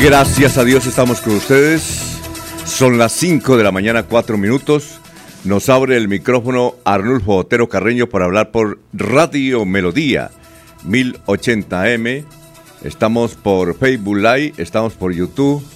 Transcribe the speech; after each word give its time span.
Gracias 0.00 0.56
a 0.58 0.64
Dios 0.64 0.86
estamos 0.86 1.20
con 1.20 1.34
ustedes. 1.34 1.82
Son 2.64 2.98
las 2.98 3.12
5 3.12 3.56
de 3.56 3.64
la 3.64 3.72
mañana, 3.72 4.04
4 4.04 4.38
minutos. 4.38 5.00
Nos 5.42 5.68
abre 5.68 5.96
el 5.96 6.06
micrófono 6.06 6.76
Arnulfo 6.84 7.34
Otero 7.36 7.68
Carreño 7.68 8.08
para 8.08 8.26
hablar 8.26 8.52
por 8.52 8.78
Radio 8.92 9.64
Melodía 9.64 10.30
1080M. 10.86 12.24
Estamos 12.84 13.34
por 13.34 13.76
Facebook 13.76 14.18
Live, 14.18 14.54
estamos 14.58 14.94
por 14.94 15.12
YouTube. 15.12 15.66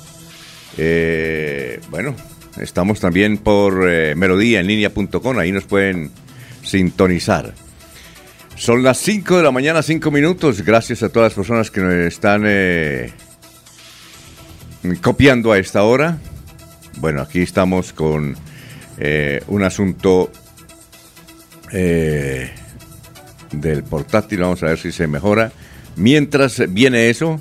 Eh, 0.79 1.81
bueno, 1.91 2.15
estamos 2.61 3.01
también 3.01 3.39
por 3.39 3.89
eh, 3.91 4.15
melodía 4.15 4.61
en 4.61 4.69
línea.com, 4.69 5.39
ahí 5.39 5.51
nos 5.51 5.65
pueden 5.65 6.13
sintonizar. 6.63 7.55
Son 8.55 8.85
las 8.85 8.99
5 8.99 9.39
de 9.39 9.43
la 9.43 9.51
mañana, 9.51 9.83
5 9.83 10.13
minutos. 10.13 10.63
Gracias 10.63 11.03
a 11.03 11.09
todas 11.09 11.33
las 11.33 11.35
personas 11.35 11.73
que 11.73 11.81
nos 11.81 11.93
están 11.93 12.45
eh, 12.47 13.13
copiando 15.01 15.53
a 15.53 15.59
esta 15.59 15.83
hora. 15.83 16.19
Bueno, 16.99 17.23
aquí 17.23 17.41
estamos 17.41 17.93
con 17.93 18.37
eh, 18.99 19.43
un 19.49 19.63
asunto 19.63 20.31
eh, 21.73 22.51
del 23.53 23.85
portátil. 23.85 24.41
Vamos 24.41 24.63
a 24.63 24.67
ver 24.67 24.79
si 24.79 24.93
se 24.93 25.07
mejora. 25.07 25.53
Mientras 25.97 26.63
viene 26.73 27.11
eso, 27.11 27.41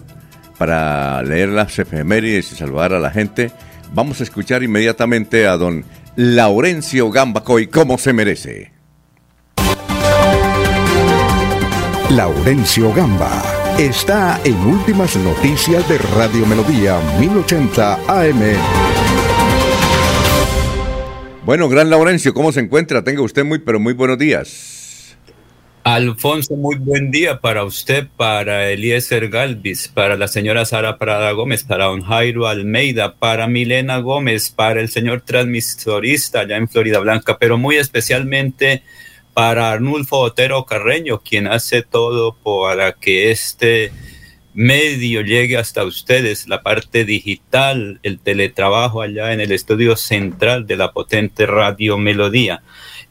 para 0.58 1.22
leer 1.24 1.50
las 1.50 1.78
efemérides 1.80 2.52
y 2.52 2.56
saludar 2.56 2.94
a 2.94 3.00
la 3.00 3.12
gente, 3.12 3.52
vamos 3.94 4.20
a 4.20 4.24
escuchar 4.24 4.64
inmediatamente 4.64 5.48
a 5.48 5.58
don 5.58 5.86
Laurencio 6.16 7.10
Gambacoy, 7.10 7.68
como 7.68 7.98
se 7.98 8.14
merece. 8.14 8.72
Laurencio 12.10 12.94
Gamba 12.94 13.51
está 13.78 14.40
en 14.44 14.56
Últimas 14.66 15.16
Noticias 15.18 15.88
de 15.88 15.98
Radio 15.98 16.46
Melodía 16.46 17.00
1080 17.20 17.94
AM. 18.08 18.42
Bueno, 21.46 21.68
gran 21.70 21.90
Laurencio, 21.90 22.34
¿cómo 22.34 22.52
se 22.52 22.60
encuentra? 22.60 23.04
Tenga 23.04 23.22
usted 23.22 23.44
muy, 23.44 23.60
pero 23.60 23.80
muy 23.80 23.94
buenos 23.94 24.18
días. 24.18 25.18
Alfonso, 25.84 26.56
muy 26.56 26.76
buen 26.76 27.10
día 27.10 27.42
para 27.42 27.64
usted, 27.64 28.08
para 28.16 28.70
Eliezer 28.70 29.30
Galvis, 29.30 29.88
para 29.88 30.16
la 30.16 30.28
señora 30.28 30.64
Sara 30.66 31.00
Prada 31.00 31.32
Gómez, 31.32 31.64
para 31.64 31.86
don 31.86 32.04
Jairo 32.04 32.48
Almeida, 32.48 33.16
para 33.16 33.48
Milena 33.48 33.98
Gómez, 33.98 34.52
para 34.52 34.80
el 34.80 34.90
señor 34.90 35.22
transmisorista 35.22 36.42
allá 36.42 36.58
en 36.58 36.68
Florida 36.68 37.00
Blanca, 37.00 37.38
pero 37.40 37.58
muy 37.58 37.78
especialmente 37.78 38.84
para 39.34 39.72
Arnulfo 39.72 40.18
Otero 40.18 40.66
Carreño, 40.66 41.20
quien 41.20 41.48
hace 41.48 41.82
todo 41.82 42.34
para 42.34 42.94
que 42.94 43.32
este 43.32 43.92
medio 44.54 45.22
llegue 45.22 45.58
hasta 45.58 45.86
ustedes, 45.86 46.48
la 46.48 46.62
parte 46.62 47.06
digital, 47.06 48.00
el 48.04 48.20
teletrabajo 48.20 49.02
allá 49.02 49.32
en 49.34 49.40
el 49.40 49.52
estudio 49.52 49.96
central 49.96 50.68
de 50.68 50.76
la 50.76 50.92
potente 50.92 51.46
Radio 51.46 51.98
Melodía. 51.98 52.62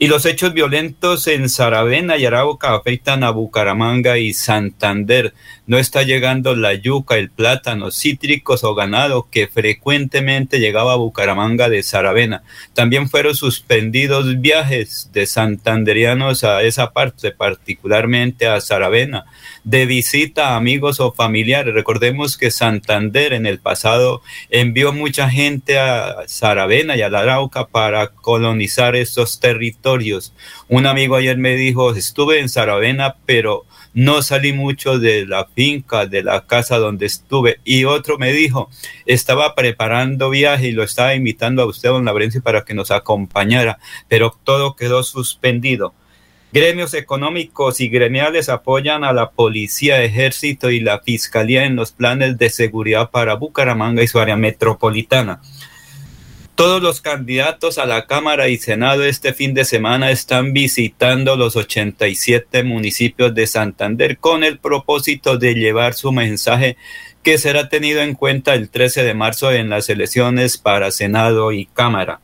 Y 0.03 0.09
los 0.09 0.25
hechos 0.25 0.55
violentos 0.55 1.27
en 1.27 1.51
Saravena 1.51 2.17
y 2.17 2.25
Arauca 2.25 2.75
afectan 2.75 3.23
a 3.23 3.33
Bucaramanga 3.33 4.17
y 4.17 4.33
Santander. 4.33 5.35
No 5.67 5.77
está 5.77 6.05
llegando 6.05 6.57
la 6.57 6.73
yuca, 6.73 7.19
el 7.19 7.29
plátano, 7.29 7.91
cítricos 7.91 8.65
o 8.65 8.75
ganado 8.75 9.29
que 9.31 9.47
frecuentemente 9.47 10.59
llegaba 10.59 10.95
a 10.95 10.97
Bucaramanga 10.97 11.69
de 11.69 11.83
Saravena. 11.83 12.43
También 12.73 13.11
fueron 13.11 13.35
suspendidos 13.35 14.41
viajes 14.41 15.11
de 15.13 15.27
santanderianos 15.27 16.45
a 16.45 16.63
esa 16.63 16.93
parte, 16.93 17.31
particularmente 17.33 18.47
a 18.47 18.63
Saravena, 18.63 19.27
de 19.65 19.87
visita 19.87 20.51
a 20.51 20.57
amigos 20.57 21.01
o 21.01 21.13
familiares. 21.13 21.75
Recordemos 21.75 22.37
que 22.37 22.51
Santander 22.51 23.33
en 23.33 23.47
el 23.47 23.59
pasado 23.59 24.23
envió 24.51 24.93
mucha 24.93 25.29
gente 25.31 25.79
a 25.79 26.25
Saravena 26.27 26.97
y 26.97 27.03
a 27.03 27.09
la 27.09 27.21
Arauca 27.21 27.67
para 27.67 28.09
colonizar 28.09 28.97
esos 28.97 29.41
territorios 29.41 30.33
un 30.69 30.87
amigo 30.87 31.17
ayer 31.17 31.37
me 31.37 31.57
dijo, 31.57 31.93
estuve 31.95 32.39
en 32.39 32.49
Saravena, 32.49 33.17
pero 33.27 33.67
no 33.93 34.23
salí 34.23 34.53
mucho 34.53 35.01
de 35.01 35.27
la 35.27 35.47
finca, 35.47 36.07
de 36.07 36.23
la 36.23 36.47
casa 36.47 36.79
donde 36.79 37.07
estuve. 37.07 37.59
Y 37.65 37.85
otro 37.85 38.19
me 38.19 38.33
dijo, 38.33 38.71
estaba 39.05 39.57
preparando 39.57 40.31
viaje 40.31 40.69
y 40.69 40.73
lo 40.73 40.85
estaba 40.85 41.15
invitando 41.15 41.63
a 41.63 41.67
usted, 41.67 41.89
don 41.89 42.05
Labrencio, 42.05 42.41
para 42.41 42.65
que 42.65 42.75
nos 42.75 42.93
acompañara, 42.93 43.79
pero 44.09 44.37
todo 44.45 44.77
quedó 44.77 45.03
suspendido. 45.03 45.93
Gremios 46.53 46.95
económicos 46.95 47.81
y 47.81 47.89
gremiales 47.89 48.49
apoyan 48.49 49.05
a 49.05 49.13
la 49.13 49.31
policía, 49.31 50.03
ejército 50.03 50.71
y 50.71 50.81
la 50.81 50.99
fiscalía 50.99 51.65
en 51.65 51.77
los 51.77 51.93
planes 51.93 52.39
de 52.39 52.51
seguridad 52.51 53.11
para 53.11 53.35
Bucaramanga 53.35 54.03
y 54.03 54.09
su 54.09 54.19
área 54.19 54.37
metropolitana. 54.37 55.41
Todos 56.57 56.83
los 56.83 57.01
candidatos 57.01 57.79
a 57.79 57.87
la 57.87 58.07
Cámara 58.07 58.49
y 58.49 58.59
Senado 58.59 59.05
este 59.05 59.33
fin 59.33 59.55
de 59.55 59.65
semana 59.65 60.11
están 60.11 60.53
visitando 60.53 61.37
los 61.37 61.55
87 61.55 62.65
municipios 62.65 63.33
de 63.33 63.47
Santander 63.47 64.19
con 64.19 64.43
el 64.43 64.59
propósito 64.59 65.39
de 65.39 65.55
llevar 65.55 65.95
su 65.95 66.11
mensaje 66.11 66.77
que 67.23 67.39
será 67.39 67.69
tenido 67.69 68.03
en 68.03 68.15
cuenta 68.15 68.55
el 68.55 68.71
13 68.71 69.05
de 69.05 69.15
marzo 69.15 69.53
en 69.53 69.71
las 69.71 69.89
elecciones 69.89 70.59
para 70.59 70.91
Senado 70.91 71.53
y 71.53 71.67
Cámara. 71.67 72.21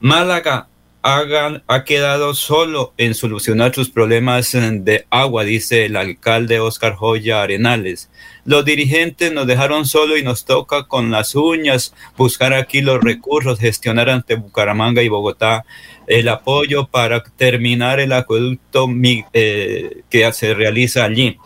Málaga 0.00 0.68
ha 1.06 1.84
quedado 1.84 2.34
solo 2.34 2.94
en 2.96 3.14
solucionar 3.14 3.74
sus 3.74 3.90
problemas 3.90 4.52
de 4.52 5.06
agua, 5.10 5.44
dice 5.44 5.84
el 5.84 5.96
alcalde 5.96 6.60
Oscar 6.60 6.94
Joya 6.94 7.42
Arenales. 7.42 8.10
Los 8.46 8.64
dirigentes 8.64 9.30
nos 9.30 9.46
dejaron 9.46 9.84
solo 9.84 10.16
y 10.16 10.22
nos 10.22 10.46
toca 10.46 10.84
con 10.84 11.10
las 11.10 11.34
uñas 11.34 11.94
buscar 12.16 12.54
aquí 12.54 12.80
los 12.80 13.04
recursos, 13.04 13.58
gestionar 13.58 14.08
ante 14.08 14.36
Bucaramanga 14.36 15.02
y 15.02 15.08
Bogotá 15.08 15.66
el 16.06 16.26
apoyo 16.26 16.86
para 16.86 17.22
terminar 17.22 18.00
el 18.00 18.12
acueducto 18.12 18.88
eh, 19.34 20.04
que 20.08 20.32
se 20.32 20.54
realiza 20.54 21.04
allí. 21.04 21.36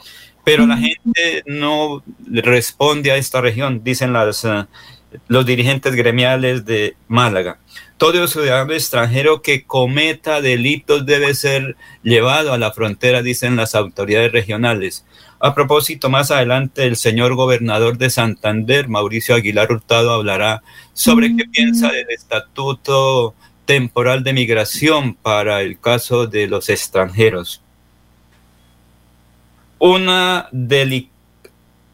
Pero 0.44 0.66
la 0.68 0.78
gente 0.78 1.42
no 1.46 2.04
responde 2.26 3.10
a 3.10 3.16
esta 3.16 3.40
región, 3.40 3.82
dicen 3.82 4.12
las, 4.12 4.44
eh, 4.44 4.66
los 5.26 5.44
dirigentes 5.44 5.96
gremiales 5.96 6.64
de 6.64 6.94
Málaga. 7.08 7.58
Todo 7.98 8.28
ciudadano 8.28 8.72
extranjero 8.72 9.42
que 9.42 9.64
cometa 9.64 10.40
delitos 10.40 11.04
debe 11.04 11.34
ser 11.34 11.76
llevado 12.02 12.52
a 12.52 12.58
la 12.58 12.72
frontera, 12.72 13.22
dicen 13.22 13.56
las 13.56 13.74
autoridades 13.74 14.32
regionales. 14.32 15.04
A 15.40 15.54
propósito, 15.54 16.08
más 16.08 16.30
adelante 16.30 16.84
el 16.84 16.96
señor 16.96 17.34
gobernador 17.34 17.98
de 17.98 18.10
Santander, 18.10 18.88
Mauricio 18.88 19.34
Aguilar 19.34 19.70
Hurtado, 19.70 20.12
hablará 20.12 20.62
sobre 20.94 21.36
qué 21.36 21.44
piensa 21.44 21.92
del 21.92 22.10
estatuto 22.10 23.34
temporal 23.66 24.24
de 24.24 24.32
migración 24.32 25.14
para 25.14 25.60
el 25.62 25.78
caso 25.78 26.26
de 26.26 26.46
los 26.46 26.68
extranjeros. 26.68 27.62
Una, 29.78 30.48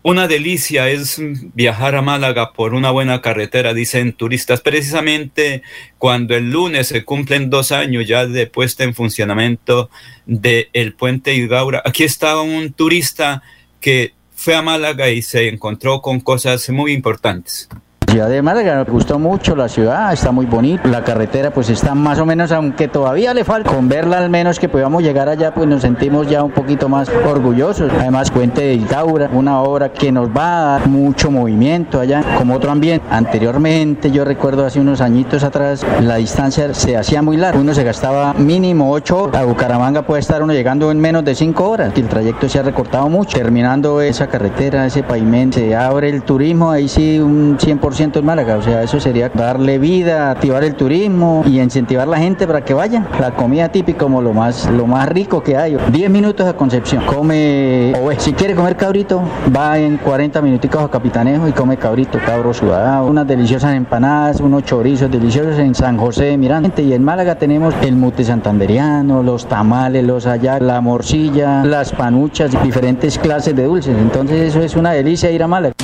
una 0.04 0.28
delicia 0.28 0.90
es 0.90 1.18
viajar 1.54 1.94
a 1.94 2.02
Málaga 2.02 2.52
por 2.52 2.74
una 2.74 2.90
buena 2.90 3.22
carretera, 3.22 3.72
dicen 3.72 4.12
turistas, 4.12 4.60
precisamente 4.60 5.62
cuando 5.96 6.36
el 6.36 6.50
lunes 6.50 6.88
se 6.88 7.06
cumplen 7.06 7.48
dos 7.48 7.72
años 7.72 8.06
ya 8.06 8.26
de 8.26 8.46
puesta 8.46 8.84
en 8.84 8.94
funcionamiento 8.94 9.88
del 10.26 10.68
el 10.74 10.92
puente 10.92 11.34
Igaura. 11.34 11.82
Aquí 11.86 12.04
estaba 12.04 12.42
un 12.42 12.74
turista 12.74 13.42
que 13.80 14.12
fue 14.36 14.54
a 14.54 14.60
Málaga 14.60 15.08
y 15.08 15.22
se 15.22 15.48
encontró 15.48 16.02
con 16.02 16.20
cosas 16.20 16.68
muy 16.68 16.92
importantes 16.92 17.70
de 18.14 18.42
Málaga. 18.42 18.84
Me 18.84 18.90
gustó 18.92 19.18
mucho 19.18 19.56
la 19.56 19.68
ciudad, 19.68 20.12
está 20.12 20.30
muy 20.30 20.46
bonita. 20.46 20.88
La 20.88 21.02
carretera 21.02 21.50
pues 21.50 21.68
está 21.68 21.96
más 21.96 22.20
o 22.20 22.26
menos, 22.26 22.52
aunque 22.52 22.86
todavía 22.86 23.34
le 23.34 23.42
falta, 23.42 23.70
con 23.70 23.88
verla 23.88 24.18
al 24.18 24.30
menos 24.30 24.60
que 24.60 24.68
podamos 24.68 25.02
llegar 25.02 25.28
allá, 25.28 25.52
pues 25.52 25.66
nos 25.66 25.82
sentimos 25.82 26.28
ya 26.28 26.44
un 26.44 26.52
poquito 26.52 26.88
más 26.88 27.10
orgullosos. 27.28 27.90
Además, 27.98 28.30
Puente 28.30 28.62
de 28.62 28.74
Itaura, 28.74 29.28
una 29.32 29.60
obra 29.60 29.92
que 29.92 30.12
nos 30.12 30.28
va 30.28 30.58
a 30.58 30.78
dar 30.78 30.88
mucho 30.88 31.30
movimiento 31.30 31.98
allá, 31.98 32.22
como 32.38 32.54
otro 32.54 32.70
ambiente. 32.70 33.04
Anteriormente, 33.10 34.12
yo 34.12 34.24
recuerdo 34.24 34.64
hace 34.64 34.78
unos 34.78 35.00
añitos 35.00 35.42
atrás, 35.42 35.84
la 36.00 36.16
distancia 36.16 36.72
se 36.72 36.96
hacía 36.96 37.20
muy 37.20 37.36
larga. 37.36 37.58
Uno 37.58 37.74
se 37.74 37.82
gastaba 37.82 38.32
mínimo 38.34 38.92
8 38.92 39.22
horas. 39.24 39.42
A 39.42 39.44
Bucaramanga 39.44 40.02
puede 40.02 40.20
estar 40.20 40.40
uno 40.40 40.52
llegando 40.52 40.92
en 40.92 41.00
menos 41.00 41.24
de 41.24 41.34
5 41.34 41.68
horas. 41.68 41.92
El 41.96 42.08
trayecto 42.08 42.48
se 42.48 42.60
ha 42.60 42.62
recortado 42.62 43.08
mucho. 43.08 43.36
Terminando 43.38 44.00
esa 44.00 44.28
carretera, 44.28 44.86
ese 44.86 45.02
pavimento, 45.02 45.58
se 45.58 45.74
abre 45.74 46.10
el 46.10 46.22
turismo, 46.22 46.70
ahí 46.70 46.88
sí 46.88 47.18
un 47.18 47.58
100% 47.58 48.03
en 48.04 48.24
Málaga. 48.24 48.56
O 48.56 48.62
sea, 48.62 48.82
eso 48.82 49.00
sería 49.00 49.30
darle 49.30 49.78
vida, 49.78 50.30
activar 50.30 50.62
el 50.64 50.74
turismo 50.74 51.42
y 51.46 51.60
incentivar 51.60 52.06
a 52.06 52.10
la 52.10 52.18
gente 52.18 52.46
para 52.46 52.64
que 52.64 52.74
vayan. 52.74 53.06
La 53.18 53.32
comida 53.32 53.70
típica 53.70 54.00
como 54.00 54.20
lo 54.20 54.32
más, 54.32 54.68
lo 54.70 54.86
más 54.86 55.08
rico 55.08 55.42
que 55.42 55.56
hay. 55.56 55.76
10 55.90 56.10
minutos 56.10 56.46
a 56.46 56.54
Concepción. 56.54 57.04
Come, 57.06 57.94
o 58.00 58.10
si 58.18 58.32
quiere 58.32 58.54
comer 58.54 58.76
cabrito, 58.76 59.22
va 59.54 59.78
en 59.78 59.96
40 59.96 60.42
minuticos 60.42 60.82
a 60.82 60.88
Capitanejo 60.88 61.48
y 61.48 61.52
come 61.52 61.76
cabrito, 61.76 62.18
cabro 62.24 62.52
sudado, 62.52 63.06
unas 63.06 63.26
deliciosas 63.26 63.74
empanadas, 63.74 64.40
unos 64.40 64.64
chorizos 64.64 65.10
deliciosos 65.10 65.58
en 65.58 65.74
San 65.74 65.96
José 65.96 66.24
de 66.24 66.36
Miranda. 66.36 66.70
Y 66.76 66.92
en 66.92 67.02
Málaga 67.02 67.36
tenemos 67.36 67.74
el 67.82 67.96
mute 67.96 68.24
santanderiano, 68.24 69.22
los 69.22 69.46
tamales, 69.46 70.04
los 70.04 70.26
allá, 70.26 70.60
la 70.60 70.80
morcilla, 70.80 71.64
las 71.64 71.92
panuchas, 71.92 72.50
diferentes 72.62 73.18
clases 73.18 73.56
de 73.56 73.64
dulces. 73.64 73.96
Entonces 73.96 74.50
eso 74.50 74.60
es 74.60 74.76
una 74.76 74.92
delicia 74.92 75.30
ir 75.30 75.42
a 75.42 75.48
Málaga. 75.48 75.74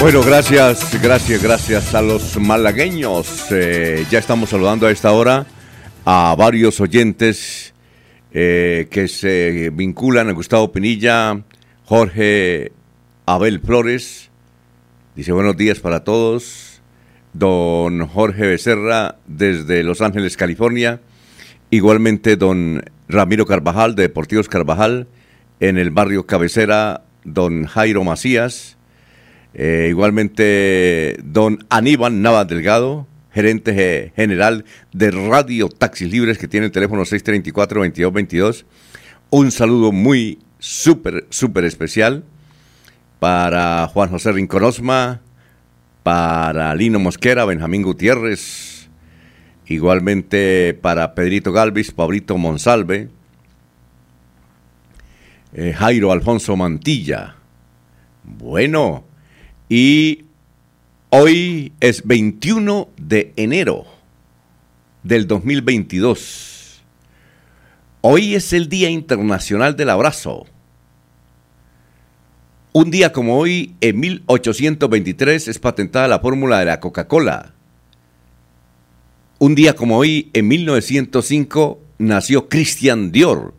Bueno, 0.00 0.22
gracias, 0.22 1.02
gracias, 1.02 1.42
gracias 1.42 1.92
a 1.92 2.00
los 2.00 2.38
malagueños. 2.38 3.50
Eh, 3.50 4.06
ya 4.08 4.20
estamos 4.20 4.50
saludando 4.50 4.86
a 4.86 4.92
esta 4.92 5.10
hora 5.10 5.44
a 6.04 6.36
varios 6.38 6.80
oyentes 6.80 7.74
eh, 8.30 8.86
que 8.92 9.08
se 9.08 9.70
vinculan 9.70 10.28
a 10.28 10.32
Gustavo 10.32 10.70
Pinilla, 10.70 11.42
Jorge 11.84 12.70
Abel 13.26 13.58
Flores. 13.58 14.30
Dice 15.16 15.32
buenos 15.32 15.56
días 15.56 15.80
para 15.80 16.04
todos. 16.04 16.80
Don 17.32 18.06
Jorge 18.06 18.46
Becerra 18.46 19.16
desde 19.26 19.82
Los 19.82 20.00
Ángeles, 20.00 20.36
California. 20.36 21.00
Igualmente 21.70 22.36
don 22.36 22.84
Ramiro 23.08 23.46
Carvajal 23.46 23.96
de 23.96 24.02
Deportivos 24.02 24.48
Carvajal 24.48 25.08
en 25.58 25.76
el 25.76 25.90
barrio 25.90 26.24
Cabecera, 26.24 27.02
don 27.24 27.64
Jairo 27.64 28.04
Macías 28.04 28.77
eh, 29.60 29.88
igualmente, 29.90 31.18
don 31.24 31.66
Aníbal 31.68 32.22
Nava 32.22 32.44
Delgado, 32.44 33.08
gerente 33.32 34.12
general 34.14 34.64
de 34.92 35.10
Radio 35.10 35.68
Taxis 35.68 36.12
Libres, 36.12 36.38
que 36.38 36.46
tiene 36.46 36.66
el 36.66 36.72
teléfono 36.72 37.02
634-2222. 37.02 38.66
Un 39.30 39.50
saludo 39.50 39.90
muy 39.90 40.38
súper, 40.60 41.26
súper 41.30 41.64
especial 41.64 42.22
para 43.18 43.88
Juan 43.88 44.10
José 44.10 44.30
Rinconosma, 44.30 45.22
para 46.04 46.72
Lino 46.76 47.00
Mosquera, 47.00 47.44
Benjamín 47.44 47.82
Gutiérrez, 47.82 48.88
igualmente 49.66 50.78
para 50.80 51.16
Pedrito 51.16 51.50
Galvis, 51.50 51.90
Pablito 51.90 52.38
Monsalve, 52.38 53.08
eh, 55.52 55.72
Jairo 55.72 56.12
Alfonso 56.12 56.54
Mantilla. 56.54 57.34
Bueno, 58.22 59.07
y 59.68 60.24
hoy 61.10 61.72
es 61.80 62.06
21 62.06 62.88
de 62.96 63.32
enero 63.36 63.84
del 65.02 65.26
2022. 65.26 66.82
Hoy 68.00 68.34
es 68.34 68.52
el 68.52 68.68
Día 68.68 68.88
Internacional 68.88 69.76
del 69.76 69.90
Abrazo. 69.90 70.46
Un 72.72 72.90
día 72.90 73.12
como 73.12 73.38
hoy, 73.38 73.74
en 73.80 73.98
1823, 73.98 75.48
es 75.48 75.58
patentada 75.58 76.06
la 76.08 76.20
fórmula 76.20 76.60
de 76.60 76.66
la 76.66 76.80
Coca-Cola. 76.80 77.54
Un 79.38 79.54
día 79.54 79.74
como 79.74 79.98
hoy, 79.98 80.30
en 80.32 80.48
1905, 80.48 81.80
nació 81.98 82.48
Christian 82.48 83.10
Dior. 83.10 83.54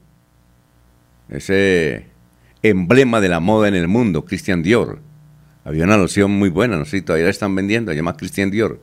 Ese 1.29 2.07
emblema 2.63 3.19
de 3.19 3.29
la 3.29 3.39
moda 3.39 3.67
en 3.67 3.75
el 3.75 3.87
mundo, 3.87 4.25
Christian 4.25 4.63
Dior. 4.63 5.08
Había 5.69 5.83
una 5.83 5.97
loción 5.97 6.31
muy 6.31 6.49
buena, 6.49 6.77
no 6.77 6.85
sé 6.85 6.97
si 6.97 7.01
todavía 7.03 7.25
la 7.25 7.29
están 7.29 7.53
vendiendo, 7.53 7.91
se 7.91 7.95
llama 7.95 8.17
Christian 8.17 8.49
Dior. 8.49 8.79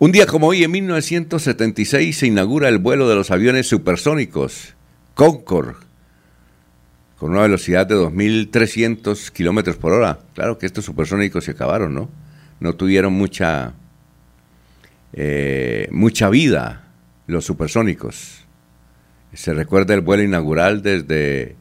Un 0.00 0.10
día 0.10 0.26
como 0.26 0.48
hoy, 0.48 0.64
en 0.64 0.72
1976, 0.72 2.18
se 2.18 2.26
inaugura 2.26 2.68
el 2.68 2.78
vuelo 2.78 3.08
de 3.08 3.14
los 3.14 3.30
aviones 3.30 3.68
supersónicos 3.68 4.74
Concorde, 5.14 5.74
con 7.16 7.30
una 7.30 7.42
velocidad 7.42 7.86
de 7.86 7.94
2.300 7.94 9.30
kilómetros 9.30 9.76
por 9.76 9.92
hora. 9.92 10.18
Claro 10.34 10.58
que 10.58 10.66
estos 10.66 10.84
supersónicos 10.84 11.44
se 11.44 11.52
acabaron, 11.52 11.94
¿no? 11.94 12.10
No 12.58 12.74
tuvieron 12.74 13.12
mucha, 13.12 13.74
eh, 15.12 15.86
mucha 15.92 16.28
vida 16.28 16.88
los 17.28 17.44
supersónicos. 17.44 18.44
Se 19.32 19.54
recuerda 19.54 19.94
el 19.94 20.00
vuelo 20.00 20.24
inaugural 20.24 20.82
desde 20.82 21.54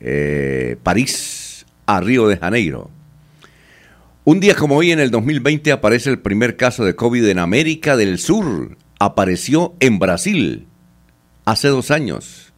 eh, 0.00 0.76
París 0.82 1.64
a 1.86 2.02
Río 2.02 2.28
de 2.28 2.36
Janeiro. 2.36 2.90
Un 4.26 4.40
día 4.40 4.54
como 4.54 4.76
hoy, 4.76 4.90
en 4.90 5.00
el 5.00 5.10
2020, 5.10 5.70
aparece 5.70 6.08
el 6.08 6.18
primer 6.18 6.56
caso 6.56 6.86
de 6.86 6.96
COVID 6.96 7.28
en 7.28 7.38
América 7.38 7.94
del 7.94 8.18
Sur. 8.18 8.78
Apareció 8.98 9.74
en 9.80 9.98
Brasil 9.98 10.66
hace 11.44 11.68
dos 11.68 11.90
años. 11.90 12.54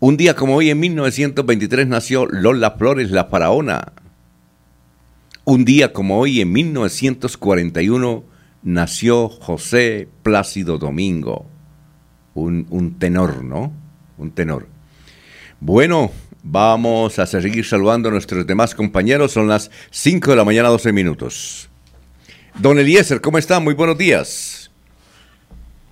Un 0.00 0.16
día 0.16 0.34
como 0.34 0.56
hoy, 0.56 0.70
en 0.70 0.80
1923, 0.80 1.86
nació 1.86 2.26
Lola 2.26 2.72
Flores, 2.72 3.12
la 3.12 3.26
faraona. 3.26 3.92
Un 5.44 5.64
día 5.64 5.92
como 5.92 6.18
hoy, 6.18 6.40
en 6.40 6.50
1941, 6.50 8.24
nació 8.64 9.28
José 9.28 10.08
Plácido 10.24 10.78
Domingo. 10.78 11.46
Un, 12.34 12.96
tenor, 12.98 13.44
¿no? 13.44 13.72
Un 14.18 14.32
tenor. 14.32 14.66
Bueno, 15.60 16.10
Vamos 16.42 17.18
a 17.18 17.26
seguir 17.26 17.64
saludando 17.64 18.08
a 18.08 18.12
nuestros 18.12 18.46
demás 18.46 18.74
compañeros. 18.74 19.32
Son 19.32 19.48
las 19.48 19.70
5 19.90 20.30
de 20.30 20.36
la 20.36 20.44
mañana, 20.44 20.68
12 20.68 20.92
minutos. 20.92 21.68
Don 22.58 22.78
Eliezer, 22.78 23.20
¿cómo 23.20 23.38
está? 23.38 23.60
Muy 23.60 23.74
buenos 23.74 23.98
días. 23.98 24.70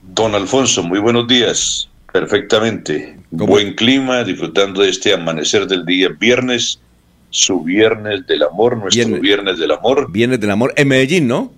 Don 0.02 0.34
Alfonso, 0.34 0.82
muy 0.82 0.98
buenos 0.98 1.28
días. 1.28 1.88
Perfectamente. 2.12 3.18
Buen 3.30 3.74
clima, 3.74 4.24
disfrutando 4.24 4.82
de 4.82 4.88
este 4.88 5.12
amanecer 5.12 5.66
del 5.66 5.84
día 5.84 6.08
viernes, 6.18 6.80
su 7.30 7.62
viernes 7.62 8.26
del 8.26 8.42
amor, 8.42 8.78
nuestro 8.78 9.20
viernes, 9.20 9.58
del 9.58 9.72
amor. 9.72 10.10
Viernes 10.10 10.40
del 10.40 10.50
amor 10.50 10.72
en 10.76 10.88
Medellín, 10.88 11.28
¿no? 11.28 11.52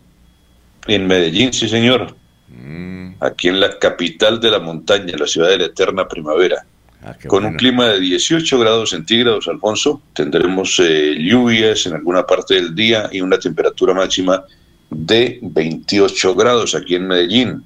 En 0.89 1.07
Medellín, 1.07 1.53
sí, 1.53 1.69
señor. 1.69 2.17
Mm. 2.49 3.13
Aquí 3.21 3.49
en 3.49 3.61
la 3.61 3.79
capital 3.79 4.41
de 4.41 4.51
la 4.51 4.59
montaña, 4.59 5.15
la 5.17 5.27
ciudad 5.27 5.51
de 5.51 5.59
la 5.59 5.65
eterna 5.67 6.09
primavera. 6.09 6.65
Ah, 7.03 7.17
con 7.29 7.47
un 7.47 7.55
clima 7.55 7.89
de 7.89 8.01
18 8.01 8.59
grados 8.59 8.91
centígrados, 8.91 9.49
Alfonso. 9.49 10.03
Tendremos 10.13 10.79
eh, 10.81 11.15
lluvias 11.19 11.87
en 11.87 11.95
alguna 11.95 12.27
parte 12.27 12.55
del 12.57 12.75
día 12.75 13.09
y 13.11 13.23
una 13.23 13.39
temperatura 13.39 13.95
máxima 13.95 14.45
de 14.91 15.39
28 15.41 16.35
grados 16.35 16.75
aquí 16.75 16.97
en 16.97 17.07
Medellín. 17.07 17.65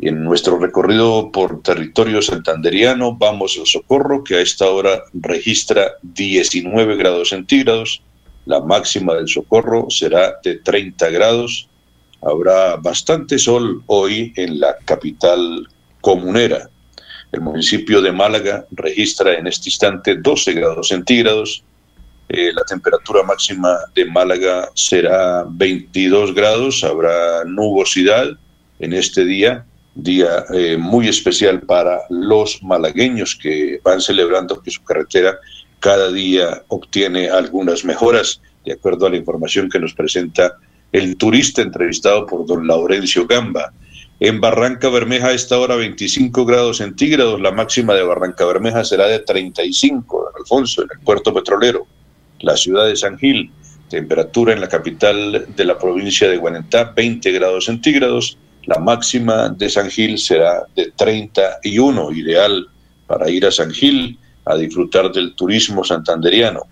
En 0.00 0.24
nuestro 0.24 0.58
recorrido 0.58 1.30
por 1.32 1.62
territorio 1.62 2.20
santanderiano 2.20 3.16
vamos 3.16 3.56
al 3.58 3.66
Socorro, 3.66 4.22
que 4.22 4.34
a 4.34 4.40
esta 4.40 4.68
hora 4.68 5.04
registra 5.14 5.92
19 6.02 6.96
grados 6.96 7.30
centígrados. 7.30 8.02
La 8.44 8.60
máxima 8.60 9.14
del 9.14 9.28
Socorro 9.28 9.86
será 9.88 10.34
de 10.42 10.56
30 10.56 11.08
grados. 11.08 11.70
Habrá 12.20 12.76
bastante 12.76 13.38
sol 13.38 13.82
hoy 13.86 14.34
en 14.36 14.60
la 14.60 14.76
capital 14.84 15.66
comunera. 16.02 16.68
El 17.34 17.40
municipio 17.40 18.00
de 18.00 18.12
Málaga 18.12 18.64
registra 18.70 19.34
en 19.34 19.48
este 19.48 19.68
instante 19.68 20.14
12 20.14 20.52
grados 20.52 20.86
centígrados. 20.86 21.64
Eh, 22.28 22.52
la 22.54 22.62
temperatura 22.62 23.24
máxima 23.24 23.76
de 23.92 24.04
Málaga 24.04 24.70
será 24.74 25.44
22 25.48 26.32
grados. 26.32 26.84
Habrá 26.84 27.42
nubosidad 27.44 28.28
en 28.78 28.92
este 28.92 29.24
día, 29.24 29.66
día 29.96 30.44
eh, 30.54 30.76
muy 30.76 31.08
especial 31.08 31.62
para 31.62 32.02
los 32.08 32.62
malagueños 32.62 33.34
que 33.34 33.80
van 33.82 34.00
celebrando 34.00 34.62
que 34.62 34.70
su 34.70 34.84
carretera 34.84 35.36
cada 35.80 36.12
día 36.12 36.62
obtiene 36.68 37.30
algunas 37.30 37.84
mejoras, 37.84 38.40
de 38.64 38.74
acuerdo 38.74 39.06
a 39.06 39.10
la 39.10 39.16
información 39.16 39.68
que 39.68 39.80
nos 39.80 39.92
presenta 39.92 40.56
el 40.92 41.16
turista 41.16 41.62
entrevistado 41.62 42.26
por 42.26 42.46
don 42.46 42.64
Laurencio 42.64 43.26
Gamba. 43.26 43.72
En 44.20 44.40
Barranca 44.40 44.88
Bermeja 44.90 45.28
a 45.28 45.32
esta 45.32 45.58
hora 45.58 45.74
25 45.74 46.44
grados 46.46 46.76
centígrados, 46.76 47.40
la 47.40 47.50
máxima 47.50 47.94
de 47.94 48.04
Barranca 48.04 48.44
Bermeja 48.44 48.84
será 48.84 49.08
de 49.08 49.18
35, 49.18 50.30
don 50.32 50.40
Alfonso, 50.40 50.82
en 50.82 50.88
el 50.92 51.04
puerto 51.04 51.34
petrolero. 51.34 51.84
La 52.38 52.56
ciudad 52.56 52.86
de 52.86 52.94
San 52.94 53.18
Gil, 53.18 53.50
temperatura 53.88 54.52
en 54.52 54.60
la 54.60 54.68
capital 54.68 55.46
de 55.48 55.64
la 55.64 55.76
provincia 55.76 56.28
de 56.28 56.36
Guanentá, 56.36 56.92
20 56.94 57.32
grados 57.32 57.64
centígrados. 57.64 58.38
La 58.66 58.78
máxima 58.78 59.48
de 59.48 59.68
San 59.68 59.90
Gil 59.90 60.16
será 60.18 60.64
de 60.76 60.92
31, 60.94 62.12
ideal 62.12 62.68
para 63.08 63.28
ir 63.28 63.44
a 63.46 63.50
San 63.50 63.72
Gil 63.72 64.16
a 64.44 64.54
disfrutar 64.54 65.10
del 65.10 65.34
turismo 65.34 65.82
santanderiano. 65.82 66.62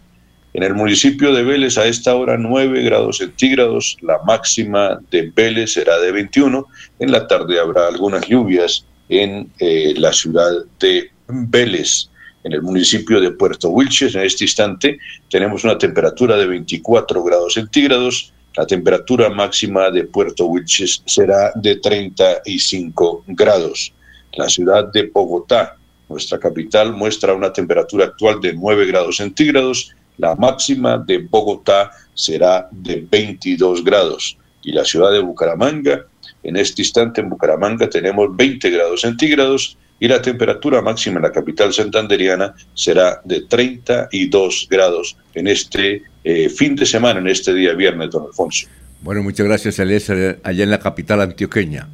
En 0.54 0.62
el 0.62 0.74
municipio 0.74 1.32
de 1.32 1.44
Vélez 1.44 1.78
a 1.78 1.86
esta 1.86 2.14
hora 2.14 2.36
9 2.36 2.82
grados 2.82 3.18
centígrados, 3.18 3.96
la 4.02 4.18
máxima 4.26 5.00
de 5.10 5.32
Vélez 5.34 5.72
será 5.72 5.98
de 5.98 6.12
21. 6.12 6.66
En 6.98 7.10
la 7.10 7.26
tarde 7.26 7.58
habrá 7.58 7.88
algunas 7.88 8.26
lluvias 8.28 8.84
en 9.08 9.50
eh, 9.58 9.94
la 9.96 10.12
ciudad 10.12 10.50
de 10.78 11.10
Vélez. 11.26 12.10
En 12.44 12.52
el 12.52 12.60
municipio 12.60 13.18
de 13.20 13.30
Puerto 13.30 13.70
Wilches, 13.70 14.14
en 14.14 14.22
este 14.22 14.44
instante, 14.44 14.98
tenemos 15.30 15.64
una 15.64 15.78
temperatura 15.78 16.36
de 16.36 16.46
24 16.46 17.22
grados 17.24 17.54
centígrados. 17.54 18.34
La 18.54 18.66
temperatura 18.66 19.30
máxima 19.30 19.90
de 19.90 20.04
Puerto 20.04 20.46
Wilches 20.46 21.02
será 21.06 21.52
de 21.54 21.76
35 21.76 23.24
grados. 23.28 23.94
La 24.34 24.50
ciudad 24.50 24.92
de 24.92 25.04
Bogotá 25.04 25.78
nuestra 26.12 26.38
capital 26.38 26.92
muestra 26.92 27.32
una 27.32 27.52
temperatura 27.52 28.04
actual 28.04 28.40
de 28.40 28.52
9 28.52 28.86
grados 28.86 29.16
centígrados, 29.16 29.94
la 30.22 30.36
máxima 30.36 30.98
de 30.98 31.18
Bogotá 31.18 31.90
será 32.14 32.68
de 32.70 33.04
22 33.10 33.82
grados 33.82 34.38
y 34.62 34.70
la 34.70 34.84
ciudad 34.84 35.10
de 35.10 35.18
Bucaramanga, 35.18 36.06
en 36.44 36.56
este 36.56 36.82
instante 36.82 37.20
en 37.20 37.28
Bucaramanga 37.28 37.90
tenemos 37.90 38.34
20 38.36 38.70
grados 38.70 39.00
centígrados 39.00 39.76
y 39.98 40.06
la 40.06 40.22
temperatura 40.22 40.80
máxima 40.80 41.16
en 41.16 41.22
la 41.22 41.32
capital 41.32 41.72
santanderiana 41.72 42.54
será 42.72 43.20
de 43.24 43.42
32 43.48 44.68
grados 44.70 45.16
en 45.34 45.48
este 45.48 46.02
eh, 46.22 46.48
fin 46.48 46.76
de 46.76 46.86
semana, 46.86 47.18
en 47.18 47.26
este 47.26 47.52
día 47.52 47.72
viernes, 47.74 48.10
don 48.10 48.26
Alfonso. 48.26 48.68
Bueno, 49.02 49.24
muchas 49.24 49.46
gracias, 49.46 49.80
allá 49.80 50.62
en 50.64 50.70
la 50.70 50.78
capital 50.78 51.20
antioqueña. 51.20 51.88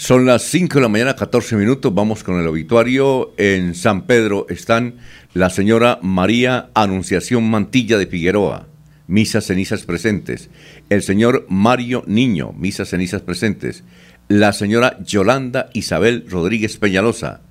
Son 0.00 0.24
las 0.24 0.44
5 0.44 0.76
de 0.76 0.80
la 0.80 0.88
mañana, 0.88 1.14
14 1.14 1.56
minutos. 1.56 1.94
Vamos 1.94 2.24
con 2.24 2.40
el 2.40 2.46
obituario. 2.46 3.34
En 3.36 3.74
San 3.74 4.06
Pedro 4.06 4.46
están 4.48 4.94
la 5.34 5.50
señora 5.50 5.98
María 6.00 6.70
Anunciación 6.72 7.50
Mantilla 7.50 7.98
de 7.98 8.06
Figueroa, 8.06 8.66
misas 9.08 9.44
cenizas 9.44 9.82
presentes. 9.82 10.48
El 10.88 11.02
señor 11.02 11.44
Mario 11.50 12.02
Niño, 12.06 12.54
misas 12.54 12.88
cenizas 12.88 13.20
presentes. 13.20 13.84
La 14.28 14.54
señora 14.54 14.96
Yolanda 15.04 15.68
Isabel 15.74 16.24
Rodríguez 16.30 16.78
Peñalosa. 16.78 17.42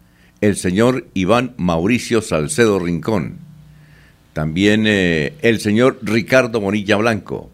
El 0.42 0.56
señor 0.56 1.06
Iván 1.14 1.54
Mauricio 1.58 2.24
Salcedo 2.24 2.80
Rincón. 2.80 3.38
También 4.34 4.86
eh, 4.88 5.36
el 5.44 5.60
señor 5.60 6.00
Ricardo 6.02 6.62
Monilla 6.62 6.96
Blanco. 6.96 7.52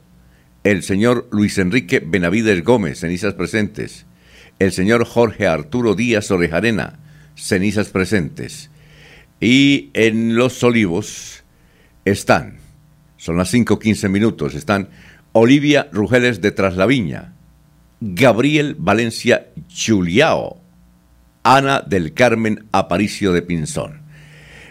El 0.64 0.84
señor 0.84 1.28
Luis 1.34 1.58
Enrique 1.58 2.00
Benavides 2.00 2.64
Gómez, 2.64 3.02
cenizas 3.02 3.34
presentes 3.34 4.06
el 4.60 4.72
señor 4.72 5.06
Jorge 5.06 5.48
Arturo 5.48 5.96
Díaz 5.96 6.32
Orejarena, 6.32 7.00
cenizas 7.36 7.90
presentes. 7.90 8.70
Y 9.40 9.90
en 9.94 10.36
Los 10.36 10.64
Olivos 10.64 11.44
están, 12.06 12.58
son 13.18 13.38
las 13.38 13.54
5.15 13.54 14.10
minutos, 14.10 14.56
están 14.56 14.90
Olivia 15.34 15.90
Rugeles 15.92 16.42
de 16.42 16.52
Traslaviña, 16.52 17.34
Gabriel 18.00 18.76
Valencia 18.80 19.48
Chuliao, 19.68 20.62
Ana 21.44 21.82
del 21.82 22.14
Carmen 22.14 22.66
Aparicio 22.72 23.34
de 23.34 23.42
Pinzón. 23.42 24.05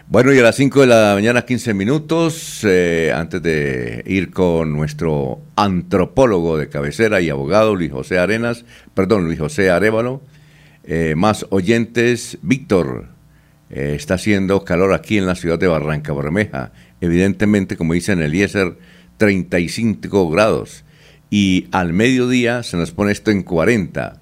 Bueno, 0.06 0.34
y 0.34 0.38
a 0.38 0.42
las 0.42 0.56
5 0.56 0.82
de 0.82 0.87
la 0.87 1.14
mañana, 1.14 1.46
15 1.46 1.73
minutos, 1.73 2.61
eh, 2.62 3.11
antes 3.16 3.40
de 3.42 4.02
ir 4.06 4.30
con 4.30 4.75
nuestro 4.75 5.40
antropólogo 5.56 6.58
de 6.58 6.68
cabecera 6.68 7.23
y 7.23 7.30
abogado, 7.30 7.75
Luis 7.75 7.90
José 7.90 8.18
Arenas, 8.18 8.66
perdón, 8.92 9.25
Luis 9.25 9.38
José 9.38 9.70
Arevalo, 9.70 10.20
eh, 10.84 11.14
más 11.16 11.46
oyentes, 11.49 12.37
Víctor, 12.42 13.06
eh, 13.70 13.94
está 13.96 14.14
haciendo 14.14 14.62
calor 14.62 14.92
aquí 14.92 15.16
en 15.16 15.25
la 15.25 15.37
ciudad 15.37 15.58
de 15.58 15.68
Barranca 15.68 16.12
Bermeja, 16.12 16.73
evidentemente, 17.00 17.78
como 17.78 17.94
dicen 17.94 18.20
Eliezer, 18.20 18.76
35 19.16 20.28
grados, 20.28 20.84
y 21.30 21.66
al 21.73 21.94
mediodía 21.94 22.62
se 22.62 22.76
nos 22.76 22.90
pone 22.90 23.11
esto 23.11 23.30
en 23.30 23.42
40. 23.42 24.20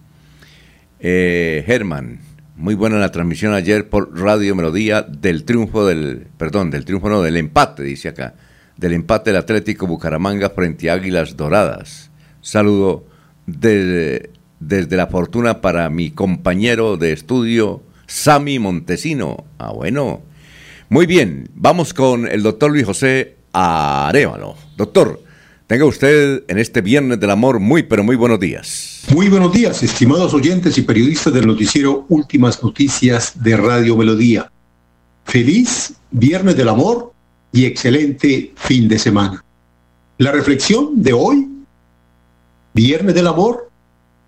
Germán, 1.01 2.21
muy 2.63 2.77
buena 2.77 2.99
la 2.99 3.11
transmisión 3.11 3.55
ayer 3.55 3.89
por 3.89 4.17
Radio 4.17 4.55
Melodía 4.55 5.03
del 5.03 5.43
triunfo 5.43 5.85
del, 5.85 6.29
perdón, 6.39 6.71
del 6.71 6.85
triunfo 6.85 7.09
no, 7.09 7.21
del 7.21 7.37
empate, 7.37 7.83
dice 7.83 8.11
acá, 8.11 8.35
del 8.77 8.93
empate 8.93 9.31
del 9.31 9.41
Atlético 9.41 9.89
Bucaramanga 9.89 10.49
frente 10.51 10.89
a 10.89 10.93
Águilas 10.93 11.37
Doradas. 11.37 12.13
Saludo 12.41 13.05
desde, 13.47 14.31
la 14.61 15.09
fortuna 15.09 15.61
para 15.61 15.91
mi 15.91 16.13
compañero 16.13 16.97
de 16.97 17.11
estudio, 17.11 17.83
Sami 18.07 18.61
Montesino. 18.61 19.45
Ah, 19.59 19.73
bueno. 19.73 20.23
Muy 20.89 21.07
bien, 21.07 21.51
vamos 21.55 21.93
con 21.93 22.29
el 22.29 22.45
doctor 22.45 22.71
Luis 22.71 22.87
José 22.87 23.39
Arevalo. 23.53 24.55
Doctor, 24.77 25.21
tenga 25.73 25.87
usted 25.87 26.45
en 26.49 26.59
este 26.59 26.83
Viernes 26.83 27.19
del 27.19 27.31
Amor 27.31 27.59
muy, 27.59 27.83
pero 27.83 28.05
muy 28.05 28.15
buenos 28.15 28.39
días. 28.39 29.05
Muy 29.11 29.31
buenos 29.31 29.55
días, 29.55 29.83
estimados 29.83 30.35
oyentes 30.35 30.77
y 30.77 30.83
periodistas 30.83 31.33
del 31.33 31.47
noticiero 31.47 32.05
Últimas 32.11 32.63
Noticias 32.63 33.43
de 33.43 33.57
Radio 33.57 33.97
Melodía. 33.97 34.53
Feliz 35.25 35.95
Viernes 36.11 36.59
del 36.59 36.69
Amor 36.69 37.15
y 37.53 37.65
excelente 37.65 38.53
fin 38.55 38.87
de 38.87 38.99
semana. 38.99 39.43
La 40.19 40.31
reflexión 40.31 41.03
de 41.03 41.15
hoy, 41.15 41.49
Viernes 42.75 43.15
del 43.15 43.29
Amor, 43.29 43.71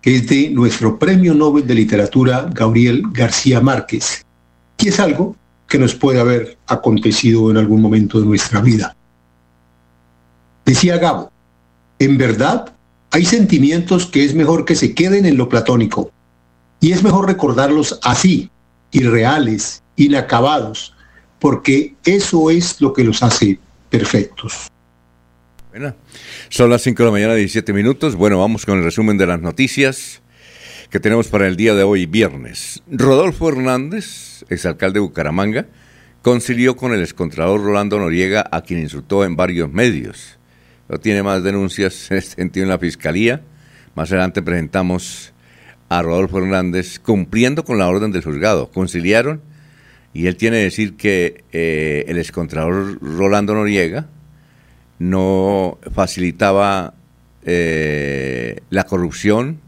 es 0.01 0.27
de 0.27 0.49
nuestro 0.49 0.97
Premio 0.97 1.35
Nobel 1.35 1.67
de 1.67 1.75
Literatura 1.75 2.49
Gabriel 2.51 3.03
García 3.11 3.61
Márquez, 3.61 4.25
y 4.79 4.87
es 4.87 4.99
algo 4.99 5.35
que 5.67 5.77
nos 5.77 5.93
puede 5.93 6.19
haber 6.19 6.57
acontecido 6.65 7.51
en 7.51 7.57
algún 7.57 7.83
momento 7.83 8.19
de 8.19 8.25
nuestra 8.25 8.61
vida. 8.61 8.95
Decía 10.65 10.97
Gabo, 10.97 11.34
en 11.99 12.17
verdad 12.17 12.73
hay 13.11 13.25
sentimientos 13.25 14.05
que 14.07 14.25
es 14.25 14.35
mejor 14.35 14.65
que 14.65 14.75
se 14.75 14.93
queden 14.93 15.25
en 15.25 15.37
lo 15.37 15.47
platónico. 15.47 16.11
Y 16.81 16.91
es 16.91 17.03
mejor 17.03 17.27
recordarlos 17.27 17.99
así, 18.03 18.49
irreales, 18.91 19.83
inacabados, 19.95 20.93
porque 21.39 21.95
eso 22.03 22.49
es 22.49 22.81
lo 22.81 22.91
que 22.91 23.03
los 23.03 23.23
hace 23.23 23.59
perfectos. 23.89 24.67
Bueno, 25.69 25.95
son 26.49 26.69
las 26.69 26.81
5 26.81 27.03
de 27.03 27.05
la 27.05 27.11
mañana, 27.11 27.35
17 27.35 27.73
minutos. 27.73 28.15
Bueno, 28.15 28.39
vamos 28.39 28.65
con 28.65 28.77
el 28.77 28.83
resumen 28.83 29.17
de 29.17 29.27
las 29.27 29.41
noticias 29.41 30.21
que 30.89 30.99
tenemos 30.99 31.27
para 31.27 31.47
el 31.47 31.55
día 31.55 31.73
de 31.73 31.83
hoy, 31.83 32.05
viernes. 32.05 32.81
Rodolfo 32.89 33.49
Hernández, 33.49 34.43
exalcalde 34.49 34.99
de 34.99 35.05
Bucaramanga, 35.05 35.67
concilió 36.21 36.75
con 36.75 36.93
el 36.93 37.01
excontralor 37.01 37.61
Rolando 37.61 37.99
Noriega, 37.99 38.45
a 38.51 38.61
quien 38.61 38.81
insultó 38.81 39.23
en 39.23 39.35
varios 39.35 39.71
medios 39.71 40.34
no 40.87 40.97
tiene 40.99 41.23
más 41.23 41.43
denuncias 41.43 42.09
en 42.11 42.17
este 42.17 42.35
sentido 42.35 42.63
en 42.63 42.69
la 42.69 42.79
Fiscalía. 42.79 43.41
Más 43.95 44.11
adelante 44.11 44.41
presentamos 44.41 45.33
a 45.89 46.01
Rodolfo 46.01 46.39
Hernández 46.39 46.99
cumpliendo 46.99 47.63
con 47.63 47.77
la 47.77 47.87
orden 47.87 48.11
del 48.11 48.23
juzgado. 48.23 48.69
Conciliaron 48.71 49.41
y 50.13 50.27
él 50.27 50.35
tiene 50.37 50.57
que 50.57 50.63
decir 50.63 50.95
que 50.95 51.43
eh, 51.51 52.05
el 52.07 52.17
excontrador 52.17 52.99
Rolando 53.01 53.53
Noriega 53.53 54.07
no 54.97 55.77
facilitaba 55.93 56.93
eh, 57.43 58.61
la 58.69 58.85
corrupción, 58.85 59.59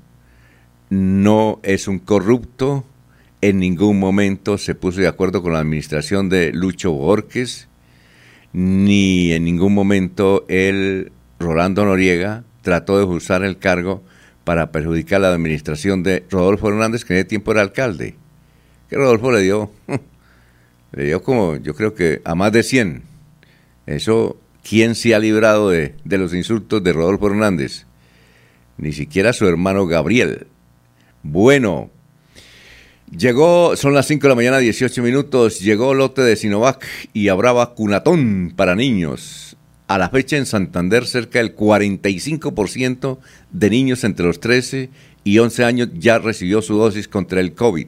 no 0.90 1.60
es 1.64 1.88
un 1.88 2.00
corrupto, 2.00 2.86
en 3.42 3.60
ningún 3.60 4.00
momento 4.00 4.58
se 4.58 4.74
puso 4.74 5.02
de 5.02 5.08
acuerdo 5.08 5.44
con 5.44 5.54
la 5.54 5.60
administración 5.60 6.30
de 6.30 6.52
Lucho 6.54 6.92
Borges, 6.92 7.68
ni 8.58 9.34
en 9.34 9.44
ningún 9.44 9.76
momento 9.76 10.44
él 10.48 11.12
Rolando 11.38 11.86
Noriega, 11.86 12.44
trató 12.64 12.98
de 12.98 13.04
usar 13.04 13.44
el 13.44 13.60
cargo 13.60 14.02
para 14.46 14.72
perjudicar 14.72 15.22
la 15.22 15.32
administración 15.32 16.02
de 16.02 16.26
Rodolfo 16.32 16.70
Hernández, 16.70 17.06
que 17.06 17.14
en 17.14 17.20
ese 17.20 17.28
tiempo 17.28 17.52
era 17.52 17.62
alcalde. 17.62 18.16
Que 18.90 18.96
Rodolfo 18.96 19.32
le 19.32 19.42
dio, 19.42 19.70
le 20.92 21.04
dio 21.06 21.22
como, 21.22 21.58
yo 21.58 21.76
creo 21.76 21.94
que 21.94 22.24
a 22.26 22.34
más 22.34 22.52
de 22.52 22.64
100. 22.64 23.04
Eso, 23.86 24.40
¿quién 24.68 24.96
se 24.96 25.14
ha 25.14 25.20
librado 25.20 25.70
de, 25.70 25.94
de 26.04 26.18
los 26.18 26.34
insultos 26.34 26.84
de 26.84 26.94
Rodolfo 26.94 27.28
Hernández? 27.28 27.86
Ni 28.78 28.92
siquiera 28.92 29.34
su 29.34 29.48
hermano 29.48 29.86
Gabriel. 29.86 30.48
Bueno, 31.22 31.92
llegó, 33.16 33.76
son 33.76 33.94
las 33.94 34.08
5 34.08 34.24
de 34.24 34.30
la 34.30 34.36
mañana, 34.36 34.58
18 34.58 35.02
minutos, 35.04 35.60
llegó 35.60 35.94
lote 35.94 36.22
de 36.22 36.36
Sinovac 36.36 36.86
y 37.14 37.30
habrá 37.30 37.52
vacunatón 37.52 38.54
para 38.56 38.76
niños. 38.76 39.58
A 39.88 39.98
la 39.98 40.10
fecha 40.10 40.36
en 40.36 40.46
Santander, 40.46 41.06
cerca 41.06 41.40
del 41.40 41.56
45% 41.56 43.20
de 43.52 43.70
niños 43.70 44.04
entre 44.04 44.26
los 44.26 44.40
13 44.40 44.90
y 45.24 45.40
11 45.40 45.64
años 45.64 45.90
ya 45.94 46.20
recibió 46.20 46.62
su 46.62 46.78
dosis 46.78 47.08
contra 47.08 47.40
el 47.40 47.54
COVID. 47.54 47.88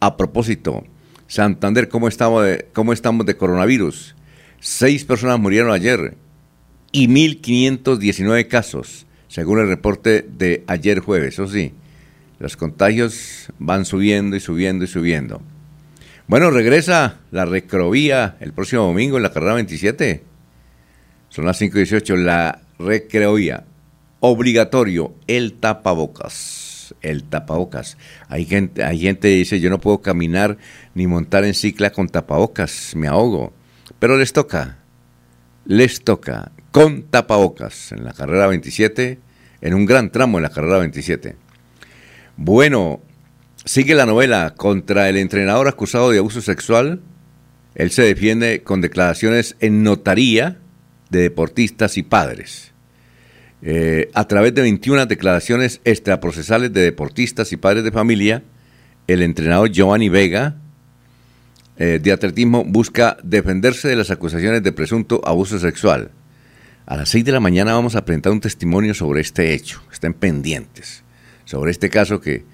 A 0.00 0.16
propósito, 0.16 0.84
Santander, 1.26 1.88
¿cómo 1.88 2.08
estamos 2.08 2.44
de, 2.44 2.68
cómo 2.72 2.92
estamos 2.92 3.24
de 3.24 3.36
coronavirus? 3.36 4.14
Seis 4.60 5.04
personas 5.04 5.40
murieron 5.40 5.70
ayer 5.70 6.16
y 6.92 7.08
1.519 7.08 8.46
casos, 8.48 9.06
según 9.28 9.60
el 9.60 9.68
reporte 9.68 10.22
de 10.22 10.64
ayer 10.66 11.00
jueves. 11.00 11.34
Eso 11.34 11.48
sí, 11.48 11.72
los 12.38 12.56
contagios 12.56 13.52
van 13.58 13.84
subiendo 13.84 14.36
y 14.36 14.40
subiendo 14.40 14.84
y 14.84 14.88
subiendo. 14.88 15.42
Bueno, 16.28 16.50
regresa 16.50 17.20
la 17.30 17.44
recrovía 17.44 18.36
el 18.40 18.52
próximo 18.52 18.82
domingo 18.82 19.16
en 19.16 19.22
la 19.22 19.32
carrera 19.32 19.54
27 19.54 20.36
son 21.36 21.44
las 21.44 21.60
5.18. 21.60 22.16
La 22.16 22.62
recreoía. 22.78 23.64
Obligatorio 24.20 25.14
el 25.26 25.52
tapabocas. 25.52 26.94
El 27.02 27.24
tapabocas. 27.24 27.98
Hay 28.28 28.46
gente, 28.46 28.82
hay 28.82 29.00
gente 29.00 29.28
que 29.28 29.34
dice, 29.34 29.60
yo 29.60 29.68
no 29.68 29.78
puedo 29.78 30.00
caminar 30.00 30.56
ni 30.94 31.06
montar 31.06 31.44
en 31.44 31.52
cicla 31.52 31.90
con 31.90 32.08
tapabocas, 32.08 32.94
me 32.96 33.06
ahogo. 33.06 33.52
Pero 33.98 34.16
les 34.16 34.32
toca, 34.32 34.78
les 35.66 36.02
toca 36.04 36.52
con 36.70 37.02
tapabocas 37.02 37.92
en 37.92 38.04
la 38.04 38.14
carrera 38.14 38.46
27, 38.46 39.18
en 39.60 39.74
un 39.74 39.84
gran 39.84 40.10
tramo 40.10 40.38
en 40.38 40.42
la 40.42 40.50
carrera 40.50 40.78
27. 40.78 41.36
Bueno, 42.38 43.00
sigue 43.64 43.94
la 43.94 44.04
novela 44.04 44.52
contra 44.54 45.08
el 45.08 45.16
entrenador 45.16 45.68
acusado 45.68 46.10
de 46.10 46.18
abuso 46.18 46.42
sexual. 46.42 47.00
Él 47.74 47.90
se 47.90 48.02
defiende 48.02 48.62
con 48.62 48.82
declaraciones 48.82 49.56
en 49.60 49.82
notaría 49.82 50.58
de 51.08 51.20
deportistas 51.20 51.96
y 51.96 52.02
padres. 52.02 52.72
Eh, 53.62 54.10
a 54.12 54.28
través 54.28 54.54
de 54.54 54.60
21 54.60 55.06
declaraciones 55.06 55.80
extraprocesales 55.84 56.74
de 56.74 56.82
deportistas 56.82 57.52
y 57.52 57.56
padres 57.56 57.84
de 57.84 57.90
familia, 57.90 58.42
el 59.06 59.22
entrenador 59.22 59.70
Giovanni 59.70 60.10
Vega 60.10 60.56
eh, 61.78 61.98
de 62.02 62.12
atletismo 62.12 62.64
busca 62.64 63.16
defenderse 63.22 63.88
de 63.88 63.96
las 63.96 64.10
acusaciones 64.10 64.62
de 64.62 64.72
presunto 64.72 65.22
abuso 65.24 65.58
sexual. 65.58 66.10
A 66.84 66.98
las 66.98 67.08
6 67.08 67.24
de 67.24 67.32
la 67.32 67.40
mañana 67.40 67.72
vamos 67.72 67.96
a 67.96 68.04
presentar 68.04 68.32
un 68.32 68.40
testimonio 68.40 68.92
sobre 68.92 69.22
este 69.22 69.54
hecho. 69.54 69.82
Estén 69.90 70.12
pendientes 70.12 71.05
sobre 71.46 71.70
este 71.70 71.88
caso 71.88 72.20
que 72.20 72.44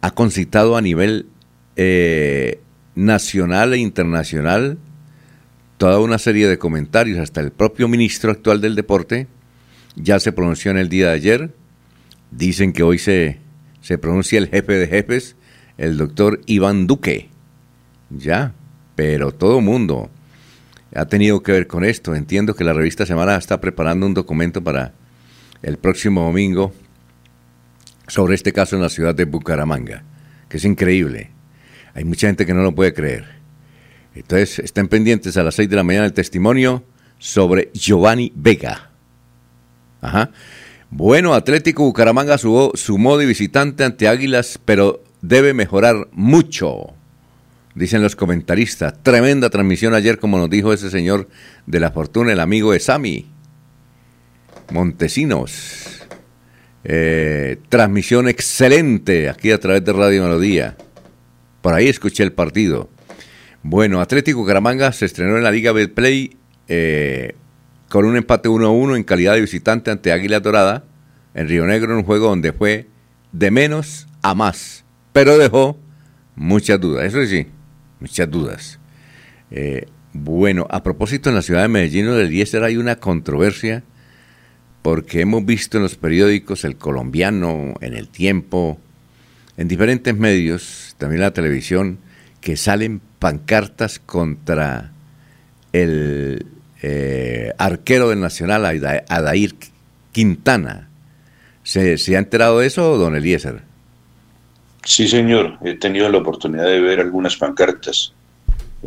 ha 0.00 0.10
concitado 0.10 0.76
a 0.76 0.80
nivel 0.80 1.26
eh, 1.76 2.60
nacional 2.96 3.74
e 3.74 3.78
internacional 3.78 4.78
toda 5.76 6.00
una 6.00 6.18
serie 6.18 6.48
de 6.48 6.58
comentarios, 6.58 7.18
hasta 7.18 7.40
el 7.40 7.52
propio 7.52 7.86
ministro 7.86 8.32
actual 8.32 8.60
del 8.60 8.74
deporte 8.74 9.28
ya 9.94 10.18
se 10.20 10.32
pronunció 10.32 10.70
en 10.70 10.78
el 10.78 10.88
día 10.88 11.08
de 11.08 11.14
ayer. 11.14 11.54
Dicen 12.30 12.72
que 12.72 12.82
hoy 12.82 12.98
se, 12.98 13.38
se 13.80 13.98
pronuncia 13.98 14.38
el 14.38 14.48
jefe 14.48 14.74
de 14.74 14.86
jefes, 14.86 15.36
el 15.76 15.96
doctor 15.96 16.40
Iván 16.46 16.86
Duque. 16.86 17.28
Ya, 18.10 18.54
pero 18.94 19.32
todo 19.32 19.60
mundo 19.60 20.10
ha 20.94 21.06
tenido 21.06 21.42
que 21.42 21.52
ver 21.52 21.66
con 21.66 21.84
esto. 21.84 22.14
Entiendo 22.14 22.54
que 22.54 22.64
la 22.64 22.72
revista 22.72 23.06
Semana 23.06 23.36
está 23.36 23.60
preparando 23.60 24.06
un 24.06 24.14
documento 24.14 24.62
para 24.62 24.94
el 25.62 25.78
próximo 25.78 26.22
domingo 26.22 26.72
sobre 28.08 28.34
este 28.34 28.52
caso 28.52 28.74
en 28.74 28.82
la 28.82 28.88
ciudad 28.88 29.14
de 29.14 29.24
Bucaramanga, 29.24 30.02
que 30.48 30.56
es 30.56 30.64
increíble. 30.64 31.30
Hay 31.94 32.04
mucha 32.04 32.26
gente 32.26 32.44
que 32.44 32.54
no 32.54 32.62
lo 32.62 32.74
puede 32.74 32.92
creer. 32.92 33.38
Entonces, 34.14 34.58
estén 34.58 34.88
pendientes 34.88 35.36
a 35.36 35.44
las 35.44 35.54
6 35.54 35.70
de 35.70 35.76
la 35.76 35.84
mañana 35.84 36.06
el 36.06 36.12
testimonio 36.12 36.82
sobre 37.18 37.70
Giovanni 37.72 38.32
Vega. 38.34 38.90
Ajá. 40.00 40.30
Bueno, 40.90 41.34
Atlético 41.34 41.84
Bucaramanga 41.84 42.38
sumó, 42.38 42.72
sumó 42.74 43.18
de 43.18 43.26
visitante 43.26 43.84
ante 43.84 44.08
Águilas, 44.08 44.58
pero 44.64 45.04
debe 45.20 45.52
mejorar 45.52 46.08
mucho, 46.12 46.94
dicen 47.74 48.02
los 48.02 48.16
comentaristas. 48.16 48.94
Tremenda 49.02 49.50
transmisión 49.50 49.92
ayer, 49.94 50.18
como 50.18 50.38
nos 50.38 50.48
dijo 50.48 50.72
ese 50.72 50.90
señor 50.90 51.28
de 51.66 51.80
la 51.80 51.90
fortuna, 51.90 52.32
el 52.32 52.40
amigo 52.40 52.72
de 52.72 52.80
Sami. 52.80 53.26
Montesinos. 54.70 55.97
Eh, 56.84 57.58
transmisión 57.68 58.28
excelente 58.28 59.28
aquí 59.28 59.50
a 59.50 59.58
través 59.58 59.84
de 59.84 59.92
Radio 59.92 60.22
Melodía. 60.22 60.76
Por 61.60 61.74
ahí 61.74 61.88
escuché 61.88 62.22
el 62.22 62.32
partido. 62.32 62.88
Bueno, 63.62 64.00
Atlético 64.00 64.46
Caramanga 64.46 64.92
se 64.92 65.04
estrenó 65.04 65.36
en 65.36 65.42
la 65.42 65.50
Liga 65.50 65.72
Betplay 65.72 66.36
eh, 66.68 67.34
con 67.88 68.04
un 68.04 68.16
empate 68.16 68.48
1-1 68.48 68.96
en 68.96 69.04
calidad 69.04 69.34
de 69.34 69.40
visitante 69.40 69.90
ante 69.90 70.12
Águila 70.12 70.40
Dorada 70.40 70.84
en 71.34 71.48
Río 71.48 71.66
Negro, 71.66 71.92
en 71.92 71.98
un 71.98 72.04
juego 72.04 72.28
donde 72.28 72.52
fue 72.52 72.86
de 73.32 73.50
menos 73.50 74.06
a 74.22 74.34
más, 74.34 74.84
pero 75.12 75.38
dejó 75.38 75.78
muchas 76.34 76.80
dudas, 76.80 77.04
eso 77.04 77.24
sí, 77.26 77.46
muchas 78.00 78.30
dudas. 78.30 78.78
Eh, 79.50 79.86
bueno, 80.12 80.66
a 80.70 80.82
propósito, 80.82 81.28
en 81.28 81.34
la 81.34 81.42
ciudad 81.42 81.62
de 81.62 81.68
Medellín 81.68 82.06
del 82.06 82.26
Eliezer 82.26 82.64
hay 82.64 82.76
una 82.76 82.96
controversia 82.96 83.84
porque 84.82 85.20
hemos 85.20 85.44
visto 85.44 85.76
en 85.76 85.82
los 85.82 85.96
periódicos 85.96 86.64
El 86.64 86.76
Colombiano, 86.76 87.74
en 87.80 87.94
El 87.94 88.08
Tiempo, 88.08 88.78
en 89.56 89.68
diferentes 89.68 90.16
medios, 90.16 90.94
también 90.98 91.20
la 91.20 91.32
televisión, 91.32 91.98
que 92.40 92.56
salen 92.56 93.00
pancartas 93.18 93.98
contra 93.98 94.92
el 95.72 96.46
eh, 96.82 97.52
arquero 97.58 98.08
del 98.08 98.20
Nacional, 98.20 98.64
Adair 99.08 99.56
Quintana. 100.12 100.88
¿Se, 101.64 101.96
ha 102.14 102.18
enterado 102.18 102.60
de 102.60 102.66
eso, 102.68 102.96
don 102.96 103.16
Eliezer? 103.16 103.60
Sí, 104.84 105.06
señor. 105.08 105.58
He 105.62 105.74
tenido 105.74 106.08
la 106.08 106.18
oportunidad 106.18 106.64
de 106.64 106.80
ver 106.80 107.00
algunas 107.00 107.36
pancartas. 107.36 108.14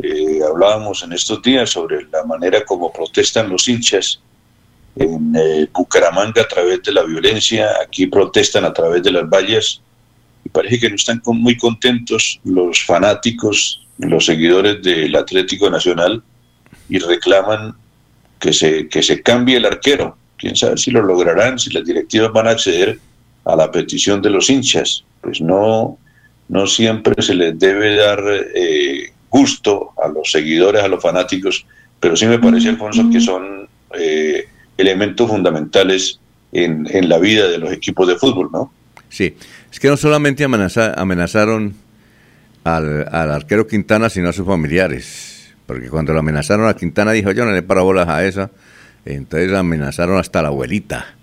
Eh, 0.02 0.40
hablábamos 0.48 1.02
en 1.04 1.12
estos 1.12 1.42
días 1.42 1.70
sobre 1.70 2.06
la 2.10 2.24
manera 2.24 2.64
como 2.64 2.92
protestan 2.92 3.50
los 3.50 3.68
hinchas 3.68 4.20
en 4.96 5.34
eh, 5.36 5.68
Bucaramanga 5.72 6.42
a 6.42 6.48
través 6.48 6.82
de 6.82 6.92
la 6.92 7.02
violencia, 7.02 7.68
aquí 7.82 8.06
protestan 8.06 8.64
a 8.64 8.72
través 8.72 9.02
de 9.02 9.12
las 9.12 9.28
vallas 9.28 9.80
y 10.44 10.48
parece 10.48 10.78
que 10.80 10.88
no 10.88 10.96
están 10.96 11.22
muy 11.24 11.56
contentos 11.56 12.40
los 12.44 12.84
fanáticos 12.84 13.82
los 13.98 14.26
seguidores 14.26 14.82
del 14.82 15.14
Atlético 15.16 15.70
Nacional 15.70 16.22
y 16.88 16.98
reclaman 16.98 17.74
que 18.38 18.52
se, 18.52 18.88
que 18.88 19.02
se 19.02 19.22
cambie 19.22 19.56
el 19.56 19.66
arquero. 19.66 20.16
Quién 20.36 20.56
sabe 20.56 20.76
si 20.76 20.90
lo 20.90 21.02
lograrán, 21.02 21.58
si 21.58 21.70
las 21.70 21.84
directivas 21.84 22.32
van 22.32 22.48
a 22.48 22.50
acceder 22.50 22.98
a 23.44 23.56
la 23.56 23.70
petición 23.70 24.20
de 24.20 24.30
los 24.30 24.50
hinchas. 24.50 25.04
Pues 25.20 25.40
no, 25.40 25.98
no 26.48 26.66
siempre 26.66 27.22
se 27.22 27.34
les 27.34 27.58
debe 27.58 27.96
dar 27.96 28.20
eh, 28.54 29.12
gusto 29.30 29.90
a 30.02 30.08
los 30.08 30.30
seguidores, 30.30 30.82
a 30.82 30.88
los 30.88 31.02
fanáticos, 31.02 31.64
pero 32.00 32.16
sí 32.16 32.26
me 32.26 32.38
parece, 32.38 32.70
Alfonso, 32.70 33.08
que 33.10 33.20
son 33.20 33.68
eh, 33.96 34.48
elementos 34.82 35.28
fundamentales 35.28 36.20
en, 36.52 36.86
en, 36.90 37.08
la 37.08 37.18
vida 37.18 37.48
de 37.48 37.58
los 37.58 37.72
equipos 37.72 38.06
de 38.06 38.16
fútbol, 38.16 38.50
¿no? 38.52 38.72
Sí, 39.08 39.34
es 39.70 39.80
que 39.80 39.88
no 39.88 39.96
solamente 39.96 40.44
amenazaron 40.44 41.74
al, 42.64 43.06
arquero 43.12 43.66
Quintana, 43.66 44.08
sino 44.08 44.28
a 44.28 44.32
sus 44.32 44.46
familiares. 44.46 45.52
Porque 45.66 45.88
cuando 45.88 46.12
lo 46.12 46.20
amenazaron 46.20 46.68
a 46.68 46.74
Quintana 46.74 47.12
dijo, 47.12 47.30
yo 47.32 47.44
no 47.44 47.52
le 47.52 47.62
paro 47.62 47.84
bolas 47.84 48.08
a 48.08 48.24
esa. 48.24 48.50
Entonces 49.04 49.52
amenazaron 49.52 50.18
hasta 50.18 50.42
la 50.42 50.48
abuelita. 50.48 51.14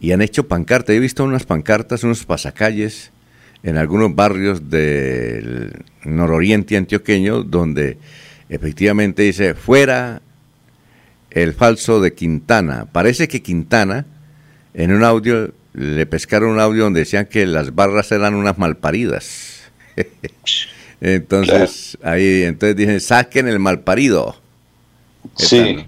Y 0.00 0.12
han 0.12 0.22
hecho 0.22 0.48
pancartas. 0.48 0.94
He 0.94 1.00
visto 1.00 1.24
unas 1.24 1.44
pancartas, 1.44 2.04
unos 2.04 2.24
pasacalles 2.24 3.12
en 3.62 3.76
algunos 3.76 4.14
barrios 4.14 4.70
del 4.70 5.84
nororiente 6.04 6.76
antioqueño 6.76 7.42
donde 7.44 7.98
efectivamente 8.48 9.22
dice, 9.22 9.54
fuera 9.54 10.21
el 11.34 11.54
falso 11.54 12.00
de 12.00 12.14
Quintana. 12.14 12.86
Parece 12.92 13.28
que 13.28 13.42
Quintana, 13.42 14.06
en 14.74 14.92
un 14.92 15.04
audio, 15.04 15.52
le 15.72 16.06
pescaron 16.06 16.50
un 16.50 16.60
audio 16.60 16.84
donde 16.84 17.00
decían 17.00 17.26
que 17.26 17.46
las 17.46 17.74
barras 17.74 18.12
eran 18.12 18.34
unas 18.34 18.58
malparidas. 18.58 19.62
Entonces, 21.00 21.98
ahí, 22.04 22.44
entonces 22.44 22.76
dicen, 22.76 23.00
saquen 23.00 23.48
el 23.48 23.58
malparido. 23.58 24.36
Sí. 25.34 25.84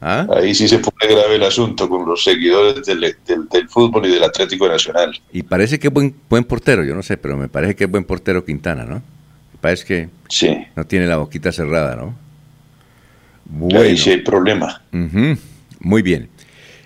¿Ah? 0.00 0.26
Ahí 0.34 0.54
sí 0.54 0.66
se 0.66 0.78
pone 0.78 1.14
grave 1.14 1.34
el 1.34 1.42
asunto 1.42 1.86
con 1.90 2.06
los 2.06 2.24
seguidores 2.24 2.86
del, 2.86 3.16
fútbol 3.68 4.06
y 4.06 4.12
del 4.12 4.24
Atlético 4.24 4.66
Nacional. 4.66 5.20
Y 5.30 5.42
parece 5.42 5.78
que 5.78 5.88
es 5.88 5.92
buen, 5.92 6.14
buen 6.30 6.44
portero, 6.44 6.84
yo 6.84 6.94
no 6.94 7.02
sé, 7.02 7.18
pero 7.18 7.36
me 7.36 7.48
parece 7.48 7.76
que 7.76 7.84
es 7.84 7.90
buen 7.90 8.04
portero 8.04 8.46
Quintana, 8.46 8.84
¿no? 8.86 8.94
Me 8.94 9.58
parece 9.60 9.84
que 9.84 10.08
sí. 10.30 10.56
no 10.74 10.86
tiene 10.86 11.06
la 11.06 11.18
boquita 11.18 11.52
cerrada, 11.52 11.94
¿no? 11.94 12.23
Ahí 13.74 13.96
sí 13.96 14.10
hay 14.10 14.20
problema. 14.22 14.82
Muy 15.80 16.02
bien. 16.02 16.28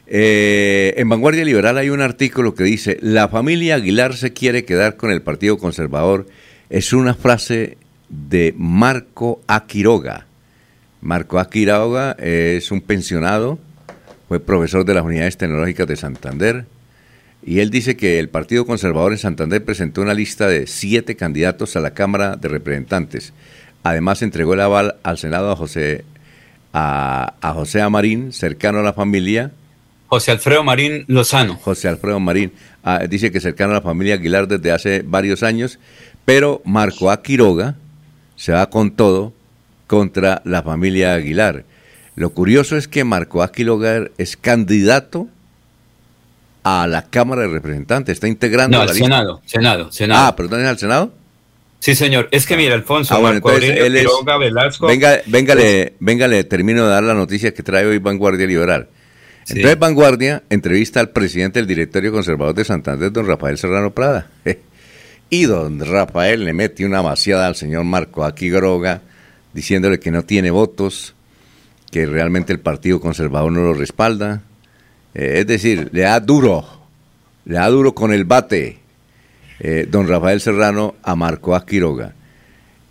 Eh, 0.06 0.94
en 0.96 1.08
Vanguardia 1.08 1.44
Liberal 1.44 1.76
hay 1.76 1.90
un 1.90 2.00
artículo 2.00 2.54
que 2.54 2.64
dice, 2.64 2.98
la 3.02 3.28
familia 3.28 3.74
Aguilar 3.74 4.16
se 4.16 4.32
quiere 4.32 4.64
quedar 4.64 4.96
con 4.96 5.10
el 5.10 5.22
Partido 5.22 5.58
Conservador. 5.58 6.26
Es 6.70 6.92
una 6.92 7.14
frase 7.14 7.76
de 8.08 8.54
Marco 8.56 9.42
Aquiroga. 9.46 10.26
Marco 11.00 11.38
Aquiroga 11.38 12.12
es 12.18 12.70
un 12.70 12.80
pensionado, 12.80 13.58
fue 14.28 14.40
profesor 14.40 14.84
de 14.84 14.94
las 14.94 15.04
unidades 15.04 15.36
tecnológicas 15.36 15.86
de 15.86 15.96
Santander, 15.96 16.64
y 17.44 17.60
él 17.60 17.70
dice 17.70 17.96
que 17.96 18.18
el 18.18 18.28
Partido 18.28 18.66
Conservador 18.66 19.12
en 19.12 19.18
Santander 19.18 19.64
presentó 19.64 20.02
una 20.02 20.12
lista 20.12 20.48
de 20.48 20.66
siete 20.66 21.16
candidatos 21.16 21.76
a 21.76 21.80
la 21.80 21.94
Cámara 21.94 22.36
de 22.36 22.48
Representantes. 22.48 23.32
Además 23.84 24.22
entregó 24.22 24.54
el 24.54 24.60
aval 24.60 24.96
al 25.02 25.18
Senado 25.18 25.52
a 25.52 25.56
José, 25.56 26.04
a, 26.78 27.34
a 27.40 27.52
José 27.54 27.80
Amarín, 27.80 28.32
cercano 28.32 28.78
a 28.78 28.82
la 28.82 28.92
familia, 28.92 29.50
José 30.06 30.30
Alfredo 30.30 30.64
Marín 30.64 31.04
Lozano. 31.06 31.56
José 31.56 31.88
Alfredo 31.88 32.18
Marín. 32.18 32.52
Ah, 32.82 33.00
dice 33.08 33.30
que 33.30 33.40
cercano 33.40 33.72
a 33.72 33.74
la 33.74 33.82
familia 33.82 34.14
Aguilar 34.14 34.48
desde 34.48 34.72
hace 34.72 35.02
varios 35.02 35.42
años, 35.42 35.78
pero 36.24 36.62
Marco 36.64 37.10
A. 37.10 37.22
Quiroga 37.22 37.74
se 38.36 38.52
va 38.52 38.70
con 38.70 38.92
todo 38.92 39.34
contra 39.86 40.40
la 40.44 40.62
familia 40.62 41.14
Aguilar. 41.14 41.64
Lo 42.16 42.30
curioso 42.30 42.76
es 42.76 42.88
que 42.88 43.04
Marco 43.04 43.42
A. 43.42 43.52
Quiroga 43.52 44.06
es 44.16 44.36
candidato 44.38 45.28
a 46.64 46.86
la 46.86 47.02
Cámara 47.02 47.42
de 47.42 47.48
Representantes, 47.48 48.14
está 48.14 48.28
integrando 48.28 48.78
no, 48.78 48.82
al 48.82 48.90
Senado, 48.90 49.42
Senado, 49.44 49.92
Senado. 49.92 50.26
Ah, 50.26 50.36
perdón, 50.36 50.60
¿es 50.60 50.68
al 50.68 50.78
Senado? 50.78 51.12
Sí, 51.80 51.94
señor. 51.94 52.28
Es 52.32 52.46
que 52.46 52.56
mira, 52.56 52.74
Alfonso, 52.74 53.14
ah, 53.14 53.20
Marco 53.20 53.50
Quiroga 53.56 54.36
Velasco. 54.36 54.86
Venga, 54.86 55.20
véngale, 55.26 55.94
véngale, 56.00 56.44
termino 56.44 56.84
de 56.84 56.90
dar 56.90 57.02
la 57.04 57.14
noticia 57.14 57.54
que 57.54 57.62
trae 57.62 57.86
hoy 57.86 57.98
Vanguardia 57.98 58.46
Liberal. 58.46 58.88
Entonces 59.48 59.78
Vanguardia 59.78 60.42
entrevista 60.50 61.00
al 61.00 61.10
presidente 61.10 61.58
del 61.58 61.66
directorio 61.66 62.12
conservador 62.12 62.54
de 62.54 62.64
Santander, 62.64 63.10
don 63.10 63.26
Rafael 63.26 63.58
Serrano 63.58 63.94
Prada. 63.94 64.28
Y 65.30 65.44
don 65.44 65.84
Rafael 65.84 66.46
le 66.46 66.54
mete 66.54 66.86
una 66.86 67.02
vaciada 67.02 67.48
al 67.48 67.54
señor 67.54 67.84
Marco 67.84 68.24
Aquigroga, 68.24 69.02
diciéndole 69.52 70.00
que 70.00 70.10
no 70.10 70.24
tiene 70.24 70.50
votos, 70.50 71.14
que 71.90 72.06
realmente 72.06 72.50
el 72.54 72.60
Partido 72.60 72.98
Conservador 72.98 73.52
no 73.52 73.60
lo 73.60 73.74
respalda. 73.74 74.40
Eh, 75.12 75.40
es 75.40 75.46
decir, 75.46 75.90
le 75.92 76.00
da 76.00 76.18
duro, 76.20 76.64
le 77.44 77.56
da 77.56 77.68
duro 77.68 77.94
con 77.94 78.14
el 78.14 78.24
bate 78.24 78.78
eh, 79.60 79.86
don 79.90 80.08
Rafael 80.08 80.40
Serrano 80.40 80.94
a 81.02 81.16
Marco 81.16 81.54
Aquiroga. 81.54 82.14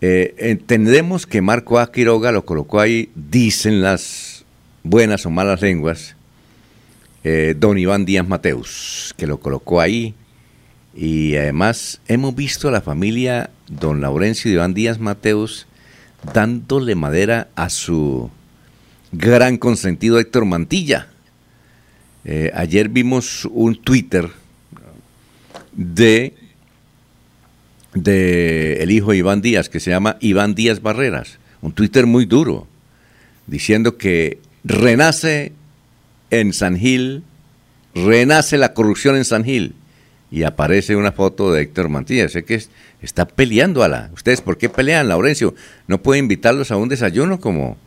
Eh, 0.02 0.36
entendemos 0.38 1.26
que 1.26 1.42
Marco 1.42 1.80
Aquiroga 1.80 2.32
lo 2.32 2.46
colocó 2.46 2.80
ahí, 2.80 3.10
dicen 3.16 3.82
las 3.82 4.46
buenas 4.84 5.26
o 5.26 5.30
malas 5.30 5.62
lenguas, 5.62 6.16
eh, 7.24 7.56
don 7.58 7.78
Iván 7.78 8.06
Díaz 8.06 8.28
Mateus, 8.28 9.14
que 9.18 9.28
lo 9.28 9.40
colocó 9.40 9.82
ahí. 9.82 10.14
Y 10.96 11.36
además 11.36 12.00
hemos 12.08 12.36
visto 12.36 12.70
a 12.70 12.72
la 12.72 12.82
familia 12.82 13.50
don 13.68 14.02
Laurencio 14.02 14.52
Iván 14.52 14.74
Díaz 14.74 15.00
Mateus 15.00 15.68
dándole 16.34 16.96
madera 16.96 17.50
a 17.56 17.70
su 17.70 18.32
gran 19.12 19.58
consentido 19.58 20.20
Héctor 20.20 20.46
Mantilla. 20.46 21.08
Eh, 22.26 22.52
ayer 22.54 22.90
vimos 22.90 23.46
un 23.46 23.82
Twitter 23.82 24.30
de, 25.72 26.34
de 27.94 28.84
el 28.84 28.92
hijo 28.92 29.14
Iván 29.14 29.42
Díaz, 29.42 29.70
que 29.70 29.80
se 29.80 29.92
llama 29.92 30.18
Iván 30.20 30.56
Díaz 30.56 30.82
Barreras, 30.82 31.40
un 31.62 31.72
Twitter 31.72 32.06
muy 32.06 32.26
duro, 32.26 32.68
diciendo 33.48 33.98
que 33.98 34.40
renace 34.64 35.54
en 36.30 36.54
San 36.54 36.78
Gil, 36.78 37.24
renace 37.96 38.58
la 38.58 38.74
corrupción 38.74 39.16
en 39.16 39.26
San 39.26 39.44
Gil 39.44 39.74
y 40.30 40.44
aparece 40.44 40.96
una 40.96 41.12
foto 41.12 41.54
de 41.54 41.62
Héctor 41.62 41.90
Mantilla. 41.90 42.28
Sé 42.30 42.44
que 42.44 42.62
está 43.02 43.28
peleando 43.28 43.84
a. 43.84 44.10
¿Ustedes 44.14 44.42
por 44.42 44.58
qué 44.58 44.70
pelean, 44.70 45.08
Laurencio? 45.08 45.56
¿No 45.88 46.02
puede 46.02 46.20
invitarlos 46.20 46.72
a 46.72 46.78
un 46.78 46.90
desayuno 46.90 47.40
como, 47.40 47.78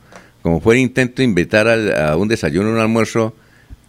como 0.42 0.60
fue 0.60 0.74
el 0.74 0.80
intento 0.80 1.16
de 1.16 1.24
invitar 1.24 1.68
a 1.68 2.16
un 2.16 2.28
desayuno, 2.28 2.70
un 2.70 2.78
almuerzo 2.78 3.34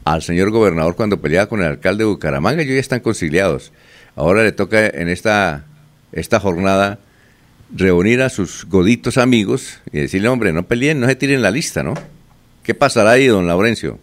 al 0.04 0.22
señor 0.22 0.50
gobernador 0.52 0.96
cuando 0.96 1.22
peleaba 1.22 1.48
con 1.48 1.62
el 1.62 1.68
alcalde 1.68 2.04
de 2.04 2.10
Bucaramanga? 2.10 2.62
Ellos 2.62 2.76
ya 2.76 2.82
están 2.82 3.00
conciliados. 3.00 3.72
Ahora 4.16 4.44
le 4.44 4.52
toca 4.52 4.86
en 4.88 5.08
esta, 5.08 5.66
esta 6.12 6.40
jornada 6.40 7.00
reunir 7.76 8.22
a 8.22 8.30
sus 8.30 8.66
goditos 8.66 9.18
amigos 9.18 9.80
y 9.92 10.00
decirle, 10.00 10.28
hombre, 10.28 10.54
no 10.54 10.64
peleen, 10.64 11.00
no 11.00 11.08
se 11.08 11.16
tiren 11.16 11.42
la 11.42 11.52
lista, 11.52 11.84
¿no? 11.84 11.94
¿Qué 12.64 12.74
pasará 12.74 13.12
ahí, 13.12 13.28
don 13.28 13.48
Laurencio? 13.48 14.00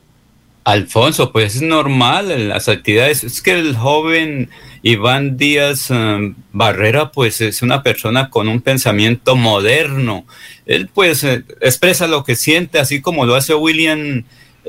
Alfonso, 0.65 1.33
pues 1.33 1.57
es 1.57 1.63
normal 1.63 2.49
las 2.49 2.69
actividades. 2.69 3.25
Es 3.25 3.41
que 3.41 3.53
el 3.53 3.75
joven 3.75 4.51
Iván 4.83 5.39
Díaz 5.39 5.91
um, 5.91 6.35
Barrera, 6.53 7.11
pues 7.11 7.41
es 7.41 7.63
una 7.63 7.83
persona 7.83 8.29
con 8.29 8.49
un 8.49 8.61
pensamiento 8.61 9.35
moderno. 9.35 10.27
Él, 10.67 10.91
pues, 10.93 11.25
eh, 11.25 11.43
expresa 11.63 12.07
lo 12.07 12.23
que 12.23 12.37
siente, 12.37 12.79
así 12.79 13.01
como 13.01 13.25
lo 13.25 13.35
hace 13.35 13.55
William 13.55 14.25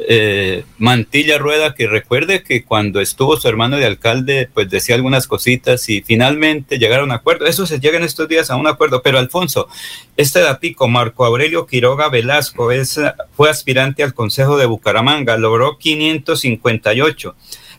eh, 0.07 0.63
Mantilla 0.77 1.38
Rueda, 1.38 1.75
que 1.75 1.88
recuerde 1.88 2.43
que 2.43 2.63
cuando 2.63 3.01
estuvo 3.01 3.38
su 3.38 3.47
hermano 3.47 3.77
de 3.77 3.85
alcalde, 3.85 4.49
pues 4.53 4.69
decía 4.69 4.95
algunas 4.95 5.27
cositas 5.27 5.88
y 5.89 6.01
finalmente 6.01 6.79
llegaron 6.79 7.12
a 7.12 7.15
un 7.15 7.19
acuerdo. 7.19 7.45
Eso 7.45 7.65
se 7.65 7.79
llega 7.79 7.97
en 7.97 8.03
estos 8.03 8.27
días 8.27 8.51
a 8.51 8.55
un 8.55 8.67
acuerdo. 8.67 9.01
Pero 9.01 9.19
Alfonso, 9.19 9.67
este 10.17 10.41
datico, 10.41 10.88
Marco 10.88 11.25
Aurelio 11.25 11.67
Quiroga 11.67 12.09
Velasco, 12.09 12.71
es, 12.71 12.99
fue 13.35 13.49
aspirante 13.49 14.03
al 14.03 14.13
Consejo 14.13 14.57
de 14.57 14.65
Bucaramanga, 14.65 15.38
logró 15.38 15.77
558. 15.77 17.35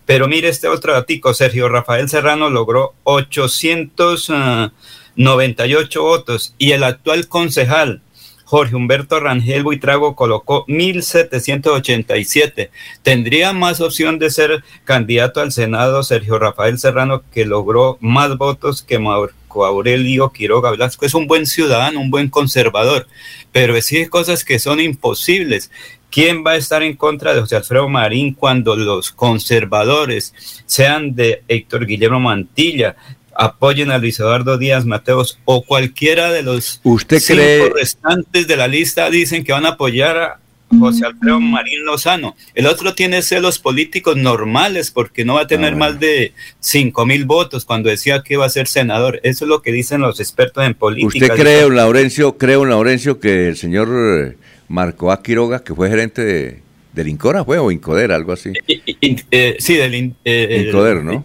Pero 0.06 0.28
mire 0.28 0.48
este 0.48 0.68
otro 0.68 0.92
datico, 0.92 1.34
Sergio 1.34 1.68
Rafael 1.68 2.08
Serrano 2.08 2.50
logró 2.50 2.94
898 3.04 6.02
votos 6.02 6.54
y 6.58 6.72
el 6.72 6.82
actual 6.82 7.28
concejal 7.28 8.02
Jorge 8.50 8.74
Humberto 8.74 9.20
Rangel 9.20 9.62
Buitrago 9.62 10.16
colocó 10.16 10.66
1.787. 10.66 12.70
Tendría 13.04 13.52
más 13.52 13.80
opción 13.80 14.18
de 14.18 14.28
ser 14.28 14.64
candidato 14.82 15.40
al 15.40 15.52
Senado 15.52 16.02
Sergio 16.02 16.36
Rafael 16.36 16.76
Serrano, 16.76 17.22
que 17.32 17.44
logró 17.44 17.96
más 18.00 18.36
votos 18.36 18.82
que 18.82 18.98
Marco 18.98 19.64
Aurelio 19.64 20.32
Quiroga 20.32 20.72
Velasco. 20.72 21.06
Es 21.06 21.14
un 21.14 21.28
buen 21.28 21.46
ciudadano, 21.46 22.00
un 22.00 22.10
buen 22.10 22.28
conservador, 22.28 23.06
pero 23.52 23.76
exige 23.76 24.08
cosas 24.08 24.44
que 24.44 24.58
son 24.58 24.80
imposibles. 24.80 25.70
¿Quién 26.10 26.44
va 26.44 26.50
a 26.50 26.56
estar 26.56 26.82
en 26.82 26.96
contra 26.96 27.32
de 27.32 27.42
José 27.42 27.54
Alfredo 27.54 27.88
Marín 27.88 28.34
cuando 28.34 28.74
los 28.74 29.12
conservadores 29.12 30.34
sean 30.66 31.14
de 31.14 31.44
Héctor 31.46 31.86
Guillermo 31.86 32.18
Mantilla, 32.18 32.96
apoyen 33.40 33.90
a 33.90 33.96
Luis 33.96 34.20
Eduardo 34.20 34.58
Díaz 34.58 34.84
Mateos 34.84 35.38
o 35.46 35.64
cualquiera 35.64 36.30
de 36.30 36.42
los 36.42 36.80
¿Usted 36.84 37.18
cinco 37.18 37.74
restantes 37.74 38.46
de 38.46 38.56
la 38.56 38.68
lista 38.68 39.08
dicen 39.08 39.44
que 39.44 39.52
van 39.52 39.64
a 39.64 39.70
apoyar 39.70 40.16
a 40.18 40.40
José 40.78 41.06
Alfredo 41.06 41.40
Marín 41.40 41.84
Lozano. 41.84 42.36
El 42.54 42.66
otro 42.66 42.94
tiene 42.94 43.22
celos 43.22 43.58
políticos 43.58 44.16
normales 44.16 44.90
porque 44.90 45.24
no 45.24 45.34
va 45.34 45.42
a 45.42 45.46
tener 45.46 45.72
ah, 45.72 45.76
más 45.76 45.98
de 45.98 46.32
cinco 46.60 47.06
mil 47.06 47.24
votos 47.24 47.64
cuando 47.64 47.88
decía 47.88 48.22
que 48.22 48.34
iba 48.34 48.44
a 48.44 48.50
ser 48.50 48.68
senador. 48.68 49.20
Eso 49.24 49.46
es 49.46 49.48
lo 49.48 49.62
que 49.62 49.72
dicen 49.72 50.02
los 50.02 50.20
expertos 50.20 50.64
en 50.64 50.74
política. 50.74 51.32
¿Usted 51.32 51.42
cree, 51.42 51.68
Laurencio, 51.70 52.36
cree, 52.36 52.64
Laurencio, 52.64 53.18
que 53.18 53.48
el 53.48 53.56
señor 53.56 53.88
eh, 53.90 54.36
Marco 54.68 55.10
A. 55.10 55.22
Quiroga, 55.22 55.64
que 55.64 55.74
fue 55.74 55.88
gerente 55.88 56.22
de, 56.24 56.58
del 56.92 57.08
Incora, 57.08 57.44
fue 57.44 57.58
o 57.58 57.72
Incoder, 57.72 58.12
algo 58.12 58.32
así? 58.32 58.52
Eh, 58.68 59.56
sí, 59.58 59.74
del 59.74 60.14
eh, 60.24 60.66
Incoder, 60.66 61.02
¿no? 61.02 61.24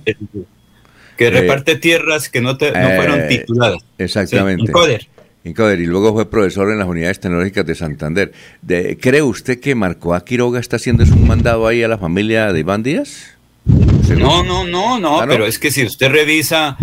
Que 1.18 1.28
eh, 1.28 1.32
reparte 1.32 1.76
tierras 1.76 2.30
que 2.30 2.42
no, 2.42 2.58
fueron 2.58 3.22
eh, 3.22 3.28
tituladas. 3.30 3.80
Exactamente. 3.98 4.64
Incoder. 4.64 5.08
Incoder. 5.44 5.80
Y 5.80 5.86
luego 5.86 6.14
fue 6.14 6.30
profesor 6.30 6.72
en 6.72 6.80
las 6.80 6.88
unidades 6.88 7.20
tecnológicas 7.20 7.66
de 7.66 7.76
Santander. 7.76 8.32
De, 8.62 8.98
¿Cree 8.98 9.22
usted 9.22 9.60
que 9.60 9.76
Marco 9.76 10.14
A. 10.14 10.26
Quiroga 10.26 10.60
está 10.60 10.78
haciendo 10.78 11.04
un 11.04 11.28
mandado 11.28 11.68
ahí 11.68 11.84
a 11.84 11.88
la 11.88 11.98
familia 11.98 12.52
de 12.52 12.60
Iván 12.60 12.84
Díaz? 12.84 13.36
No, 13.66 14.44
no, 14.44 14.66
no, 14.66 15.00
no, 15.00 15.22
¿Ah, 15.22 15.26
pero 15.28 15.46
es 15.46 15.58
que 15.58 15.72
si 15.72 15.84
usted 15.84 16.10
revisa, 16.10 16.78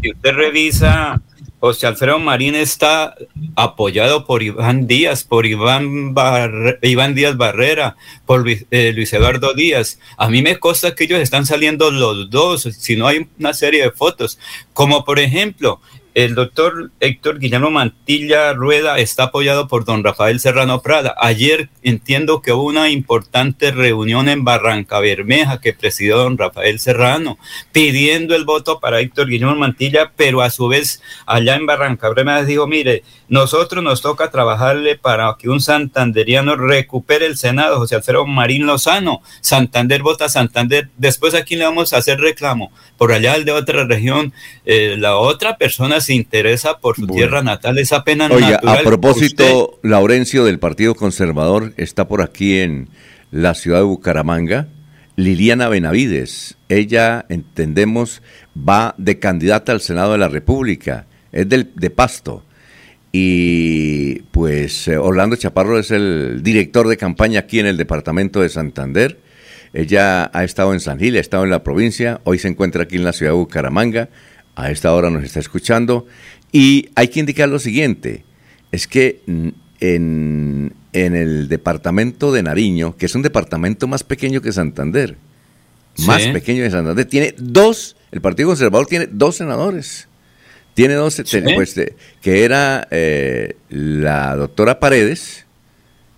si 0.00 0.12
usted 0.12 0.32
revisa 0.32 1.20
José 1.60 1.86
Alfredo 1.86 2.18
Marín 2.18 2.54
está 2.54 3.14
apoyado 3.54 4.24
por 4.24 4.42
Iván 4.42 4.86
Díaz, 4.86 5.24
por 5.24 5.44
Iván, 5.44 6.14
Iván 6.80 7.14
Díaz 7.14 7.36
Barrera, 7.36 7.96
por 8.24 8.48
eh, 8.48 8.92
Luis, 8.94 9.12
Eduardo 9.12 9.52
Díaz. 9.52 9.98
A 10.16 10.30
mí 10.30 10.40
me 10.40 10.58
consta 10.58 10.94
que 10.94 11.04
ellos 11.04 11.20
están 11.20 11.44
saliendo 11.44 11.90
los 11.90 12.30
dos, 12.30 12.62
si 12.62 12.96
no 12.96 13.06
hay 13.06 13.28
una 13.38 13.52
serie 13.52 13.82
de 13.82 13.90
fotos, 13.90 14.38
como 14.72 15.04
por 15.04 15.18
ejemplo 15.18 15.82
el 16.14 16.34
doctor 16.34 16.90
Héctor 17.00 17.38
Guillermo 17.38 17.70
Mantilla 17.70 18.52
Rueda 18.52 18.98
está 18.98 19.24
apoyado 19.24 19.68
por 19.68 19.84
don 19.84 20.02
Rafael 20.02 20.40
Serrano 20.40 20.82
Prada. 20.82 21.14
Ayer 21.18 21.68
entiendo 21.82 22.42
que 22.42 22.52
hubo 22.52 22.64
una 22.64 22.90
importante 22.90 23.70
reunión 23.70 24.28
en 24.28 24.44
Barranca 24.44 24.98
Bermeja 25.00 25.60
que 25.60 25.72
presidió 25.72 26.18
don 26.18 26.36
Rafael 26.36 26.80
Serrano, 26.80 27.38
pidiendo 27.72 28.34
el 28.34 28.44
voto 28.44 28.80
para 28.80 29.00
Héctor 29.00 29.28
Guillermo 29.28 29.54
Mantilla, 29.54 30.12
pero 30.16 30.42
a 30.42 30.50
su 30.50 30.68
vez 30.68 31.00
allá 31.26 31.54
en 31.54 31.66
Barranca 31.66 32.08
Bermeja 32.08 32.44
dijo, 32.44 32.66
mire, 32.66 33.04
nosotros 33.28 33.84
nos 33.84 34.02
toca 34.02 34.32
trabajarle 34.32 34.96
para 34.96 35.36
que 35.38 35.48
un 35.48 35.60
santanderiano 35.60 36.56
recupere 36.56 37.26
el 37.26 37.36
Senado, 37.36 37.78
José 37.78 37.94
Alfredo 37.94 38.26
Marín 38.26 38.66
Lozano. 38.66 39.22
Santander 39.40 40.02
vota 40.02 40.28
Santander. 40.28 40.88
Después 40.96 41.34
aquí 41.34 41.54
le 41.54 41.64
vamos 41.64 41.92
a 41.92 41.98
hacer 41.98 42.18
reclamo. 42.18 42.72
Por 42.98 43.12
allá 43.12 43.36
el 43.36 43.44
de 43.44 43.52
otra 43.52 43.84
región, 43.84 44.32
eh, 44.64 44.96
la 44.98 45.16
otra 45.16 45.56
persona 45.56 45.99
se 46.00 46.14
interesa 46.14 46.78
por 46.78 46.96
su 46.96 47.06
tierra 47.06 47.42
natal, 47.42 47.78
esa 47.78 48.04
pena 48.04 48.28
Oye, 48.30 48.54
a 48.54 48.82
propósito, 48.82 49.78
Laurencio 49.82 50.44
del 50.44 50.58
Partido 50.58 50.94
Conservador 50.94 51.72
está 51.76 52.08
por 52.08 52.22
aquí 52.22 52.58
en 52.58 52.88
la 53.30 53.54
ciudad 53.54 53.78
de 53.78 53.84
Bucaramanga. 53.84 54.68
Liliana 55.16 55.68
Benavides, 55.68 56.56
ella, 56.68 57.26
entendemos, 57.28 58.22
va 58.56 58.94
de 58.96 59.18
candidata 59.18 59.72
al 59.72 59.80
Senado 59.80 60.12
de 60.12 60.18
la 60.18 60.28
República, 60.28 61.06
es 61.32 61.48
del, 61.48 61.70
de 61.74 61.90
Pasto. 61.90 62.44
Y 63.12 64.20
pues 64.30 64.88
eh, 64.88 64.96
Orlando 64.96 65.36
Chaparro 65.36 65.78
es 65.78 65.90
el 65.90 66.42
director 66.42 66.88
de 66.88 66.96
campaña 66.96 67.40
aquí 67.40 67.58
en 67.58 67.66
el 67.66 67.76
departamento 67.76 68.40
de 68.40 68.48
Santander. 68.48 69.18
Ella 69.72 70.30
ha 70.32 70.44
estado 70.44 70.72
en 70.72 70.80
San 70.80 70.98
Gil, 70.98 71.16
ha 71.16 71.20
estado 71.20 71.44
en 71.44 71.50
la 71.50 71.62
provincia, 71.62 72.20
hoy 72.24 72.38
se 72.38 72.48
encuentra 72.48 72.84
aquí 72.84 72.96
en 72.96 73.04
la 73.04 73.12
ciudad 73.12 73.32
de 73.32 73.38
Bucaramanga 73.38 74.08
a 74.60 74.70
esta 74.70 74.92
hora 74.92 75.10
nos 75.10 75.24
está 75.24 75.40
escuchando. 75.40 76.06
Y 76.52 76.90
hay 76.94 77.08
que 77.08 77.20
indicar 77.20 77.48
lo 77.48 77.58
siguiente, 77.58 78.24
es 78.72 78.86
que 78.86 79.20
en, 79.80 80.74
el 80.92 81.48
departamento 81.48 82.32
de 82.32 82.42
Nariño, 82.42 82.96
que 82.96 83.06
es 83.06 83.14
un 83.14 83.22
departamento 83.22 83.86
más 83.86 84.02
pequeño 84.02 84.40
que 84.40 84.52
Santander, 84.52 85.16
más 85.98 86.26
pequeño 86.28 86.64
que 86.64 86.70
Santander, 86.70 87.04
tiene 87.04 87.34
dos, 87.38 87.96
el 88.10 88.20
Partido 88.20 88.48
Conservador 88.48 88.86
tiene 88.86 89.08
dos 89.10 89.36
senadores. 89.36 90.08
Tiene 90.74 90.94
dos, 90.94 91.20
pues, 91.54 91.74
que 92.22 92.44
era 92.44 92.86
eh, 92.90 93.56
la 93.68 94.34
doctora 94.36 94.78
Paredes, 94.78 95.44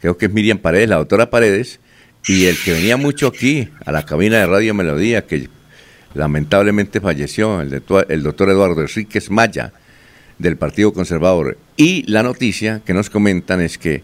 creo 0.01 0.17
que 0.17 0.27
es 0.27 0.33
Miriam 0.33 0.59
Paredes, 0.59 0.89
la 0.89 0.97
doctora 0.97 1.31
Paredes, 1.31 1.81
y 2.27 2.45
el 2.45 2.57
que 2.63 2.73
venía 2.73 2.97
mucho 2.97 3.27
aquí 3.27 3.69
a 3.85 3.93
la 3.93 4.05
cabina 4.05 4.39
de 4.39 4.47
Radio 4.47 4.75
Melodía, 4.75 5.27
que 5.27 5.49
lamentablemente 6.15 7.01
falleció 7.01 7.61
el, 7.61 7.71
doctor 7.71 8.51
Eduardo 8.51 8.81
Enríquez 8.81 9.31
Maya 9.31 9.73
del 10.39 10.57
Partido 10.57 10.93
Conservador. 10.93 11.59
Y 11.77 12.05
la 12.11 12.23
noticia 12.23 12.83
que 12.85 12.95
nos 12.95 13.11
comentan 13.11 13.61
es 13.61 13.79
que 13.79 14.03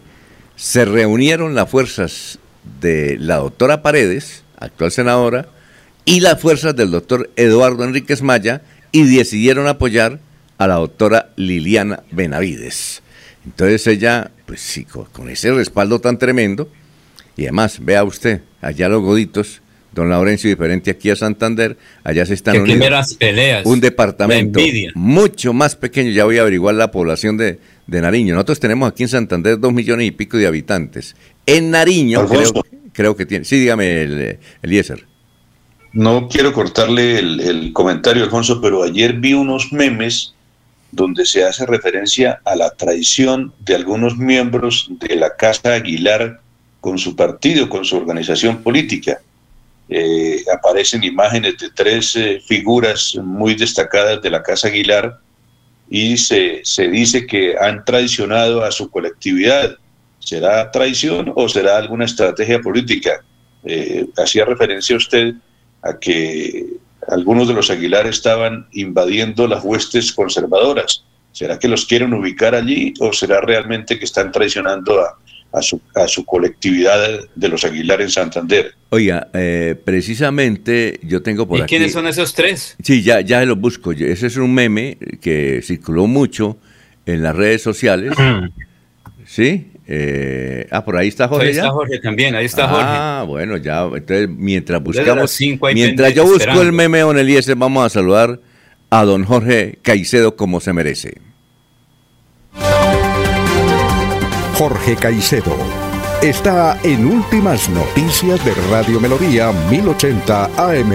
se 0.55 0.85
reunieron 0.85 1.55
las 1.55 1.69
fuerzas 1.69 2.39
de 2.81 3.17
la 3.17 3.37
doctora 3.37 3.81
Paredes, 3.81 4.43
actual 4.57 4.91
senadora, 4.91 5.47
y 6.05 6.21
las 6.21 6.41
fuerzas 6.41 6.75
del 6.75 6.91
doctor 6.91 7.29
Eduardo 7.35 7.83
Enríquez 7.83 8.21
Maya 8.21 8.61
y 8.91 9.03
decidieron 9.03 9.67
apoyar 9.67 10.19
a 10.57 10.67
la 10.67 10.75
doctora 10.75 11.29
Liliana 11.35 12.03
Benavides. 12.11 13.01
Entonces 13.45 13.85
ella, 13.87 14.31
pues 14.45 14.61
sí, 14.61 14.85
con 14.85 15.29
ese 15.29 15.51
respaldo 15.51 15.99
tan 15.99 16.17
tremendo, 16.17 16.69
y 17.39 17.43
además, 17.43 17.77
vea 17.81 18.03
usted, 18.03 18.41
allá 18.59 18.89
los 18.89 19.01
goditos, 19.01 19.61
don 19.91 20.09
Laurencio, 20.09 20.49
diferente 20.49 20.91
aquí 20.91 21.09
a 21.09 21.15
Santander, 21.15 21.77
allá 22.03 22.25
se 22.25 22.33
están 22.33 22.55
uniendo 22.55 22.85
primeras 22.85 23.13
peleas. 23.15 23.65
Un 23.65 23.79
departamento 23.79 24.59
mucho 24.95 25.53
más 25.53 25.75
pequeño, 25.75 26.11
ya 26.11 26.25
voy 26.25 26.37
a 26.37 26.41
averiguar 26.41 26.75
la 26.75 26.91
población 26.91 27.37
de, 27.37 27.59
Nariño. 27.87 28.35
Nosotros 28.35 28.59
tenemos 28.59 28.87
aquí 28.87 29.03
en 29.03 29.09
Santander 29.09 29.59
dos 29.59 29.73
millones 29.73 30.07
y 30.07 30.11
pico 30.11 30.37
de 30.37 30.45
habitantes. 30.45 31.15
En 31.47 31.71
Nariño 31.71 32.27
creo, 32.93 33.15
que 33.15 33.25
tiene. 33.25 33.45
Sí, 33.45 33.59
dígame, 33.59 34.03
el, 34.03 34.37
Eliezer. 34.61 35.05
No 35.91 36.27
quiero 36.29 36.53
cortarle 36.53 37.17
el, 37.17 37.39
el 37.39 37.73
comentario, 37.73 38.23
Alfonso, 38.23 38.61
pero 38.61 38.83
ayer 38.83 39.13
vi 39.13 39.33
unos 39.33 39.73
memes 39.73 40.35
donde 40.91 41.25
se 41.25 41.43
hace 41.43 41.65
referencia 41.65 42.41
a 42.45 42.55
la 42.55 42.71
traición 42.71 43.53
de 43.59 43.75
algunos 43.75 44.17
miembros 44.17 44.87
de 44.99 45.15
la 45.15 45.35
Casa 45.35 45.73
Aguilar 45.73 46.41
con 46.81 46.99
su 46.99 47.15
partido, 47.15 47.69
con 47.69 47.85
su 47.85 47.97
organización 47.97 48.61
política 48.61 49.19
eh, 49.89 50.43
aparecen 50.53 51.03
imágenes 51.03 51.57
de 51.57 51.69
tres 51.71 52.17
figuras 52.45 53.15
muy 53.23 53.55
destacadas 53.55 54.21
de 54.21 54.29
la 54.29 54.43
Casa 54.43 54.67
Aguilar 54.67 55.19
y 55.89 56.17
se, 56.17 56.61
se 56.63 56.87
dice 56.87 57.25
que 57.25 57.55
han 57.59 57.83
traicionado 57.83 58.63
a 58.63 58.71
su 58.71 58.89
colectividad. 58.89 59.77
¿Será 60.19 60.69
traición 60.69 61.33
o 61.35 61.49
será 61.49 61.77
alguna 61.77 62.05
estrategia 62.05 62.59
política? 62.59 63.23
Eh, 63.63 64.07
hacía 64.17 64.45
referencia 64.45 64.95
usted 64.95 65.33
a 65.81 65.97
que 65.97 66.65
algunos 67.07 67.47
de 67.47 67.53
los 67.53 67.69
Aguilar 67.71 68.05
estaban 68.05 68.67
invadiendo 68.73 69.47
las 69.47 69.63
huestes 69.63 70.13
conservadoras. 70.13 71.03
¿Será 71.31 71.57
que 71.57 71.67
los 71.67 71.85
quieren 71.85 72.13
ubicar 72.13 72.53
allí 72.53 72.93
o 72.99 73.11
será 73.13 73.41
realmente 73.41 73.97
que 73.97 74.05
están 74.05 74.31
traicionando 74.31 75.01
a, 75.01 75.17
a 75.51 75.61
su, 75.61 75.81
a 75.95 76.07
su 76.07 76.25
colectividad 76.25 77.19
de 77.35 77.49
los 77.49 77.63
Aguilar 77.65 78.01
en 78.01 78.09
Santander. 78.09 78.73
Oiga, 78.89 79.29
eh, 79.33 79.75
precisamente 79.83 80.99
yo 81.03 81.21
tengo 81.21 81.47
por 81.47 81.59
¿Y 81.59 81.61
aquí... 81.61 81.69
quiénes 81.69 81.93
son 81.93 82.07
esos 82.07 82.33
tres? 82.33 82.75
Sí, 82.83 83.01
ya, 83.01 83.21
ya 83.21 83.43
los 83.45 83.59
busco. 83.59 83.91
Ese 83.91 84.27
es 84.27 84.37
un 84.37 84.53
meme 84.53 84.97
que 85.21 85.61
circuló 85.63 86.07
mucho 86.07 86.57
en 87.05 87.23
las 87.23 87.35
redes 87.35 87.61
sociales. 87.61 88.13
¿Sí? 89.25 89.67
Eh, 89.91 90.67
ah, 90.69 90.85
por 90.85 90.97
ahí 90.97 91.07
está 91.07 91.27
Jorge. 91.27 91.47
Ahí 91.47 91.51
está 91.51 91.69
Jorge 91.71 91.99
también, 91.99 92.35
ahí 92.35 92.45
está 92.45 92.67
Jorge. 92.67 92.85
Ah, 92.85 93.23
bueno, 93.27 93.57
ya, 93.57 93.83
entonces 93.83 94.29
mientras 94.29 94.83
buscamos, 94.83 95.39
mientras 95.73 96.13
yo 96.13 96.25
busco 96.25 96.61
el 96.61 96.71
meme 96.71 96.99
Don 96.99 97.17
Eliezer, 97.17 97.55
vamos 97.55 97.85
a 97.85 97.89
saludar 97.89 98.39
a 98.91 99.03
don 99.03 99.23
Jorge 99.23 99.79
Caicedo 99.81 100.35
como 100.35 100.59
se 100.59 100.73
merece. 100.73 101.28
Jorge 104.59 104.97
Caicedo. 104.97 105.55
Está 106.21 106.77
en 106.83 107.05
Últimas 107.05 107.69
Noticias 107.69 108.43
de 108.43 108.53
Radio 108.69 108.99
Melodía 108.99 109.53
1080 109.71 110.45
AM. 110.57 110.91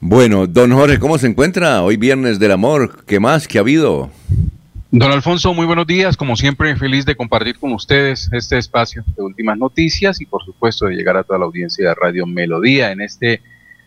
Bueno, 0.00 0.48
don 0.48 0.72
Jorge, 0.72 0.98
¿cómo 0.98 1.16
se 1.16 1.28
encuentra? 1.28 1.84
Hoy 1.84 1.96
viernes 1.96 2.40
del 2.40 2.50
amor, 2.50 3.04
¿qué 3.06 3.20
más 3.20 3.46
que 3.46 3.58
ha 3.58 3.60
habido? 3.60 4.10
Don 4.90 5.12
Alfonso, 5.12 5.54
muy 5.54 5.64
buenos 5.64 5.86
días. 5.86 6.16
Como 6.16 6.34
siempre, 6.34 6.74
feliz 6.74 7.06
de 7.06 7.14
compartir 7.14 7.56
con 7.60 7.72
ustedes 7.72 8.28
este 8.32 8.58
espacio 8.58 9.04
de 9.16 9.22
últimas 9.22 9.56
noticias 9.56 10.20
y 10.20 10.26
por 10.26 10.44
supuesto 10.44 10.86
de 10.86 10.96
llegar 10.96 11.16
a 11.16 11.22
toda 11.22 11.38
la 11.38 11.44
audiencia 11.44 11.88
de 11.88 11.94
Radio 11.94 12.26
Melodía 12.26 12.90
en 12.90 13.00
este 13.00 13.42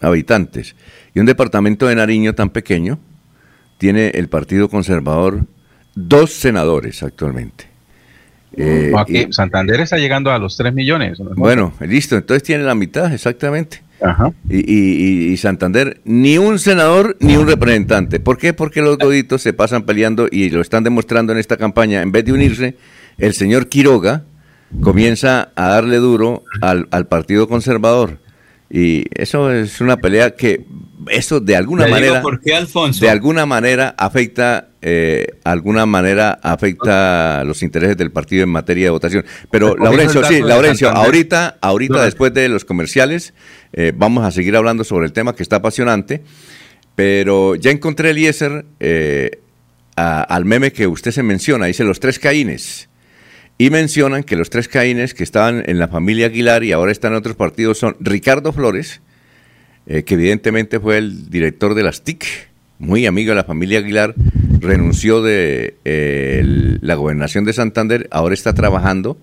habitantes. 0.00 0.76
Y 1.14 1.20
un 1.20 1.26
departamento 1.26 1.86
de 1.86 1.94
Nariño 1.94 2.34
tan 2.34 2.50
pequeño 2.50 2.98
tiene 3.78 4.08
el 4.08 4.28
Partido 4.28 4.68
Conservador 4.68 5.46
dos 5.94 6.32
senadores 6.32 7.02
actualmente. 7.02 7.67
Eh, 8.56 8.92
Santander 9.30 9.80
está 9.80 9.98
llegando 9.98 10.30
a 10.30 10.38
los 10.38 10.56
3 10.56 10.72
millones. 10.74 11.18
Bueno, 11.36 11.72
listo, 11.80 12.16
entonces 12.16 12.42
tiene 12.42 12.64
la 12.64 12.74
mitad, 12.74 13.12
exactamente. 13.12 13.82
Y, 14.48 15.36
Santander, 15.38 16.00
ni 16.04 16.38
un 16.38 16.58
senador 16.58 17.16
ni 17.20 17.36
un 17.36 17.46
representante. 17.46 18.20
¿Por 18.20 18.38
qué? 18.38 18.52
Porque 18.52 18.80
los 18.80 18.98
goditos 18.98 19.42
se 19.42 19.52
pasan 19.52 19.82
peleando 19.84 20.28
y 20.30 20.50
lo 20.50 20.60
están 20.60 20.84
demostrando 20.84 21.32
en 21.32 21.38
esta 21.38 21.56
campaña. 21.56 22.02
En 22.02 22.12
vez 22.12 22.24
de 22.24 22.32
unirse, 22.32 22.76
el 23.18 23.34
señor 23.34 23.68
Quiroga 23.68 24.22
comienza 24.80 25.50
a 25.56 25.68
darle 25.68 25.96
duro 25.96 26.44
al, 26.60 26.88
al 26.90 27.06
Partido 27.06 27.48
Conservador. 27.48 28.18
Y 28.70 29.06
eso 29.14 29.50
es 29.50 29.80
una 29.80 29.96
pelea 29.96 30.32
que 30.32 30.64
eso 31.10 31.40
de 31.40 31.56
alguna 31.56 31.86
manera 31.86 32.22
de 33.00 33.08
alguna 33.08 33.46
manera 33.46 33.94
afecta 33.96 34.68
eh, 34.82 35.26
alguna 35.44 35.86
manera 35.86 36.38
afecta 36.42 37.42
los 37.44 37.62
intereses 37.62 37.96
del 37.96 38.12
partido 38.12 38.42
en 38.42 38.50
materia 38.50 38.84
de 38.84 38.90
votación. 38.90 39.24
Pero 39.50 39.74
Laurencio 39.76 40.22
sí 40.24 40.42
Laurencio 40.42 40.90
ahorita 40.90 41.56
ahorita 41.60 42.04
después 42.04 42.34
de 42.34 42.48
los 42.48 42.64
comerciales 42.64 43.32
eh, 43.72 43.92
vamos 43.96 44.24
a 44.24 44.30
seguir 44.30 44.54
hablando 44.54 44.84
sobre 44.84 45.06
el 45.06 45.12
tema 45.12 45.34
que 45.34 45.42
está 45.42 45.56
apasionante 45.56 46.22
pero 46.94 47.54
ya 47.54 47.70
encontré 47.70 48.10
Eliezer 48.10 48.66
eh, 48.80 49.40
al 49.96 50.44
meme 50.44 50.72
que 50.72 50.86
usted 50.86 51.10
se 51.10 51.22
menciona 51.22 51.66
dice 51.66 51.84
los 51.84 52.00
tres 52.00 52.18
caínes 52.18 52.88
y 53.58 53.70
mencionan 53.70 54.22
que 54.22 54.36
los 54.36 54.50
tres 54.50 54.68
caínes 54.68 55.14
que 55.14 55.24
estaban 55.24 55.64
en 55.66 55.78
la 55.78 55.88
familia 55.88 56.26
Aguilar 56.26 56.64
y 56.64 56.72
ahora 56.72 56.92
están 56.92 57.12
en 57.12 57.18
otros 57.18 57.36
partidos 57.36 57.78
son 57.78 57.96
Ricardo 58.00 58.52
Flores 58.52 59.00
eh, 59.90 60.02
que 60.02 60.14
evidentemente 60.14 60.80
fue 60.80 60.98
el 60.98 61.30
director 61.30 61.74
de 61.74 61.82
las 61.82 62.02
TIC, 62.02 62.26
muy 62.78 63.06
amigo 63.06 63.30
de 63.30 63.36
la 63.36 63.44
familia 63.44 63.78
Aguilar, 63.78 64.14
renunció 64.60 65.22
de 65.22 65.76
eh, 65.86 66.42
la 66.82 66.94
gobernación 66.94 67.46
de 67.46 67.54
Santander, 67.54 68.06
ahora 68.10 68.34
está 68.34 68.52
trabajando 68.52 69.16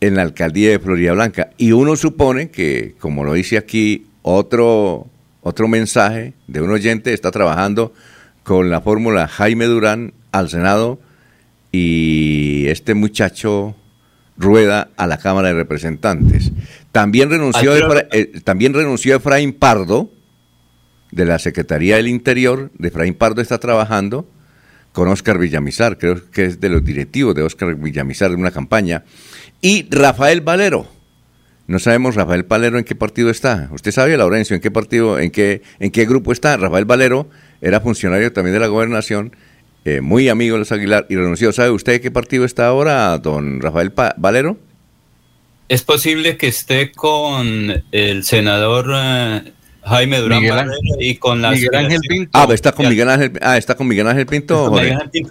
en 0.00 0.14
la 0.14 0.22
alcaldía 0.22 0.70
de 0.70 0.78
Florida 0.78 1.12
Blanca. 1.12 1.50
Y 1.56 1.72
uno 1.72 1.96
supone 1.96 2.50
que, 2.50 2.94
como 3.00 3.24
lo 3.24 3.34
dice 3.34 3.58
aquí 3.58 4.06
otro, 4.22 5.08
otro 5.40 5.66
mensaje 5.66 6.34
de 6.46 6.62
un 6.62 6.70
oyente, 6.70 7.12
está 7.12 7.32
trabajando 7.32 7.92
con 8.44 8.70
la 8.70 8.80
fórmula 8.80 9.26
Jaime 9.26 9.64
Durán 9.64 10.12
al 10.30 10.50
Senado 10.50 11.00
y 11.72 12.66
este 12.68 12.94
muchacho 12.94 13.74
Rueda 14.36 14.90
a 14.96 15.06
la 15.06 15.18
Cámara 15.18 15.48
de 15.48 15.54
Representantes. 15.54 16.52
También 16.90 17.30
renunció, 17.30 17.74
eh, 18.12 18.40
también 18.44 18.74
renunció 18.74 19.16
Efraín 19.16 19.52
Pardo, 19.52 20.10
de 21.10 21.26
la 21.26 21.38
Secretaría 21.38 21.96
del 21.96 22.08
Interior, 22.08 22.70
de 22.78 22.88
Efraín 22.88 23.14
Pardo 23.14 23.42
está 23.42 23.58
trabajando 23.58 24.26
con 24.92 25.08
Óscar 25.08 25.38
Villamizar, 25.38 25.98
creo 25.98 26.30
que 26.30 26.46
es 26.46 26.60
de 26.60 26.68
los 26.68 26.84
directivos 26.84 27.34
de 27.34 27.42
Óscar 27.42 27.74
Villamizar 27.76 28.30
de 28.30 28.36
una 28.36 28.50
campaña, 28.50 29.04
y 29.60 29.86
Rafael 29.90 30.40
Valero. 30.40 30.86
No 31.66 31.78
sabemos 31.78 32.14
Rafael 32.14 32.42
Valero 32.42 32.78
en 32.78 32.84
qué 32.84 32.94
partido 32.94 33.30
está. 33.30 33.68
Usted 33.72 33.92
sabe, 33.92 34.16
Laurencio, 34.16 34.56
en 34.56 34.60
qué 34.60 34.70
partido, 34.70 35.18
en 35.18 35.30
qué, 35.30 35.62
en 35.78 35.90
qué 35.90 36.04
grupo 36.04 36.32
está. 36.32 36.56
Rafael 36.56 36.84
Valero 36.84 37.28
era 37.60 37.80
funcionario 37.80 38.32
también 38.32 38.54
de 38.54 38.60
la 38.60 38.66
gobernación, 38.66 39.34
eh, 39.84 40.00
muy 40.00 40.28
amigo 40.28 40.54
de 40.54 40.60
los 40.60 40.72
Aguilar 40.72 41.06
y 41.08 41.16
renunció. 41.16 41.52
¿Sabe 41.52 41.70
usted 41.70 42.00
qué 42.00 42.10
partido 42.10 42.44
está 42.44 42.66
ahora, 42.66 43.18
don 43.18 43.60
Rafael 43.60 43.92
Valero? 44.16 44.56
Es 45.68 45.82
posible 45.82 46.36
que 46.36 46.48
esté 46.48 46.92
con 46.92 47.82
el 47.92 48.24
senador 48.24 48.92
eh, 48.94 49.52
Jaime 49.84 50.18
Durán 50.18 50.44
y 51.00 51.16
con 51.16 51.42
la 51.42 51.50
Miguel 51.50 51.74
Ángel 51.74 52.00
Pinto. 52.06 52.30
Ah, 52.32 52.46
está 52.52 52.72
con 52.72 52.88
Miguel 52.88 53.08
Ángel, 53.08 53.32
ah, 53.40 53.56
está 53.56 53.74
con 53.74 53.88
Miguel 53.88 54.06
Ángel 54.06 54.26
Pinto. 54.26 54.72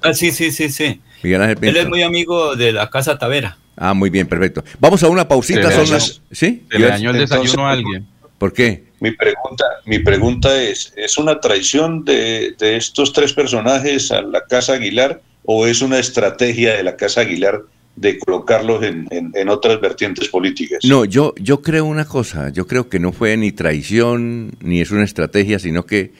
Ah, 0.04 0.14
sí, 0.14 0.32
sí, 0.32 0.52
sí, 0.52 0.70
sí. 0.70 1.00
Miguel 1.24 1.42
Ángel 1.42 1.58
Pinto. 1.58 1.70
Él 1.70 1.86
es 1.86 1.90
muy 1.90 2.02
amigo 2.02 2.56
de 2.56 2.74
la 2.74 2.90
Casa 2.90 3.18
Tavera. 3.18 3.58
Ah, 3.78 3.94
muy 3.94 4.10
bien, 4.10 4.28
perfecto. 4.28 4.64
Vamos 4.80 5.02
a 5.04 5.08
una 5.08 5.28
pausita. 5.28 5.72
Son 5.72 5.90
las... 5.90 6.22
¿Sí? 6.32 6.64
le 6.70 6.88
dañó 6.88 7.12
el 7.12 7.20
desayuno 7.20 7.68
a 7.68 7.72
alguien. 7.72 8.06
¿Por 8.38 8.52
qué? 8.52 8.91
Mi 9.02 9.12
pregunta, 9.12 9.66
mi 9.86 10.00
pregunta 10.00 10.62
es, 10.62 10.94
¿es 10.96 11.18
una 11.18 11.40
traición 11.40 12.06
de, 12.06 12.56
de 12.58 12.78
estos 12.78 13.12
tres 13.12 13.34
personajes 13.34 14.12
a 14.12 14.22
la 14.22 14.46
Casa 14.46 14.74
Aguilar 14.74 15.22
o 15.44 15.68
es 15.68 15.82
una 15.82 16.00
estrategia 16.00 16.76
de 16.76 16.84
la 16.84 16.96
Casa 16.96 17.22
Aguilar 17.22 17.64
de 17.96 18.18
colocarlos 18.18 18.84
en, 18.84 19.08
en, 19.12 19.50
otras 19.50 19.82
vertientes 19.82 20.30
políticas. 20.30 20.80
No, 20.86 21.06
yo, 21.06 21.34
yo 21.40 21.62
creo 21.62 21.86
una 21.86 22.06
cosa, 22.06 22.50
yo 22.50 22.66
creo 22.66 22.90
que 22.90 23.00
no 23.00 23.12
fue 23.12 23.36
ni 23.38 23.52
traición, 23.52 24.54
ni 24.62 24.82
es 24.82 24.92
una 24.92 25.04
estrategia, 25.04 25.60
sino 25.60 25.86
que 25.86 26.14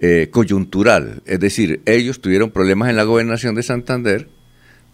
eh, 0.00 0.28
coyuntural. 0.30 1.22
Es 1.26 1.40
decir, 1.40 1.82
ellos 1.84 2.20
tuvieron 2.20 2.50
problemas 2.50 2.88
en 2.90 2.96
la 2.96 3.04
gobernación 3.04 3.54
de 3.54 3.62
Santander, 3.62 4.28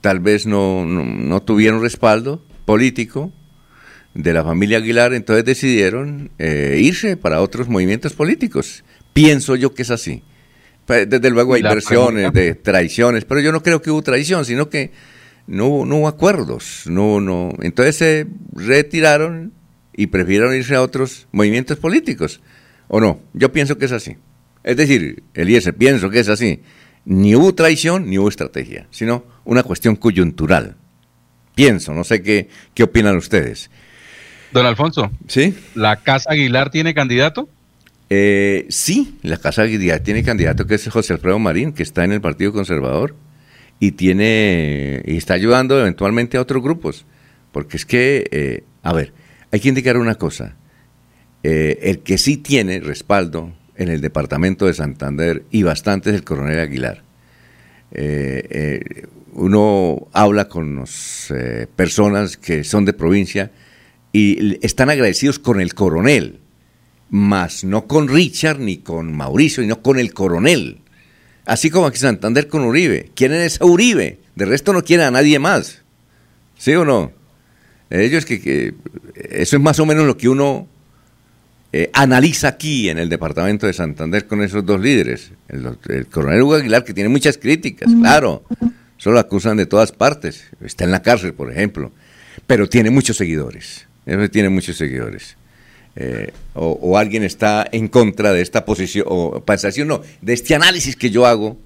tal 0.00 0.20
vez 0.20 0.46
no, 0.46 0.84
no, 0.84 1.42
tuvieron 1.42 1.80
respaldo 1.80 2.42
político 2.64 3.32
de 4.16 4.32
la 4.32 4.42
familia 4.42 4.78
Aguilar, 4.78 5.12
entonces 5.12 5.44
decidieron 5.44 6.30
eh, 6.38 6.78
irse 6.80 7.16
para 7.16 7.42
otros 7.42 7.68
movimientos 7.68 8.14
políticos. 8.14 8.82
Pienso 9.12 9.56
yo 9.56 9.74
que 9.74 9.82
es 9.82 9.90
así. 9.90 10.22
Pues, 10.86 11.08
desde 11.08 11.30
luego 11.30 11.54
hay 11.54 11.62
versiones 11.62 12.32
de 12.32 12.54
traiciones, 12.54 13.24
pero 13.24 13.40
yo 13.40 13.52
no 13.52 13.62
creo 13.62 13.82
que 13.82 13.90
hubo 13.90 14.02
traición, 14.02 14.44
sino 14.44 14.70
que 14.70 14.92
no, 15.46 15.84
no 15.84 15.96
hubo 15.96 16.08
acuerdos, 16.08 16.84
no, 16.86 17.20
no. 17.20 17.52
Entonces 17.60 17.96
se 17.96 18.26
retiraron 18.54 19.52
y 19.94 20.06
prefirieron 20.06 20.54
irse 20.54 20.74
a 20.74 20.82
otros 20.82 21.28
movimientos 21.32 21.78
políticos. 21.78 22.40
¿O 22.88 23.00
no? 23.00 23.20
Yo 23.34 23.52
pienso 23.52 23.76
que 23.76 23.84
es 23.84 23.92
así. 23.92 24.16
Es 24.64 24.76
decir, 24.76 25.24
Eliezer, 25.34 25.74
pienso 25.74 26.08
que 26.08 26.20
es 26.20 26.28
así. 26.28 26.62
Ni 27.04 27.34
hubo 27.34 27.54
traición 27.54 28.08
ni 28.08 28.18
hubo 28.18 28.28
estrategia, 28.28 28.86
sino 28.90 29.24
una 29.44 29.62
cuestión 29.62 29.96
coyuntural. 29.96 30.76
Pienso, 31.54 31.94
no 31.94 32.04
sé 32.04 32.22
qué, 32.22 32.48
qué 32.74 32.82
opinan 32.82 33.16
ustedes. 33.16 33.70
Don 34.52 34.66
Alfonso. 34.66 35.10
¿Sí? 35.26 35.54
¿La 35.74 35.96
Casa 35.96 36.30
Aguilar 36.32 36.70
tiene 36.70 36.94
candidato? 36.94 37.48
Eh, 38.08 38.66
sí, 38.68 39.18
la 39.22 39.36
Casa 39.36 39.62
Aguilar 39.62 40.00
tiene 40.00 40.22
candidato 40.22 40.66
que 40.66 40.76
es 40.76 40.88
José 40.88 41.12
Alfredo 41.12 41.38
Marín, 41.38 41.72
que 41.72 41.82
está 41.82 42.04
en 42.04 42.12
el 42.12 42.20
Partido 42.20 42.52
Conservador 42.52 43.14
y 43.80 43.92
tiene 43.92 45.02
y 45.04 45.16
está 45.16 45.34
ayudando 45.34 45.78
eventualmente 45.78 46.36
a 46.36 46.40
otros 46.40 46.62
grupos. 46.62 47.04
Porque 47.52 47.76
es 47.76 47.86
que, 47.86 48.28
eh, 48.30 48.64
a 48.82 48.92
ver, 48.92 49.12
hay 49.50 49.60
que 49.60 49.68
indicar 49.68 49.96
una 49.96 50.14
cosa. 50.14 50.56
Eh, 51.42 51.78
el 51.82 52.00
que 52.00 52.18
sí 52.18 52.36
tiene 52.36 52.80
respaldo 52.80 53.52
en 53.76 53.88
el 53.88 54.00
departamento 54.00 54.66
de 54.66 54.74
Santander 54.74 55.44
y 55.50 55.62
bastante 55.62 56.10
es 56.10 56.16
el 56.16 56.24
coronel 56.24 56.60
Aguilar. 56.60 57.02
Uno 59.32 60.08
habla 60.12 60.48
con 60.48 60.76
las 60.76 61.32
personas 61.76 62.36
que 62.36 62.64
son 62.64 62.84
de 62.84 62.92
provincia 62.92 63.50
y 64.16 64.58
están 64.64 64.90
agradecidos 64.90 65.38
con 65.38 65.60
el 65.60 65.74
coronel, 65.74 66.40
más 67.10 67.64
no 67.64 67.86
con 67.86 68.08
Richard 68.08 68.58
ni 68.58 68.78
con 68.78 69.16
Mauricio, 69.16 69.62
sino 69.62 69.82
con 69.82 69.98
el 69.98 70.12
coronel 70.12 70.80
Así 71.46 71.70
como 71.70 71.86
aquí 71.86 71.98
Santander 71.98 72.48
con 72.48 72.64
Uribe. 72.64 73.10
Quieren 73.14 73.40
ese 73.40 73.64
Uribe. 73.64 74.18
De 74.34 74.44
resto 74.44 74.72
no 74.72 74.82
quieren 74.82 75.06
a 75.06 75.10
nadie 75.12 75.38
más. 75.38 75.82
¿Sí 76.58 76.74
o 76.74 76.84
no? 76.84 77.12
Ellos 77.88 78.26
que, 78.26 78.74
eso 79.14 79.56
es 79.56 79.62
más 79.62 79.78
o 79.78 79.86
menos 79.86 80.06
lo 80.06 80.16
que 80.16 80.28
uno 80.28 80.66
eh, 81.72 81.88
analiza 81.92 82.48
aquí 82.48 82.88
en 82.88 82.98
el 82.98 83.08
departamento 83.08 83.68
de 83.68 83.72
Santander 83.72 84.26
con 84.26 84.42
esos 84.42 84.66
dos 84.66 84.80
líderes. 84.80 85.30
El, 85.48 86.06
coronel 86.08 86.42
Hugo 86.42 86.56
Aguilar, 86.56 86.82
que 86.82 86.92
tiene 86.92 87.08
muchas 87.08 87.38
críticas, 87.38 87.92
claro. 88.00 88.42
Solo 88.96 89.14
lo 89.14 89.20
acusan 89.20 89.56
de 89.56 89.66
todas 89.66 89.92
partes. 89.92 90.46
Está 90.60 90.82
en 90.82 90.90
la 90.90 91.02
cárcel, 91.02 91.32
por 91.32 91.52
ejemplo. 91.52 91.92
Pero 92.48 92.68
tiene 92.68 92.90
muchos 92.90 93.18
seguidores. 93.18 93.85
Eso 94.06 94.30
tiene 94.30 94.48
muchos 94.48 94.76
seguidores. 94.76 95.36
Eh, 95.96 96.32
o, 96.54 96.96
alguien 96.98 97.24
está 97.24 97.66
en 97.72 97.88
contra 97.88 98.32
de 98.32 98.42
esta 98.42 98.64
posición, 98.64 99.06
o 99.08 99.40
pensación, 99.40 99.88
no, 99.88 100.02
de 100.20 100.34
este 100.34 100.54
análisis 100.54 100.94
que 100.94 101.10
yo 101.10 101.26
hago 101.26 101.56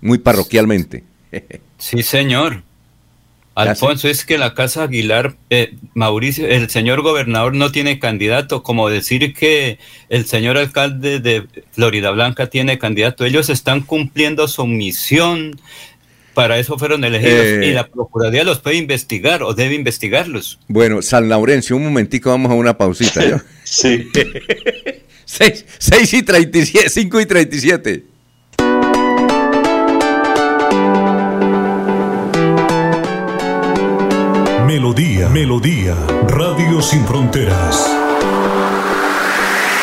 muy 0.00 0.18
parroquialmente. 0.18 1.04
sí, 1.78 2.02
señor. 2.02 2.62
Alfonso, 3.54 4.08
es 4.08 4.24
que 4.24 4.36
la 4.36 4.52
Casa 4.54 4.82
Aguilar, 4.82 5.36
eh, 5.48 5.76
Mauricio, 5.94 6.48
el 6.48 6.68
señor 6.70 7.02
gobernador 7.02 7.54
no 7.54 7.70
tiene 7.70 8.00
candidato, 8.00 8.64
como 8.64 8.88
decir 8.88 9.32
que 9.32 9.78
el 10.08 10.26
señor 10.26 10.56
alcalde 10.56 11.20
de 11.20 11.46
Florida 11.70 12.10
Blanca 12.10 12.48
tiene 12.48 12.78
candidato. 12.78 13.24
Ellos 13.24 13.50
están 13.50 13.82
cumpliendo 13.82 14.48
su 14.48 14.66
misión, 14.66 15.60
para 16.34 16.58
eso 16.58 16.78
fueron 16.78 17.04
elegidos 17.04 17.46
y 17.64 17.70
eh, 17.70 17.72
la 17.72 17.86
Procuraduría 17.86 18.44
los 18.44 18.60
puede 18.60 18.76
investigar 18.76 19.42
o 19.42 19.54
debe 19.54 19.74
investigarlos. 19.74 20.58
Bueno, 20.68 21.00
San 21.02 21.28
Laurencio, 21.28 21.76
un 21.76 21.84
momentico, 21.84 22.30
vamos 22.30 22.50
a 22.50 22.54
una 22.54 22.76
pausita. 22.76 23.24
¿yo? 23.24 23.36
sí. 23.64 24.08
6, 25.26 25.64
y 26.14 26.22
37, 26.22 26.90
5 26.90 27.20
y 27.20 27.26
37. 27.26 28.04
Melodía, 34.66 35.28
Melodía, 35.28 35.94
Radio 36.28 36.82
Sin 36.82 37.06
Fronteras. 37.06 38.03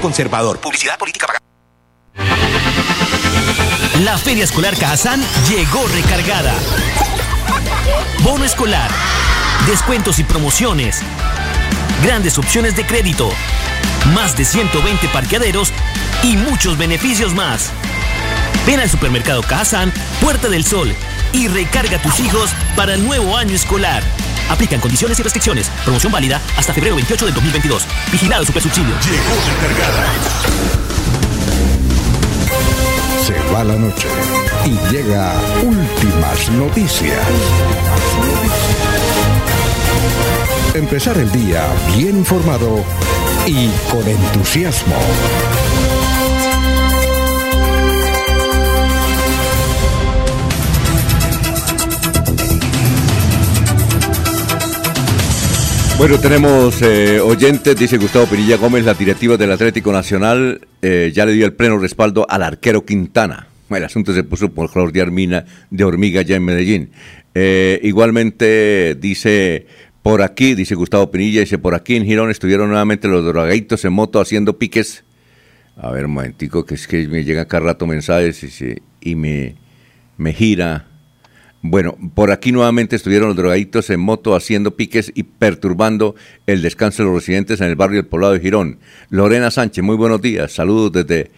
Conservador. 0.00 0.58
Publicidad 0.60 0.98
política 0.98 1.26
pagada. 1.26 1.44
La 4.04 4.16
Feria 4.16 4.44
Escolar 4.44 4.76
Cajazán 4.76 5.20
llegó 5.48 5.86
recargada. 5.88 6.54
Bono 8.22 8.44
escolar, 8.44 8.90
descuentos 9.66 10.18
y 10.18 10.24
promociones, 10.24 11.00
grandes 12.02 12.38
opciones 12.38 12.76
de 12.76 12.86
crédito, 12.86 13.28
más 14.14 14.36
de 14.36 14.44
120 14.44 15.08
parqueaderos 15.08 15.72
y 16.22 16.36
muchos 16.36 16.76
beneficios 16.78 17.34
más. 17.34 17.70
Ven 18.66 18.80
al 18.80 18.90
supermercado 18.90 19.42
Cajazán, 19.42 19.92
Puerta 20.20 20.48
del 20.48 20.64
Sol 20.64 20.94
y 21.32 21.48
recarga 21.48 22.00
tus 22.00 22.20
hijos 22.20 22.50
para 22.76 22.94
el 22.94 23.04
nuevo 23.04 23.36
año 23.36 23.54
escolar. 23.54 24.02
Aplican 24.48 24.80
condiciones 24.80 25.18
y 25.20 25.22
restricciones. 25.22 25.70
Promoción 25.84 26.12
válida 26.12 26.40
hasta 26.56 26.72
febrero 26.72 26.96
28 26.96 27.24
del 27.26 27.34
2022. 27.34 27.86
Vigilado 28.12 28.44
Supersubsidio. 28.44 28.94
Llegó 29.00 29.36
recargada. 29.68 30.06
Se 33.24 33.34
va 33.52 33.64
la 33.64 33.76
noche 33.76 34.08
y 34.64 34.92
llega 34.92 35.34
últimas 35.62 36.50
noticias. 36.50 37.18
Empezar 40.74 41.18
el 41.18 41.30
día 41.32 41.66
bien 41.96 42.18
informado 42.18 42.84
y 43.46 43.68
con 43.90 44.06
entusiasmo. 44.06 44.96
Bueno, 55.98 56.16
tenemos 56.20 56.80
eh, 56.80 57.18
oyentes, 57.18 57.76
dice 57.76 57.98
Gustavo 57.98 58.26
Pirilla 58.26 58.56
Gómez, 58.56 58.84
la 58.84 58.94
directiva 58.94 59.36
del 59.36 59.50
Atlético 59.50 59.90
Nacional 59.92 60.60
eh, 60.80 61.10
ya 61.12 61.26
le 61.26 61.32
dio 61.32 61.44
el 61.44 61.54
pleno 61.54 61.76
respaldo 61.76 62.24
al 62.28 62.44
arquero 62.44 62.86
Quintana. 62.86 63.48
El 63.68 63.82
asunto 63.82 64.14
se 64.14 64.22
puso 64.22 64.48
por 64.50 64.92
de, 64.92 65.02
armina, 65.02 65.44
de 65.70 65.82
hormiga 65.82 66.22
ya 66.22 66.36
en 66.36 66.44
Medellín. 66.44 66.90
Eh, 67.34 67.80
igualmente 67.82 68.94
dice 68.94 69.66
por 70.00 70.22
aquí, 70.22 70.54
dice 70.54 70.76
Gustavo 70.76 71.10
Pinilla, 71.10 71.40
dice 71.40 71.58
por 71.58 71.74
aquí 71.74 71.96
en 71.96 72.04
Girón 72.04 72.30
estuvieron 72.30 72.68
nuevamente 72.68 73.08
los 73.08 73.24
drogaditos 73.24 73.84
en 73.84 73.92
moto 73.92 74.20
haciendo 74.20 74.56
piques. 74.56 75.02
A 75.76 75.90
ver, 75.90 76.06
un 76.06 76.12
momentico, 76.12 76.64
que 76.64 76.76
es 76.76 76.86
que 76.86 77.08
me 77.08 77.24
llegan 77.24 77.46
cada 77.46 77.66
rato 77.66 77.88
mensajes 77.88 78.44
y, 78.62 78.76
y 79.00 79.16
me, 79.16 79.56
me 80.16 80.32
gira 80.32 80.87
bueno, 81.70 81.96
por 82.14 82.30
aquí 82.30 82.50
nuevamente 82.50 82.96
estuvieron 82.96 83.28
los 83.28 83.36
drogaditos 83.36 83.90
en 83.90 84.00
moto 84.00 84.34
haciendo 84.34 84.74
piques 84.74 85.12
y 85.14 85.24
perturbando 85.24 86.14
el 86.46 86.62
descanso 86.62 87.02
de 87.02 87.08
los 87.10 87.16
residentes 87.16 87.60
en 87.60 87.68
el 87.68 87.76
barrio 87.76 88.00
del 88.00 88.06
Poblado 88.06 88.32
de 88.32 88.40
Girón. 88.40 88.78
Lorena 89.10 89.50
Sánchez, 89.50 89.84
muy 89.84 89.96
buenos 89.96 90.22
días. 90.22 90.50
Saludos 90.52 90.92
desde 90.92 91.30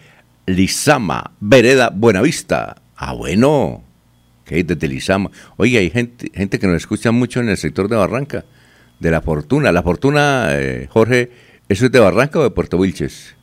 Lizama, 0.45 1.31
Vereda, 1.41 1.91
Buenavista. 1.93 2.77
Ah, 2.95 3.13
bueno, 3.13 3.83
que 4.45 4.63
desde 4.63 4.87
Lizama. 4.87 5.31
Oye, 5.57 5.79
hay 5.79 5.89
gente, 5.89 6.31
gente 6.33 6.59
que 6.59 6.67
nos 6.67 6.77
escucha 6.77 7.11
mucho 7.11 7.41
en 7.41 7.49
el 7.49 7.57
sector 7.57 7.89
de 7.89 7.97
Barranca, 7.97 8.45
de 8.99 9.11
La 9.11 9.21
Fortuna. 9.21 9.71
La 9.73 9.83
Fortuna, 9.83 10.47
eh, 10.51 10.87
Jorge, 10.89 11.31
¿eso 11.67 11.85
es 11.85 11.91
de 11.91 11.99
Barranca 11.99 12.39
o 12.39 12.43
de 12.43 12.51
Puerto 12.51 12.77
Wilches? 12.77 13.35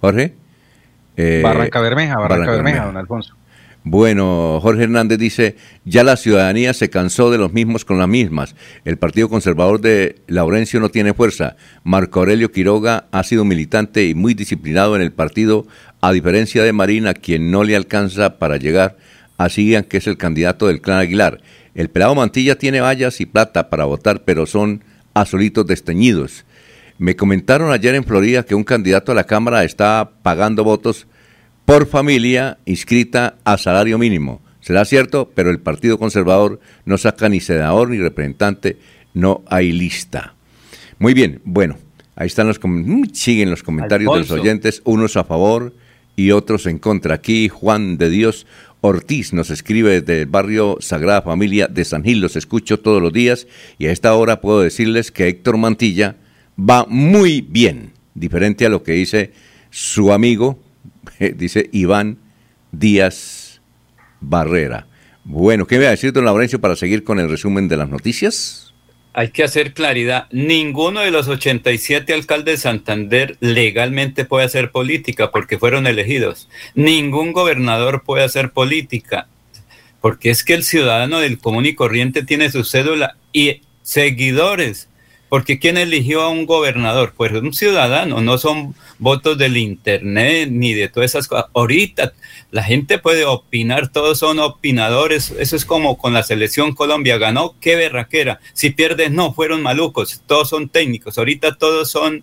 Jorge. 0.00 0.34
Eh, 1.16 1.40
Barranca 1.44 1.80
Bermeja, 1.80 2.18
Barranca, 2.18 2.50
Bermeja, 2.50 2.84
don 2.86 2.96
Alfonso. 2.96 3.36
Bueno, 3.88 4.58
Jorge 4.62 4.82
Hernández 4.82 5.16
dice, 5.16 5.54
ya 5.84 6.02
la 6.02 6.16
ciudadanía 6.16 6.74
se 6.74 6.90
cansó 6.90 7.30
de 7.30 7.38
los 7.38 7.52
mismos 7.52 7.84
con 7.84 7.98
las 7.98 8.08
mismas. 8.08 8.56
El 8.84 8.96
Partido 8.96 9.28
Conservador 9.28 9.80
de 9.80 10.16
Laurencio 10.26 10.80
no 10.80 10.88
tiene 10.88 11.14
fuerza. 11.14 11.54
Marco 11.84 12.18
Aurelio 12.18 12.50
Quiroga 12.50 13.06
ha 13.12 13.22
sido 13.22 13.44
militante 13.44 14.04
y 14.08 14.16
muy 14.16 14.34
disciplinado 14.34 14.96
en 14.96 15.02
el 15.02 15.12
partido, 15.12 15.68
a 16.00 16.10
diferencia 16.10 16.64
de 16.64 16.72
Marina, 16.72 17.14
quien 17.14 17.52
no 17.52 17.62
le 17.62 17.76
alcanza 17.76 18.40
para 18.40 18.56
llegar 18.56 18.96
a 19.38 19.48
Sigan, 19.48 19.84
que 19.84 19.98
es 19.98 20.08
el 20.08 20.16
candidato 20.16 20.66
del 20.66 20.80
clan 20.80 20.98
Aguilar. 20.98 21.40
El 21.76 21.88
pelado 21.88 22.16
Mantilla 22.16 22.58
tiene 22.58 22.80
vallas 22.80 23.20
y 23.20 23.26
plata 23.26 23.70
para 23.70 23.84
votar, 23.84 24.24
pero 24.24 24.46
son 24.46 24.82
azulitos 25.14 25.64
desteñidos. 25.64 26.44
Me 26.98 27.14
comentaron 27.14 27.70
ayer 27.70 27.94
en 27.94 28.02
Florida 28.02 28.42
que 28.42 28.56
un 28.56 28.64
candidato 28.64 29.12
a 29.12 29.14
la 29.14 29.28
Cámara 29.28 29.62
está 29.62 30.10
pagando 30.24 30.64
votos 30.64 31.06
por 31.66 31.86
familia 31.86 32.58
inscrita 32.64 33.36
a 33.44 33.58
salario 33.58 33.98
mínimo. 33.98 34.40
Será 34.60 34.84
cierto, 34.84 35.30
pero 35.34 35.50
el 35.50 35.58
Partido 35.58 35.98
Conservador 35.98 36.60
no 36.84 36.96
saca 36.96 37.28
ni 37.28 37.40
senador 37.40 37.90
ni 37.90 37.98
representante, 37.98 38.78
no 39.14 39.42
hay 39.48 39.72
lista. 39.72 40.34
Muy 40.98 41.12
bien, 41.12 41.40
bueno, 41.44 41.76
ahí 42.14 42.28
están 42.28 42.46
los 42.46 42.60
mm, 42.62 43.10
siguen 43.12 43.50
los 43.50 43.64
comentarios 43.64 44.12
de 44.14 44.20
los 44.20 44.30
oyentes, 44.30 44.80
unos 44.84 45.16
a 45.16 45.24
favor 45.24 45.74
y 46.14 46.30
otros 46.30 46.66
en 46.66 46.78
contra. 46.78 47.16
Aquí 47.16 47.48
Juan 47.48 47.98
de 47.98 48.10
Dios 48.10 48.46
Ortiz 48.80 49.32
nos 49.32 49.50
escribe 49.50 50.00
desde 50.00 50.22
el 50.22 50.26
barrio 50.26 50.78
Sagrada 50.80 51.22
Familia 51.22 51.66
de 51.66 51.84
San 51.84 52.04
Gil, 52.04 52.20
los 52.20 52.36
escucho 52.36 52.78
todos 52.78 53.02
los 53.02 53.12
días 53.12 53.48
y 53.78 53.86
a 53.86 53.92
esta 53.92 54.14
hora 54.14 54.40
puedo 54.40 54.60
decirles 54.60 55.10
que 55.10 55.26
Héctor 55.26 55.56
Mantilla 55.58 56.16
va 56.58 56.86
muy 56.88 57.40
bien, 57.40 57.90
diferente 58.14 58.66
a 58.66 58.68
lo 58.68 58.84
que 58.84 58.92
dice 58.92 59.32
su 59.70 60.12
amigo 60.12 60.60
dice 61.36 61.68
Iván 61.72 62.18
Díaz 62.72 63.60
Barrera. 64.20 64.86
Bueno, 65.24 65.66
¿qué 65.66 65.78
me 65.78 65.84
va 65.84 65.88
a 65.88 65.92
decir 65.92 66.12
don 66.12 66.24
Laurencio 66.24 66.60
para 66.60 66.76
seguir 66.76 67.02
con 67.02 67.18
el 67.18 67.28
resumen 67.28 67.68
de 67.68 67.76
las 67.76 67.88
noticias? 67.88 68.74
Hay 69.12 69.30
que 69.30 69.42
hacer 69.42 69.72
claridad. 69.72 70.26
Ninguno 70.30 71.00
de 71.00 71.10
los 71.10 71.26
87 71.26 72.12
alcaldes 72.12 72.56
de 72.56 72.62
Santander 72.62 73.36
legalmente 73.40 74.24
puede 74.24 74.44
hacer 74.44 74.70
política 74.70 75.30
porque 75.30 75.58
fueron 75.58 75.86
elegidos. 75.86 76.48
Ningún 76.74 77.32
gobernador 77.32 78.02
puede 78.04 78.24
hacer 78.24 78.52
política 78.52 79.26
porque 80.06 80.30
es 80.30 80.44
que 80.44 80.54
el 80.54 80.62
ciudadano 80.62 81.18
del 81.18 81.38
común 81.38 81.66
y 81.66 81.74
corriente 81.74 82.22
tiene 82.22 82.48
su 82.52 82.62
cédula 82.62 83.16
y 83.32 83.62
seguidores. 83.82 84.88
Porque 85.28 85.58
¿quién 85.58 85.76
eligió 85.76 86.22
a 86.22 86.28
un 86.28 86.46
gobernador? 86.46 87.14
Pues 87.16 87.32
un 87.32 87.52
ciudadano, 87.52 88.20
no 88.20 88.38
son 88.38 88.74
votos 88.98 89.36
del 89.36 89.56
Internet 89.56 90.48
ni 90.50 90.72
de 90.72 90.88
todas 90.88 91.10
esas 91.10 91.26
cosas. 91.26 91.46
Ahorita 91.52 92.12
la 92.50 92.62
gente 92.62 92.98
puede 92.98 93.24
opinar, 93.24 93.88
todos 93.88 94.18
son 94.18 94.38
opinadores. 94.38 95.32
Eso 95.38 95.56
es 95.56 95.64
como 95.64 95.98
con 95.98 96.12
la 96.12 96.22
selección 96.22 96.74
Colombia 96.74 97.18
ganó, 97.18 97.56
qué 97.60 97.76
berraquera. 97.76 98.40
Si 98.52 98.70
pierdes, 98.70 99.10
no, 99.10 99.34
fueron 99.34 99.62
malucos, 99.62 100.22
todos 100.26 100.48
son 100.48 100.68
técnicos. 100.68 101.18
Ahorita 101.18 101.56
todos 101.56 101.90
son 101.90 102.22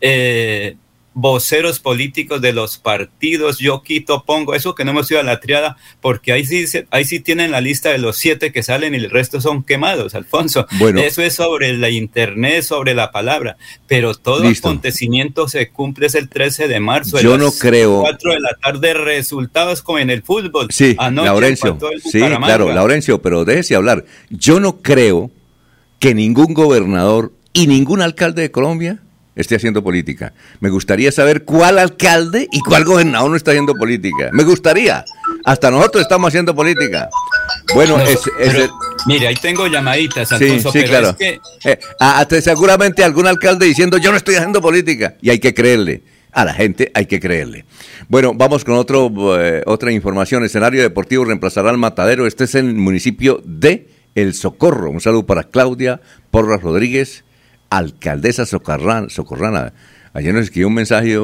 eh, 0.00 0.76
voceros 1.18 1.80
políticos 1.80 2.42
de 2.42 2.52
los 2.52 2.76
partidos, 2.76 3.58
yo 3.58 3.82
quito, 3.82 4.24
pongo, 4.26 4.54
eso 4.54 4.74
que 4.74 4.84
no 4.84 4.90
hemos 4.90 5.10
ido 5.10 5.18
a 5.18 5.22
la 5.22 5.40
triada, 5.40 5.78
porque 6.02 6.30
ahí 6.30 6.44
sí, 6.44 6.66
ahí 6.90 7.06
sí 7.06 7.20
tienen 7.20 7.50
la 7.52 7.62
lista 7.62 7.88
de 7.88 7.96
los 7.96 8.18
siete 8.18 8.52
que 8.52 8.62
salen 8.62 8.92
y 8.94 8.98
el 8.98 9.08
resto 9.08 9.40
son 9.40 9.62
quemados, 9.62 10.14
Alfonso. 10.14 10.66
Bueno, 10.72 11.00
eso 11.00 11.22
es 11.22 11.32
sobre 11.32 11.72
la 11.72 11.88
internet, 11.88 12.64
sobre 12.64 12.92
la 12.92 13.12
palabra, 13.12 13.56
pero 13.86 14.14
todo 14.14 14.46
acontecimiento 14.46 15.48
se 15.48 15.70
cumple 15.70 16.08
es 16.08 16.14
el 16.14 16.28
13 16.28 16.68
de 16.68 16.80
marzo. 16.80 17.18
Yo 17.18 17.38
no 17.38 17.50
creo. 17.50 18.00
4 18.00 18.32
de 18.32 18.40
la 18.40 18.54
tarde, 18.62 18.92
resultados 18.92 19.80
como 19.80 19.98
en 19.98 20.10
el 20.10 20.22
fútbol. 20.22 20.68
Sí, 20.70 20.96
Laurencio. 20.98 21.78
Sí, 22.04 22.20
claro, 22.20 22.70
Laurencio, 22.74 23.22
pero 23.22 23.46
déjese 23.46 23.74
hablar. 23.74 24.04
Yo 24.28 24.60
no 24.60 24.82
creo 24.82 25.30
que 25.98 26.14
ningún 26.14 26.52
gobernador 26.52 27.32
y 27.54 27.68
ningún 27.68 28.02
alcalde 28.02 28.42
de 28.42 28.50
Colombia 28.50 29.00
esté 29.36 29.54
haciendo 29.54 29.84
política. 29.84 30.32
Me 30.60 30.70
gustaría 30.70 31.12
saber 31.12 31.44
cuál 31.44 31.78
alcalde 31.78 32.48
y 32.50 32.60
cuál 32.60 32.84
gobernador 32.84 33.30
no 33.30 33.36
está 33.36 33.52
haciendo 33.52 33.74
política. 33.74 34.30
Me 34.32 34.42
gustaría. 34.42 35.04
Hasta 35.44 35.70
nosotros 35.70 36.02
estamos 36.02 36.28
haciendo 36.28 36.54
política. 36.54 37.08
Bueno, 37.74 38.00
es, 38.00 38.18
mire, 39.06 39.28
ahí 39.28 39.36
tengo 39.36 39.66
llamaditas, 39.66 40.32
Alfonso, 40.32 40.72
sí, 40.72 40.80
sí, 40.80 40.84
claro. 40.86 41.10
es 41.10 41.16
que... 41.16 41.40
Eh, 41.64 42.40
seguramente 42.40 43.04
algún 43.04 43.26
alcalde 43.26 43.66
diciendo 43.66 43.98
yo 43.98 44.10
no 44.10 44.16
estoy 44.16 44.36
haciendo 44.36 44.60
política 44.60 45.16
y 45.20 45.30
hay 45.30 45.38
que 45.38 45.54
creerle. 45.54 46.02
A 46.32 46.44
la 46.44 46.52
gente 46.52 46.90
hay 46.92 47.06
que 47.06 47.18
creerle. 47.18 47.64
Bueno, 48.08 48.32
vamos 48.34 48.62
con 48.64 48.74
otro, 48.74 49.10
eh, 49.40 49.62
otra 49.64 49.90
información. 49.90 50.44
Escenario 50.44 50.82
deportivo 50.82 51.24
reemplazará 51.24 51.70
al 51.70 51.78
matadero. 51.78 52.26
Este 52.26 52.44
es 52.44 52.54
el 52.54 52.74
municipio 52.74 53.40
de 53.44 53.88
El 54.14 54.34
Socorro. 54.34 54.90
Un 54.90 55.00
saludo 55.00 55.24
para 55.24 55.44
Claudia 55.44 56.00
Porras 56.30 56.60
Rodríguez, 56.60 57.24
alcaldesa 57.70 58.46
socorrana. 58.46 59.72
Ayer 60.12 60.34
nos 60.34 60.44
escribió 60.44 60.68
un 60.68 60.74
mensaje, 60.74 61.18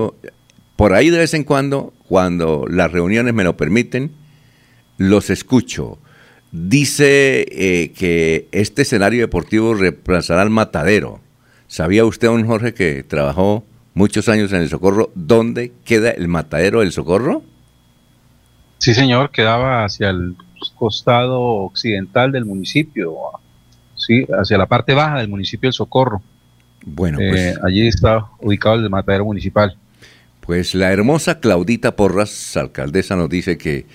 por 0.76 0.92
ahí 0.92 1.10
de 1.10 1.18
vez 1.18 1.34
en 1.34 1.44
cuando, 1.44 1.92
cuando 2.08 2.66
las 2.68 2.92
reuniones 2.92 3.34
me 3.34 3.44
lo 3.44 3.56
permiten, 3.56 4.12
los 4.98 5.30
escucho. 5.30 5.98
Dice 6.50 7.46
eh, 7.50 7.92
que 7.92 8.48
este 8.52 8.82
escenario 8.82 9.20
deportivo 9.22 9.74
reemplazará 9.74 10.42
al 10.42 10.50
matadero. 10.50 11.20
¿Sabía 11.66 12.04
usted, 12.04 12.28
don 12.28 12.46
Jorge, 12.46 12.74
que 12.74 13.02
trabajó 13.02 13.64
muchos 13.94 14.28
años 14.28 14.52
en 14.52 14.60
el 14.60 14.68
Socorro? 14.68 15.10
¿Dónde 15.14 15.72
queda 15.84 16.10
el 16.10 16.28
matadero 16.28 16.80
del 16.80 16.92
Socorro? 16.92 17.42
Sí, 18.76 18.92
señor, 18.92 19.30
quedaba 19.30 19.84
hacia 19.84 20.10
el 20.10 20.36
costado 20.74 21.40
occidental 21.40 22.32
del 22.32 22.44
municipio, 22.44 23.14
sí, 23.94 24.26
hacia 24.38 24.58
la 24.58 24.66
parte 24.66 24.92
baja 24.92 25.18
del 25.18 25.28
municipio 25.28 25.68
del 25.68 25.74
Socorro. 25.74 26.20
Bueno, 26.84 27.18
pues. 27.18 27.40
Eh, 27.40 27.54
allí 27.64 27.86
está 27.86 28.26
ubicado 28.40 28.76
el 28.76 28.90
matadero 28.90 29.24
municipal. 29.24 29.76
Pues 30.40 30.74
la 30.74 30.92
hermosa 30.92 31.38
Claudita 31.38 31.94
Porras, 31.94 32.56
alcaldesa, 32.56 33.14
nos 33.14 33.28
dice 33.28 33.56
que 33.56 33.86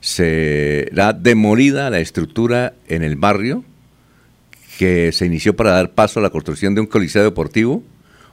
será 0.00 1.12
demolida 1.12 1.90
la 1.90 1.98
estructura 1.98 2.74
en 2.86 3.02
el 3.02 3.16
barrio 3.16 3.64
que 4.78 5.10
se 5.12 5.26
inició 5.26 5.56
para 5.56 5.72
dar 5.72 5.90
paso 5.92 6.20
a 6.20 6.22
la 6.22 6.30
construcción 6.30 6.74
de 6.74 6.80
un 6.80 6.86
coliseo 6.86 7.24
deportivo, 7.24 7.82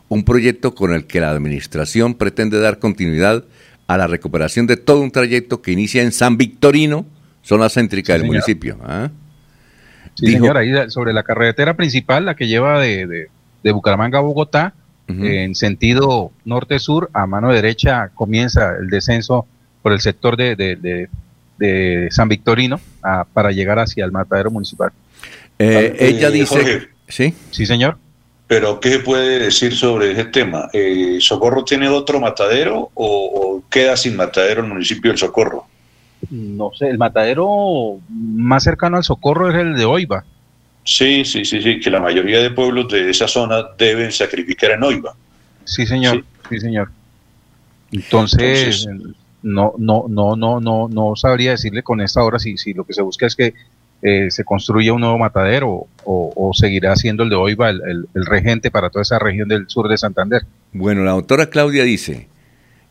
un 0.10 0.24
proyecto 0.24 0.76
con 0.76 0.94
el 0.94 1.06
que 1.08 1.20
la 1.20 1.32
administración 1.32 2.16
pretende 2.16 2.60
dar 2.60 2.80
continuidad 2.80 3.46
a 3.88 3.98
la 3.98 4.08
recuperación 4.08 4.68
de 4.68 4.78
todo 4.78 5.02
un 5.02 5.12
trayecto 5.12 5.62
que 5.62 5.72
inicia 5.72 6.04
en 6.04 6.12
San 6.12 6.38
Victorino, 6.38 7.06
zona 7.42 7.70
céntrica 7.70 8.14
del 8.14 8.26
municipio. 8.26 8.78
¿ah? 8.84 9.10
Sí, 10.16 10.32
señor, 10.32 10.58
ahí 10.58 10.72
sobre 10.90 11.14
la 11.14 11.24
carretera 11.24 11.76
principal, 11.76 12.26
la 12.26 12.36
que 12.36 12.48
lleva 12.48 12.80
de 12.80 13.08
de 13.08 13.30
Bucaramanga 13.72 14.20
a 14.20 14.22
Bogotá, 14.22 14.74
en 15.08 15.54
sentido 15.54 16.32
norte-sur, 16.46 17.10
a 17.14 17.28
mano 17.28 17.52
derecha 17.52 18.10
comienza 18.16 18.76
el 18.80 18.90
descenso 18.90 19.46
por 19.82 19.92
el 19.92 20.00
sector 20.00 20.38
de, 20.38 21.10
San 22.10 22.30
Victorino 22.30 22.80
para 23.34 23.52
llegar 23.52 23.80
hacia 23.80 24.06
el 24.06 24.12
matadero 24.12 24.50
municipal. 24.50 24.92
Eh, 25.60 25.96
ella 26.00 26.30
dice... 26.30 26.90
¿Sí? 27.08 27.34
Sí, 27.52 27.66
señor. 27.66 27.98
Pero, 28.48 28.80
¿qué 28.80 28.92
se 28.92 29.00
puede 29.00 29.40
decir 29.40 29.76
sobre 29.76 30.12
ese 30.12 30.26
tema? 30.26 30.70
Eh, 30.74 31.18
¿Socorro 31.20 31.64
tiene 31.64 31.90
otro 31.90 32.20
matadero 32.20 32.92
o, 32.94 33.64
queda 33.70 33.98
sin 33.98 34.16
matadero 34.16 34.62
el 34.62 34.68
municipio 34.68 35.12
del 35.12 35.18
Socorro? 35.18 35.66
No 36.30 36.72
sé, 36.74 36.90
el 36.90 36.98
matadero 36.98 38.00
más 38.10 38.64
cercano 38.64 38.98
al 38.98 39.04
Socorro 39.04 39.50
es 39.50 39.56
el 39.56 39.76
de 39.76 39.86
Oiva. 39.86 40.24
Sí, 40.84 41.24
sí, 41.24 41.46
sí, 41.46 41.62
sí, 41.62 41.80
que 41.80 41.90
la 41.90 42.00
mayoría 42.00 42.40
de 42.40 42.52
pueblos 42.52 42.90
de 42.90 43.10
esa 43.10 43.28
zona 43.28 43.64
deben 43.78 44.12
sacrificar 44.12 44.72
en 44.72 44.84
Oiva. 44.84 45.16
Sí, 45.64 45.86
señor, 45.86 46.26
sí, 46.50 46.60
señor. 46.60 46.92
Entonces, 47.92 48.88
no, 49.44 49.74
no, 49.78 50.06
no, 50.10 50.36
no, 50.36 50.60
no, 50.60 50.88
no 50.90 51.16
sabría 51.16 51.52
decirle 51.52 51.84
con 51.84 52.02
esta 52.02 52.24
hora 52.24 52.40
si, 52.40 52.58
si 52.58 52.74
lo 52.74 52.86
que 52.86 52.94
se 52.94 53.02
busca 53.02 53.28
es 53.28 53.36
que 53.36 53.54
eh, 54.02 54.30
se 54.32 54.44
construya 54.44 54.92
un 54.92 55.02
nuevo 55.02 55.18
matadero 55.18 55.88
o, 56.04 56.52
seguirá 56.54 56.96
siendo 56.98 57.24
el 57.24 57.30
de 57.30 57.36
Oiva 57.36 57.70
el, 57.70 58.06
el, 58.14 58.26
regente 58.26 58.70
para 58.70 58.90
toda 58.90 59.04
esa 59.04 59.18
región 59.18 59.48
del 59.48 59.70
sur 59.70 59.88
de 59.88 59.98
Santander. 59.98 60.42
Bueno, 60.74 61.04
la 61.04 61.12
doctora 61.12 61.50
Claudia 61.50 61.84
dice 61.84 62.28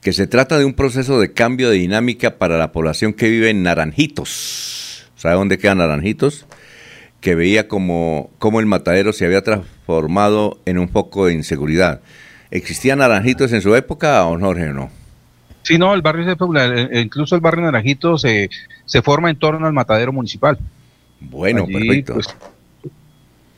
que 0.01 0.12
se 0.12 0.26
trata 0.26 0.59
de 0.59 0.64
un 0.64 0.72
proceso 0.72 1.20
de 1.20 1.32
cambio 1.32 1.68
de 1.68 1.76
dinámica 1.76 2.38
para 2.38 2.57
la 2.57 2.72
población 2.72 3.12
que 3.12 3.28
vive 3.28 3.51
en 3.51 3.62
Naranjitos. 3.62 5.11
¿Sabe 5.14 5.34
dónde 5.34 5.59
quedan 5.59 5.78
Naranjitos? 5.78 6.47
Que 7.23 7.35
veía 7.35 7.68
como, 7.68 8.31
como 8.39 8.61
el 8.61 8.66
matadero 8.66 9.14
se 9.14 9.25
había 9.25 9.43
transformado 9.43 10.59
en 10.66 10.77
un 10.77 10.91
foco 10.91 11.27
de 11.27 11.33
inseguridad. 11.33 12.01
¿Existían 12.51 12.99
naranjitos 12.99 13.53
en 13.55 13.62
su 13.62 13.75
época 13.75 14.27
o 14.27 14.37
no, 14.37 14.49
Jorge, 14.49 14.75
no? 14.75 14.91
Sí, 15.62 15.79
no, 15.79 15.95
el 15.95 16.03
barrio 16.03 16.25
se 16.25 16.93
e 16.93 17.01
incluso 17.01 17.37
el 17.37 17.41
barrio 17.41 17.62
Naranjito 17.62 18.18
se, 18.18 18.51
se 18.85 19.01
forma 19.01 19.31
en 19.31 19.37
torno 19.37 19.66
al 19.66 19.73
matadero 19.73 20.12
municipal. 20.12 20.59
Bueno, 21.20 21.64
perfecto. 21.66 22.14
Pues, 22.14 22.27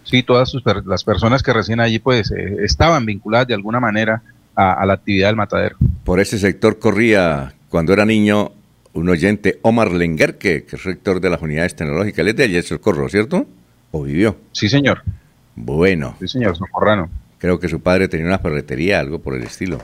sí, 0.05 0.23
todas 0.23 0.53
las 0.85 1.03
personas 1.03 1.43
que 1.43 1.55
recién 1.55 1.81
allí 1.81 1.99
pues 1.99 2.31
eh, 2.31 2.57
estaban 2.63 3.07
vinculadas 3.07 3.49
de 3.49 3.55
alguna 3.55 3.81
manera 3.81 4.23
a, 4.55 4.85
la 4.85 4.93
actividad 4.93 5.29
del 5.29 5.37
matadero. 5.37 5.77
Por 6.05 6.21
ese 6.21 6.39
sector 6.39 6.79
corría, 6.79 7.55
cuando 7.71 7.95
era 7.95 8.05
niño, 8.05 8.53
un 8.95 9.09
oyente, 9.09 9.59
Omar 9.63 9.93
Lenguer, 9.93 10.39
que, 10.39 10.65
es 10.71 10.85
rector 10.85 11.21
de 11.21 11.31
las 11.31 11.43
unidades 11.43 11.77
tecnológicas. 11.77 12.21
Él 12.21 12.29
es 12.29 12.37
de 12.37 12.45
el 12.45 12.63
Socorro, 12.63 13.09
¿cierto? 13.09 13.47
¿O 13.91 14.03
vivió? 14.03 14.37
Sí, 14.53 14.69
señor. 14.69 15.03
Bueno. 15.57 16.17
Sí, 16.21 16.29
señor, 16.29 16.57
socorrano. 16.57 17.11
Creo 17.39 17.61
que 17.61 17.69
su 17.69 17.81
padre 17.81 18.09
tenía 18.09 18.27
una 18.27 18.39
ferretería, 18.39 19.01
algo 19.01 19.21
por 19.21 19.35
el 19.35 19.43
estilo. 19.43 19.79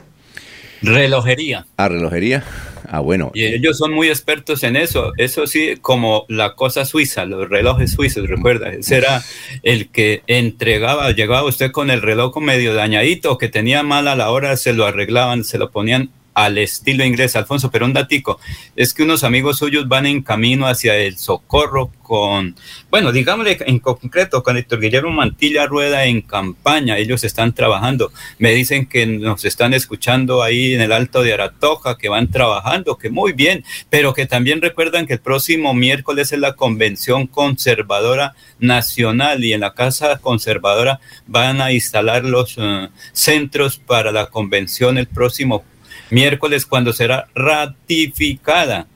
Relojería. 0.82 1.66
Ah, 1.76 1.88
relojería. 1.88 2.42
Ah, 2.88 3.00
bueno. 3.00 3.30
Y 3.34 3.44
ellos 3.44 3.76
son 3.76 3.92
muy 3.92 4.08
expertos 4.08 4.62
en 4.62 4.76
eso. 4.76 5.12
Eso 5.16 5.46
sí, 5.46 5.76
como 5.80 6.24
la 6.28 6.54
cosa 6.54 6.84
suiza, 6.84 7.24
los 7.26 7.48
relojes 7.48 7.92
suizos, 7.92 8.28
recuerda. 8.28 8.72
Ese 8.72 8.96
era 8.96 9.22
el 9.62 9.90
que 9.90 10.22
entregaba, 10.26 11.10
llegaba 11.12 11.46
usted 11.46 11.70
con 11.70 11.90
el 11.90 12.00
reloj 12.00 12.36
medio 12.38 12.74
dañadito, 12.74 13.38
que 13.38 13.48
tenía 13.48 13.82
mal 13.82 14.08
a 14.08 14.16
la 14.16 14.30
hora, 14.30 14.56
se 14.56 14.72
lo 14.72 14.86
arreglaban, 14.86 15.44
se 15.44 15.58
lo 15.58 15.70
ponían 15.70 16.10
al 16.34 16.58
estilo 16.58 17.04
inglés, 17.04 17.36
Alfonso, 17.36 17.70
pero 17.70 17.86
un 17.86 17.92
datico, 17.92 18.38
es 18.76 18.94
que 18.94 19.02
unos 19.02 19.24
amigos 19.24 19.58
suyos 19.58 19.88
van 19.88 20.06
en 20.06 20.22
camino 20.22 20.66
hacia 20.66 20.96
el 20.96 21.18
socorro 21.18 21.90
con, 22.02 22.56
bueno, 22.90 23.12
digámosle 23.12 23.58
en 23.66 23.78
concreto, 23.78 24.42
con 24.42 24.56
Héctor 24.56 24.80
Guillermo 24.80 25.10
Mantilla 25.10 25.66
Rueda 25.66 26.06
en 26.06 26.22
campaña, 26.22 26.98
ellos 26.98 27.22
están 27.24 27.54
trabajando, 27.54 28.12
me 28.38 28.52
dicen 28.52 28.86
que 28.86 29.06
nos 29.06 29.44
están 29.44 29.74
escuchando 29.74 30.42
ahí 30.42 30.74
en 30.74 30.80
el 30.80 30.92
Alto 30.92 31.22
de 31.22 31.34
Aratoja, 31.34 31.98
que 31.98 32.08
van 32.08 32.30
trabajando, 32.30 32.98
que 32.98 33.10
muy 33.10 33.32
bien, 33.32 33.64
pero 33.90 34.12
que 34.12 34.26
también 34.26 34.60
recuerdan 34.60 35.06
que 35.06 35.14
el 35.14 35.20
próximo 35.20 35.74
miércoles 35.74 36.32
es 36.32 36.38
la 36.38 36.54
Convención 36.54 37.26
Conservadora 37.26 38.34
Nacional 38.58 39.44
y 39.44 39.52
en 39.52 39.60
la 39.60 39.74
Casa 39.74 40.18
Conservadora 40.18 41.00
van 41.26 41.60
a 41.60 41.72
instalar 41.72 42.24
los 42.24 42.56
eh, 42.58 42.88
centros 43.12 43.78
para 43.78 44.12
la 44.12 44.26
convención 44.26 44.98
el 44.98 45.06
próximo 45.06 45.64
miércoles 46.10 46.66
cuando 46.66 46.92
será 46.92 47.28
ratificada 47.34 48.86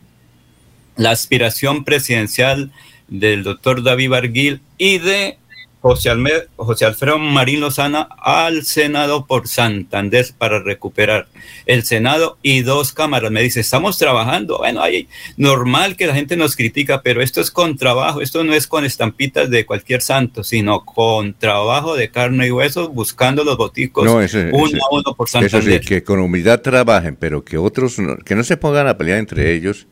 la 0.96 1.10
aspiración 1.10 1.84
presidencial 1.84 2.72
del 3.08 3.42
doctor 3.42 3.82
David 3.82 4.10
Barguil 4.10 4.60
y 4.78 4.98
de 4.98 5.38
José, 5.84 6.86
Alfredo 6.86 7.18
Marín 7.18 7.60
Lozana 7.60 8.08
al 8.18 8.64
Senado 8.64 9.26
por 9.26 9.48
Santander 9.48 10.24
para 10.38 10.58
recuperar 10.60 11.26
el 11.66 11.84
Senado 11.84 12.38
y 12.42 12.62
dos 12.62 12.92
cámaras. 12.92 13.30
Me 13.30 13.42
dice, 13.42 13.60
estamos 13.60 13.98
trabajando. 13.98 14.56
Bueno, 14.56 14.80
hay 14.80 15.08
normal 15.36 15.96
que 15.96 16.06
la 16.06 16.14
gente 16.14 16.38
nos 16.38 16.56
critica, 16.56 17.02
pero 17.02 17.20
esto 17.20 17.42
es 17.42 17.50
con 17.50 17.76
trabajo, 17.76 18.22
esto 18.22 18.42
no 18.44 18.54
es 18.54 18.66
con 18.66 18.86
estampitas 18.86 19.50
de 19.50 19.66
cualquier 19.66 20.00
santo, 20.00 20.42
sino 20.42 20.86
con 20.86 21.34
trabajo 21.34 21.96
de 21.96 22.10
carne 22.10 22.46
y 22.46 22.50
hueso, 22.50 22.88
buscando 22.88 23.44
los 23.44 23.58
boticos 23.58 24.08
uno 24.08 24.78
a 24.90 24.94
uno 24.94 25.14
por 25.14 25.28
Santander. 25.28 25.82
que 25.82 26.02
con 26.02 26.18
humildad 26.18 26.62
trabajen, 26.62 27.14
pero 27.14 27.44
que 27.44 27.58
otros, 27.58 27.98
que 28.24 28.34
no 28.34 28.42
se 28.42 28.56
pongan 28.56 28.88
a 28.88 28.96
pelear 28.96 29.18
entre 29.18 29.52
ellos, 29.52 29.86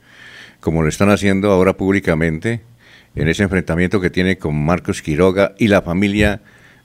como 0.61 0.81
lo 0.81 0.89
están 0.89 1.11
haciendo 1.11 1.51
ahora 1.51 1.77
públicamente 1.77 2.63
en 3.15 3.29
ese 3.29 3.43
enfrentamiento 3.43 4.01
que 4.01 4.11
tiene 4.11 4.39
con 4.39 4.65
Marcos 4.65 5.03
Quiroga 5.03 5.55
y 5.59 5.69
la 5.69 5.83
familia 5.83 6.41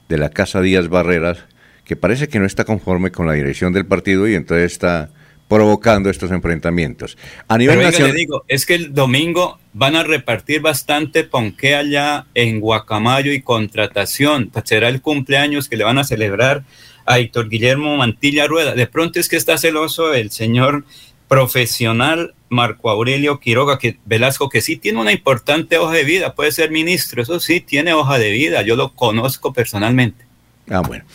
de 0.10 0.18
la 0.18 0.30
Casa 0.30 0.62
Díaz 0.62 0.90
Barreras, 0.90 1.40
que 1.86 1.96
parece 1.96 2.28
que 2.28 2.40
no 2.40 2.46
está 2.46 2.66
conforme 2.66 3.12
con 3.12 3.28
la 3.28 3.34
dirección 3.34 3.74
del 3.74 3.86
partido 3.86 4.28
y 4.28 4.36
entonces 4.36 4.72
está 4.72 5.10
provocando 5.48 6.10
estos 6.10 6.32
enfrentamientos. 6.32 7.18
A 7.48 7.58
nivel 7.58 7.82
nacional. 7.82 8.12
Le 8.12 8.20
digo, 8.20 8.44
es 8.48 8.66
que 8.66 8.76
el 8.76 8.94
domingo 8.94 9.60
van 9.74 9.96
a 9.96 10.04
repartir 10.04 10.62
bastante 10.62 11.24
ponqué 11.24 11.76
allá 11.76 12.26
en 12.34 12.60
Guacamayo 12.60 13.32
y 13.32 13.42
contratación. 13.42 14.52
Será 14.66 14.90
el 14.90 15.02
cumpleaños 15.02 15.70
que 15.70 15.78
le 15.78 15.86
van 15.86 15.98
a 15.98 16.04
celebrar 16.04 16.64
a 17.06 17.20
Héctor 17.20 17.48
Guillermo 17.48 17.96
Mantilla 17.96 18.48
Rueda. 18.48 18.76
De 18.76 18.88
pronto 18.88 19.20
es 19.20 19.30
que 19.30 19.38
está 19.38 19.58
celoso 19.58 20.14
el 20.14 20.32
señor 20.32 20.84
profesional 21.28 22.34
Marco 22.50 22.90
Aurelio 22.90 23.40
Quiroga 23.40 23.78
que, 23.78 23.98
Velasco, 24.06 24.50
que 24.50 24.62
sí 24.62 24.78
tiene 24.78 25.00
una 25.00 25.12
importante 25.12 25.78
hoja 25.78 25.94
de 25.94 26.04
vida, 26.04 26.36
puede 26.36 26.52
ser 26.52 26.72
ministro, 26.72 27.22
eso 27.22 27.40
sí, 27.40 27.60
tiene 27.60 27.94
hoja 27.94 28.18
de 28.18 28.32
vida, 28.32 28.62
yo 28.62 28.76
lo 28.76 28.94
conozco 28.94 29.54
personalmente. 29.54 30.26
Ah, 30.70 30.82
bueno. 30.82 31.06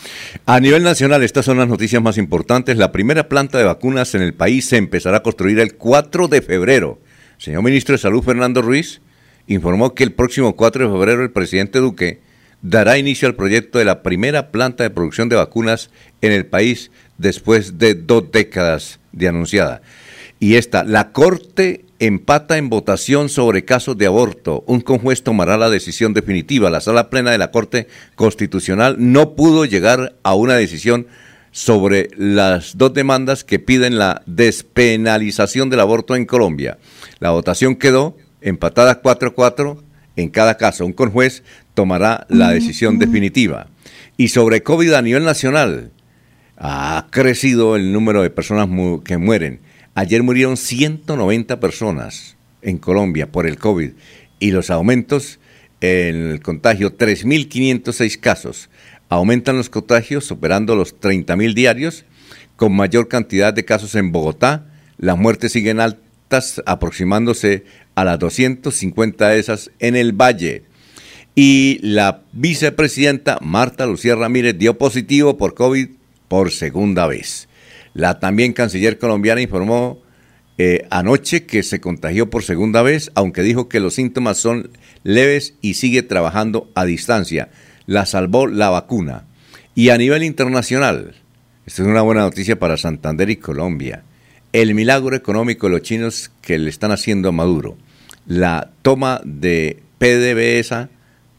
A 0.46 0.60
nivel 0.60 0.82
nacional, 0.82 1.22
estas 1.22 1.44
son 1.44 1.58
las 1.58 1.68
noticias 1.68 2.02
más 2.02 2.16
importantes. 2.16 2.78
La 2.78 2.90
primera 2.90 3.28
planta 3.28 3.58
de 3.58 3.64
vacunas 3.64 4.14
en 4.14 4.22
el 4.22 4.32
país 4.32 4.66
se 4.66 4.78
empezará 4.78 5.18
a 5.18 5.22
construir 5.22 5.58
el 5.58 5.74
4 5.74 6.28
de 6.28 6.40
febrero. 6.40 6.98
señor 7.36 7.62
ministro 7.62 7.92
de 7.92 7.98
Salud, 7.98 8.22
Fernando 8.22 8.62
Ruiz, 8.62 9.02
informó 9.46 9.94
que 9.94 10.04
el 10.04 10.12
próximo 10.12 10.56
4 10.56 10.86
de 10.86 10.92
febrero 10.92 11.22
el 11.22 11.30
presidente 11.30 11.80
Duque 11.80 12.20
dará 12.62 12.96
inicio 12.96 13.28
al 13.28 13.34
proyecto 13.34 13.78
de 13.78 13.84
la 13.84 14.02
primera 14.02 14.50
planta 14.52 14.84
de 14.84 14.90
producción 14.90 15.28
de 15.28 15.36
vacunas 15.36 15.90
en 16.22 16.32
el 16.32 16.46
país 16.46 16.90
después 17.18 17.78
de 17.78 17.94
dos 17.94 18.30
décadas 18.32 19.00
de 19.12 19.28
anunciada. 19.28 19.82
Y 20.42 20.56
esta, 20.56 20.82
la 20.82 21.12
Corte 21.12 21.84
empata 22.00 22.58
en 22.58 22.68
votación 22.68 23.28
sobre 23.28 23.64
casos 23.64 23.96
de 23.96 24.06
aborto. 24.06 24.64
Un 24.66 24.80
conjuez 24.80 25.22
tomará 25.22 25.56
la 25.56 25.70
decisión 25.70 26.14
definitiva. 26.14 26.68
La 26.68 26.80
sala 26.80 27.10
plena 27.10 27.30
de 27.30 27.38
la 27.38 27.52
Corte 27.52 27.86
Constitucional 28.16 28.96
no 28.98 29.36
pudo 29.36 29.66
llegar 29.66 30.16
a 30.24 30.34
una 30.34 30.54
decisión 30.54 31.06
sobre 31.52 32.08
las 32.16 32.76
dos 32.76 32.92
demandas 32.92 33.44
que 33.44 33.60
piden 33.60 34.00
la 34.00 34.22
despenalización 34.26 35.70
del 35.70 35.78
aborto 35.78 36.16
en 36.16 36.26
Colombia. 36.26 36.76
La 37.20 37.30
votación 37.30 37.76
quedó 37.76 38.16
empatada 38.40 39.00
4-4 39.00 39.80
en 40.16 40.28
cada 40.28 40.56
caso. 40.56 40.84
Un 40.84 40.92
conjuez 40.92 41.44
tomará 41.74 42.26
la 42.28 42.50
decisión 42.50 42.98
definitiva. 42.98 43.68
Y 44.16 44.26
sobre 44.26 44.64
COVID 44.64 44.94
a 44.94 45.02
nivel 45.02 45.22
nacional, 45.22 45.92
ha 46.56 47.06
crecido 47.10 47.76
el 47.76 47.92
número 47.92 48.22
de 48.24 48.30
personas 48.30 48.68
que 49.04 49.18
mueren. 49.18 49.60
Ayer 49.94 50.22
murieron 50.22 50.56
190 50.56 51.60
personas 51.60 52.36
en 52.62 52.78
Colombia 52.78 53.30
por 53.30 53.46
el 53.46 53.58
COVID 53.58 53.90
y 54.38 54.50
los 54.50 54.70
aumentos 54.70 55.38
en 55.82 56.30
el 56.30 56.40
contagio, 56.40 56.96
3.506 56.96 58.18
casos. 58.18 58.70
Aumentan 59.10 59.56
los 59.58 59.68
contagios 59.68 60.24
superando 60.24 60.76
los 60.76 60.98
30.000 60.98 61.52
diarios, 61.52 62.06
con 62.56 62.74
mayor 62.74 63.08
cantidad 63.08 63.52
de 63.52 63.64
casos 63.66 63.94
en 63.94 64.12
Bogotá. 64.12 64.66
Las 64.96 65.18
muertes 65.18 65.52
siguen 65.52 65.80
altas, 65.80 66.62
aproximándose 66.64 67.64
a 67.94 68.04
las 68.04 68.18
250 68.18 69.28
de 69.28 69.38
esas 69.38 69.70
en 69.78 69.96
el 69.96 70.12
Valle. 70.12 70.62
Y 71.34 71.80
la 71.82 72.22
vicepresidenta 72.32 73.38
Marta 73.42 73.84
Lucía 73.84 74.14
Ramírez 74.14 74.56
dio 74.56 74.78
positivo 74.78 75.36
por 75.36 75.54
COVID 75.54 75.88
por 76.28 76.50
segunda 76.50 77.06
vez. 77.06 77.48
La 77.94 78.18
también 78.20 78.52
canciller 78.52 78.98
colombiana 78.98 79.40
informó 79.40 80.02
eh, 80.58 80.86
anoche 80.90 81.44
que 81.44 81.62
se 81.62 81.80
contagió 81.80 82.30
por 82.30 82.42
segunda 82.42 82.82
vez, 82.82 83.10
aunque 83.14 83.42
dijo 83.42 83.68
que 83.68 83.80
los 83.80 83.94
síntomas 83.94 84.38
son 84.38 84.70
leves 85.02 85.54
y 85.60 85.74
sigue 85.74 86.02
trabajando 86.02 86.70
a 86.74 86.84
distancia. 86.84 87.50
La 87.86 88.06
salvó 88.06 88.46
la 88.46 88.70
vacuna. 88.70 89.24
Y 89.74 89.88
a 89.88 89.98
nivel 89.98 90.22
internacional, 90.22 91.14
esta 91.66 91.82
es 91.82 91.88
una 91.88 92.02
buena 92.02 92.20
noticia 92.22 92.58
para 92.58 92.76
Santander 92.76 93.30
y 93.30 93.36
Colombia, 93.36 94.04
el 94.52 94.74
milagro 94.74 95.16
económico 95.16 95.66
de 95.66 95.72
los 95.72 95.82
chinos 95.82 96.30
que 96.42 96.58
le 96.58 96.68
están 96.68 96.92
haciendo 96.92 97.30
a 97.30 97.32
Maduro, 97.32 97.78
la 98.26 98.70
toma 98.82 99.20
de 99.24 99.82
PDVSA 99.98 100.90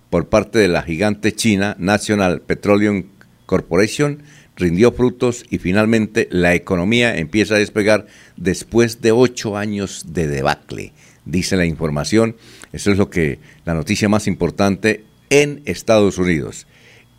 por 0.10 0.30
parte 0.30 0.60
de 0.60 0.68
la 0.68 0.82
gigante 0.82 1.32
china 1.34 1.76
National 1.78 2.41
Petroleum 2.41 3.04
Corporation, 3.45 4.24
rindió 4.56 4.91
frutos 4.91 5.45
y 5.49 5.58
finalmente 5.58 6.28
la 6.32 6.54
economía 6.54 7.18
empieza 7.18 7.56
a 7.56 7.60
despegar 7.60 8.08
después 8.38 9.01
de 9.01 9.12
ocho 9.12 9.58
años 9.58 10.06
de 10.10 10.28
debacle, 10.28 10.93
dice 11.26 11.58
la 11.58 11.66
información. 11.66 12.36
Eso 12.72 12.91
es 12.91 12.97
lo 12.97 13.10
que 13.10 13.39
la 13.66 13.74
noticia 13.74 14.10
más 14.10 14.28
importante 14.28 15.04
en 15.30 15.62
Estados 15.66 16.18
Unidos. 16.18 16.68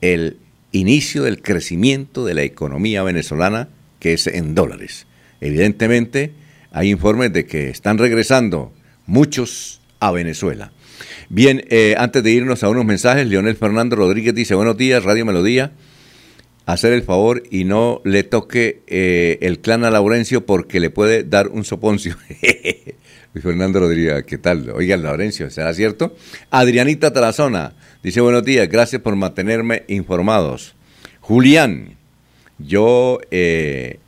El 0.01 0.39
inicio 0.73 1.23
del 1.25 1.43
crecimiento 1.43 2.25
de 2.25 2.35
la 2.35 2.43
economía 2.43 3.03
venezolana, 3.03 3.69
que 3.99 4.13
es 4.13 4.27
en 4.27 4.55
dólares. 4.55 5.07
Evidentemente, 5.41 6.33
hay 6.71 6.91
informes 6.91 7.33
de 7.33 7.47
que 7.47 7.69
están 7.69 7.99
regresando 7.99 8.73
muchos 9.07 9.81
a 10.01 10.11
Venezuela. 10.11 10.73
Bien, 11.29 11.65
eh, 11.71 11.95
antes 11.99 12.23
de 12.23 12.33
irnos 12.33 12.63
a 12.63 12.69
unos 12.69 12.85
mensajes, 12.85 13.27
Leonel 13.27 13.57
Fernando 13.57 13.97
Rodríguez 13.97 14.35
dice, 14.35 14.55
buenos 14.55 14.77
días, 14.77 15.03
Radio 15.05 15.25
Melodía 15.25 15.73
hacer 16.67 16.93
el 16.93 17.03
favor 17.03 17.43
y 17.51 17.65
no 17.65 18.01
le 18.05 18.23
toque 18.23 18.83
eh, 18.87 19.39
el 19.43 19.61
clan 19.61 19.85
a 19.85 19.91
Laurencio 19.91 20.47
porque 20.47 20.81
le 20.81 20.91
puede 20.91 21.25
dar 21.25 21.49
un 21.49 21.65
soponcio. 21.65 22.17
Luis 23.35 23.43
Fernando 23.43 23.81
Rodríguez, 23.81 24.25
¿qué 24.25 24.39
tal? 24.39 24.71
Oigan, 24.71 25.03
Laurencio, 25.03 25.51
¿será 25.51 25.75
cierto? 25.75 26.17
Adrianita 26.51 27.13
Tarazona 27.13 27.75
dice 28.03 28.21
buenos 28.21 28.45
días, 28.45 28.69
gracias 28.69 29.03
por 29.03 29.17
mantenerme 29.17 29.85
informados. 29.89 30.75
Julián, 31.21 31.97
yo 32.59 33.19
eh, 33.31 33.99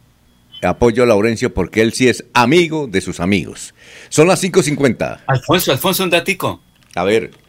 apoyo 0.63 1.03
a 1.03 1.07
Laurencio 1.07 1.53
porque 1.53 1.83
él 1.83 1.93
sí 1.93 2.09
es 2.09 2.25
amigo 2.35 2.87
de 2.87 3.01
sus 3.01 3.21
amigos. 3.21 3.75
Son 4.09 4.29
las 4.29 4.43
5.50. 4.43 5.21
Alfonso, 5.27 5.73
Alfonso, 5.73 6.05
un 6.05 6.11
datico. 6.11 6.63
A 6.95 7.05
ver 7.05 7.46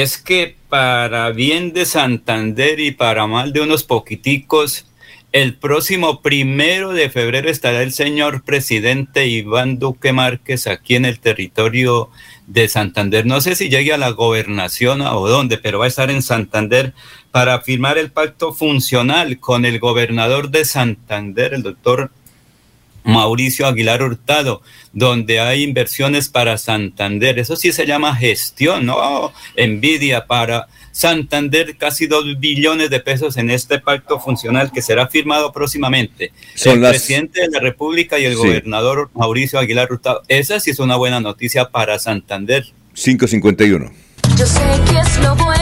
es 0.00 0.16
que 0.16 0.56
para 0.70 1.28
bien 1.32 1.74
de 1.74 1.84
Santander 1.84 2.80
y 2.80 2.92
para 2.92 3.26
mal 3.26 3.52
de 3.52 3.60
unos 3.60 3.82
poquiticos, 3.84 4.86
el 5.32 5.54
próximo 5.54 6.22
primero 6.22 6.94
de 6.94 7.10
febrero 7.10 7.50
estará 7.50 7.82
el 7.82 7.92
señor 7.92 8.42
presidente 8.42 9.26
Iván 9.26 9.78
Duque 9.78 10.14
Márquez 10.14 10.66
aquí 10.66 10.94
en 10.94 11.04
el 11.04 11.20
territorio 11.20 12.08
de 12.46 12.68
Santander. 12.68 13.26
No 13.26 13.42
sé 13.42 13.54
si 13.54 13.68
llegue 13.68 13.92
a 13.92 13.98
la 13.98 14.08
gobernación 14.08 15.02
o 15.02 15.28
dónde, 15.28 15.58
pero 15.58 15.80
va 15.80 15.84
a 15.84 15.88
estar 15.88 16.10
en 16.10 16.22
Santander 16.22 16.94
para 17.30 17.60
firmar 17.60 17.98
el 17.98 18.10
pacto 18.10 18.54
funcional 18.54 19.40
con 19.40 19.66
el 19.66 19.78
gobernador 19.78 20.48
de 20.48 20.64
Santander, 20.64 21.52
el 21.52 21.62
doctor 21.62 22.10
Mauricio 23.04 23.66
Aguilar 23.66 24.02
Hurtado, 24.02 24.62
donde 24.92 25.40
hay 25.40 25.62
inversiones 25.62 26.28
para 26.28 26.58
Santander. 26.58 27.38
Eso 27.38 27.56
sí 27.56 27.72
se 27.72 27.86
llama 27.86 28.14
gestión, 28.14 28.86
¿no? 28.86 29.32
Envidia 29.56 30.26
para 30.26 30.68
Santander, 30.92 31.76
casi 31.76 32.06
dos 32.06 32.24
billones 32.38 32.90
de 32.90 33.00
pesos 33.00 33.36
en 33.38 33.50
este 33.50 33.78
pacto 33.78 34.20
funcional 34.20 34.70
que 34.70 34.82
será 34.82 35.08
firmado 35.08 35.52
próximamente. 35.52 36.32
el 36.64 36.80
presidente 36.80 37.40
de 37.40 37.48
la 37.48 37.60
República 37.60 38.18
y 38.18 38.26
el 38.26 38.36
gobernador 38.36 39.10
Mauricio 39.14 39.58
Aguilar 39.58 39.90
Hurtado. 39.90 40.22
Esa 40.28 40.60
sí 40.60 40.70
es 40.70 40.78
una 40.78 40.96
buena 40.96 41.20
noticia 41.20 41.70
para 41.70 41.98
Santander. 41.98 42.66
551. 42.94 43.90
Yo 44.36 44.46
sé 44.46 44.60
que 44.90 44.98
es 44.98 45.18
lo 45.22 45.34
bueno. 45.36 45.61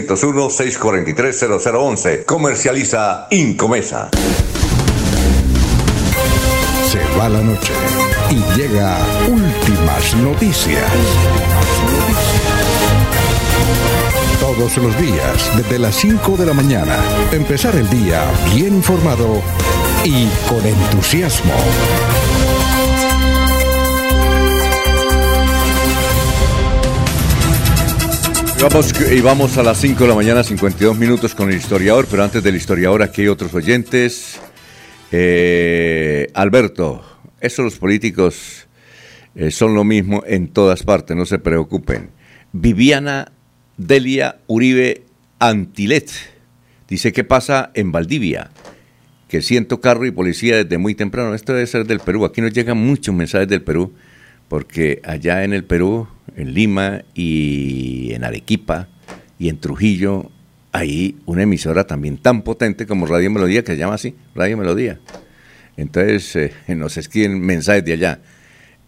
301-643-0011. 0.07 2.25
Comercializa 2.25 3.27
Incomesa. 3.31 4.09
Se 6.87 6.99
va 7.17 7.27
la 7.29 7.41
noche 7.41 7.73
y 8.29 8.43
llega 8.57 8.97
últimas 9.29 10.15
noticias. 10.17 10.85
Todos 14.39 14.77
los 14.77 14.95
días, 14.99 15.49
desde 15.55 15.79
las 15.79 15.95
5 15.95 16.37
de 16.37 16.45
la 16.45 16.53
mañana, 16.53 16.97
empezar 17.31 17.75
el 17.75 17.89
día 17.89 18.23
bien 18.53 18.75
informado 18.75 19.41
y 20.03 20.27
con 20.49 20.63
entusiasmo. 20.65 21.53
Vamos, 28.61 28.93
y 29.11 29.21
vamos 29.21 29.57
a 29.57 29.63
las 29.63 29.81
5 29.81 30.03
de 30.03 30.07
la 30.07 30.13
mañana, 30.13 30.43
52 30.43 30.95
minutos 30.95 31.33
con 31.33 31.49
el 31.49 31.57
historiador, 31.57 32.05
pero 32.09 32.23
antes 32.23 32.43
del 32.43 32.55
historiador 32.55 33.01
aquí 33.01 33.21
hay 33.21 33.27
otros 33.27 33.51
oyentes. 33.55 34.39
Eh, 35.11 36.27
Alberto, 36.35 37.03
eso 37.39 37.63
los 37.63 37.77
políticos 37.79 38.67
eh, 39.33 39.49
son 39.49 39.73
lo 39.73 39.83
mismo 39.83 40.23
en 40.27 40.47
todas 40.47 40.83
partes, 40.83 41.17
no 41.17 41.25
se 41.25 41.39
preocupen. 41.39 42.11
Viviana 42.53 43.31
Delia 43.77 44.37
Uribe 44.45 45.05
Antilet 45.39 46.11
dice 46.87 47.11
que 47.11 47.23
pasa 47.23 47.71
en 47.73 47.91
Valdivia, 47.91 48.51
que 49.27 49.41
siento 49.41 49.81
carro 49.81 50.05
y 50.05 50.11
policía 50.11 50.57
desde 50.57 50.77
muy 50.77 50.93
temprano. 50.93 51.33
Esto 51.33 51.53
debe 51.53 51.65
ser 51.65 51.87
del 51.87 51.99
Perú. 51.99 52.25
Aquí 52.25 52.41
nos 52.41 52.53
llegan 52.53 52.77
muchos 52.77 53.15
mensajes 53.15 53.47
del 53.47 53.63
Perú, 53.63 53.95
porque 54.47 55.01
allá 55.03 55.43
en 55.43 55.53
el 55.53 55.63
Perú 55.63 56.07
en 56.35 56.53
Lima 56.53 57.01
y 57.13 58.13
en 58.13 58.23
Arequipa 58.23 58.87
y 59.39 59.49
en 59.49 59.59
Trujillo 59.59 60.29
hay 60.71 61.17
una 61.25 61.43
emisora 61.43 61.85
también 61.85 62.17
tan 62.17 62.43
potente 62.43 62.85
como 62.85 63.05
Radio 63.05 63.31
Melodía, 63.31 63.63
que 63.63 63.73
se 63.73 63.77
llama 63.77 63.95
así, 63.95 64.15
Radio 64.35 64.57
Melodía. 64.57 64.99
Entonces 65.77 66.35
eh, 66.35 66.53
nos 66.75 66.97
escriben 66.97 67.39
mensajes 67.39 67.83
de 67.83 67.93
allá. 67.93 68.19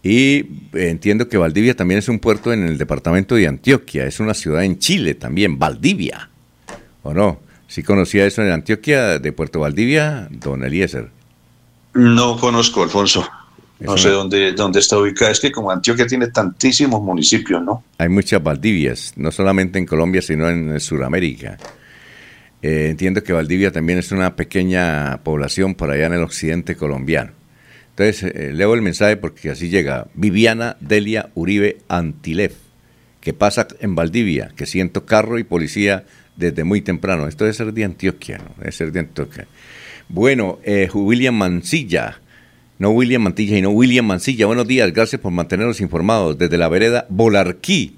Y 0.02 0.46
entiendo 0.74 1.28
que 1.28 1.38
Valdivia 1.38 1.74
también 1.74 1.98
es 1.98 2.08
un 2.08 2.18
puerto 2.18 2.52
en 2.52 2.66
el 2.66 2.76
departamento 2.76 3.36
de 3.36 3.48
Antioquia, 3.48 4.04
es 4.04 4.20
una 4.20 4.34
ciudad 4.34 4.62
en 4.62 4.78
Chile 4.78 5.14
también, 5.14 5.58
Valdivia. 5.58 6.28
¿O 7.02 7.14
no? 7.14 7.40
¿Sí 7.68 7.82
conocía 7.82 8.26
eso 8.26 8.42
en 8.42 8.50
Antioquia, 8.52 9.18
de 9.18 9.32
Puerto 9.32 9.60
Valdivia, 9.60 10.28
don 10.30 10.62
Eliezer? 10.62 11.10
No 11.94 12.36
conozco, 12.36 12.82
Alfonso. 12.82 13.26
No 13.84 13.98
sé 13.98 14.10
dónde, 14.10 14.52
dónde 14.52 14.80
está 14.80 14.98
ubicada. 14.98 15.30
Es 15.30 15.40
que 15.40 15.52
como 15.52 15.70
Antioquia 15.70 16.06
tiene 16.06 16.28
tantísimos 16.28 17.02
municipios, 17.02 17.62
¿no? 17.62 17.84
Hay 17.98 18.08
muchas 18.08 18.42
Valdivias, 18.42 19.12
no 19.16 19.30
solamente 19.30 19.78
en 19.78 19.86
Colombia, 19.86 20.22
sino 20.22 20.48
en 20.48 20.80
Sudamérica. 20.80 21.58
Eh, 22.62 22.88
entiendo 22.88 23.22
que 23.22 23.34
Valdivia 23.34 23.70
también 23.70 23.98
es 23.98 24.10
una 24.10 24.36
pequeña 24.36 25.20
población 25.22 25.74
por 25.74 25.90
allá 25.90 26.06
en 26.06 26.14
el 26.14 26.22
occidente 26.22 26.76
colombiano. 26.76 27.32
Entonces, 27.90 28.34
eh, 28.34 28.52
leo 28.54 28.72
el 28.72 28.80
mensaje 28.80 29.18
porque 29.18 29.50
así 29.50 29.68
llega. 29.68 30.06
Viviana 30.14 30.78
Delia 30.80 31.28
Uribe 31.34 31.76
Antilef, 31.88 32.54
que 33.20 33.34
pasa 33.34 33.68
en 33.80 33.94
Valdivia, 33.94 34.50
que 34.56 34.64
siento 34.64 35.04
carro 35.04 35.38
y 35.38 35.44
policía 35.44 36.06
desde 36.36 36.64
muy 36.64 36.80
temprano. 36.80 37.28
Esto 37.28 37.44
debe 37.44 37.54
ser 37.54 37.74
de 37.74 37.84
Antioquia, 37.84 38.38
¿no? 38.38 38.54
Debe 38.58 38.72
ser 38.72 38.92
de 38.92 39.00
Antioquia. 39.00 39.46
Bueno, 40.08 40.58
eh, 40.64 40.88
William 40.92 41.34
Mancilla 41.34 42.18
no 42.78 42.90
William 42.90 43.22
Mantilla, 43.22 43.60
no 43.60 43.70
William 43.70 44.06
Mancilla. 44.06 44.46
Buenos 44.46 44.66
días, 44.66 44.92
gracias 44.92 45.20
por 45.20 45.32
mantenernos 45.32 45.80
informados 45.80 46.36
desde 46.38 46.58
la 46.58 46.68
vereda 46.68 47.06
Bolarquí, 47.08 47.96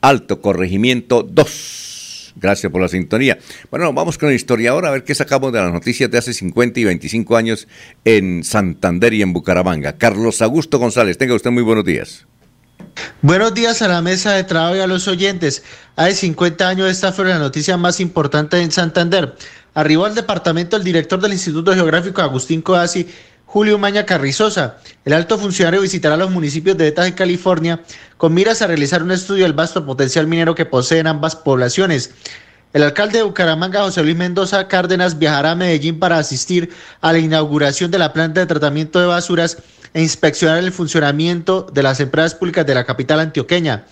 Alto 0.00 0.40
Corregimiento 0.40 1.22
2. 1.22 2.34
Gracias 2.36 2.70
por 2.70 2.80
la 2.80 2.88
sintonía. 2.88 3.38
Bueno, 3.70 3.92
vamos 3.92 4.16
con 4.16 4.28
la 4.28 4.34
historia 4.34 4.70
ahora 4.70 4.88
a 4.88 4.92
ver 4.92 5.04
qué 5.04 5.14
sacamos 5.14 5.52
de 5.52 5.60
las 5.60 5.72
noticias 5.72 6.10
de 6.10 6.18
hace 6.18 6.32
50 6.32 6.80
y 6.80 6.84
25 6.84 7.36
años 7.36 7.66
en 8.04 8.44
Santander 8.44 9.12
y 9.14 9.22
en 9.22 9.32
Bucaramanga. 9.32 9.96
Carlos 9.96 10.40
Augusto 10.42 10.78
González, 10.78 11.18
tenga 11.18 11.34
usted 11.34 11.50
muy 11.50 11.62
buenos 11.62 11.84
días. 11.84 12.26
Buenos 13.22 13.54
días 13.54 13.82
a 13.82 13.88
la 13.88 14.00
mesa 14.00 14.32
de 14.32 14.44
trabajo 14.44 14.76
y 14.76 14.80
a 14.80 14.86
los 14.86 15.06
oyentes. 15.08 15.62
Hace 15.96 16.14
50 16.14 16.68
años 16.68 16.90
esta 16.90 17.12
fue 17.12 17.26
la 17.26 17.38
noticia 17.38 17.76
más 17.76 18.00
importante 18.00 18.60
en 18.60 18.70
Santander. 18.70 19.34
Arribó 19.74 20.06
al 20.06 20.14
departamento 20.14 20.76
el 20.76 20.84
director 20.84 21.20
del 21.20 21.32
Instituto 21.32 21.74
Geográfico 21.74 22.22
Agustín 22.22 22.62
Coasi 22.62 23.06
Julio 23.52 23.78
Maña 23.78 24.06
Carrizosa. 24.06 24.76
El 25.04 25.12
alto 25.12 25.36
funcionario 25.36 25.80
visitará 25.80 26.16
los 26.16 26.30
municipios 26.30 26.76
de 26.76 26.86
Eta 26.86 27.02
de 27.02 27.16
California 27.16 27.80
con 28.16 28.32
miras 28.32 28.62
a 28.62 28.68
realizar 28.68 29.02
un 29.02 29.10
estudio 29.10 29.42
del 29.42 29.54
vasto 29.54 29.84
potencial 29.84 30.28
minero 30.28 30.54
que 30.54 30.66
poseen 30.66 31.08
ambas 31.08 31.34
poblaciones. 31.34 32.12
El 32.72 32.84
alcalde 32.84 33.18
de 33.18 33.24
Bucaramanga, 33.24 33.82
José 33.82 34.04
Luis 34.04 34.14
Mendoza 34.14 34.68
Cárdenas, 34.68 35.18
viajará 35.18 35.50
a 35.50 35.54
Medellín 35.56 35.98
para 35.98 36.18
asistir 36.18 36.70
a 37.00 37.10
la 37.10 37.18
inauguración 37.18 37.90
de 37.90 37.98
la 37.98 38.12
planta 38.12 38.38
de 38.38 38.46
tratamiento 38.46 39.00
de 39.00 39.06
basuras 39.06 39.58
e 39.94 40.00
inspeccionar 40.00 40.58
el 40.58 40.70
funcionamiento 40.70 41.66
de 41.72 41.82
las 41.82 41.98
empresas 41.98 42.36
públicas 42.36 42.64
de 42.64 42.76
la 42.76 42.84
capital 42.84 43.18
antioqueña. 43.18 43.84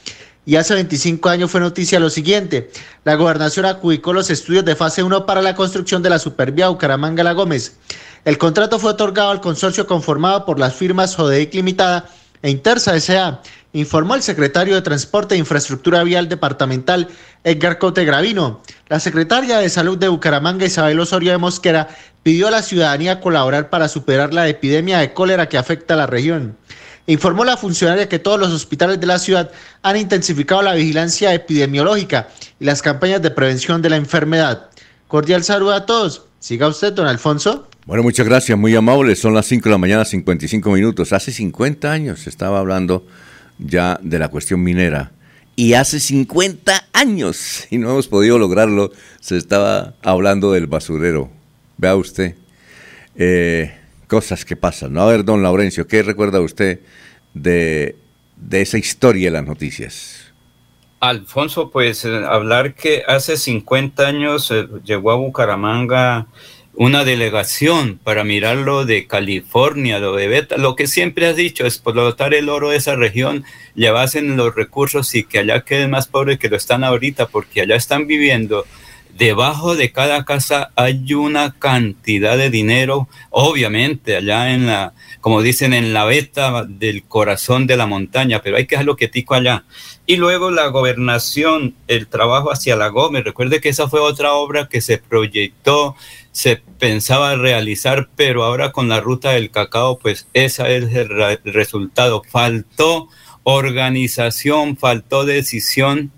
Y 0.46 0.54
hace 0.54 0.74
25 0.74 1.28
años 1.30 1.50
fue 1.50 1.60
noticia 1.60 1.98
lo 1.98 2.10
siguiente. 2.10 2.70
La 3.02 3.16
gobernación 3.16 3.66
adjudicó 3.66 4.12
los 4.12 4.30
estudios 4.30 4.64
de 4.64 4.76
fase 4.76 5.02
1 5.02 5.26
para 5.26 5.42
la 5.42 5.56
construcción 5.56 6.00
de 6.00 6.10
la 6.10 6.20
supervía 6.20 6.68
Bucaramanga-La 6.68 7.32
Gómez. 7.32 7.76
El 8.24 8.38
contrato 8.38 8.78
fue 8.78 8.90
otorgado 8.90 9.30
al 9.30 9.40
consorcio 9.40 9.86
conformado 9.86 10.44
por 10.44 10.58
las 10.58 10.74
firmas 10.74 11.14
Jodeic 11.16 11.54
Limitada 11.54 12.08
e 12.42 12.50
Intersa 12.50 12.94
S.A., 12.96 13.40
informó 13.72 14.14
el 14.14 14.22
secretario 14.22 14.74
de 14.74 14.82
Transporte 14.82 15.34
e 15.34 15.38
Infraestructura 15.38 16.02
Vial 16.02 16.28
Departamental, 16.28 17.08
Edgar 17.44 17.78
Cote 17.78 18.04
Gravino. 18.04 18.62
La 18.88 18.98
secretaria 19.00 19.58
de 19.58 19.68
Salud 19.68 19.98
de 19.98 20.08
Bucaramanga, 20.08 20.66
Isabel 20.66 20.98
Osorio 21.00 21.32
de 21.32 21.38
Mosquera, 21.38 21.88
pidió 22.22 22.48
a 22.48 22.50
la 22.50 22.62
ciudadanía 22.62 23.20
colaborar 23.20 23.70
para 23.70 23.88
superar 23.88 24.32
la 24.34 24.48
epidemia 24.48 24.98
de 24.98 25.12
cólera 25.12 25.48
que 25.48 25.58
afecta 25.58 25.94
a 25.94 25.98
la 25.98 26.06
región. 26.06 26.56
Informó 27.06 27.44
la 27.44 27.56
funcionaria 27.56 28.08
que 28.08 28.18
todos 28.18 28.38
los 28.38 28.52
hospitales 28.52 29.00
de 29.00 29.06
la 29.06 29.18
ciudad 29.18 29.50
han 29.82 29.96
intensificado 29.96 30.60
la 30.60 30.74
vigilancia 30.74 31.32
epidemiológica 31.32 32.28
y 32.60 32.64
las 32.64 32.82
campañas 32.82 33.22
de 33.22 33.30
prevención 33.30 33.80
de 33.80 33.90
la 33.90 33.96
enfermedad. 33.96 34.68
Cordial 35.06 35.42
saludo 35.42 35.72
a 35.72 35.86
todos. 35.86 36.26
Siga 36.38 36.68
usted, 36.68 36.92
don 36.92 37.06
Alfonso. 37.06 37.67
Bueno, 37.88 38.02
muchas 38.02 38.26
gracias, 38.26 38.58
muy 38.58 38.76
amable. 38.76 39.16
Son 39.16 39.32
las 39.32 39.46
5 39.46 39.64
de 39.64 39.70
la 39.70 39.78
mañana, 39.78 40.04
55 40.04 40.70
minutos. 40.72 41.14
Hace 41.14 41.32
50 41.32 41.90
años 41.90 42.20
se 42.20 42.28
estaba 42.28 42.58
hablando 42.58 43.06
ya 43.58 43.98
de 44.02 44.18
la 44.18 44.28
cuestión 44.28 44.62
minera. 44.62 45.10
Y 45.56 45.72
hace 45.72 45.98
50 45.98 46.88
años, 46.92 47.66
y 47.70 47.78
no 47.78 47.88
hemos 47.88 48.06
podido 48.06 48.38
lograrlo, 48.38 48.92
se 49.20 49.38
estaba 49.38 49.94
hablando 50.02 50.52
del 50.52 50.66
basurero. 50.66 51.30
Vea 51.78 51.96
usted, 51.96 52.34
eh, 53.16 53.74
cosas 54.06 54.44
que 54.44 54.54
pasan. 54.54 54.98
A 54.98 55.06
ver, 55.06 55.24
don 55.24 55.42
Laurencio, 55.42 55.86
¿qué 55.86 56.02
recuerda 56.02 56.42
usted 56.42 56.80
de, 57.32 57.96
de 58.36 58.60
esa 58.60 58.76
historia 58.76 59.28
de 59.28 59.30
las 59.30 59.46
noticias? 59.46 60.30
Alfonso, 61.00 61.70
pues 61.70 62.04
eh, 62.04 62.22
hablar 62.28 62.74
que 62.74 63.02
hace 63.06 63.38
50 63.38 64.06
años 64.06 64.50
eh, 64.50 64.68
llegó 64.84 65.10
a 65.10 65.16
Bucaramanga 65.16 66.26
una 66.80 67.04
delegación 67.04 67.98
para 67.98 68.22
mirarlo 68.22 68.84
de 68.84 69.08
California, 69.08 69.98
lo 69.98 70.14
de 70.14 70.28
Beta, 70.28 70.56
lo 70.58 70.76
que 70.76 70.86
siempre 70.86 71.26
has 71.26 71.34
dicho, 71.34 71.66
explotar 71.66 72.34
el 72.34 72.48
oro 72.48 72.70
de 72.70 72.76
esa 72.76 72.94
región, 72.94 73.44
llevasen 73.74 74.36
los 74.36 74.54
recursos 74.54 75.12
y 75.16 75.24
que 75.24 75.40
allá 75.40 75.62
queden 75.62 75.90
más 75.90 76.06
pobres 76.06 76.38
que 76.38 76.48
lo 76.48 76.56
están 76.56 76.84
ahorita, 76.84 77.26
porque 77.26 77.62
allá 77.62 77.74
están 77.74 78.06
viviendo. 78.06 78.64
Debajo 79.12 79.74
de 79.74 79.90
cada 79.90 80.24
casa 80.24 80.70
hay 80.76 81.14
una 81.14 81.58
cantidad 81.58 82.38
de 82.38 82.48
dinero, 82.48 83.08
obviamente, 83.30 84.14
allá 84.14 84.52
en 84.52 84.68
la, 84.68 84.92
como 85.20 85.42
dicen, 85.42 85.72
en 85.72 85.92
la 85.92 86.04
beta 86.04 86.64
del 86.64 87.02
corazón 87.02 87.66
de 87.66 87.76
la 87.76 87.86
montaña, 87.86 88.40
pero 88.40 88.56
hay 88.56 88.66
que 88.66 88.76
dejarlo 88.76 88.94
quietico 88.94 89.34
allá. 89.34 89.64
Y 90.06 90.14
luego 90.14 90.52
la 90.52 90.68
gobernación, 90.68 91.74
el 91.88 92.06
trabajo 92.06 92.52
hacia 92.52 92.76
la 92.76 92.86
Gómez. 92.86 93.24
Recuerde 93.24 93.60
que 93.60 93.70
esa 93.70 93.88
fue 93.88 93.98
otra 93.98 94.34
obra 94.34 94.68
que 94.68 94.80
se 94.80 94.98
proyectó 94.98 95.96
se 96.38 96.62
pensaba 96.78 97.34
realizar, 97.34 98.10
pero 98.14 98.44
ahora 98.44 98.70
con 98.70 98.88
la 98.88 99.00
ruta 99.00 99.32
del 99.32 99.50
cacao, 99.50 99.98
pues 99.98 100.28
ese 100.34 100.76
es 100.76 100.94
el, 100.94 101.08
resultado. 101.42 102.22
Faltó 102.30 103.08
organización, 103.42 104.76
faltó 104.76 105.24
decisión 105.24 106.12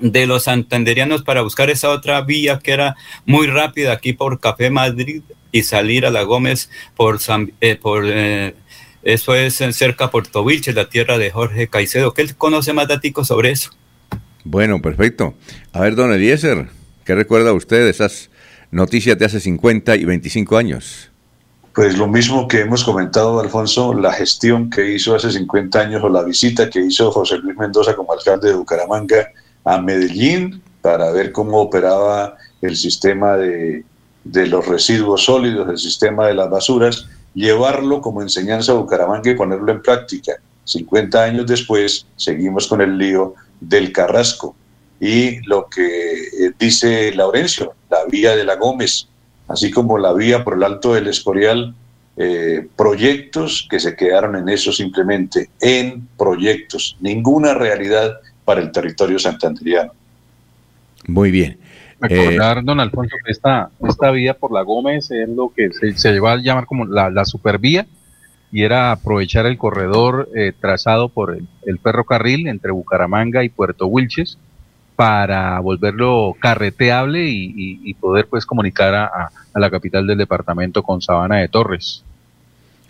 de 0.00 0.26
los 0.26 0.44
santanderianos 0.44 1.24
para 1.24 1.42
buscar 1.42 1.68
esa 1.68 1.90
otra 1.90 2.22
vía 2.22 2.58
que 2.58 2.72
era 2.72 2.96
muy 3.26 3.48
rápida 3.48 3.92
aquí 3.92 4.14
por 4.14 4.40
Café 4.40 4.70
Madrid 4.70 5.20
y 5.52 5.62
salir 5.64 6.06
a 6.06 6.10
la 6.10 6.22
Gómez 6.22 6.70
por, 6.96 7.18
eh, 7.60 7.76
por 7.76 8.04
eh, 8.06 8.54
eso 9.02 9.34
es 9.34 9.56
cerca 9.76 10.10
Puerto 10.10 10.42
Vilches, 10.42 10.74
la 10.74 10.88
tierra 10.88 11.18
de 11.18 11.30
Jorge 11.30 11.68
Caicedo. 11.68 12.14
¿Qué 12.14 12.26
conoce 12.32 12.72
más 12.72 12.88
datico 12.88 13.26
sobre 13.26 13.50
eso? 13.50 13.72
Bueno, 14.42 14.80
perfecto. 14.80 15.34
A 15.74 15.80
ver, 15.80 15.96
don 15.96 16.14
Eliezer, 16.14 16.68
¿qué 17.04 17.14
recuerda 17.14 17.52
usted 17.52 17.84
de 17.84 17.90
esas 17.90 18.27
noticias 18.70 19.18
de 19.18 19.24
hace 19.24 19.40
50 19.40 19.96
y 19.96 20.04
25 20.04 20.56
años? 20.56 21.10
Pues 21.74 21.96
lo 21.96 22.08
mismo 22.08 22.48
que 22.48 22.60
hemos 22.60 22.82
comentado, 22.82 23.38
Alfonso, 23.38 23.94
la 23.94 24.12
gestión 24.12 24.68
que 24.68 24.94
hizo 24.94 25.14
hace 25.14 25.30
50 25.30 25.78
años 25.78 26.02
o 26.02 26.08
la 26.08 26.24
visita 26.24 26.68
que 26.68 26.80
hizo 26.80 27.10
José 27.12 27.38
Luis 27.38 27.56
Mendoza 27.56 27.94
como 27.94 28.12
alcalde 28.12 28.48
de 28.48 28.54
Bucaramanga 28.54 29.28
a 29.64 29.80
Medellín 29.80 30.60
para 30.82 31.12
ver 31.12 31.30
cómo 31.30 31.60
operaba 31.60 32.36
el 32.62 32.76
sistema 32.76 33.36
de, 33.36 33.84
de 34.24 34.46
los 34.48 34.66
residuos 34.66 35.24
sólidos, 35.24 35.68
el 35.68 35.78
sistema 35.78 36.26
de 36.26 36.34
las 36.34 36.50
basuras, 36.50 37.06
llevarlo 37.34 38.00
como 38.00 38.22
enseñanza 38.22 38.72
a 38.72 38.76
Bucaramanga 38.76 39.30
y 39.30 39.36
ponerlo 39.36 39.70
en 39.70 39.82
práctica. 39.82 40.32
50 40.64 41.22
años 41.22 41.46
después, 41.46 42.06
seguimos 42.16 42.66
con 42.66 42.80
el 42.80 42.98
lío 42.98 43.34
del 43.60 43.92
Carrasco 43.92 44.56
y 45.00 45.40
lo 45.46 45.68
que 45.68 45.86
eh, 45.86 46.52
dice 46.58 47.12
Laurencio, 47.14 47.74
la 47.90 48.04
vía 48.10 48.36
de 48.36 48.44
la 48.44 48.56
Gómez, 48.56 49.08
así 49.46 49.70
como 49.70 49.98
la 49.98 50.12
vía 50.12 50.44
por 50.44 50.54
el 50.54 50.64
Alto 50.64 50.94
del 50.94 51.08
Escorial, 51.08 51.74
eh, 52.16 52.66
proyectos 52.76 53.66
que 53.70 53.78
se 53.78 53.94
quedaron 53.94 54.36
en 54.36 54.48
eso 54.48 54.72
simplemente, 54.72 55.50
en 55.60 56.08
proyectos, 56.18 56.96
ninguna 57.00 57.54
realidad 57.54 58.18
para 58.44 58.60
el 58.60 58.72
territorio 58.72 59.18
santanderiano. 59.18 59.92
Muy 61.06 61.30
bien. 61.30 61.58
Recordar, 62.00 62.58
eh, 62.58 62.62
don 62.64 62.80
Alfonso, 62.80 63.16
que 63.24 63.32
esta, 63.32 63.70
esta 63.88 64.10
vía 64.10 64.34
por 64.34 64.52
la 64.52 64.62
Gómez 64.62 65.10
es 65.10 65.28
lo 65.28 65.52
que 65.54 65.70
se, 65.72 65.96
se 65.96 66.12
lleva 66.12 66.32
a 66.32 66.36
llamar 66.36 66.66
como 66.66 66.86
la, 66.86 67.10
la 67.10 67.24
supervía 67.24 67.86
y 68.50 68.62
era 68.62 68.92
aprovechar 68.92 69.46
el 69.46 69.58
corredor 69.58 70.28
eh, 70.34 70.52
trazado 70.58 71.08
por 71.08 71.36
el, 71.36 71.78
ferrocarril 71.78 72.48
entre 72.48 72.72
Bucaramanga 72.72 73.44
y 73.44 73.48
Puerto 73.48 73.86
Wilches 73.86 74.38
para 74.98 75.60
volverlo 75.60 76.34
carreteable 76.40 77.24
y, 77.24 77.94
poder 78.00 78.26
pues 78.26 78.44
comunicar 78.44 78.96
a, 78.96 79.30
la 79.54 79.70
capital 79.70 80.04
del 80.08 80.18
departamento 80.18 80.82
con 80.82 81.00
Sabana 81.00 81.36
de 81.36 81.46
Torres. 81.46 82.02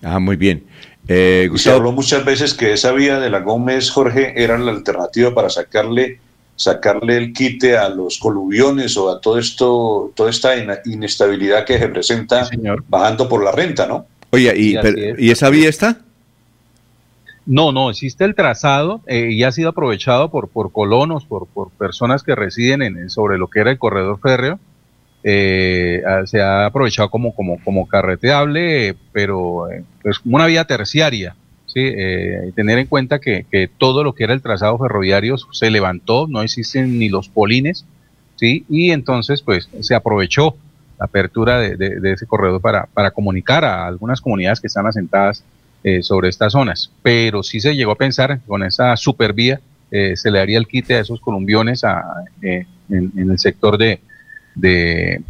Ah, 0.03 0.19
muy 0.19 0.37
bien. 0.37 0.65
Eh, 1.07 1.51
Se 1.57 1.71
habló 1.71 1.93
muchas 1.93 2.25
veces 2.25 2.55
que 2.55 2.73
esa 2.73 2.93
vía 2.93 3.21
de 3.21 3.29
la 3.29 3.41
Gómez, 3.41 3.91
Jorge, 3.91 4.43
era 4.43 4.57
la 4.57 4.71
alternativa 4.71 5.35
para 5.35 5.51
sacarle 5.51 6.19
sacarle 6.57 7.19
el 7.19 7.35
quite 7.35 7.77
a 7.77 7.91
los 7.91 8.19
coluviones 8.19 8.97
o 8.97 9.11
a 9.11 9.21
todo 9.21 9.39
esto, 9.39 10.11
toda 10.17 10.31
esta 10.31 10.55
inestabilidad 10.87 11.67
que 11.67 11.79
se 11.79 11.89
presenta 11.89 12.49
bajando 12.89 13.29
por 13.29 13.45
la 13.45 13.53
renta, 13.53 13.87
¿no? 13.87 14.07
Oye, 14.31 14.55
¿y, 14.57 15.31
esa 15.31 15.51
vía 15.51 15.69
está? 15.69 15.99
No, 17.49 17.73
no, 17.73 17.89
existe 17.89 18.27
el 18.27 18.35
trazado 18.35 19.01
eh, 19.07 19.31
y 19.33 19.43
ha 19.43 19.53
sido 19.53 19.71
aprovechado 19.71 20.31
por, 20.31 20.49
por 20.49 20.71
colonos, 20.71 21.25
por, 21.25 21.47
por 21.47 21.71
personas 21.71 22.23
que 22.23 22.35
residen 22.35 22.83
en, 22.83 23.09
sobre 23.09 23.39
lo 23.39 23.49
que 23.49 23.61
era 23.61 23.71
el 23.71 23.79
corredor 23.79 24.21
férreo. 24.21 24.61
Eh, 25.25 26.03
se 26.27 26.43
ha 26.43 26.67
aprovechado 26.67 27.09
como, 27.09 27.35
como, 27.35 27.59
como 27.65 27.89
carreteable, 27.89 28.97
pero 29.13 29.71
es 29.71 29.83
pues, 30.03 30.19
como 30.19 30.37
una 30.37 30.45
vía 30.45 30.67
terciaria. 30.67 31.37
¿sí? 31.65 31.81
Eh, 31.81 32.53
tener 32.55 32.79
en 32.81 32.87
cuenta 32.87 33.19
que, 33.19 33.47
que, 33.51 33.67
todo 33.67 34.05
lo 34.05 34.15
que 34.15 34.25
era 34.25 34.35
el 34.35 34.43
trazado 34.43 34.77
ferroviario 34.77 35.39
se 35.39 35.71
levantó, 35.71 36.27
no 36.29 36.43
existen 36.43 36.99
ni 36.99 37.09
los 37.09 37.31
polines, 37.31 37.87
¿sí? 38.37 38.67
y 38.69 38.91
entonces 38.91 39.41
pues 39.41 39.71
se 39.81 39.95
aprovechó 39.95 40.55
la 40.99 41.07
apertura 41.07 41.61
de, 41.61 42.13
ese 42.13 42.27
corredor 42.27 42.61
para, 42.61 42.89
para, 42.93 43.11
comunicar 43.11 43.65
a 43.65 43.87
algunas 43.87 44.21
comunidades 44.21 44.61
que 44.61 44.67
están 44.67 44.87
asentadas 44.87 45.45
eh, 45.85 46.03
sobre 46.03 46.29
estas 46.29 46.53
zonas. 46.53 46.91
Pero 47.03 47.43
sí 47.43 47.61
se 47.61 47.75
llegó 47.75 47.93
a 47.93 47.97
pensar 47.97 48.41
con 48.47 48.63
esa 48.63 48.97
supervía 48.97 49.61
eh, 49.91 50.17
se 50.17 50.31
le 50.31 50.39
daría 50.39 50.59
el 50.59 50.67
quite 50.67 50.95
a 50.97 51.01
esos 51.01 51.21
columbiones 51.21 51.83
a, 51.83 52.25
eh, 52.43 52.67
en, 52.91 53.31
el 53.31 53.39
sector 53.39 53.79
de, 53.79 54.01
de, 54.55 55.23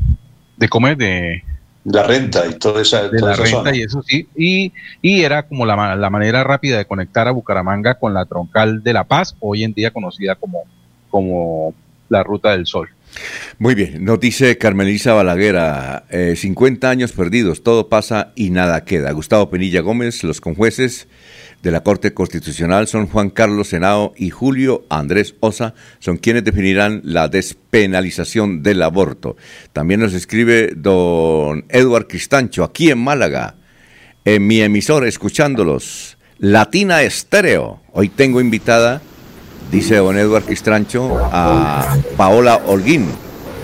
de 0.57 0.69
comer, 0.69 0.97
de, 0.97 1.45
la 1.85 2.03
renta 2.03 2.45
y 2.45 2.55
toda 2.55 2.83
esa, 2.83 3.09
de 3.09 3.21
la 3.21 3.35
renta 3.35 3.75
y 3.75 3.83
eso 3.83 4.03
sí. 4.03 4.27
Y, 4.37 4.73
y 5.01 5.23
era 5.23 5.45
como 5.45 5.65
la, 5.65 5.95
la, 5.95 6.11
manera 6.11 6.43
rápida 6.43 6.79
de 6.79 6.87
conectar 6.87 7.29
a 7.29 7.31
Bucaramanga 7.31 7.95
con 7.95 8.15
la 8.15 8.25
troncal 8.25 8.83
de 8.83 8.93
La 8.93 9.05
Paz 9.05 9.37
hoy 9.39 9.63
en 9.63 9.75
día 9.75 9.93
conocida 9.93 10.35
como 10.35 10.65
como 11.09 11.73
la 12.09 12.23
ruta 12.23 12.51
del 12.51 12.67
sol 12.67 12.89
muy 13.59 13.75
bien, 13.75 14.05
nos 14.05 14.21
dice 14.21 14.59
Carmelisa 14.59 15.15
Balaguera, 15.15 16.07
50 16.37 16.87
eh, 16.87 16.91
años 16.91 17.13
perdidos, 17.13 17.63
todo 17.63 17.89
pasa 17.89 18.33
y 18.37 18.51
nada 18.51 18.85
queda. 18.85 19.11
Gustavo 19.13 19.51
Penilla 19.51 19.81
Gómez, 19.81 20.23
los 20.23 20.41
conjueces 20.41 21.09
de 21.63 21.73
la 21.73 21.83
Corte 21.83 22.15
Constitucional 22.15 22.87
son 22.87 23.09
Juan 23.09 23.31
Carlos 23.31 23.69
Senado 23.69 24.15
y 24.17 24.31
Julio 24.31 24.85
Andrés 24.89 25.35
Osa, 25.41 25.75
son 25.99 26.19
quienes 26.19 26.45
definirán 26.45 27.01
la 27.05 27.29
despenalización 27.29 28.63
del 28.63 28.83
aborto. 28.83 29.37
También 29.73 30.01
nos 30.01 30.15
escribe 30.15 30.73
don 30.77 31.65
Edward 31.69 32.07
Cristancho, 32.07 32.63
aquí 32.63 32.91
en 32.91 32.99
Málaga, 32.99 33.57
en 34.25 34.47
mi 34.47 34.61
emisor, 34.61 35.07
escuchándolos. 35.07 36.17
Latina 36.39 37.03
Estéreo. 37.03 37.83
Hoy 37.93 38.09
tengo 38.09 38.41
invitada 38.41 39.03
dice 39.71 39.97
don 39.97 40.19
Eduard 40.19 40.45
Quistrancho, 40.45 41.19
a 41.33 41.97
Paola 42.17 42.57
Holguín. 42.67 43.07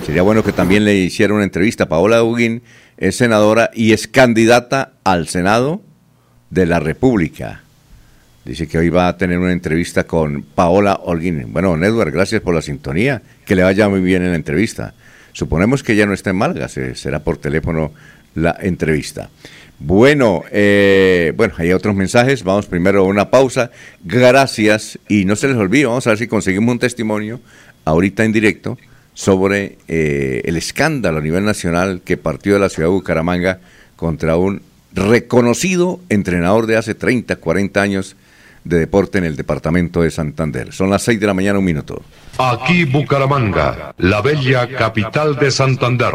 Sería 0.05 0.23
bueno 0.23 0.45
que 0.45 0.53
también 0.53 0.85
le 0.85 0.95
hiciera 0.95 1.33
una 1.35 1.45
entrevista. 1.45 1.87
Paola 1.87 2.23
Holguín 2.23 2.63
es 2.97 3.17
senadora 3.17 3.71
y 3.75 3.93
es 3.93 4.07
candidata 4.07 4.93
al 5.03 5.29
Senado 5.29 5.83
de 6.51 6.67
la 6.67 6.79
República. 6.79 7.63
Dice 8.45 8.69
que 8.69 8.77
hoy 8.77 8.91
va 8.91 9.09
a 9.09 9.17
tener 9.17 9.39
una 9.39 9.53
entrevista 9.53 10.05
con 10.05 10.43
Paola 10.43 11.01
Holguín. 11.03 11.47
Bueno, 11.53 11.71
don 11.71 11.83
Edward, 11.83 12.13
gracias 12.13 12.43
por 12.43 12.55
la 12.55 12.61
sintonía. 12.61 13.23
Que 13.47 13.57
le 13.57 13.63
vaya 13.63 13.89
muy 13.89 14.01
bien 14.01 14.23
en 14.23 14.31
la 14.31 14.37
entrevista. 14.37 14.93
Suponemos 15.33 15.83
que 15.83 15.97
ya 15.97 16.07
no 16.07 16.13
está 16.13 16.31
en 16.31 16.37
Malga, 16.37 16.69
será 16.69 17.25
por 17.25 17.39
teléfono 17.39 17.93
la 18.35 18.57
entrevista. 18.61 19.31
Bueno, 19.79 20.45
eh, 20.51 21.33
bueno, 21.37 21.55
hay 21.59 21.73
otros 21.73 21.95
mensajes. 21.95 22.43
Vamos 22.45 22.67
primero 22.67 23.01
a 23.01 23.05
una 23.05 23.31
pausa. 23.31 23.71
Gracias. 24.03 24.99
Y 25.09 25.25
no 25.25 25.37
se 25.37 25.49
les 25.49 25.57
olvide, 25.57 25.87
vamos 25.87 26.07
a 26.07 26.11
ver 26.11 26.19
si 26.19 26.27
conseguimos 26.27 26.73
un 26.73 26.79
testimonio 26.79 27.41
ahorita 27.85 28.25
en 28.25 28.33
directo 28.33 28.79
sobre 29.15 29.79
eh, 29.87 30.43
el 30.45 30.57
escándalo 30.57 31.19
a 31.19 31.21
nivel 31.21 31.45
nacional 31.45 32.03
que 32.05 32.17
partió 32.17 32.55
de 32.55 32.61
la 32.61 32.69
ciudad 32.69 32.89
de 32.89 32.95
Bucaramanga 32.95 33.61
contra 33.97 34.37
un 34.37 34.63
reconocido 34.93 36.01
entrenador 36.09 36.67
de 36.67 36.77
hace 36.77 36.95
30, 36.95 37.37
40 37.37 37.81
años 37.81 38.17
de 38.65 38.79
deporte 38.79 39.19
en 39.19 39.25
el 39.25 39.37
departamento 39.37 40.03
de 40.03 40.11
Santander. 40.11 40.73
Son 40.73 40.91
las 40.91 41.03
6 41.03 41.21
de 41.21 41.27
la 41.27 41.35
mañana, 41.35 41.59
un 41.59 41.65
minuto. 41.65 42.03
Aquí 42.39 42.85
Bucaramanga, 42.85 43.95
la 43.99 44.23
bella 44.23 44.69
capital 44.69 45.37
de 45.37 45.51
Santander. 45.51 46.15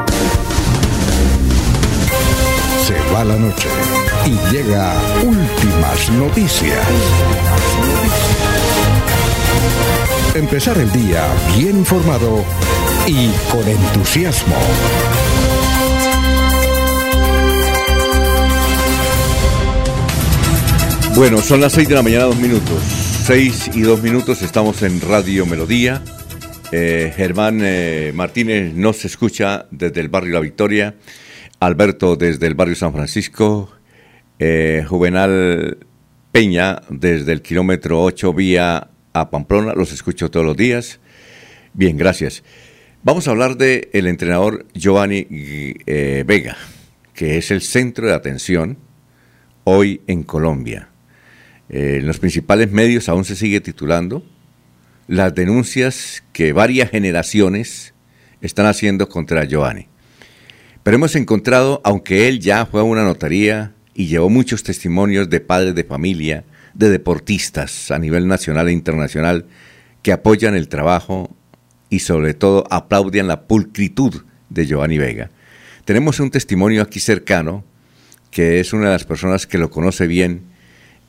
Se 2.91 3.13
va 3.13 3.23
la 3.23 3.37
noche 3.37 3.69
y 4.25 4.53
llega 4.53 4.93
últimas 5.23 6.11
noticias. 6.11 6.85
Empezar 10.35 10.77
el 10.77 10.91
día 10.91 11.25
bien 11.55 11.77
informado 11.77 12.43
y 13.07 13.29
con 13.49 13.65
entusiasmo. 13.65 14.55
Bueno, 21.15 21.37
son 21.41 21.61
las 21.61 21.71
6 21.71 21.87
de 21.87 21.95
la 21.95 22.03
mañana, 22.03 22.25
dos 22.25 22.35
minutos. 22.35 22.83
6 23.25 23.71
y 23.73 23.81
dos 23.83 24.01
minutos, 24.01 24.41
estamos 24.41 24.81
en 24.81 24.99
Radio 24.99 25.45
Melodía. 25.45 26.01
Eh, 26.73 27.13
Germán 27.15 27.59
eh, 27.61 28.11
Martínez 28.13 28.73
nos 28.73 29.05
escucha 29.05 29.67
desde 29.71 30.01
el 30.01 30.09
barrio 30.09 30.33
La 30.33 30.39
Victoria. 30.41 30.95
Alberto 31.61 32.15
desde 32.15 32.47
el 32.47 32.55
barrio 32.55 32.75
San 32.75 32.91
Francisco. 32.91 33.71
Eh, 34.39 34.83
Juvenal 34.87 35.77
Peña 36.31 36.81
desde 36.89 37.33
el 37.33 37.43
kilómetro 37.43 38.01
8 38.01 38.33
vía 38.33 38.89
a 39.13 39.29
Pamplona. 39.29 39.73
Los 39.75 39.93
escucho 39.93 40.31
todos 40.31 40.43
los 40.43 40.57
días. 40.57 40.99
Bien, 41.73 41.97
gracias. 41.97 42.43
Vamos 43.03 43.27
a 43.27 43.31
hablar 43.31 43.57
del 43.57 43.89
el 43.93 44.07
entrenador 44.07 44.65
Giovanni 44.73 45.27
eh, 45.29 46.23
Vega, 46.25 46.57
que 47.13 47.37
es 47.37 47.51
el 47.51 47.61
centro 47.61 48.07
de 48.07 48.15
atención 48.15 48.79
hoy 49.63 50.01
en 50.07 50.23
Colombia. 50.23 50.89
Eh, 51.69 51.97
en 51.99 52.07
los 52.07 52.17
principales 52.17 52.71
medios 52.71 53.07
aún 53.07 53.23
se 53.23 53.35
sigue 53.35 53.61
titulando 53.61 54.25
las 55.07 55.35
denuncias 55.35 56.23
que 56.33 56.53
varias 56.53 56.89
generaciones 56.89 57.93
están 58.41 58.65
haciendo 58.65 59.07
contra 59.09 59.45
Giovanni. 59.45 59.90
Pero 60.83 60.95
hemos 60.95 61.15
encontrado, 61.15 61.79
aunque 61.83 62.27
él 62.27 62.39
ya 62.39 62.65
fue 62.65 62.81
a 62.81 62.83
una 62.83 63.03
notaría 63.03 63.73
y 63.93 64.07
llevó 64.07 64.29
muchos 64.29 64.63
testimonios 64.63 65.29
de 65.29 65.39
padres 65.39 65.75
de 65.75 65.83
familia, 65.83 66.43
de 66.73 66.89
deportistas 66.89 67.91
a 67.91 67.99
nivel 67.99 68.27
nacional 68.27 68.67
e 68.67 68.71
internacional, 68.71 69.45
que 70.01 70.11
apoyan 70.11 70.55
el 70.55 70.69
trabajo 70.69 71.35
y 71.89 71.99
sobre 71.99 72.33
todo 72.33 72.65
aplaudían 72.71 73.27
la 73.27 73.43
pulcritud 73.43 74.23
de 74.49 74.65
Giovanni 74.65 74.97
Vega. 74.97 75.29
Tenemos 75.85 76.19
un 76.19 76.31
testimonio 76.31 76.81
aquí 76.81 76.99
cercano, 76.99 77.63
que 78.31 78.59
es 78.59 78.73
una 78.73 78.85
de 78.85 78.93
las 78.93 79.03
personas 79.03 79.45
que 79.45 79.59
lo 79.59 79.69
conoce 79.69 80.07
bien 80.07 80.43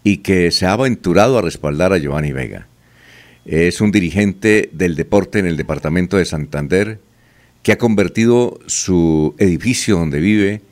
y 0.04 0.18
que 0.18 0.50
se 0.50 0.66
ha 0.66 0.72
aventurado 0.72 1.38
a 1.38 1.42
respaldar 1.42 1.92
a 1.92 1.98
Giovanni 1.98 2.32
Vega. 2.32 2.66
Es 3.46 3.80
un 3.80 3.90
dirigente 3.90 4.68
del 4.72 4.96
deporte 4.96 5.38
en 5.38 5.46
el 5.46 5.56
departamento 5.56 6.18
de 6.18 6.24
Santander 6.26 7.00
que 7.62 7.72
ha 7.72 7.78
convertido 7.78 8.58
su 8.66 9.34
edificio 9.38 9.96
donde 9.96 10.20
vive 10.20 10.62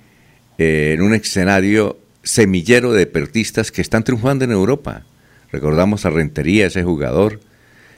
eh, 0.59 0.93
en 0.95 1.03
un 1.03 1.15
escenario 1.15 1.99
semillero 2.23 2.93
de 2.93 3.01
deportistas 3.01 3.73
que 3.73 3.81
están 3.81 4.05
triunfando 4.05 4.45
en 4.45 4.53
Europa. 4.53 5.05
Recordamos 5.53 6.05
a 6.05 6.11
Rentería, 6.11 6.67
ese 6.67 6.83
jugador, 6.83 7.41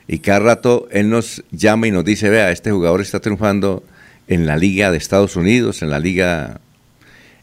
y 0.06 0.18
cada 0.18 0.40
rato 0.40 0.88
él 0.90 1.10
nos 1.10 1.44
llama 1.50 1.86
y 1.86 1.90
nos 1.90 2.04
dice, 2.04 2.28
vea, 2.28 2.50
este 2.50 2.70
jugador 2.70 3.00
está 3.00 3.20
triunfando 3.20 3.82
en 4.28 4.46
la 4.46 4.56
liga 4.56 4.90
de 4.90 4.98
Estados 4.98 5.36
Unidos, 5.36 5.82
en 5.82 5.90
la 5.90 5.98
liga 5.98 6.60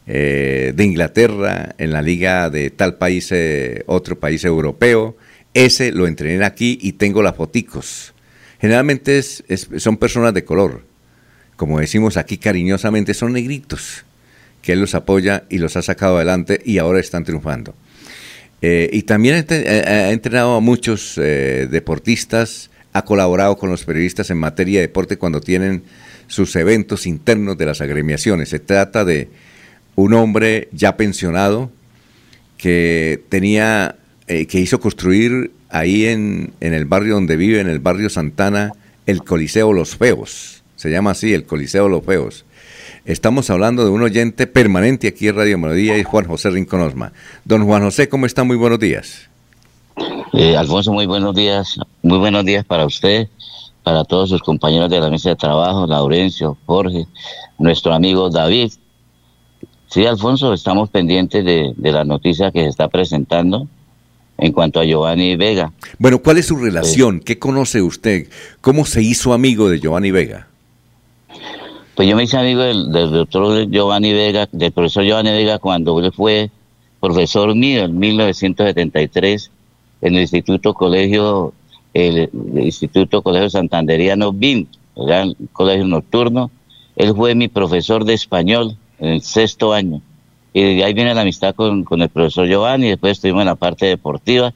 eh, 0.06 0.72
de 0.74 0.84
Inglaterra, 0.84 1.74
en 1.78 1.92
la 1.92 2.02
liga 2.02 2.50
de 2.50 2.70
tal 2.70 2.96
país, 2.96 3.30
eh, 3.32 3.82
otro 3.86 4.18
país 4.18 4.44
europeo. 4.44 5.16
Ese 5.52 5.92
lo 5.92 6.06
entrené 6.06 6.44
aquí 6.44 6.78
y 6.80 6.92
tengo 6.92 7.22
las 7.22 7.36
foticos. 7.36 8.14
Generalmente 8.60 9.22
son 9.22 9.96
personas 9.96 10.34
de 10.34 10.44
color, 10.44 10.84
como 11.60 11.78
decimos 11.78 12.16
aquí 12.16 12.38
cariñosamente, 12.38 13.12
son 13.12 13.34
negritos, 13.34 14.06
que 14.62 14.72
él 14.72 14.80
los 14.80 14.94
apoya 14.94 15.44
y 15.50 15.58
los 15.58 15.76
ha 15.76 15.82
sacado 15.82 16.16
adelante 16.16 16.58
y 16.64 16.78
ahora 16.78 17.00
están 17.00 17.22
triunfando. 17.22 17.74
Eh, 18.62 18.88
y 18.90 19.02
también 19.02 19.44
ha 19.46 20.10
entrenado 20.10 20.54
a 20.56 20.60
muchos 20.60 21.18
eh, 21.18 21.68
deportistas, 21.70 22.70
ha 22.94 23.04
colaborado 23.04 23.58
con 23.58 23.68
los 23.68 23.84
periodistas 23.84 24.30
en 24.30 24.38
materia 24.38 24.80
de 24.80 24.86
deporte 24.86 25.18
cuando 25.18 25.42
tienen 25.42 25.82
sus 26.28 26.56
eventos 26.56 27.06
internos 27.06 27.58
de 27.58 27.66
las 27.66 27.82
agremiaciones. 27.82 28.48
Se 28.48 28.58
trata 28.58 29.04
de 29.04 29.28
un 29.96 30.14
hombre 30.14 30.70
ya 30.72 30.96
pensionado 30.96 31.70
que 32.56 33.22
tenía, 33.28 33.96
eh, 34.28 34.46
que 34.46 34.60
hizo 34.60 34.80
construir 34.80 35.50
ahí 35.68 36.06
en, 36.06 36.54
en 36.60 36.72
el 36.72 36.86
barrio 36.86 37.16
donde 37.16 37.36
vive, 37.36 37.60
en 37.60 37.68
el 37.68 37.80
barrio 37.80 38.08
Santana, 38.08 38.72
el 39.04 39.22
Coliseo 39.24 39.74
Los 39.74 39.98
Feos. 39.98 40.59
Se 40.80 40.90
llama 40.90 41.10
así, 41.10 41.34
el 41.34 41.44
Coliseo 41.44 41.90
Los 41.90 42.02
Feos. 42.06 42.46
Estamos 43.04 43.50
hablando 43.50 43.84
de 43.84 43.90
un 43.90 44.00
oyente 44.00 44.46
permanente 44.46 45.08
aquí 45.08 45.28
en 45.28 45.36
Radio 45.36 45.58
Melodía 45.58 45.98
y 45.98 46.04
Juan 46.04 46.24
José 46.24 46.48
Rincón 46.48 46.80
Osma. 46.80 47.12
Don 47.44 47.66
Juan 47.66 47.82
José, 47.82 48.08
¿cómo 48.08 48.24
está? 48.24 48.44
Muy 48.44 48.56
buenos 48.56 48.78
días. 48.78 49.28
Eh, 50.32 50.56
Alfonso, 50.56 50.90
muy 50.94 51.04
buenos 51.04 51.34
días. 51.34 51.78
Muy 52.02 52.16
buenos 52.16 52.46
días 52.46 52.64
para 52.64 52.86
usted, 52.86 53.28
para 53.82 54.04
todos 54.04 54.30
sus 54.30 54.40
compañeros 54.40 54.88
de 54.88 55.00
la 55.00 55.10
mesa 55.10 55.28
de 55.28 55.36
trabajo, 55.36 55.86
Laurencio, 55.86 56.56
Jorge, 56.64 57.06
nuestro 57.58 57.92
amigo 57.92 58.30
David. 58.30 58.72
Sí, 59.88 60.06
Alfonso, 60.06 60.54
estamos 60.54 60.88
pendientes 60.88 61.44
de, 61.44 61.74
de 61.76 61.92
la 61.92 62.04
noticia 62.04 62.52
que 62.52 62.60
se 62.60 62.68
está 62.68 62.88
presentando 62.88 63.68
en 64.38 64.50
cuanto 64.52 64.80
a 64.80 64.86
Giovanni 64.86 65.36
Vega. 65.36 65.74
Bueno, 65.98 66.20
¿cuál 66.22 66.38
es 66.38 66.46
su 66.46 66.56
relación? 66.56 67.20
¿Qué 67.20 67.38
conoce 67.38 67.82
usted? 67.82 68.28
¿Cómo 68.62 68.86
se 68.86 69.02
hizo 69.02 69.34
amigo 69.34 69.68
de 69.68 69.78
Giovanni 69.78 70.10
Vega? 70.10 70.46
Pues 72.00 72.08
yo 72.08 72.16
me 72.16 72.22
hice 72.22 72.38
amigo 72.38 72.62
del, 72.62 72.90
doctor 72.90 73.68
Giovanni 73.68 74.14
Vega, 74.14 74.48
del 74.50 74.72
profesor 74.72 75.04
Giovanni 75.04 75.32
Vega, 75.32 75.58
cuando 75.58 75.98
él 76.00 76.10
fue 76.14 76.50
profesor 76.98 77.54
mío 77.54 77.84
en 77.84 77.98
1973 77.98 79.50
en 80.00 80.14
el 80.14 80.22
Instituto 80.22 80.72
Colegio, 80.72 81.52
el, 81.92 82.30
Instituto 82.54 83.20
Colegio 83.20 83.50
Santanderiano 83.50 84.34
era 84.96 85.24
el 85.24 85.36
colegio 85.52 85.86
nocturno. 85.86 86.50
Él 86.96 87.14
fue 87.14 87.34
mi 87.34 87.48
profesor 87.48 88.06
de 88.06 88.14
español 88.14 88.78
en 88.98 89.10
el 89.10 89.20
sexto 89.20 89.74
año. 89.74 90.00
Y 90.54 90.76
de 90.76 90.84
ahí 90.84 90.94
viene 90.94 91.14
la 91.14 91.20
amistad 91.20 91.54
con, 91.54 91.84
con 91.84 92.00
el 92.00 92.08
profesor 92.08 92.48
Giovanni, 92.48 92.88
después 92.88 93.18
estuvimos 93.18 93.42
en 93.42 93.48
la 93.48 93.56
parte 93.56 93.84
deportiva 93.84 94.54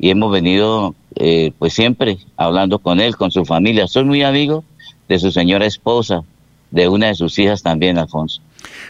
y 0.00 0.10
hemos 0.10 0.32
venido 0.32 0.96
eh, 1.14 1.52
pues 1.60 1.74
siempre 1.74 2.18
hablando 2.36 2.80
con 2.80 2.98
él, 2.98 3.14
con 3.14 3.30
su 3.30 3.44
familia. 3.44 3.86
Soy 3.86 4.02
muy 4.02 4.24
amigo 4.24 4.64
de 5.08 5.20
su 5.20 5.30
señora 5.30 5.64
esposa, 5.64 6.24
de 6.72 6.88
una 6.88 7.06
de 7.06 7.14
sus 7.14 7.38
hijas 7.38 7.62
también, 7.62 7.98
Alfonso. 7.98 8.42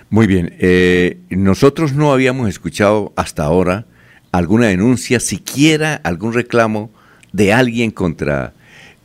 Muy 0.09 0.27
bien, 0.27 0.55
eh, 0.59 1.19
nosotros 1.31 1.93
no 1.93 2.13
habíamos 2.13 2.49
escuchado 2.49 3.13
hasta 3.17 3.45
ahora 3.45 3.87
alguna 4.31 4.69
denuncia, 4.69 5.21
siquiera 5.21 5.95
algún 5.95 6.33
reclamo 6.33 6.91
de 7.33 7.53
alguien 7.53 7.91
contra 7.91 8.55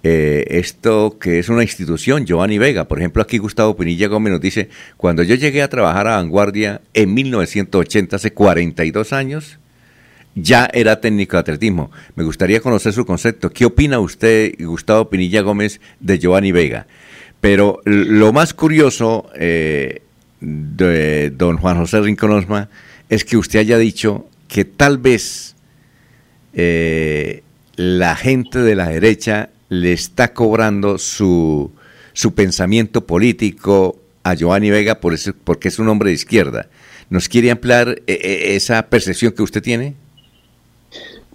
eh, 0.03 0.45
esto 0.59 1.17
que 1.19 1.39
es 1.39 1.49
una 1.49 1.63
institución, 1.63 2.25
Giovanni 2.25 2.57
Vega. 2.57 2.87
Por 2.87 2.99
ejemplo, 2.99 3.21
aquí 3.21 3.37
Gustavo 3.39 3.75
Pinilla 3.75 4.07
Gómez 4.07 4.31
nos 4.31 4.41
dice, 4.41 4.69
cuando 4.95 5.23
yo 5.23 5.35
llegué 5.35 5.61
a 5.61 5.69
trabajar 5.69 6.07
a 6.07 6.17
Vanguardia 6.17 6.81
en 6.93 7.13
1980, 7.13 8.15
hace 8.15 8.31
42 8.31 9.11
años, 9.11 9.59
ya 10.35 10.69
era 10.71 11.01
técnico 11.01 11.35
de 11.35 11.41
atletismo. 11.41 11.91
Me 12.15 12.23
gustaría 12.23 12.61
conocer 12.61 12.93
su 12.93 13.05
concepto. 13.05 13.49
¿Qué 13.49 13.65
opina 13.65 13.99
usted, 13.99 14.53
Gustavo 14.59 15.09
Pinilla 15.09 15.41
Gómez, 15.41 15.81
de 15.99 16.19
Giovanni 16.19 16.51
Vega? 16.51 16.85
Pero 17.41 17.81
lo 17.85 18.33
más 18.33 18.53
curioso 18.53 19.29
eh, 19.35 20.01
de 20.41 21.29
don 21.31 21.57
Juan 21.57 21.77
José 21.77 22.01
Rinconosma 22.01 22.69
es 23.09 23.23
que 23.23 23.37
usted 23.37 23.59
haya 23.59 23.77
dicho 23.77 24.27
que 24.47 24.65
tal 24.65 24.97
vez 24.97 25.55
eh, 26.53 27.43
la 27.75 28.15
gente 28.15 28.59
de 28.59 28.75
la 28.75 28.89
derecha 28.89 29.49
le 29.69 29.93
está 29.93 30.33
cobrando 30.33 30.97
su, 30.97 31.71
su 32.13 32.33
pensamiento 32.33 33.05
político 33.05 33.97
a 34.23 34.33
Giovanni 34.33 34.69
Vega 34.69 34.99
por 34.99 35.15
porque 35.43 35.67
es 35.67 35.79
un 35.79 35.89
hombre 35.89 36.09
de 36.09 36.15
izquierda. 36.15 36.67
¿Nos 37.09 37.29
quiere 37.29 37.51
ampliar 37.51 38.01
eh, 38.07 38.55
esa 38.55 38.87
percepción 38.87 39.31
que 39.31 39.43
usted 39.43 39.61
tiene? 39.61 39.93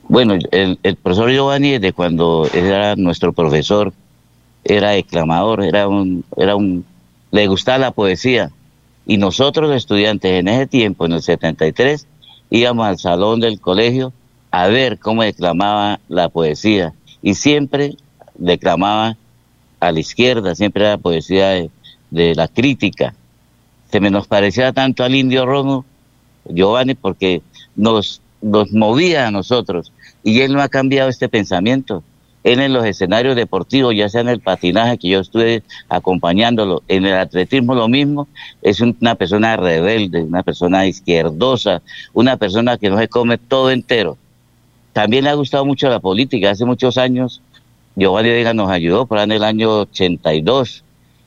Bueno, 0.08 0.36
el, 0.50 0.78
el 0.82 0.96
profesor 0.96 1.30
Giovanni, 1.30 1.78
de 1.78 1.92
cuando 1.92 2.48
era 2.52 2.96
nuestro 2.96 3.32
profesor, 3.32 3.94
era 4.64 4.90
declamador, 4.90 5.64
era 5.64 5.88
un, 5.88 6.24
era 6.36 6.56
un, 6.56 6.84
le 7.30 7.46
gustaba 7.46 7.78
la 7.78 7.90
poesía. 7.90 8.50
Y 9.06 9.16
nosotros 9.16 9.74
estudiantes 9.74 10.32
en 10.32 10.48
ese 10.48 10.66
tiempo, 10.66 11.06
en 11.06 11.12
el 11.12 11.22
73, 11.22 12.06
íbamos 12.50 12.86
al 12.86 12.98
salón 12.98 13.40
del 13.40 13.60
colegio 13.60 14.12
a 14.50 14.68
ver 14.68 14.98
cómo 14.98 15.22
declamaba 15.22 16.00
la 16.08 16.28
poesía. 16.28 16.92
Y 17.22 17.34
siempre 17.34 17.96
declamaba 18.34 19.16
a 19.80 19.92
la 19.92 20.00
izquierda, 20.00 20.54
siempre 20.54 20.84
era 20.84 20.98
poesía 20.98 21.68
de 22.10 22.34
la 22.34 22.48
crítica. 22.48 23.14
Se 23.90 24.00
nos 24.00 24.26
parecía 24.26 24.72
tanto 24.72 25.04
al 25.04 25.14
indio 25.14 25.44
rojo, 25.44 25.84
Giovanni, 26.48 26.94
porque 26.94 27.42
nos, 27.76 28.20
nos 28.40 28.72
movía 28.72 29.26
a 29.26 29.30
nosotros. 29.30 29.92
Y 30.22 30.40
él 30.40 30.52
no 30.52 30.62
ha 30.62 30.68
cambiado 30.68 31.08
este 31.08 31.28
pensamiento. 31.28 32.02
En 32.44 32.72
los 32.72 32.84
escenarios 32.84 33.36
deportivos, 33.36 33.94
ya 33.94 34.08
sea 34.08 34.20
en 34.20 34.28
el 34.28 34.40
patinaje, 34.40 34.98
que 34.98 35.08
yo 35.08 35.20
estuve 35.20 35.62
acompañándolo, 35.88 36.82
en 36.88 37.06
el 37.06 37.14
atletismo 37.14 37.74
lo 37.74 37.86
mismo, 37.86 38.26
es 38.62 38.80
una 38.80 39.14
persona 39.14 39.56
rebelde, 39.56 40.22
una 40.22 40.42
persona 40.42 40.86
izquierdosa, 40.86 41.82
una 42.12 42.36
persona 42.36 42.78
que 42.78 42.90
no 42.90 42.98
se 42.98 43.06
come 43.06 43.38
todo 43.38 43.70
entero. 43.70 44.18
También 44.92 45.24
le 45.24 45.30
ha 45.30 45.34
gustado 45.34 45.64
mucho 45.64 45.88
la 45.88 46.00
política. 46.00 46.50
Hace 46.50 46.64
muchos 46.64 46.98
años, 46.98 47.40
Giovanni 47.94 48.30
Vega 48.30 48.52
nos 48.52 48.70
ayudó, 48.70 49.06
por 49.06 49.18
en 49.18 49.30
el 49.30 49.44
año 49.44 49.80
82. 49.80 50.82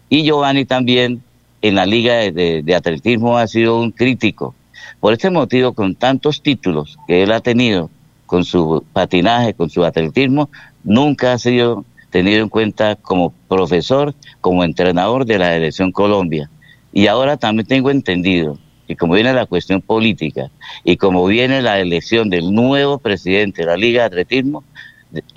Y 0.10 0.24
Giovanni 0.24 0.66
también 0.66 1.24
en 1.62 1.76
la 1.76 1.86
liga 1.86 2.16
de 2.16 2.76
atletismo 2.76 3.38
ha 3.38 3.48
sido 3.48 3.80
un 3.80 3.92
crítico. 3.92 4.54
Por 5.00 5.14
este 5.14 5.30
motivo, 5.30 5.74
con 5.74 5.96
tantos 5.96 6.42
títulos 6.42 6.98
que 7.08 7.24
él 7.24 7.32
ha 7.32 7.40
tenido, 7.40 7.90
con 8.26 8.44
su 8.44 8.84
patinaje, 8.92 9.54
con 9.54 9.70
su 9.70 9.84
atletismo, 9.84 10.50
nunca 10.86 11.34
ha 11.34 11.40
sido 11.40 11.84
tenido 12.12 12.42
en 12.42 12.50
cuenta 12.50 12.96
como 12.96 13.34
profesor, 13.50 14.14
como 14.40 14.64
entrenador 14.64 15.26
de 15.26 15.38
la 15.38 15.50
Selección 15.50 15.92
Colombia. 15.92 16.50
Y 16.94 17.08
ahora 17.08 17.36
también 17.36 17.68
tengo 17.68 17.92
entendido 17.92 18.58
que 18.88 18.96
como 18.96 19.16
viene 19.16 19.34
la 19.34 19.48
cuestión 19.48 19.82
política 19.82 20.50
y 20.84 20.96
como 20.96 21.26
viene 21.26 21.62
la 21.62 21.80
elección 21.80 22.30
del 22.30 22.54
nuevo 22.54 23.00
presidente 23.00 23.64
de 23.64 23.68
la 23.68 23.76
Liga 23.76 24.02
de 24.02 24.08
Atletismo, 24.08 24.64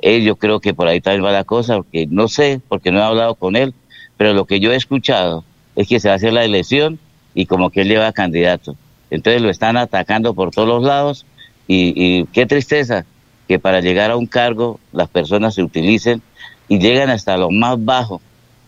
eh, 0.02 0.22
yo 0.22 0.36
creo 0.36 0.60
que 0.60 0.74
por 0.74 0.86
ahí 0.86 1.00
también 1.00 1.24
va 1.24 1.32
la 1.32 1.44
cosa, 1.44 1.76
porque 1.76 2.06
no 2.06 2.28
sé, 2.28 2.60
porque 2.68 2.92
no 2.92 3.00
he 3.00 3.02
hablado 3.02 3.34
con 3.34 3.56
él, 3.56 3.74
pero 4.16 4.34
lo 4.34 4.44
que 4.44 4.60
yo 4.60 4.72
he 4.72 4.76
escuchado 4.76 5.44
es 5.74 5.88
que 5.88 5.98
se 5.98 6.10
hace 6.10 6.30
la 6.30 6.44
elección 6.44 6.98
y 7.34 7.46
como 7.46 7.70
que 7.70 7.80
él 7.80 7.88
lleva 7.88 8.12
candidato. 8.12 8.76
Entonces 9.10 9.40
lo 9.40 9.50
están 9.50 9.76
atacando 9.76 10.34
por 10.34 10.50
todos 10.50 10.68
los 10.68 10.84
lados 10.84 11.26
y 11.66 12.24
qué 12.26 12.46
tristeza 12.46 13.04
que 13.48 13.58
para 13.58 13.80
llegar 13.80 14.10
a 14.10 14.16
un 14.16 14.26
cargo 14.26 14.78
las 14.92 15.08
personas 15.08 15.54
se 15.54 15.62
utilicen 15.62 16.22
y 16.68 16.78
llegan 16.78 17.08
hasta 17.08 17.36
lo 17.36 17.50
más 17.50 17.82
bajo 17.82 18.20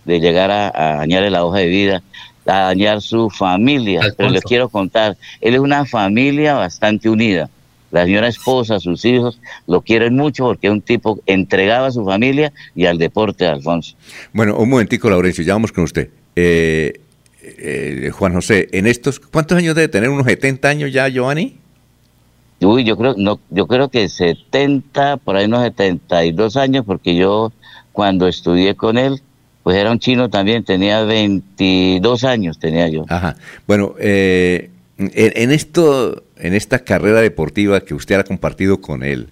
de 0.06 0.18
llegar 0.18 0.50
a, 0.50 0.96
dañar 0.96 1.30
la 1.30 1.44
hoja 1.44 1.58
de 1.58 1.66
vida, 1.66 2.02
a 2.46 2.60
dañar 2.62 3.02
su 3.02 3.28
familia. 3.28 4.00
Pero 4.16 4.30
les 4.30 4.42
quiero 4.42 4.70
contar, 4.70 5.16
él 5.40 5.54
es 5.54 5.60
una 5.60 5.84
familia 5.84 6.54
bastante 6.54 7.10
unida. 7.10 7.50
La 7.90 8.04
señora 8.04 8.28
esposa, 8.28 8.78
sus 8.78 9.04
hijos, 9.04 9.40
lo 9.66 9.82
quieren 9.82 10.16
mucho 10.16 10.44
porque 10.44 10.68
es 10.68 10.72
un 10.72 10.80
tipo 10.80 11.20
entregado 11.26 11.86
a 11.86 11.90
su 11.90 12.04
familia 12.04 12.52
y 12.74 12.86
al 12.86 12.98
deporte, 12.98 13.46
Alfonso. 13.46 13.96
Bueno, 14.32 14.56
un 14.56 14.70
momentico, 14.70 15.10
Laurencio, 15.10 15.44
ya 15.44 15.54
vamos 15.54 15.72
con 15.72 15.84
usted. 15.84 16.08
Eh, 16.36 17.00
eh, 17.42 18.10
Juan 18.12 18.32
José, 18.32 18.68
en 18.72 18.86
estos, 18.86 19.18
¿cuántos 19.18 19.58
años 19.58 19.74
debe 19.74 19.88
tener? 19.88 20.08
¿Unos 20.08 20.26
70 20.26 20.68
años 20.68 20.92
ya, 20.92 21.08
Giovanni? 21.08 21.59
Uy, 22.60 22.84
yo 22.84 22.96
creo, 22.96 23.14
no, 23.16 23.40
yo 23.50 23.66
creo 23.66 23.88
que 23.88 24.08
70, 24.08 25.16
por 25.18 25.36
ahí 25.36 25.46
unos 25.46 25.62
72 25.62 26.56
años, 26.56 26.84
porque 26.84 27.16
yo 27.16 27.52
cuando 27.92 28.28
estudié 28.28 28.74
con 28.74 28.98
él, 28.98 29.22
pues 29.62 29.76
era 29.76 29.90
un 29.90 29.98
chino 29.98 30.30
también, 30.30 30.64
tenía 30.64 31.02
22 31.04 32.24
años, 32.24 32.58
tenía 32.58 32.88
yo. 32.88 33.04
Ajá. 33.08 33.36
Bueno, 33.66 33.94
eh, 33.98 34.70
en, 34.98 35.50
esto, 35.50 36.24
en 36.36 36.54
esta 36.54 36.80
carrera 36.80 37.20
deportiva 37.20 37.80
que 37.80 37.94
usted 37.94 38.16
ha 38.16 38.24
compartido 38.24 38.80
con 38.80 39.02
él, 39.02 39.28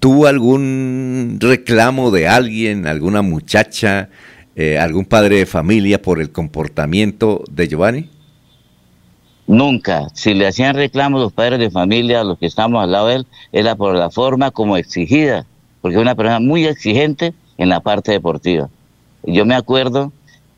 ¿tuvo 0.00 0.26
algún 0.26 1.38
reclamo 1.40 2.10
de 2.10 2.28
alguien, 2.28 2.86
alguna 2.86 3.22
muchacha, 3.22 4.10
eh, 4.56 4.78
algún 4.78 5.04
padre 5.04 5.36
de 5.36 5.46
familia 5.46 6.00
por 6.02 6.20
el 6.20 6.30
comportamiento 6.30 7.44
de 7.50 7.68
Giovanni? 7.68 8.10
Nunca. 9.48 10.08
Si 10.12 10.34
le 10.34 10.46
hacían 10.46 10.76
reclamos 10.76 11.22
los 11.22 11.32
padres 11.32 11.58
de 11.58 11.70
familia, 11.70 12.22
los 12.22 12.38
que 12.38 12.44
estamos 12.44 12.84
al 12.84 12.92
lado 12.92 13.06
de 13.06 13.14
él, 13.16 13.26
era 13.50 13.76
por 13.76 13.96
la 13.96 14.10
forma 14.10 14.50
como 14.50 14.76
exigida, 14.76 15.46
porque 15.80 15.96
es 15.96 16.02
una 16.02 16.14
persona 16.14 16.38
muy 16.38 16.66
exigente 16.66 17.32
en 17.56 17.70
la 17.70 17.80
parte 17.80 18.12
deportiva. 18.12 18.68
Yo 19.24 19.46
me 19.46 19.54
acuerdo 19.54 20.12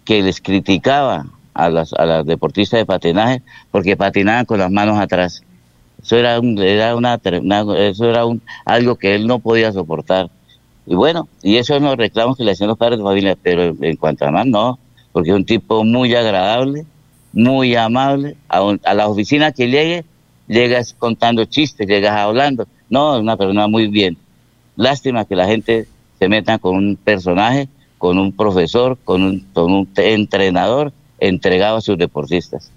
que 0.04 0.22
les 0.22 0.40
criticaba 0.40 1.26
a 1.54 1.70
las, 1.70 1.92
a 1.92 2.04
las 2.04 2.26
deportistas 2.26 2.80
de 2.80 2.86
patinaje 2.86 3.42
porque 3.70 3.96
patinaban 3.96 4.44
con 4.44 4.58
las 4.58 4.72
manos 4.72 4.98
atrás. 4.98 5.44
Eso 6.02 6.16
era, 6.16 6.40
un, 6.40 6.58
era 6.58 6.96
una, 6.96 7.20
eso 7.76 8.10
era 8.10 8.26
un, 8.26 8.42
algo 8.64 8.96
que 8.96 9.14
él 9.14 9.28
no 9.28 9.38
podía 9.38 9.70
soportar. 9.72 10.30
Y 10.86 10.96
bueno, 10.96 11.28
y 11.44 11.58
eso 11.58 11.74
son 11.74 11.84
los 11.84 11.96
reclamos 11.96 12.36
que 12.36 12.42
le 12.42 12.52
hacían 12.52 12.68
los 12.68 12.78
padres 12.78 12.98
de 12.98 13.04
familia, 13.04 13.38
pero 13.40 13.72
en 13.80 13.96
cuanto 13.96 14.26
a 14.26 14.32
más 14.32 14.46
no, 14.46 14.80
porque 15.12 15.30
es 15.30 15.36
un 15.36 15.44
tipo 15.44 15.84
muy 15.84 16.12
agradable, 16.12 16.86
muy 17.32 17.74
amable. 17.76 18.36
A, 18.48 18.94
la 18.94 19.08
oficina 19.08 19.52
que 19.52 19.68
llegue, 19.68 20.04
llegas 20.48 20.94
contando 20.98 21.44
chistes, 21.44 21.86
llegas 21.86 22.16
hablando. 22.16 22.66
No, 22.88 23.16
es 23.16 23.22
una 23.22 23.36
persona 23.36 23.68
muy 23.68 23.88
bien. 23.88 24.16
Lástima 24.76 25.24
que 25.24 25.36
la 25.36 25.46
gente 25.46 25.86
se 26.18 26.28
meta 26.28 26.58
con 26.58 26.76
un 26.76 26.96
personaje, 26.96 27.68
con 27.98 28.18
un 28.18 28.32
profesor, 28.32 28.98
con 29.04 29.22
un, 29.22 29.40
con 29.52 29.72
un 29.72 29.88
entrenador 29.96 30.92
entregado 31.18 31.76
a 31.76 31.80
sus 31.80 31.98
deportistas. 31.98 32.70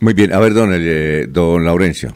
Muy 0.00 0.14
bien, 0.14 0.32
a 0.32 0.38
ver, 0.38 0.54
don, 0.54 0.70
eh, 0.74 1.26
don 1.28 1.64
Laurencio. 1.64 2.12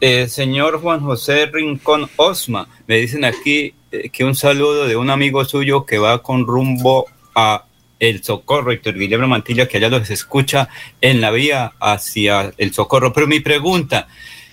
Eh, 0.00 0.28
señor 0.28 0.80
Juan 0.80 1.00
José 1.00 1.46
Rincón 1.46 2.08
Osma, 2.16 2.68
me 2.86 2.96
dicen 2.98 3.24
aquí 3.24 3.74
eh, 3.90 4.10
que 4.10 4.24
un 4.24 4.34
saludo 4.34 4.86
de 4.86 4.96
un 4.96 5.10
amigo 5.10 5.44
suyo 5.44 5.86
que 5.86 5.98
va 5.98 6.22
con 6.22 6.46
rumbo 6.46 7.06
a 7.34 7.64
el 8.02 8.24
Socorro, 8.24 8.72
Héctor 8.72 8.98
Guillermo 8.98 9.28
Mantilla, 9.28 9.68
que 9.68 9.76
allá 9.76 9.88
los 9.88 10.10
escucha 10.10 10.68
en 11.00 11.20
la 11.20 11.30
vía 11.30 11.72
hacia 11.78 12.52
el 12.58 12.74
Socorro. 12.74 13.12
Pero 13.12 13.28
mi 13.28 13.38
pregunta, 13.38 14.08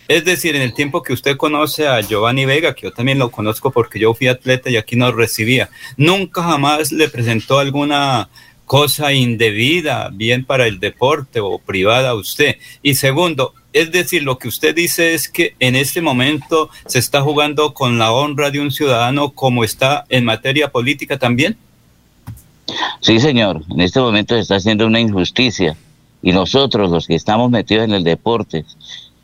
es 0.08 0.24
decir, 0.24 0.56
en 0.56 0.62
el 0.62 0.76
tiempo 0.76 1.02
que 1.02 1.14
usted 1.14 1.36
conoce 1.36 1.88
a 1.88 2.00
Giovanni 2.02 2.46
Vega, 2.46 2.76
que 2.76 2.84
yo 2.84 2.94
también 2.94 3.18
lo 3.18 3.32
conozco 3.32 3.72
porque 3.72 3.98
yo 3.98 4.14
fui 4.14 4.28
atleta 4.28 4.70
y 4.70 4.78
aquí 4.78 4.96
nos 4.96 5.16
recibía, 5.16 5.72
nunca 5.98 6.44
jamás 6.44 6.92
le 6.92 7.10
presentó 7.10 7.58
alguna 7.58 8.30
cosa 8.66 9.14
indebida, 9.14 10.12
bien 10.14 10.46
para 10.46 10.68
el 10.68 10.80
deporte 10.80 11.40
o 11.40 11.58
privada 11.58 12.10
a 12.10 12.16
usted. 12.16 12.58
Y 12.84 12.94
segundo, 12.94 13.56
es 13.74 13.92
decir, 13.92 14.22
lo 14.22 14.38
que 14.38 14.48
usted 14.48 14.76
dice 14.76 15.16
es 15.16 15.28
que 15.28 15.56
en 15.60 15.76
este 15.76 16.04
momento 16.04 16.70
se 16.86 17.00
está 17.00 17.24
jugando 17.24 17.74
con 17.74 17.98
la 17.98 18.12
honra 18.12 18.52
de 18.52 18.60
un 18.60 18.70
ciudadano 18.72 19.32
como 19.32 19.64
está 19.64 20.06
en 20.10 20.24
materia 20.24 20.72
política 20.72 21.18
también. 21.18 21.58
Sí, 23.02 23.20
señor, 23.20 23.64
en 23.70 23.82
este 23.82 24.00
momento 24.00 24.36
se 24.36 24.42
está 24.42 24.56
haciendo 24.56 24.86
una 24.86 25.00
injusticia 25.00 25.76
y 26.22 26.32
nosotros 26.32 26.90
los 26.90 27.08
que 27.08 27.16
estamos 27.16 27.50
metidos 27.50 27.86
en 27.86 27.94
el 27.94 28.04
deporte, 28.04 28.66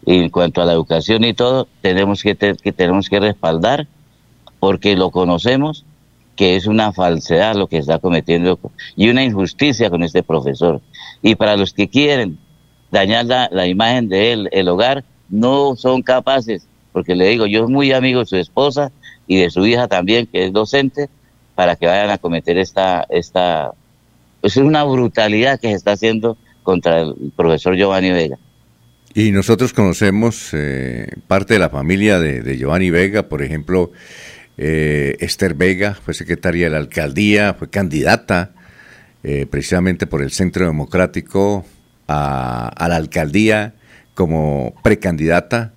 en 0.05 0.29
cuanto 0.29 0.61
a 0.61 0.65
la 0.65 0.73
educación 0.73 1.23
y 1.23 1.33
todo, 1.33 1.67
tenemos 1.81 2.21
que, 2.21 2.35
que 2.35 2.71
tenemos 2.71 3.09
que 3.09 3.19
respaldar 3.19 3.87
porque 4.59 4.95
lo 4.95 5.11
conocemos 5.11 5.85
que 6.35 6.55
es 6.55 6.67
una 6.67 6.91
falsedad 6.91 7.55
lo 7.55 7.67
que 7.67 7.77
está 7.77 7.99
cometiendo 7.99 8.59
y 8.95 9.09
una 9.09 9.23
injusticia 9.23 9.89
con 9.89 10.03
este 10.03 10.21
profesor. 10.21 10.81
Y 11.21 11.35
para 11.35 11.55
los 11.55 11.73
que 11.73 11.87
quieren 11.87 12.37
dañar 12.91 13.25
la, 13.25 13.49
la 13.51 13.67
imagen 13.67 14.09
de 14.09 14.33
él, 14.33 14.49
el 14.51 14.67
hogar, 14.67 15.03
no 15.29 15.75
son 15.75 16.01
capaces, 16.01 16.67
porque 16.91 17.15
le 17.15 17.27
digo, 17.27 17.45
yo 17.45 17.63
soy 17.63 17.73
muy 17.73 17.91
amigo 17.91 18.19
de 18.19 18.25
su 18.25 18.35
esposa 18.35 18.91
y 19.27 19.37
de 19.37 19.49
su 19.49 19.65
hija 19.65 19.87
también, 19.87 20.27
que 20.27 20.45
es 20.45 20.53
docente, 20.53 21.09
para 21.55 21.75
que 21.75 21.87
vayan 21.87 22.09
a 22.09 22.17
cometer 22.17 22.57
esta, 22.57 23.05
esta, 23.09 23.71
pues 24.41 24.57
es 24.57 24.63
una 24.63 24.83
brutalidad 24.83 25.59
que 25.59 25.69
se 25.69 25.75
está 25.75 25.93
haciendo 25.93 26.37
contra 26.63 27.01
el 27.01 27.31
profesor 27.35 27.75
Giovanni 27.75 28.11
Vega. 28.11 28.37
Y 29.13 29.31
nosotros 29.31 29.71
conocemos 29.71 30.49
eh, 30.53 31.07
parte 31.27 31.53
de 31.53 31.59
la 31.59 31.69
familia 31.69 32.19
de, 32.19 32.57
Giovanni 32.57 32.89
Vega, 32.89 33.29
por 33.29 33.41
ejemplo, 33.41 33.93
eh, 34.57 35.15
Esther 35.21 35.53
Vega 35.53 35.93
fue 35.93 36.13
secretaria 36.13 36.65
de 36.65 36.71
la 36.71 36.77
alcaldía, 36.77 37.53
fue 37.53 37.69
candidata 37.69 38.51
eh, 39.23 39.45
precisamente 39.49 40.05
por 40.05 40.21
el 40.21 40.31
Centro 40.31 40.65
Democrático 40.65 41.65
a, 42.09 42.67
a 42.67 42.89
la 42.89 42.97
alcaldía 42.97 43.73
como 44.13 44.75
precandidata 44.83 45.74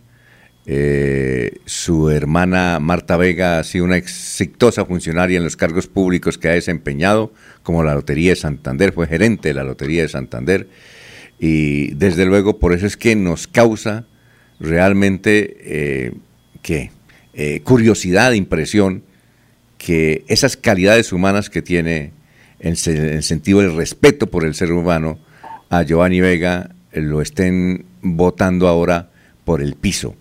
eh, 0.70 1.60
su 1.64 2.10
hermana 2.10 2.78
Marta 2.78 3.16
Vega 3.16 3.58
ha 3.58 3.64
sido 3.64 3.86
una 3.86 3.96
exitosa 3.96 4.84
funcionaria 4.84 5.38
en 5.38 5.44
los 5.44 5.56
cargos 5.56 5.86
públicos 5.86 6.36
que 6.36 6.48
ha 6.48 6.52
desempeñado, 6.52 7.32
como 7.62 7.82
la 7.82 7.94
Lotería 7.94 8.32
de 8.32 8.36
Santander, 8.36 8.92
fue 8.92 9.06
gerente 9.06 9.48
de 9.48 9.54
la 9.54 9.64
Lotería 9.64 10.02
de 10.02 10.10
Santander. 10.10 10.68
Y 11.40 11.94
desde 11.94 12.26
luego 12.26 12.58
por 12.58 12.74
eso 12.74 12.86
es 12.86 12.98
que 12.98 13.16
nos 13.16 13.46
causa 13.46 14.04
realmente 14.60 15.56
eh, 15.60 16.12
¿qué? 16.60 16.90
Eh, 17.32 17.60
curiosidad, 17.64 18.32
impresión, 18.32 19.04
que 19.78 20.22
esas 20.28 20.58
calidades 20.58 21.14
humanas 21.14 21.48
que 21.48 21.62
tiene 21.62 22.12
en, 22.60 22.74
el 22.84 23.22
sentido 23.22 23.60
del 23.60 23.74
respeto 23.74 24.26
por 24.26 24.44
el 24.44 24.54
ser 24.54 24.72
humano 24.72 25.18
a 25.70 25.82
Giovanni 25.82 26.20
Vega 26.20 26.74
lo 26.92 27.22
estén 27.22 27.86
votando 28.02 28.68
ahora 28.68 29.08
por 29.48 29.62
el 29.62 29.76
piso. 29.76 30.14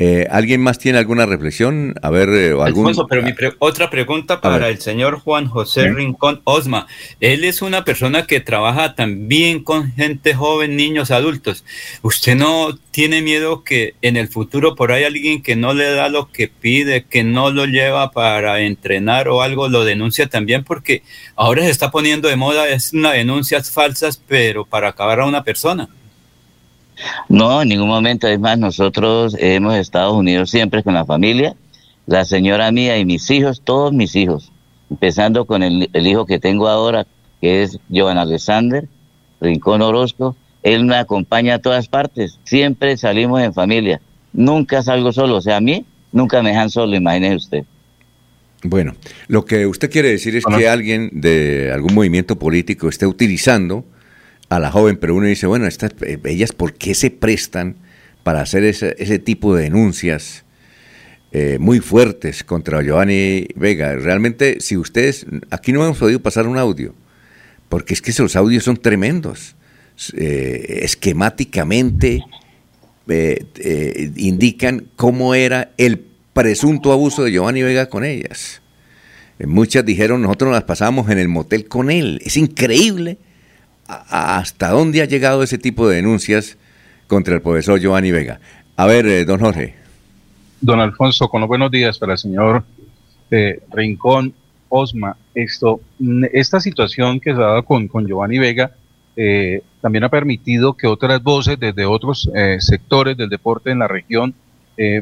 Eh, 0.00 0.26
¿Alguien 0.28 0.60
más 0.60 0.80
tiene 0.80 0.98
alguna 0.98 1.24
reflexión? 1.24 1.94
A 2.02 2.10
ver, 2.10 2.28
eh, 2.30 2.48
algún... 2.48 2.88
Alfonso, 2.88 3.06
pero 3.08 3.22
mi 3.22 3.32
otra 3.60 3.88
pregunta 3.90 4.40
para 4.40 4.68
el 4.70 4.80
señor 4.80 5.20
Juan 5.20 5.46
José 5.46 5.88
Rincón 5.92 6.40
Osma. 6.42 6.88
Él 7.20 7.44
es 7.44 7.62
una 7.62 7.84
persona 7.84 8.26
que 8.26 8.40
trabaja 8.40 8.96
también 8.96 9.62
con 9.62 9.92
gente 9.92 10.34
joven, 10.34 10.74
niños, 10.74 11.12
adultos. 11.12 11.64
¿Usted 12.02 12.34
no 12.34 12.76
tiene 12.90 13.22
miedo 13.22 13.62
que 13.62 13.94
en 14.02 14.16
el 14.16 14.26
futuro 14.26 14.74
por 14.74 14.90
ahí 14.90 15.04
alguien 15.04 15.42
que 15.42 15.54
no 15.54 15.74
le 15.74 15.92
da 15.92 16.08
lo 16.08 16.32
que 16.32 16.48
pide, 16.48 17.04
que 17.04 17.22
no 17.22 17.52
lo 17.52 17.66
lleva 17.66 18.10
para 18.10 18.62
entrenar 18.62 19.28
o 19.28 19.42
algo, 19.42 19.68
lo 19.68 19.84
denuncia 19.84 20.26
también? 20.26 20.64
Porque 20.64 21.04
ahora 21.36 21.62
se 21.62 21.70
está 21.70 21.92
poniendo 21.92 22.26
de 22.26 22.34
moda, 22.34 22.68
es 22.68 22.92
una 22.92 23.12
denuncias 23.12 23.70
falsas, 23.70 24.20
pero 24.26 24.64
para 24.64 24.88
acabar 24.88 25.20
a 25.20 25.26
una 25.26 25.44
persona. 25.44 25.88
No, 27.28 27.62
en 27.62 27.68
ningún 27.68 27.88
momento. 27.88 28.26
Es 28.26 28.38
más, 28.38 28.58
nosotros 28.58 29.36
hemos 29.38 29.76
estado 29.76 30.14
unidos 30.14 30.50
siempre 30.50 30.82
con 30.82 30.94
la 30.94 31.04
familia, 31.04 31.54
la 32.06 32.24
señora 32.24 32.70
mía 32.72 32.98
y 32.98 33.04
mis 33.04 33.30
hijos, 33.30 33.62
todos 33.64 33.92
mis 33.92 34.16
hijos, 34.16 34.52
empezando 34.90 35.44
con 35.44 35.62
el, 35.62 35.88
hijo 35.94 36.26
que 36.26 36.38
tengo 36.38 36.68
ahora, 36.68 37.06
que 37.40 37.62
es 37.62 37.78
Joan 37.92 38.18
Alexander, 38.18 38.88
Rincón 39.40 39.82
Orozco. 39.82 40.36
Él 40.62 40.84
me 40.84 40.96
acompaña 40.96 41.54
a 41.54 41.58
todas 41.58 41.88
partes. 41.88 42.38
Siempre 42.44 42.96
salimos 42.96 43.42
en 43.42 43.52
familia. 43.52 44.00
Nunca 44.32 44.82
salgo 44.82 45.12
solo. 45.12 45.36
O 45.36 45.40
sea, 45.40 45.56
a 45.56 45.60
mí 45.60 45.84
nunca 46.12 46.42
me 46.42 46.50
dejan 46.50 46.70
solo, 46.70 46.94
imagínese 46.94 47.36
usted. 47.36 47.64
Bueno, 48.64 48.94
lo 49.26 49.44
que 49.44 49.66
usted 49.66 49.90
quiere 49.90 50.10
decir 50.10 50.36
es 50.36 50.44
que 50.44 50.68
alguien 50.68 51.10
de 51.12 51.72
algún 51.72 51.94
movimiento 51.94 52.38
político 52.38 52.88
esté 52.88 53.06
utilizando 53.06 53.84
a 54.56 54.60
la 54.60 54.70
joven, 54.70 54.98
pero 54.98 55.14
uno 55.14 55.26
dice, 55.26 55.46
bueno, 55.46 55.66
estas, 55.66 55.92
eh, 56.02 56.18
ellas, 56.24 56.52
¿por 56.52 56.74
qué 56.74 56.94
se 56.94 57.10
prestan 57.10 57.76
para 58.22 58.42
hacer 58.42 58.64
ese, 58.64 58.94
ese 58.98 59.18
tipo 59.18 59.56
de 59.56 59.64
denuncias 59.64 60.44
eh, 61.32 61.56
muy 61.58 61.80
fuertes 61.80 62.44
contra 62.44 62.82
Giovanni 62.82 63.48
Vega? 63.54 63.96
Realmente, 63.96 64.60
si 64.60 64.76
ustedes, 64.76 65.24
aquí 65.50 65.72
no 65.72 65.82
hemos 65.82 65.96
podido 65.96 66.20
pasar 66.20 66.46
un 66.46 66.58
audio, 66.58 66.94
porque 67.70 67.94
es 67.94 68.02
que 68.02 68.10
esos 68.10 68.36
audios 68.36 68.64
son 68.64 68.76
tremendos. 68.76 69.56
Eh, 70.14 70.80
esquemáticamente 70.82 72.22
indican 74.16 74.86
cómo 74.96 75.34
era 75.34 75.72
el 75.76 75.98
presunto 76.32 76.92
abuso 76.92 77.24
de 77.24 77.32
Giovanni 77.32 77.62
Vega 77.62 77.88
con 77.88 78.04
ellas. 78.04 78.60
Muchas 79.44 79.84
dijeron, 79.84 80.22
nosotros 80.22 80.48
nos 80.48 80.56
las 80.56 80.64
pasamos 80.64 81.10
en 81.10 81.18
el 81.18 81.28
motel 81.28 81.68
con 81.68 81.90
él. 81.90 82.20
Es 82.24 82.36
increíble 82.36 83.18
hasta 83.86 84.70
dónde 84.70 85.02
ha 85.02 85.06
llegado 85.06 85.42
ese 85.42 85.58
tipo 85.58 85.88
de 85.88 85.96
denuncias 85.96 86.56
contra 87.06 87.34
el 87.34 87.42
profesor 87.42 87.78
Giovanni 87.78 88.10
Vega. 88.10 88.40
A 88.76 88.86
ver, 88.86 89.06
eh, 89.06 89.24
don 89.24 89.40
Jorge. 89.40 89.74
Don 90.60 90.80
Alfonso, 90.80 91.28
con 91.28 91.40
los 91.40 91.48
buenos 91.48 91.70
días 91.70 91.98
para 91.98 92.12
el 92.12 92.18
señor 92.18 92.64
eh, 93.30 93.60
Rincón 93.72 94.32
Osma. 94.68 95.16
Esto, 95.34 95.80
esta 96.32 96.60
situación 96.60 97.20
que 97.20 97.34
se 97.34 97.36
ha 97.36 97.46
dado 97.46 97.64
con, 97.64 97.88
con 97.88 98.06
Giovanni 98.06 98.38
Vega 98.38 98.72
eh, 99.16 99.62
también 99.80 100.04
ha 100.04 100.08
permitido 100.08 100.74
que 100.74 100.86
otras 100.86 101.22
voces 101.22 101.58
desde 101.58 101.84
otros 101.84 102.30
sectores 102.60 103.16
del 103.16 103.28
deporte 103.28 103.70
en 103.70 103.80
la 103.80 103.88
región 103.88 104.34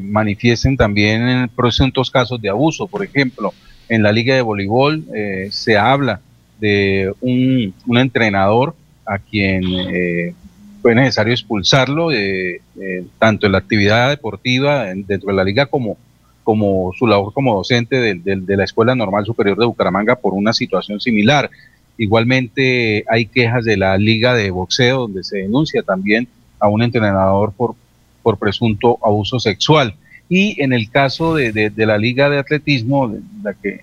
manifiesten 0.01 0.77
también 0.77 1.29
en 1.29 1.49
presuntos 1.49 2.11
casos 2.11 2.41
de 2.41 2.49
abuso. 2.49 2.89
Por 2.89 3.05
ejemplo, 3.05 3.53
en 3.89 4.03
la 4.03 4.11
Liga 4.11 4.35
de 4.35 4.43
Voleibol 4.43 5.05
se 5.51 5.79
habla 5.79 6.21
de 6.61 7.13
un, 7.21 7.75
un 7.87 7.99
entrenador 7.99 8.75
a 9.11 9.19
quien 9.19 9.65
eh, 9.65 10.35
fue 10.81 10.95
necesario 10.95 11.33
expulsarlo, 11.33 12.13
eh, 12.13 12.61
eh, 12.81 13.05
tanto 13.19 13.47
en 13.47 13.53
la 13.53 13.59
actividad 13.59 14.09
deportiva 14.09 14.85
dentro 14.85 15.31
de 15.31 15.35
la 15.35 15.43
liga 15.43 15.67
como, 15.67 15.97
como 16.45 16.93
su 16.97 17.09
labor 17.09 17.33
como 17.33 17.57
docente 17.57 17.97
de, 18.15 18.57
la 18.57 18.65
Escuela 18.65 18.95
Normal 18.95 19.27
Superior 19.27 19.59
de 19.59 19.67
Bucaramanga 19.67 20.15
por 20.15 20.35
una 20.35 20.53
situación 20.53 21.01
similar. 21.01 21.51
Igualmente 21.99 23.05
hay 23.09 23.27
quejas 23.27 23.65
de 23.65 23.77
la 23.77 23.99
liga 23.99 24.35
de 24.35 24.51
boxeo 24.51 25.01
donde 25.01 25.25
se 25.25 25.39
denuncia 25.39 25.83
también 25.83 26.29
a 26.61 26.69
un 26.69 26.83
entrenador 26.83 27.53
por, 27.53 27.75
por 28.23 28.39
presunto 28.39 28.99
abuso 29.03 29.41
sexual. 29.41 29.95
Y 30.29 30.63
en 30.63 30.73
el 30.73 30.89
caso 30.89 31.35
de, 31.35 31.51
de 31.53 31.87
la 31.87 31.99
liga 31.99 32.31
de 32.31 32.39
atletismo, 32.39 33.13
la 33.43 33.55
que 33.55 33.81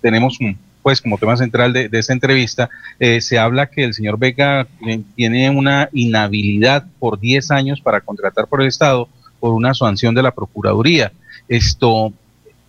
tenemos 0.00 0.38
un, 0.40 0.56
pues 0.88 1.02
como 1.02 1.18
tema 1.18 1.36
central 1.36 1.74
de, 1.74 1.90
esta 1.92 2.14
entrevista, 2.14 2.70
eh, 2.98 3.20
se 3.20 3.38
habla 3.38 3.66
que 3.66 3.84
el 3.84 3.92
señor 3.92 4.18
Vega 4.18 4.66
eh, 4.86 5.02
tiene 5.16 5.50
una 5.50 5.90
inhabilidad 5.92 6.86
por 6.98 7.20
10 7.20 7.50
años 7.50 7.82
para 7.82 8.00
contratar 8.00 8.46
por 8.46 8.62
el 8.62 8.68
Estado 8.68 9.06
por 9.38 9.52
una 9.52 9.74
sanción 9.74 10.14
de 10.14 10.22
la 10.22 10.30
Procuraduría. 10.30 11.12
Esto, 11.46 12.14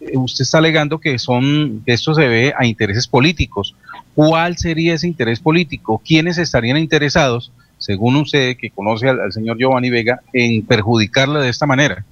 eh, 0.02 0.18
usted 0.18 0.42
está 0.42 0.58
alegando 0.58 1.00
que 1.00 1.18
son, 1.18 1.82
que 1.86 1.94
esto 1.94 2.14
se 2.14 2.28
ve 2.28 2.54
a 2.58 2.66
intereses 2.66 3.08
políticos. 3.08 3.74
¿Cuál 4.14 4.58
sería 4.58 4.96
ese 4.96 5.08
interés 5.08 5.40
político? 5.40 6.02
¿Quiénes 6.06 6.38
estarían 6.38 6.76
interesados, 6.76 7.54
según 7.78 8.18
usted 8.18 8.58
que 8.58 8.70
conoce 8.70 9.08
al, 9.08 9.22
al 9.22 9.32
señor 9.32 9.58
Giovanni 9.58 9.92
Vega, 9.92 10.20
en 10.34 10.66
perjudicarle 10.66 11.40
de 11.40 11.48
esta 11.48 11.66
manera? 11.66 12.04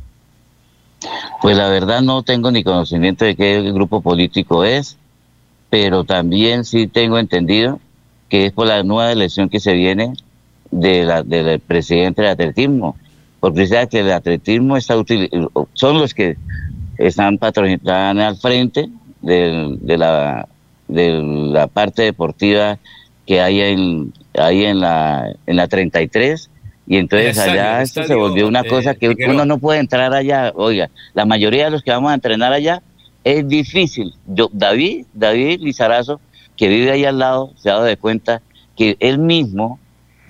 Pues 1.41 1.57
la 1.57 1.67
verdad 1.67 2.01
no 2.01 2.23
tengo 2.23 2.49
ni 2.49 2.63
conocimiento 2.63 3.25
de 3.25 3.35
qué 3.35 3.61
grupo 3.73 3.99
político 3.99 4.63
es 4.63 4.97
pero 5.69 6.03
también 6.03 6.63
sí 6.63 6.87
tengo 6.87 7.17
entendido 7.17 7.79
que 8.29 8.45
es 8.45 8.51
por 8.51 8.67
la 8.67 8.83
nueva 8.83 9.11
elección 9.11 9.49
que 9.49 9.59
se 9.59 9.73
viene 9.73 10.13
de 10.71 11.03
la, 11.03 11.23
del 11.23 11.59
presidente 11.59 12.21
del 12.21 12.31
atletismo, 12.31 12.97
porque 13.39 13.67
sabe 13.67 13.87
que 13.87 13.99
el 13.99 14.11
atletismo 14.11 14.77
está 14.77 14.95
son 15.73 15.99
los 15.99 16.13
que 16.13 16.37
están 16.97 17.37
patrocinando 17.37 18.23
al 18.23 18.37
frente 18.37 18.89
de, 19.21 19.97
la, 19.97 20.47
de 20.87 21.21
la 21.21 21.67
parte 21.67 22.03
deportiva 22.03 22.77
que 23.25 23.41
hay 23.41 23.61
en, 23.61 24.13
hay 24.33 24.65
en, 24.65 24.79
la, 24.79 25.33
en 25.45 25.55
la 25.55 25.67
33 25.67 26.49
y 26.87 26.97
entonces 26.97 27.37
allá 27.37 27.81
esto 27.81 28.03
se 28.05 28.15
volvió 28.15 28.47
una 28.47 28.63
cosa 28.63 28.95
que 28.95 29.09
uno 29.27 29.45
no 29.45 29.57
puede 29.57 29.81
entrar 29.81 30.13
allá. 30.13 30.53
Oiga, 30.55 30.89
la 31.13 31.25
mayoría 31.25 31.65
de 31.65 31.71
los 31.71 31.83
que 31.83 31.91
vamos 31.91 32.11
a 32.11 32.13
entrenar 32.13 32.53
allá 32.53 32.81
es 33.23 33.47
difícil. 33.47 34.13
Yo, 34.25 34.49
David, 34.51 35.05
David 35.13 35.61
Lizarazo, 35.61 36.19
que 36.55 36.67
vive 36.67 36.91
ahí 36.91 37.05
al 37.05 37.19
lado, 37.19 37.51
se 37.57 37.69
ha 37.69 37.73
dado 37.73 37.85
de 37.85 37.97
cuenta 37.97 38.41
que 38.75 38.97
él 38.99 39.19
mismo, 39.19 39.79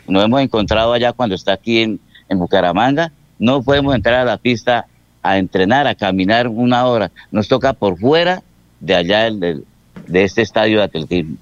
nos 0.08 0.24
hemos 0.24 0.42
encontrado 0.42 0.94
allá 0.94 1.14
cuando 1.14 1.36
está 1.36 1.54
aquí 1.54 1.82
en, 1.82 2.00
Bucaramanga, 2.30 3.12
no 3.40 3.64
podemos 3.64 3.96
entrar 3.96 4.16
a 4.16 4.26
la 4.26 4.38
pista 4.38 4.86
a 5.24 5.38
entrenar, 5.38 5.88
a 5.88 5.96
caminar 5.96 6.50
una 6.50 6.86
hora. 6.86 7.12
Nos 7.32 7.48
toca 7.48 7.72
por 7.72 7.98
fuera 7.98 8.44
de 8.82 8.96
allá 8.96 9.32
de, 9.32 9.62
de 10.08 10.24
este 10.24 10.42
estadio 10.42 10.80
de 10.80 10.84
atletismo. 10.84 11.38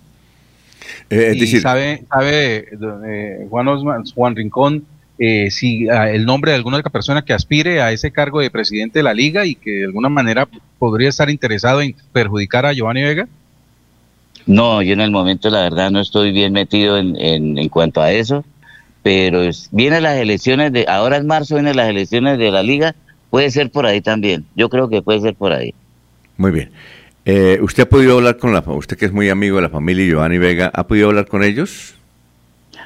Eh, 1.09 1.30
es 1.31 1.39
decir, 1.39 1.61
sabe, 1.61 2.03
sabe 2.09 2.67
eh, 3.07 3.47
Juan, 3.49 3.67
Osman, 3.67 4.03
Juan 4.13 4.35
Rincón, 4.35 4.85
eh, 5.17 5.49
si 5.49 5.89
ah, 5.89 6.09
el 6.09 6.25
nombre 6.25 6.51
de 6.51 6.57
alguna 6.57 6.77
otra 6.77 6.91
persona 6.91 7.23
que 7.23 7.33
aspire 7.33 7.81
a 7.81 7.91
ese 7.91 8.11
cargo 8.11 8.41
de 8.41 8.49
presidente 8.49 8.99
de 8.99 9.03
la 9.03 9.13
liga 9.13 9.45
y 9.45 9.55
que 9.55 9.71
de 9.71 9.85
alguna 9.85 10.09
manera 10.09 10.47
podría 10.77 11.09
estar 11.09 11.29
interesado 11.29 11.81
en 11.81 11.95
perjudicar 12.11 12.65
a 12.65 12.73
Giovanni 12.73 13.03
Vega? 13.03 13.27
No, 14.45 14.81
yo 14.81 14.93
en 14.93 15.01
el 15.01 15.11
momento 15.11 15.49
la 15.49 15.61
verdad 15.61 15.89
no 15.89 16.01
estoy 16.01 16.31
bien 16.31 16.53
metido 16.53 16.97
en, 16.97 17.15
en, 17.17 17.69
cuanto 17.69 18.01
a 18.01 18.11
eso, 18.11 18.45
pero 19.01 19.41
vienen 19.71 20.03
las 20.03 20.17
elecciones 20.17 20.71
de, 20.71 20.85
ahora 20.87 21.17
en 21.17 21.25
marzo 21.25 21.55
vienen 21.55 21.77
las 21.77 21.89
elecciones 21.89 22.37
de 22.37 22.51
la 22.51 22.61
liga, 22.61 22.93
puede 23.29 23.49
ser 23.49 23.71
por 23.71 23.85
ahí 23.85 24.01
también, 24.01 24.45
yo 24.55 24.69
creo 24.69 24.87
que 24.87 25.01
puede 25.01 25.21
ser 25.21 25.33
por 25.33 25.51
ahí. 25.51 25.73
Muy 26.37 26.51
bien. 26.51 26.69
Eh, 27.23 27.57
¿Usted 27.61 27.83
ha 27.83 27.89
podido 27.89 28.17
hablar 28.17 28.37
con 28.37 28.53
la, 28.53 28.59
usted 28.59 28.97
que 28.97 29.05
es 29.05 29.11
muy 29.11 29.29
amigo 29.29 29.55
de 29.55 29.63
la 29.63 29.69
familia 29.69 30.05
Giovanni 30.05 30.37
Vega, 30.37 30.69
ha 30.71 30.85
podido 30.85 31.07
hablar 31.07 31.25
con 31.25 31.43
ellos? 31.43 31.94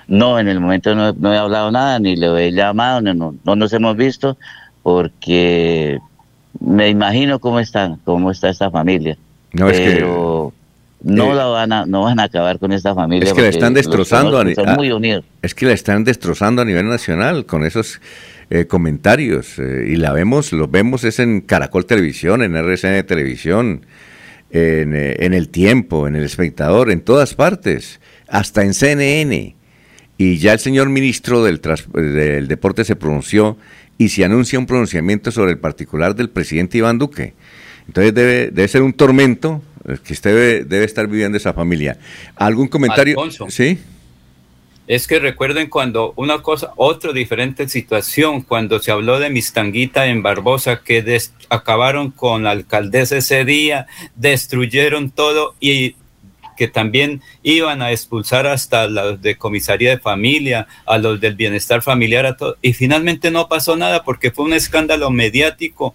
No, 0.09 0.39
en 0.39 0.47
el 0.47 0.59
momento 0.59 0.95
no, 0.95 1.33
he 1.33 1.37
hablado 1.37 1.71
nada, 1.71 1.99
ni 1.99 2.15
le 2.15 2.47
he 2.47 2.51
llamado, 2.51 2.99
no, 2.99 3.35
no, 3.43 3.55
nos 3.55 3.71
hemos 3.73 3.95
visto, 3.95 4.37
porque 4.81 5.99
me 6.59 6.89
imagino 6.89 7.37
cómo 7.37 7.59
están, 7.59 7.97
cómo 8.03 8.31
está 8.31 8.49
esta 8.49 8.71
familia. 8.71 9.17
No, 9.53 9.67
pero 9.67 10.51
que, 11.03 11.13
no 11.13 11.31
eh, 11.31 11.35
la 11.35 11.45
van 11.45 11.71
a, 11.71 11.85
no 11.85 12.01
van 12.01 12.19
a 12.19 12.23
acabar 12.23 12.57
con 12.57 12.71
esta 12.71 12.95
familia. 12.95 13.27
Es 13.27 13.35
que 13.35 13.43
la 13.43 13.49
están 13.49 13.75
destrozando. 13.75 14.39
a, 14.39 14.75
muy 14.75 14.91
unidos. 14.91 15.25
Es 15.43 15.53
que 15.53 15.67
la 15.67 15.73
están 15.73 16.03
destrozando 16.03 16.63
a 16.63 16.65
nivel 16.65 16.87
nacional 16.87 17.45
con 17.45 17.63
esos 17.63 18.01
eh, 18.49 18.65
comentarios 18.65 19.59
eh, 19.59 19.89
y 19.89 19.97
la 19.97 20.11
vemos, 20.11 20.51
lo 20.53 20.67
vemos 20.67 21.03
es 21.03 21.19
en 21.19 21.41
Caracol 21.41 21.85
Televisión, 21.85 22.41
en 22.41 22.55
RCN 22.55 23.05
Televisión, 23.05 23.85
en, 24.49 24.95
en 24.95 25.33
El 25.35 25.49
Tiempo, 25.49 26.07
en 26.07 26.15
El 26.15 26.23
Espectador, 26.23 26.89
en 26.89 27.01
todas 27.01 27.35
partes, 27.35 27.99
hasta 28.27 28.63
en 28.63 28.73
CNN 28.73 29.58
y 30.19 30.37
ya 30.37 30.51
el 30.51 30.59
señor 30.59 30.89
ministro 30.89 31.43
del, 31.45 31.61
del 31.93 32.49
Deporte 32.49 32.83
se 32.83 32.97
pronunció 32.97 33.57
y 33.97 34.09
se 34.09 34.25
anuncia 34.25 34.59
un 34.59 34.65
pronunciamiento 34.65 35.31
sobre 35.31 35.51
el 35.51 35.59
particular 35.59 36.13
del 36.13 36.29
presidente 36.29 36.77
Iván 36.77 36.99
Duque. 36.99 37.33
Entonces 37.87 38.13
debe, 38.13 38.51
debe 38.51 38.67
ser 38.67 38.81
un 38.81 38.91
tormento 38.91 39.61
que 40.03 40.11
usted 40.11 40.65
debe, 40.67 40.83
estar 40.83 41.07
viviendo 41.07 41.37
esa 41.37 41.53
familia. 41.53 41.97
¿Algún 42.35 42.67
comentario? 42.67 43.13
Alfonso. 43.13 43.47
Sí. 43.49 43.79
Es 44.87 45.07
que 45.07 45.19
recuerden 45.19 45.69
cuando 45.69 46.13
una 46.17 46.41
cosa, 46.41 46.73
otra 46.75 47.13
diferente 47.13 47.69
situación, 47.69 48.41
cuando 48.41 48.79
se 48.79 48.91
habló 48.91 49.19
de 49.19 49.29
Mistanguita 49.29 50.07
en 50.07 50.21
Barbosa, 50.21 50.81
que 50.83 51.21
acabaron 51.49 52.11
con 52.11 52.43
la 52.43 52.51
alcaldesa 52.51 53.15
ese 53.15 53.45
día, 53.45 53.87
destruyeron 54.15 55.11
todo 55.11 55.55
y 55.61 55.95
que 56.59 56.67
también 56.67 57.21
iban 57.41 57.81
a 57.81 57.91
expulsar 57.91 58.45
hasta 58.45 58.85
los 58.89 59.21
de 59.21 59.37
comisaría 59.37 59.91
de 59.91 59.97
familia, 59.97 60.67
a 60.85 60.97
los 60.97 61.21
del 61.21 61.35
bienestar 61.35 61.81
familiar, 61.81 62.25
a 62.25 62.35
todo. 62.35 62.57
Y 62.61 62.73
finalmente 62.73 63.31
no 63.31 63.47
pasó 63.47 63.77
nada 63.77 64.03
porque 64.03 64.29
fue 64.29 64.43
un 64.43 64.51
escándalo 64.51 65.09
mediático 65.09 65.93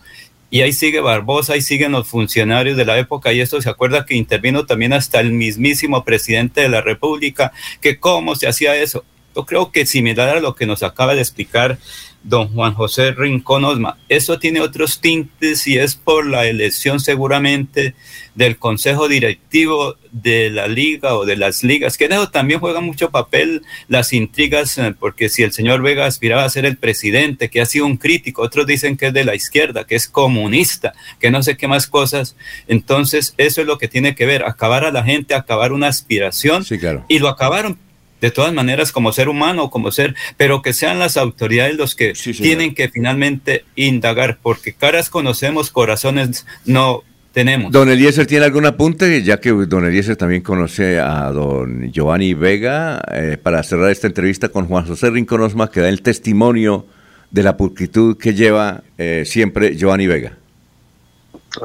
y 0.48 0.62
ahí 0.62 0.72
sigue 0.72 1.00
Barbosa, 1.00 1.52
ahí 1.52 1.60
siguen 1.60 1.92
los 1.92 2.08
funcionarios 2.08 2.78
de 2.78 2.86
la 2.86 2.98
época 2.98 3.34
y 3.34 3.40
esto 3.40 3.60
se 3.60 3.68
acuerda 3.68 4.06
que 4.06 4.14
intervino 4.16 4.64
también 4.64 4.94
hasta 4.94 5.20
el 5.20 5.32
mismísimo 5.32 6.02
presidente 6.02 6.62
de 6.62 6.70
la 6.70 6.80
República, 6.80 7.52
que 7.82 8.00
cómo 8.00 8.34
se 8.34 8.48
hacía 8.48 8.74
eso. 8.74 9.04
Yo 9.36 9.44
creo 9.44 9.70
que 9.70 9.84
similar 9.84 10.30
a 10.30 10.40
lo 10.40 10.54
que 10.54 10.64
nos 10.64 10.82
acaba 10.82 11.14
de 11.14 11.20
explicar 11.20 11.76
don 12.24 12.48
Juan 12.48 12.74
José 12.74 13.12
Rincón 13.12 13.64
Osma. 13.64 13.98
Eso 14.08 14.38
tiene 14.38 14.60
otros 14.60 15.00
tintes 15.00 15.66
y 15.66 15.78
es 15.78 15.94
por 15.94 16.26
la 16.26 16.46
elección 16.46 16.98
seguramente 16.98 17.94
del 18.34 18.58
consejo 18.58 19.06
directivo 19.08 19.96
de 20.10 20.50
la 20.50 20.66
liga 20.66 21.14
o 21.14 21.24
de 21.24 21.36
las 21.36 21.62
ligas, 21.62 21.96
que 21.96 22.06
eso 22.06 22.30
también 22.30 22.60
juega 22.60 22.80
mucho 22.80 23.10
papel 23.10 23.62
las 23.88 24.12
intrigas, 24.12 24.78
eh, 24.78 24.94
porque 24.98 25.28
si 25.28 25.42
el 25.42 25.52
señor 25.52 25.82
Vega 25.82 26.06
aspiraba 26.06 26.44
a 26.44 26.50
ser 26.50 26.64
el 26.66 26.76
presidente, 26.76 27.50
que 27.50 27.60
ha 27.60 27.66
sido 27.66 27.86
un 27.86 27.96
crítico, 27.96 28.42
otros 28.42 28.66
dicen 28.66 28.96
que 28.96 29.08
es 29.08 29.12
de 29.12 29.24
la 29.24 29.34
izquierda, 29.34 29.86
que 29.86 29.96
es 29.96 30.08
comunista, 30.08 30.94
que 31.20 31.30
no 31.30 31.42
sé 31.42 31.56
qué 31.56 31.68
más 31.68 31.86
cosas, 31.86 32.36
entonces 32.68 33.34
eso 33.38 33.60
es 33.60 33.66
lo 33.66 33.78
que 33.78 33.88
tiene 33.88 34.14
que 34.14 34.26
ver, 34.26 34.44
acabar 34.44 34.84
a 34.84 34.92
la 34.92 35.04
gente, 35.04 35.34
acabar 35.34 35.72
una 35.72 35.88
aspiración, 35.88 36.64
sí, 36.64 36.78
claro. 36.78 37.04
y 37.08 37.18
lo 37.18 37.28
acabaron 37.28 37.78
de 38.24 38.30
todas 38.30 38.54
maneras 38.54 38.90
como 38.90 39.12
ser 39.12 39.28
humano, 39.28 39.68
como 39.68 39.92
ser, 39.92 40.14
pero 40.38 40.62
que 40.62 40.72
sean 40.72 40.98
las 40.98 41.18
autoridades 41.18 41.76
los 41.76 41.94
que 41.94 42.14
tienen 42.14 42.74
que 42.74 42.88
finalmente 42.88 43.66
indagar, 43.76 44.38
porque 44.40 44.72
caras 44.72 45.10
conocemos, 45.10 45.70
corazones 45.70 46.46
no 46.64 47.02
tenemos. 47.32 47.70
Don 47.70 47.90
Eliezer, 47.90 48.26
¿tiene 48.26 48.46
algún 48.46 48.64
apunte? 48.64 49.22
Ya 49.22 49.40
que 49.40 49.50
don 49.50 49.84
Eliezer 49.84 50.16
también 50.16 50.40
conoce 50.40 50.98
a 50.98 51.30
don 51.32 51.92
Giovanni 51.92 52.32
Vega, 52.32 53.02
eh, 53.12 53.36
para 53.36 53.62
cerrar 53.62 53.90
esta 53.90 54.06
entrevista 54.06 54.48
con 54.48 54.68
Juan 54.68 54.86
José 54.86 55.10
Rincón 55.10 55.42
Osma, 55.42 55.70
que 55.70 55.80
da 55.80 55.90
el 55.90 56.00
testimonio 56.00 56.86
de 57.30 57.42
la 57.42 57.58
pulcritud 57.58 58.16
que 58.16 58.32
lleva 58.32 58.82
eh, 58.96 59.24
siempre 59.26 59.76
Giovanni 59.76 60.06
Vega. 60.06 60.38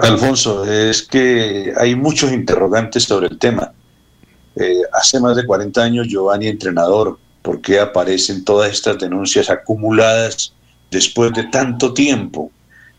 Alfonso, 0.02 0.70
es 0.70 1.04
que 1.04 1.72
hay 1.78 1.96
muchos 1.96 2.34
interrogantes 2.34 3.04
sobre 3.04 3.28
el 3.28 3.40
tema. 3.40 3.72
Eh, 4.56 4.82
hace 4.94 5.20
más 5.20 5.36
de 5.36 5.46
40 5.46 5.82
años, 5.82 6.08
Giovanni, 6.08 6.48
entrenador, 6.48 7.18
¿por 7.42 7.62
qué 7.62 7.80
aparecen 7.80 8.44
todas 8.44 8.72
estas 8.72 8.98
denuncias 8.98 9.50
acumuladas 9.50 10.54
después 10.92 11.34
de 11.34 11.44
tanto 11.46 11.94
tiempo? 11.94 12.52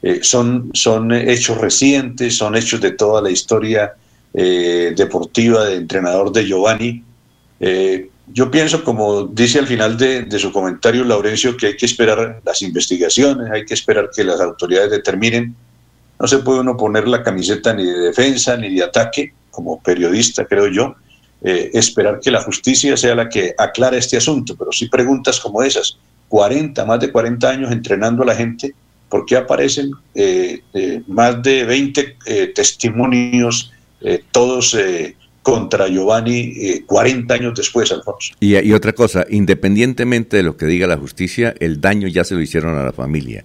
Eh, 0.03 0.21
son, 0.23 0.71
son 0.73 1.13
hechos 1.13 1.59
recientes, 1.59 2.37
son 2.37 2.57
hechos 2.57 2.81
de 2.81 2.93
toda 2.93 3.21
la 3.21 3.31
historia 3.31 3.95
eh, 4.33 4.95
deportiva 4.97 5.65
de 5.65 5.77
entrenador 5.77 6.33
de 6.33 6.47
Giovanni. 6.47 7.05
yo 8.33 8.51
pienso, 8.51 8.85
como 8.85 9.25
dice 9.27 9.59
al 9.59 9.67
final 9.67 9.99
de, 9.99 10.23
de, 10.23 10.39
su 10.39 10.53
comentario 10.53 11.05
Laurencio, 11.05 11.57
que 11.57 11.67
hay 11.67 11.77
que 11.77 11.87
esperar 11.87 12.41
las 12.45 12.63
investigaciones, 12.63 13.51
hay 13.51 13.65
que 13.67 13.75
esperar 13.75 14.09
que 14.15 14.25
las 14.25 14.41
autoridades 14.41 14.91
determinen. 14.91 15.55
No 16.19 16.27
se 16.27 16.39
puede 16.39 16.61
uno 16.61 16.77
poner 16.77 17.09
la 17.09 17.23
camiseta 17.23 17.75
ni 17.75 17.85
de 17.85 17.99
defensa 17.99 18.57
ni 18.57 18.75
de 18.75 18.85
ataque, 18.85 19.35
como 19.51 19.81
periodista, 19.83 20.45
creo 20.45 20.69
yo, 20.69 20.95
eh, 21.43 21.71
esperar 21.73 22.21
que 22.21 22.31
la 22.31 22.43
justicia 22.43 22.99
sea 22.99 23.15
la 23.15 23.27
que 23.27 23.55
aclare 23.57 23.97
este 23.97 24.19
asunto, 24.19 24.55
pero 24.57 24.73
si 24.73 24.89
preguntas 24.89 25.41
como 25.41 25.63
esas, 25.63 25.97
40, 26.29 26.85
más 26.85 27.01
de 27.01 27.11
40 27.11 27.49
años 27.49 27.73
entrenando 27.73 28.23
a 28.23 28.27
la 28.27 28.35
gente, 28.35 28.75
¿por 29.09 29.25
qué 29.25 29.39
aparecen 29.39 29.91
eh, 30.15 30.61
eh, 30.75 31.03
más 31.07 31.43
de 31.43 31.65
20 31.65 32.17
testimonios, 32.55 33.73
todos 34.31 34.77
contra 35.43 35.89
Giovanni 35.89 36.83
40 36.87 37.35
años 37.35 37.55
después, 37.57 37.91
Alfonso? 37.91 38.35
Y, 38.39 38.57
y 38.59 38.73
otra 38.75 38.93
cosa, 38.93 39.25
independientemente 39.31 40.37
de 40.37 40.43
lo 40.43 40.59
que 40.59 40.67
diga 40.67 40.87
la 40.87 40.99
justicia, 40.99 41.55
el 41.59 41.81
daño 41.81 42.07
ya 42.07 42.23
se 42.23 42.35
lo 42.35 42.43
hicieron 42.43 42.77
a 42.77 42.85
la 42.85 42.93
familia. 42.93 43.45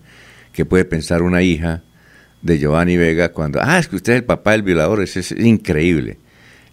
¿Qué 0.52 0.66
puede 0.66 0.84
pensar 0.84 1.22
una 1.22 1.42
hija 1.44 1.82
de 2.42 2.60
Giovanni 2.60 2.98
Vega 2.98 3.32
cuando, 3.32 3.60
ah, 3.62 3.80
es 3.80 3.88
que 3.88 3.96
usted 3.96 4.14
es 4.14 4.20
el 4.20 4.26
papá 4.26 4.52
del 4.52 4.64
violador? 4.64 5.02
es 5.02 5.32
increíble 5.32 6.20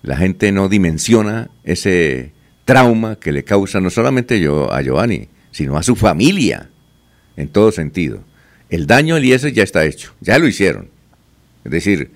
la 0.03 0.17
gente 0.17 0.53
no 0.53 0.69
dimensiona 0.69 1.51
ese 1.65 2.33
trauma 2.65 3.17
que 3.17 3.33
le 3.33 3.45
causa 3.45 3.81
no 3.81 3.91
solamente 3.91 4.41
yo, 4.41 4.73
a 4.73 4.83
Giovanni, 4.83 5.29
sino 5.51 5.77
a 5.77 5.83
su 5.83 5.97
familia, 5.97 6.71
en 7.37 7.49
todo 7.49 7.73
sentido. 7.73 8.25
El 8.69 8.87
daño 8.87 9.17
al 9.17 9.25
IES 9.25 9.53
ya 9.53 9.63
está 9.63 9.85
hecho, 9.85 10.15
ya 10.21 10.39
lo 10.39 10.49
hicieron. 10.49 10.89
Es 11.65 11.73
decir, 11.73 12.11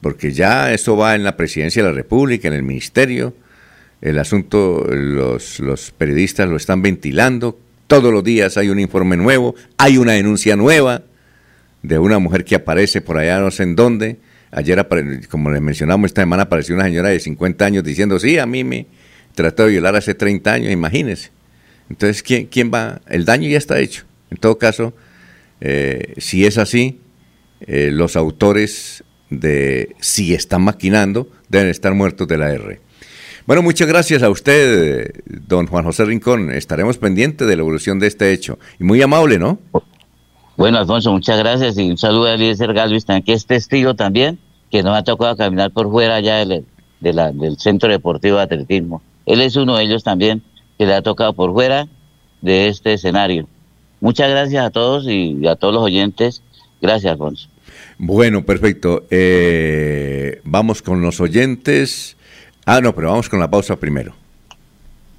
porque 0.00 0.32
ya 0.32 0.72
eso 0.72 0.96
va 0.96 1.14
en 1.14 1.24
la 1.24 1.36
presidencia 1.36 1.82
de 1.82 1.88
la 1.90 1.94
República, 1.94 2.48
en 2.48 2.54
el 2.54 2.62
ministerio, 2.62 3.34
el 4.00 4.18
asunto, 4.18 4.86
los, 4.88 5.58
los 5.60 5.90
periodistas 5.90 6.48
lo 6.48 6.56
están 6.56 6.82
ventilando, 6.82 7.58
todos 7.86 8.12
los 8.12 8.22
días 8.24 8.56
hay 8.56 8.68
un 8.68 8.78
informe 8.78 9.16
nuevo, 9.16 9.54
hay 9.78 9.98
una 9.98 10.12
denuncia 10.12 10.56
nueva 10.56 11.02
de 11.82 11.98
una 11.98 12.18
mujer 12.18 12.44
que 12.44 12.56
aparece 12.56 13.00
por 13.00 13.16
allá 13.16 13.38
no 13.40 13.50
sé 13.50 13.62
en 13.62 13.76
dónde, 13.76 14.18
Ayer, 14.56 14.88
como 15.28 15.50
les 15.50 15.60
mencionamos, 15.60 16.08
esta 16.08 16.22
semana 16.22 16.44
apareció 16.44 16.74
una 16.74 16.84
señora 16.84 17.10
de 17.10 17.20
50 17.20 17.62
años 17.62 17.84
diciendo, 17.84 18.18
sí, 18.18 18.38
a 18.38 18.46
mí 18.46 18.64
me 18.64 18.86
trató 19.34 19.64
de 19.66 19.72
violar 19.72 19.94
hace 19.96 20.14
30 20.14 20.50
años, 20.50 20.72
imagínense. 20.72 21.30
Entonces, 21.90 22.22
¿quién, 22.22 22.46
quién 22.46 22.70
va? 22.72 23.02
El 23.06 23.26
daño 23.26 23.50
ya 23.50 23.58
está 23.58 23.78
hecho. 23.78 24.04
En 24.30 24.38
todo 24.38 24.56
caso, 24.56 24.94
eh, 25.60 26.14
si 26.16 26.46
es 26.46 26.56
así, 26.56 27.00
eh, 27.60 27.90
los 27.92 28.16
autores 28.16 29.04
de 29.28 29.94
si 30.00 30.32
están 30.32 30.62
maquinando 30.62 31.28
deben 31.50 31.68
estar 31.68 31.92
muertos 31.92 32.26
de 32.26 32.38
la 32.38 32.50
R. 32.50 32.80
Bueno, 33.46 33.60
muchas 33.60 33.86
gracias 33.86 34.22
a 34.22 34.30
usted, 34.30 35.10
don 35.26 35.66
Juan 35.66 35.84
José 35.84 36.06
Rincón. 36.06 36.50
Estaremos 36.50 36.96
pendientes 36.96 37.46
de 37.46 37.56
la 37.56 37.60
evolución 37.60 37.98
de 37.98 38.06
este 38.06 38.32
hecho. 38.32 38.58
Y 38.80 38.84
muy 38.84 39.02
amable, 39.02 39.38
¿no? 39.38 39.60
Bueno, 40.56 40.78
Alfonso, 40.78 41.12
muchas 41.12 41.38
gracias 41.38 41.76
y 41.76 41.90
un 41.90 41.98
saludo 41.98 42.24
a 42.28 42.34
Eliezer 42.34 42.72
Galvis, 42.72 43.04
que 43.04 43.34
es 43.34 43.44
testigo 43.44 43.94
también, 43.94 44.38
que 44.70 44.82
nos 44.82 44.96
ha 44.96 45.04
tocado 45.04 45.36
caminar 45.36 45.70
por 45.70 45.90
fuera 45.90 46.16
allá 46.16 46.44
del, 46.44 46.64
del 47.00 47.58
Centro 47.58 47.90
Deportivo 47.90 48.36
de 48.36 48.42
Atletismo. 48.42 49.02
Él 49.24 49.40
es 49.40 49.56
uno 49.56 49.76
de 49.76 49.84
ellos 49.84 50.04
también 50.04 50.42
que 50.78 50.86
le 50.86 50.94
ha 50.94 51.02
tocado 51.02 51.32
por 51.32 51.52
fuera 51.52 51.88
de 52.40 52.68
este 52.68 52.92
escenario. 52.92 53.48
Muchas 54.00 54.30
gracias 54.30 54.64
a 54.64 54.70
todos 54.70 55.06
y 55.08 55.46
a 55.46 55.56
todos 55.56 55.74
los 55.74 55.82
oyentes. 55.82 56.42
Gracias, 56.80 57.12
Alfonso. 57.12 57.48
Bueno, 57.98 58.44
perfecto. 58.44 59.04
Eh, 59.10 60.40
vamos 60.44 60.82
con 60.82 61.00
los 61.00 61.20
oyentes. 61.20 62.16
Ah, 62.66 62.80
no, 62.80 62.94
pero 62.94 63.10
vamos 63.10 63.28
con 63.28 63.40
la 63.40 63.50
pausa 63.50 63.76
primero. 63.76 64.14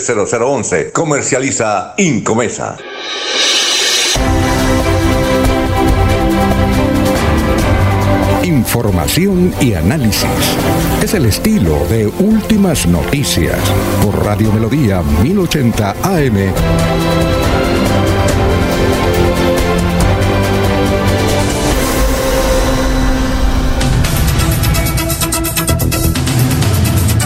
0011 0.00 0.30
301 0.30 0.64
643 0.64 0.90
0011. 0.90 0.92
Comercializa 0.92 1.94
Incomesa. 1.98 2.76
Información 8.42 9.52
y 9.60 9.74
análisis. 9.74 10.28
Es 11.02 11.14
el 11.14 11.26
estilo 11.26 11.86
de 11.88 12.06
Últimas 12.06 12.86
Noticias 12.86 13.58
por 14.02 14.24
Radio 14.24 14.52
Melodía 14.52 15.02
1080 15.22 15.90
AM. 16.02 17.39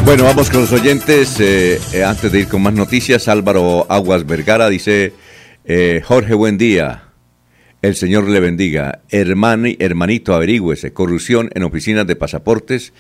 Bueno, 0.04 0.24
vamos 0.24 0.50
con 0.50 0.60
los 0.60 0.72
oyentes. 0.72 1.40
Eh, 1.40 1.80
eh, 1.94 2.04
antes 2.04 2.30
de 2.30 2.40
ir 2.40 2.48
con 2.48 2.60
más 2.60 2.74
noticias, 2.74 3.26
Álvaro 3.26 3.86
Aguas 3.88 4.26
Vergara 4.26 4.68
dice, 4.68 5.14
eh, 5.64 6.02
Jorge, 6.04 6.34
buen 6.34 6.58
día. 6.58 7.04
El 7.80 7.96
Señor 7.96 8.28
le 8.28 8.38
bendiga. 8.38 9.00
Hermano, 9.08 9.68
hermanito, 9.78 10.34
averígüese. 10.34 10.92
Corrupción 10.92 11.50
en 11.54 11.62
oficinas 11.62 12.06
de 12.06 12.16
pasaportes. 12.16 12.92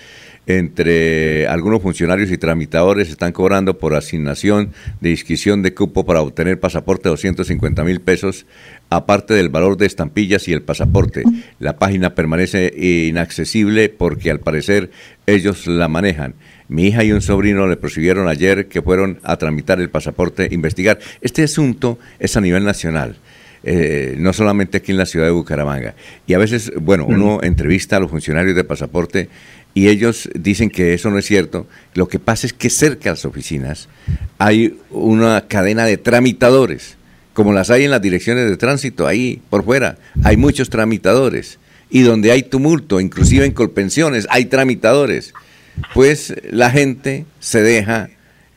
entre 0.46 1.46
algunos 1.46 1.80
funcionarios 1.80 2.30
y 2.30 2.36
tramitadores 2.36 3.08
están 3.08 3.32
cobrando 3.32 3.78
por 3.78 3.94
asignación 3.94 4.72
de 5.00 5.10
inscripción 5.10 5.62
de 5.62 5.72
cupo 5.72 6.04
para 6.04 6.20
obtener 6.20 6.60
pasaporte 6.60 7.08
250 7.08 7.82
mil 7.82 8.02
pesos, 8.02 8.44
aparte 8.90 9.32
del 9.32 9.48
valor 9.48 9.78
de 9.78 9.86
estampillas 9.86 10.46
y 10.46 10.52
el 10.52 10.60
pasaporte. 10.60 11.22
La 11.58 11.78
página 11.78 12.14
permanece 12.14 12.74
inaccesible 12.76 13.88
porque 13.88 14.30
al 14.30 14.40
parecer 14.40 14.90
ellos 15.26 15.66
la 15.66 15.88
manejan. 15.88 16.34
Mi 16.68 16.86
hija 16.86 17.04
y 17.04 17.12
un 17.12 17.20
sobrino 17.20 17.66
le 17.66 17.76
prosiguieron 17.76 18.28
ayer 18.28 18.68
que 18.68 18.82
fueron 18.82 19.18
a 19.22 19.36
tramitar 19.36 19.80
el 19.80 19.90
pasaporte, 19.90 20.48
investigar. 20.50 20.98
Este 21.20 21.42
asunto 21.42 21.98
es 22.18 22.36
a 22.36 22.40
nivel 22.40 22.64
nacional. 22.64 23.16
Eh, 23.66 24.16
no 24.18 24.34
solamente 24.34 24.76
aquí 24.76 24.92
en 24.92 24.98
la 24.98 25.06
ciudad 25.06 25.24
de 25.24 25.32
Bucaramanga. 25.32 25.94
Y 26.26 26.34
a 26.34 26.38
veces, 26.38 26.70
bueno, 26.78 27.06
uno 27.06 27.40
entrevista 27.42 27.96
a 27.96 28.00
los 28.00 28.10
funcionarios 28.10 28.54
de 28.54 28.62
pasaporte 28.62 29.30
y 29.72 29.88
ellos 29.88 30.28
dicen 30.34 30.68
que 30.70 30.92
eso 30.94 31.10
no 31.10 31.18
es 31.18 31.24
cierto. 31.24 31.66
Lo 31.94 32.06
que 32.06 32.18
pasa 32.18 32.46
es 32.46 32.52
que 32.52 32.68
cerca 32.68 33.04
de 33.04 33.10
las 33.10 33.24
oficinas 33.24 33.88
hay 34.38 34.78
una 34.90 35.46
cadena 35.48 35.86
de 35.86 35.96
tramitadores, 35.96 36.96
como 37.32 37.52
las 37.52 37.70
hay 37.70 37.84
en 37.84 37.90
las 37.90 38.00
direcciones 38.00 38.48
de 38.48 38.56
tránsito, 38.56 39.06
ahí 39.06 39.42
por 39.50 39.64
fuera, 39.64 39.98
hay 40.22 40.36
muchos 40.36 40.70
tramitadores. 40.70 41.58
Y 41.90 42.02
donde 42.02 42.32
hay 42.32 42.44
tumulto, 42.44 43.00
inclusive 43.00 43.44
en 43.44 43.52
colpensiones, 43.52 44.26
hay 44.30 44.46
tramitadores. 44.46 45.34
Pues 45.92 46.34
la 46.50 46.70
gente 46.70 47.26
se 47.40 47.62
deja 47.62 48.08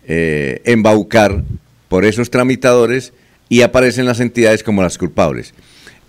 eh, 0.08 0.62
embaucar 0.66 1.44
por 1.90 2.06
esos 2.06 2.30
tramitadores 2.30 3.14
y 3.50 3.62
aparecen 3.62 4.06
las 4.06 4.20
entidades 4.20 4.64
como 4.64 4.82
las 4.82 4.98
culpables. 4.98 5.54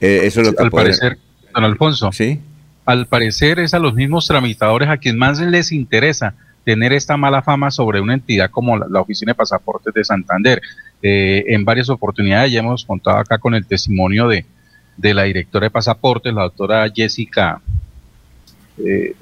Eh, 0.00 0.20
eso 0.24 0.40
es 0.40 0.48
lo 0.48 0.52
que 0.54 0.62
Al 0.62 0.70
parecer, 0.70 1.18
don 1.54 1.64
Alfonso. 1.64 2.12
Sí 2.12 2.40
al 2.88 3.06
parecer 3.06 3.58
es 3.58 3.74
a 3.74 3.78
los 3.78 3.92
mismos 3.92 4.26
tramitadores 4.26 4.88
a 4.88 4.96
quienes 4.96 5.18
más 5.18 5.38
les 5.40 5.72
interesa 5.72 6.32
tener 6.64 6.94
esta 6.94 7.18
mala 7.18 7.42
fama 7.42 7.70
sobre 7.70 8.00
una 8.00 8.14
entidad 8.14 8.50
como 8.50 8.78
la, 8.78 9.00
Oficina 9.02 9.32
de 9.32 9.36
Pasaportes 9.36 9.92
de 9.92 10.02
Santander. 10.02 10.62
Eh, 11.02 11.44
en 11.48 11.66
varias 11.66 11.90
oportunidades 11.90 12.50
ya 12.50 12.60
hemos 12.60 12.86
contado 12.86 13.18
acá 13.18 13.36
con 13.36 13.54
el 13.54 13.66
testimonio 13.66 14.26
de, 14.26 14.46
de 14.96 15.12
la 15.12 15.24
directora 15.24 15.66
de 15.66 15.70
pasaportes, 15.70 16.32
la 16.32 16.44
doctora 16.44 16.90
Jessica, 16.90 17.60
eh, 18.84 19.14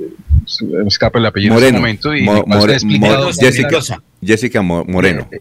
me 0.63 0.89
escapa 0.89 1.19
el 1.19 1.27
apellido 1.27 1.55
Moreno, 1.55 1.79
en 1.87 1.95
este 1.95 2.09
momento, 2.87 3.33
Jessica, 3.33 3.81
Jessica 4.23 4.63
Moreno. 4.63 5.29
Eh, 5.31 5.41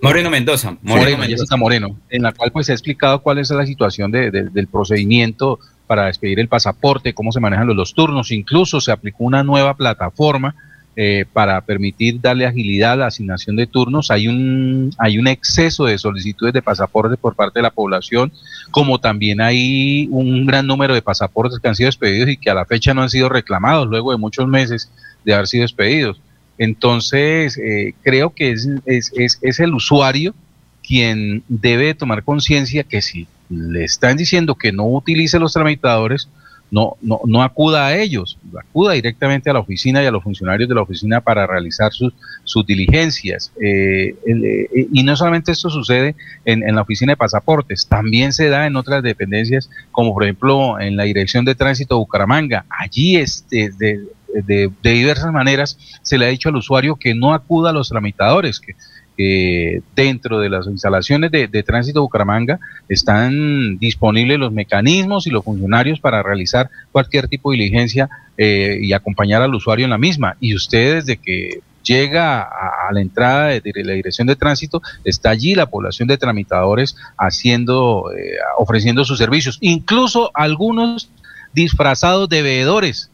Moreno 0.00 0.30
Mendoza, 0.30 0.76
Moreno, 0.82 1.22
Jessica 1.24 1.56
Moreno, 1.56 1.96
en 2.10 2.22
la 2.22 2.32
cual 2.32 2.50
pues 2.52 2.68
ha 2.70 2.72
explicado 2.72 3.22
cuál 3.22 3.38
es 3.38 3.50
la 3.50 3.64
situación 3.64 4.10
del 4.10 4.68
procedimiento 4.70 5.58
para 5.86 6.06
despedir 6.06 6.40
el 6.40 6.48
pasaporte, 6.48 7.14
cómo 7.14 7.32
se 7.32 7.40
manejan 7.40 7.66
los, 7.68 7.94
turnos, 7.94 8.30
incluso 8.30 8.80
se 8.80 8.92
aplicó 8.92 9.24
una 9.24 9.44
nueva 9.44 9.74
plataforma 9.76 10.54
eh, 10.94 11.24
para 11.32 11.60
permitir 11.62 12.20
darle 12.20 12.44
agilidad 12.46 12.92
a 12.92 12.96
la 12.96 13.06
asignación 13.06 13.56
de 13.56 13.66
turnos. 13.66 14.10
Hay 14.10 14.28
un, 14.28 14.90
hay 14.98 15.18
un 15.18 15.26
exceso 15.26 15.86
de 15.86 15.96
solicitudes 15.96 16.52
de 16.52 16.60
pasaporte 16.60 17.16
por 17.16 17.34
parte 17.34 17.60
de 17.60 17.62
la 17.62 17.70
población, 17.70 18.30
como 18.70 18.98
también 18.98 19.40
hay 19.40 20.06
un 20.10 20.44
gran 20.46 20.66
número 20.66 20.94
de 20.94 21.00
pasaportes 21.00 21.58
que 21.58 21.68
han 21.68 21.76
sido 21.76 21.88
despedidos 21.88 22.28
y 22.28 22.36
que 22.36 22.50
a 22.50 22.54
la 22.54 22.66
fecha 22.66 22.92
no 22.92 23.02
han 23.02 23.10
sido 23.10 23.28
reclamados 23.28 23.88
luego 23.88 24.12
de 24.12 24.18
muchos 24.18 24.46
meses 24.46 24.90
de 25.24 25.32
haber 25.32 25.46
sido 25.46 25.62
despedidos. 25.62 26.20
Entonces, 26.58 27.56
eh, 27.56 27.94
creo 28.02 28.30
que 28.30 28.50
es, 28.50 28.68
es, 28.84 29.12
es, 29.14 29.38
es 29.40 29.60
el 29.60 29.74
usuario 29.74 30.34
quien 30.82 31.42
debe 31.48 31.94
tomar 31.94 32.22
conciencia 32.22 32.84
que 32.84 33.00
si 33.00 33.26
le 33.48 33.84
están 33.84 34.16
diciendo 34.16 34.56
que 34.56 34.72
no 34.72 34.84
utilice 34.84 35.38
los 35.38 35.52
tramitadores, 35.54 36.28
no, 36.72 36.96
no, 37.02 37.20
no 37.26 37.42
acuda 37.42 37.86
a 37.86 37.98
ellos, 37.98 38.38
acuda 38.58 38.94
directamente 38.94 39.50
a 39.50 39.52
la 39.52 39.58
oficina 39.58 40.02
y 40.02 40.06
a 40.06 40.10
los 40.10 40.22
funcionarios 40.22 40.70
de 40.70 40.74
la 40.74 40.80
oficina 40.80 41.20
para 41.20 41.46
realizar 41.46 41.92
sus, 41.92 42.14
sus 42.44 42.64
diligencias. 42.64 43.52
Eh, 43.62 44.16
eh, 44.26 44.88
y 44.90 45.02
no 45.02 45.14
solamente 45.14 45.52
esto 45.52 45.68
sucede 45.68 46.16
en, 46.46 46.66
en, 46.66 46.74
la 46.74 46.80
oficina 46.80 47.12
de 47.12 47.18
pasaportes, 47.18 47.86
también 47.86 48.32
se 48.32 48.48
da 48.48 48.66
en 48.66 48.76
otras 48.76 49.02
dependencias, 49.02 49.68
como 49.90 50.14
por 50.14 50.24
ejemplo 50.24 50.80
en 50.80 50.96
la 50.96 51.04
Dirección 51.04 51.44
de 51.44 51.54
Tránsito 51.54 51.94
de 51.94 51.98
Bucaramanga. 51.98 52.64
Allí 52.70 53.16
este, 53.16 53.70
de, 53.76 54.06
de, 54.32 54.70
de 54.82 54.90
diversas 54.92 55.30
maneras 55.30 55.76
se 56.00 56.16
le 56.16 56.24
ha 56.24 56.28
dicho 56.30 56.48
al 56.48 56.56
usuario 56.56 56.96
que 56.96 57.14
no 57.14 57.34
acuda 57.34 57.68
a 57.68 57.74
los 57.74 57.90
tramitadores, 57.90 58.60
que 58.60 58.76
eh, 59.18 59.82
dentro 59.94 60.40
de 60.40 60.48
las 60.48 60.66
instalaciones 60.66 61.30
de, 61.30 61.62
tránsito 61.62 62.00
de 62.00 62.02
Bucaramanga 62.02 62.58
están 62.88 63.78
disponibles 63.78 64.38
los 64.38 64.52
mecanismos 64.52 65.26
y 65.26 65.30
los 65.30 65.44
funcionarios 65.44 66.00
para 66.00 66.22
realizar 66.22 66.70
cualquier 66.90 67.28
tipo 67.28 67.50
de 67.50 67.58
diligencia 67.58 68.08
eh, 68.38 68.78
y 68.80 68.92
acompañar 68.92 69.42
al 69.42 69.54
usuario 69.54 69.84
en 69.84 69.90
la 69.90 69.98
misma. 69.98 70.36
Y 70.40 70.54
usted 70.54 70.96
desde 70.96 71.16
que 71.18 71.60
llega 71.82 72.42
a, 72.42 72.92
la 72.92 73.00
entrada 73.00 73.48
de, 73.48 73.72
la 73.84 73.92
dirección 73.92 74.26
de 74.26 74.36
tránsito, 74.36 74.82
está 75.04 75.30
allí 75.30 75.54
la 75.54 75.66
población 75.66 76.08
de 76.08 76.18
tramitadores 76.18 76.96
haciendo, 77.18 78.10
eh, 78.16 78.36
ofreciendo 78.56 79.04
sus 79.04 79.18
servicios, 79.18 79.58
incluso 79.60 80.30
algunos 80.34 81.10
disfrazados 81.52 82.28
de 82.28 82.42
veedores 82.42 83.10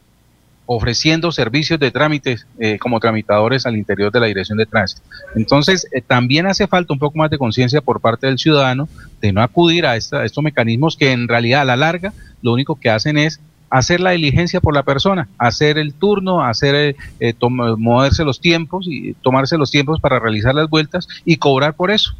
ofreciendo 0.71 1.31
servicios 1.31 1.79
de 1.79 1.89
trámites 1.89 2.45
eh, 2.59 2.77
como 2.77 2.99
tramitadores 2.99 3.65
al 3.65 3.75
interior 3.75 4.11
de 4.11 4.19
la 4.19 4.27
dirección 4.27 4.55
de 4.59 4.67
tránsito. 4.67 5.01
Entonces, 5.35 5.87
eh, 5.91 5.99
también 5.99 6.45
hace 6.45 6.67
falta 6.67 6.93
un 6.93 6.99
poco 6.99 7.17
más 7.17 7.31
de 7.31 7.39
conciencia 7.39 7.81
por 7.81 7.99
parte 7.99 8.27
del 8.27 8.37
ciudadano 8.37 8.87
de 9.19 9.33
no 9.33 9.41
acudir 9.41 9.87
a, 9.87 9.95
estos 9.95 10.43
mecanismos 10.43 10.95
que 10.95 11.11
en 11.11 11.27
realidad 11.27 11.61
a 11.61 11.65
la 11.65 11.75
larga 11.75 12.13
lo 12.43 12.53
único 12.53 12.75
que 12.75 12.91
hacen 12.91 13.17
es 13.17 13.39
hacer 13.71 13.99
la 13.99 14.11
diligencia 14.11 14.61
por 14.61 14.75
la 14.75 14.83
persona, 14.83 15.27
hacer 15.39 15.79
el 15.79 15.95
turno, 15.95 16.45
hacer 16.45 16.95
eh, 17.19 17.33
moverse 17.39 18.23
los 18.23 18.39
tiempos 18.39 18.85
y 18.87 19.15
tomarse 19.23 19.57
los 19.57 19.71
tiempos 19.71 19.99
para 19.99 20.19
realizar 20.19 20.53
las 20.53 20.69
vueltas 20.69 21.07
y 21.25 21.37
cobrar 21.37 21.73
por 21.73 21.89
eso. 21.89 22.13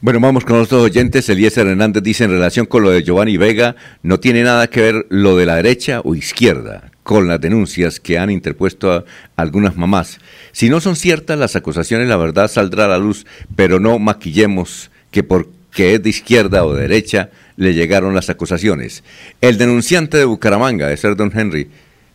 Bueno, 0.00 0.20
vamos 0.20 0.44
con 0.44 0.56
nuestros 0.56 0.82
oyentes. 0.82 1.28
Eliezer 1.28 1.66
Hernández 1.66 2.02
dice 2.02 2.24
en 2.24 2.30
relación 2.30 2.66
con 2.66 2.82
lo 2.82 2.90
de 2.90 3.02
Giovanni 3.02 3.36
Vega, 3.36 3.76
no 4.02 4.20
tiene 4.20 4.42
nada 4.42 4.68
que 4.68 4.80
ver 4.80 5.06
lo 5.08 5.36
de 5.36 5.46
la 5.46 5.56
derecha 5.56 6.00
o 6.04 6.14
izquierda 6.14 6.90
con 7.02 7.26
las 7.26 7.40
denuncias 7.40 8.00
que 8.00 8.18
han 8.18 8.30
interpuesto 8.30 9.06
algunas 9.34 9.76
mamás. 9.76 10.18
Si 10.52 10.68
no 10.68 10.78
son 10.80 10.94
ciertas 10.94 11.38
las 11.38 11.56
acusaciones, 11.56 12.06
la 12.06 12.18
verdad 12.18 12.50
saldrá 12.50 12.84
a 12.84 12.88
la 12.88 12.98
luz, 12.98 13.24
pero 13.56 13.80
no 13.80 13.98
maquillemos 13.98 14.90
que 15.10 15.22
porque 15.22 15.94
es 15.94 16.02
de 16.02 16.10
izquierda 16.10 16.66
o 16.66 16.74
de 16.74 16.82
derecha 16.82 17.30
le 17.56 17.72
llegaron 17.72 18.14
las 18.14 18.28
acusaciones. 18.28 19.04
El 19.40 19.56
denunciante 19.56 20.18
de 20.18 20.26
Bucaramanga, 20.26 20.86
de 20.86 20.96
ser 20.98 21.16
don 21.16 21.32
Henry, 21.34 21.68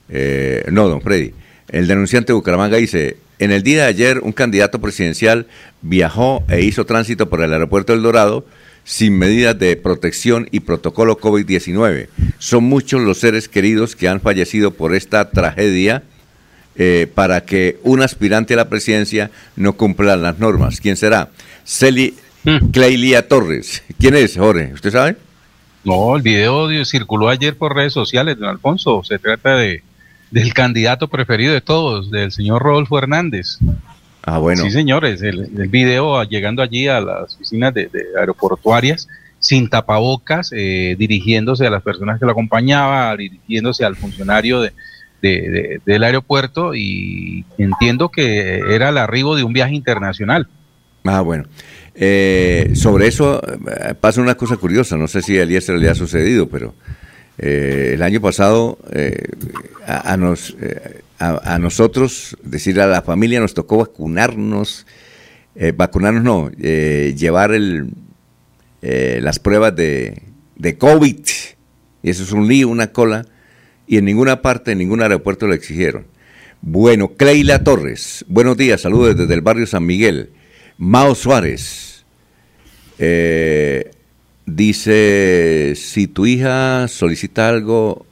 eh, 0.10 0.64
no, 0.72 0.88
don 0.88 1.02
Freddy, 1.02 1.34
el 1.70 1.88
denunciante 1.88 2.28
de 2.28 2.36
Bucaramanga 2.36 2.78
dice, 2.78 3.18
en 3.44 3.52
el 3.52 3.62
día 3.64 3.84
de 3.84 3.88
ayer 3.90 4.20
un 4.20 4.32
candidato 4.32 4.80
presidencial 4.80 5.48
viajó 5.82 6.44
e 6.48 6.62
hizo 6.62 6.86
tránsito 6.86 7.30
por 7.30 7.42
el 7.44 7.52
aeropuerto 7.52 7.94
del 7.94 8.02
Dorado, 8.02 8.46
sin 8.86 9.18
medidas 9.18 9.58
de 9.60 9.76
protección 9.76 10.48
y 10.52 10.62
protocolo 10.62 11.18
COVID-19. 11.18 12.08
Son 12.40 12.64
muchos 12.64 13.02
los 13.02 13.20
seres 13.20 13.50
queridos 13.50 13.96
que 13.96 14.08
han 14.08 14.22
fallecido 14.22 14.72
por 14.72 14.96
esta 14.96 15.30
tragedia 15.30 16.04
eh, 16.76 17.08
para 17.14 17.46
que 17.46 17.80
un 17.84 18.02
aspirante 18.02 18.54
a 18.54 18.58
la 18.58 18.70
presidencia 18.70 19.30
no 19.56 19.74
cumpla 19.74 20.16
las 20.16 20.40
normas. 20.40 20.80
¿Quién 20.80 20.96
será? 20.96 21.30
Celi 21.66 22.14
hmm. 22.46 22.72
Cleilia 22.72 23.28
Torres. 23.28 23.84
¿Quién 24.00 24.16
es, 24.16 24.38
Jorge? 24.38 24.72
¿Usted 24.74 24.92
sabe? 24.92 25.18
No, 25.84 26.16
el 26.16 26.22
video 26.22 26.70
circuló 26.86 27.28
ayer 27.28 27.58
por 27.58 27.76
redes 27.76 27.94
sociales, 27.94 28.38
don 28.40 28.50
Alfonso. 28.50 29.04
Se 29.04 29.20
trata 29.20 29.58
de 29.58 29.84
del 30.34 30.52
candidato 30.52 31.08
preferido 31.08 31.54
de 31.54 31.62
todos, 31.62 32.10
del 32.10 32.32
señor 32.32 32.64
Rodolfo 32.64 32.98
Hernández. 32.98 33.60
Ah, 34.24 34.40
bueno. 34.40 34.64
Sí, 34.64 34.72
señores, 34.72 35.22
el, 35.22 35.48
video 35.70 36.24
llegando 36.24 36.64
allí 36.64 36.88
a 36.88 37.02
las 37.02 37.36
oficinas 37.36 37.72
de, 37.76 37.88
aeroportuarias 38.20 39.08
sin 39.38 39.70
tapabocas, 39.70 40.52
eh, 40.52 40.96
dirigiéndose 40.98 41.68
a 41.68 41.70
las 41.70 41.84
personas 41.84 42.20
que 42.20 42.26
lo 42.26 42.32
acompañaban, 42.32 43.16
dirigiéndose 43.18 43.86
al 43.86 43.96
funcionario 43.96 44.62
de, 44.62 44.72
del 45.86 46.04
aeropuerto 46.04 46.74
y 46.74 47.46
entiendo 47.60 48.10
que 48.10 48.58
era 48.58 48.90
el 48.90 48.98
arribo 48.98 49.36
de 49.36 49.44
un 49.44 49.54
viaje 49.54 49.76
internacional. 49.76 50.48
Ah, 51.04 51.22
bueno. 51.22 51.46
Eh, 51.94 52.72
sobre 52.74 53.06
eso 53.06 53.40
eh, 53.46 53.94
pasa 53.94 54.20
una 54.20 54.34
cosa 54.34 54.58
curiosa, 54.58 54.98
no 54.98 55.08
sé 55.08 55.22
si 55.22 55.38
a 55.38 55.44
Eliezer 55.44 55.76
le 55.76 55.90
ha 55.90 55.96
sucedido, 55.96 56.50
pero 56.50 56.74
el 57.38 58.02
año 58.02 58.22
pasado 58.22 58.78
a, 59.86 60.18
nos, 60.18 60.56
a, 61.24 61.60
nosotros, 61.60 62.38
decir 62.44 62.80
a 62.82 62.88
la 62.88 63.02
familia, 63.02 63.40
nos 63.40 63.54
tocó 63.54 63.78
vacunarnos, 63.78 64.86
eh, 65.56 65.72
vacunarnos 65.76 66.24
no, 66.24 66.52
eh, 66.60 67.14
llevar 67.18 67.54
el, 67.54 67.90
eh, 68.82 69.20
las 69.22 69.40
pruebas 69.40 69.76
de, 69.76 70.22
de 70.56 70.78
COVID. 70.78 71.20
Y 72.02 72.10
eso 72.10 72.24
es 72.24 72.32
un 72.32 72.48
lío, 72.48 72.68
una 72.68 72.92
cola, 72.92 73.26
y 73.88 73.98
en 73.98 74.06
ninguna 74.06 74.42
parte, 74.42 74.74
en 74.74 74.80
ningún 74.80 75.02
aeropuerto 75.02 75.48
lo 75.48 75.54
exigieron. 75.54 76.08
Bueno, 76.62 77.14
Cleila 77.16 77.64
Torres, 77.64 78.26
buenos 78.28 78.58
días, 78.58 78.82
saludos 78.82 79.18
desde 79.18 79.34
el 79.34 79.42
barrio 79.42 79.68
San 79.68 79.86
Miguel. 79.86 80.32
Mao 80.78 81.14
Suárez, 81.14 82.06
dice, 84.46 85.74
si 85.76 86.08
tu 86.08 86.26
hija 86.26 86.88
solicita 86.88 87.50
algo 87.50 88.06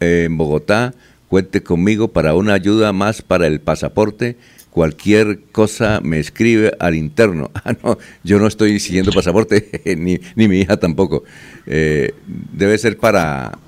en 0.00 0.36
Bogotá, 0.36 0.94
Cuente 1.32 1.62
conmigo 1.62 2.08
para 2.08 2.34
una 2.34 2.52
ayuda 2.52 2.92
más 2.92 3.22
para 3.22 3.46
el 3.46 3.58
pasaporte. 3.58 4.36
Cualquier 4.68 5.40
cosa 5.50 6.02
me 6.02 6.18
escribe 6.18 6.76
al 6.78 6.94
interno. 6.94 7.50
Ah, 7.64 7.74
no, 7.82 7.96
yo 8.22 8.38
no 8.38 8.46
estoy 8.46 8.78
siguiendo 8.78 9.12
pasaporte, 9.12 9.80
ni, 9.96 10.20
ni 10.36 10.46
mi 10.46 10.60
hija 10.60 10.76
tampoco. 10.76 11.24
Eh, 11.64 12.12
debe 12.26 12.76
ser 12.76 12.98
para, 12.98 13.58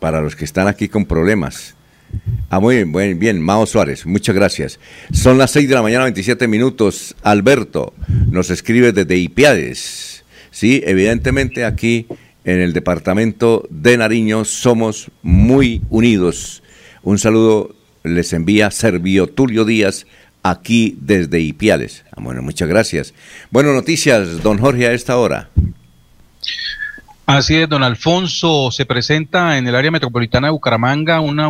para 0.00 0.20
los 0.20 0.36
que 0.36 0.44
están 0.44 0.68
aquí 0.68 0.86
con 0.86 1.06
problemas. 1.06 1.74
Ah, 2.50 2.60
muy 2.60 2.74
bien, 2.74 2.92
bien, 2.92 3.18
bien, 3.18 3.40
Mao 3.40 3.64
Suárez, 3.64 4.04
muchas 4.04 4.34
gracias. 4.34 4.78
Son 5.10 5.38
las 5.38 5.50
6 5.52 5.66
de 5.66 5.74
la 5.76 5.82
mañana, 5.82 6.04
27 6.04 6.46
minutos. 6.46 7.16
Alberto 7.22 7.94
nos 8.30 8.50
escribe 8.50 8.92
desde 8.92 9.16
Ipiades. 9.16 10.13
Sí, 10.54 10.80
evidentemente 10.86 11.64
aquí 11.64 12.06
en 12.44 12.60
el 12.60 12.72
departamento 12.72 13.66
de 13.70 13.96
Nariño 13.96 14.44
somos 14.44 15.10
muy 15.20 15.82
unidos. 15.90 16.62
Un 17.02 17.18
saludo 17.18 17.74
les 18.04 18.32
envía 18.32 18.70
Servio 18.70 19.26
Tulio 19.26 19.64
Díaz 19.64 20.06
aquí 20.44 20.96
desde 21.00 21.40
Ipiales. 21.40 22.04
Ah, 22.12 22.20
bueno, 22.20 22.40
muchas 22.40 22.68
gracias. 22.68 23.14
Bueno, 23.50 23.72
noticias, 23.72 24.44
don 24.44 24.58
Jorge, 24.58 24.86
a 24.86 24.92
esta 24.92 25.16
hora. 25.18 25.48
Así 27.26 27.56
es, 27.56 27.68
don 27.68 27.82
Alfonso, 27.82 28.70
se 28.70 28.86
presenta 28.86 29.58
en 29.58 29.66
el 29.66 29.74
área 29.74 29.90
metropolitana 29.90 30.46
de 30.46 30.52
Bucaramanga 30.52 31.18
un 31.18 31.40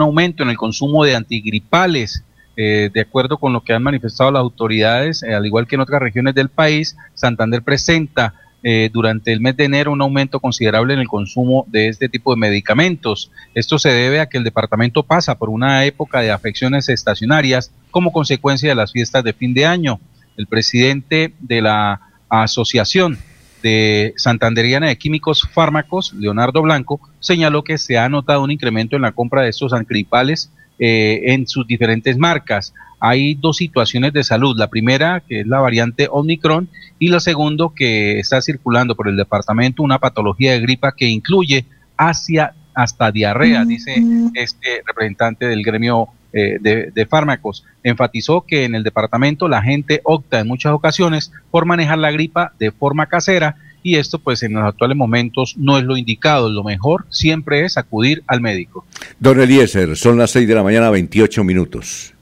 aumento 0.00 0.44
en 0.44 0.50
el 0.50 0.56
consumo 0.56 1.02
de 1.02 1.16
antigripales. 1.16 2.22
Eh, 2.56 2.90
de 2.92 3.02
acuerdo 3.02 3.36
con 3.36 3.52
lo 3.52 3.62
que 3.62 3.74
han 3.74 3.82
manifestado 3.82 4.30
las 4.30 4.40
autoridades, 4.40 5.22
eh, 5.22 5.34
al 5.34 5.44
igual 5.44 5.66
que 5.66 5.74
en 5.74 5.82
otras 5.82 6.00
regiones 6.00 6.34
del 6.34 6.48
país, 6.48 6.96
Santander 7.12 7.62
presenta 7.62 8.32
eh, 8.62 8.88
durante 8.90 9.32
el 9.32 9.40
mes 9.40 9.56
de 9.56 9.64
enero 9.64 9.92
un 9.92 10.00
aumento 10.00 10.40
considerable 10.40 10.94
en 10.94 11.00
el 11.00 11.06
consumo 11.06 11.66
de 11.68 11.88
este 11.88 12.08
tipo 12.08 12.34
de 12.34 12.40
medicamentos. 12.40 13.30
Esto 13.54 13.78
se 13.78 13.90
debe 13.90 14.20
a 14.20 14.26
que 14.26 14.38
el 14.38 14.44
departamento 14.44 15.02
pasa 15.02 15.36
por 15.36 15.50
una 15.50 15.84
época 15.84 16.20
de 16.20 16.32
afecciones 16.32 16.88
estacionarias 16.88 17.70
como 17.90 18.10
consecuencia 18.10 18.70
de 18.70 18.74
las 18.74 18.90
fiestas 18.90 19.22
de 19.22 19.34
fin 19.34 19.52
de 19.52 19.66
año. 19.66 20.00
El 20.38 20.46
presidente 20.46 21.34
de 21.38 21.60
la 21.60 22.00
Asociación 22.30 23.18
de 23.62 24.14
Santanderiana 24.16 24.88
de 24.88 24.98
Químicos 24.98 25.48
Fármacos, 25.52 26.12
Leonardo 26.14 26.62
Blanco, 26.62 27.00
señaló 27.20 27.62
que 27.62 27.78
se 27.78 27.98
ha 27.98 28.08
notado 28.08 28.42
un 28.42 28.50
incremento 28.50 28.96
en 28.96 29.02
la 29.02 29.12
compra 29.12 29.42
de 29.42 29.50
estos 29.50 29.72
antigripales 29.74 30.50
eh, 30.78 31.32
en 31.32 31.46
sus 31.46 31.66
diferentes 31.66 32.18
marcas 32.18 32.74
hay 32.98 33.34
dos 33.34 33.58
situaciones 33.58 34.12
de 34.12 34.24
salud. 34.24 34.56
La 34.58 34.68
primera, 34.68 35.20
que 35.20 35.40
es 35.40 35.46
la 35.46 35.60
variante 35.60 36.08
Omicron, 36.10 36.68
y 36.98 37.08
la 37.08 37.20
segunda, 37.20 37.66
que 37.74 38.18
está 38.18 38.40
circulando 38.40 38.94
por 38.94 39.08
el 39.08 39.16
departamento 39.16 39.82
una 39.82 39.98
patología 39.98 40.52
de 40.52 40.60
gripa 40.60 40.92
que 40.92 41.06
incluye 41.06 41.66
hacia 41.96 42.54
hasta 42.74 43.10
diarrea, 43.10 43.64
dice 43.64 44.02
este 44.34 44.82
representante 44.86 45.46
del 45.46 45.62
gremio 45.62 46.08
eh, 46.34 46.58
de, 46.60 46.90
de, 46.94 47.06
fármacos. 47.06 47.64
Enfatizó 47.82 48.42
que 48.42 48.64
en 48.64 48.74
el 48.74 48.82
departamento 48.82 49.48
la 49.48 49.62
gente 49.62 50.02
opta 50.04 50.40
en 50.40 50.48
muchas 50.48 50.72
ocasiones 50.72 51.32
por 51.50 51.64
manejar 51.64 51.96
la 51.96 52.10
gripa 52.10 52.52
de 52.58 52.72
forma 52.72 53.06
casera 53.06 53.56
y 53.86 53.96
esto 53.96 54.18
pues 54.18 54.42
en 54.42 54.54
los 54.54 54.64
actuales 54.64 54.96
momentos 54.96 55.54
no 55.56 55.78
es 55.78 55.84
lo 55.84 55.96
indicado, 55.96 56.50
lo 56.50 56.64
mejor 56.64 57.06
siempre 57.08 57.64
es 57.64 57.78
acudir 57.78 58.24
al 58.26 58.40
médico. 58.40 58.84
Don 59.20 59.40
Eliezer, 59.40 59.96
son 59.96 60.18
las 60.18 60.32
6 60.32 60.48
de 60.48 60.54
la 60.56 60.64
mañana, 60.64 60.90
28 60.90 61.44
minutos. 61.44 62.12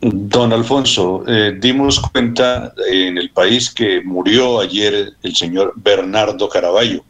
Don 0.00 0.54
Alfonso, 0.54 1.22
eh, 1.28 1.58
dimos 1.60 2.00
cuenta 2.00 2.72
en 2.90 3.18
el 3.18 3.28
país 3.30 3.70
que 3.70 4.00
murió 4.02 4.60
ayer 4.60 5.12
el 5.22 5.36
señor 5.36 5.74
Bernardo 5.76 6.48
Caraballo. 6.48 7.04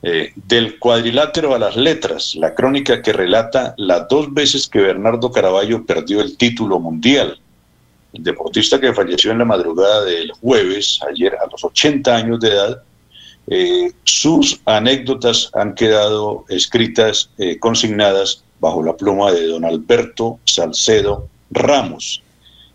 Eh, 0.00 0.32
del 0.36 0.78
cuadrilátero 0.78 1.56
a 1.56 1.58
las 1.58 1.76
letras, 1.76 2.36
la 2.36 2.54
crónica 2.54 3.02
que 3.02 3.12
relata 3.12 3.74
las 3.78 4.06
dos 4.08 4.32
veces 4.32 4.68
que 4.68 4.78
Bernardo 4.78 5.32
Caraballo 5.32 5.84
perdió 5.84 6.20
el 6.20 6.36
título 6.36 6.78
mundial. 6.78 7.40
El 8.12 8.22
deportista 8.22 8.78
que 8.80 8.94
falleció 8.94 9.32
en 9.32 9.38
la 9.38 9.44
madrugada 9.44 10.04
del 10.04 10.30
jueves, 10.32 11.00
ayer 11.10 11.34
a 11.34 11.50
los 11.50 11.64
80 11.64 12.14
años 12.14 12.38
de 12.38 12.48
edad, 12.48 12.82
eh, 13.50 13.92
sus 14.04 14.60
anécdotas 14.64 15.50
han 15.54 15.74
quedado 15.74 16.44
escritas, 16.48 17.30
consignadas 17.60 18.42
bajo 18.60 18.82
la 18.82 18.96
pluma 18.96 19.32
de 19.32 19.46
don 19.46 19.64
Alberto 19.64 20.38
Salcedo 20.44 21.28
Ramos. 21.50 22.22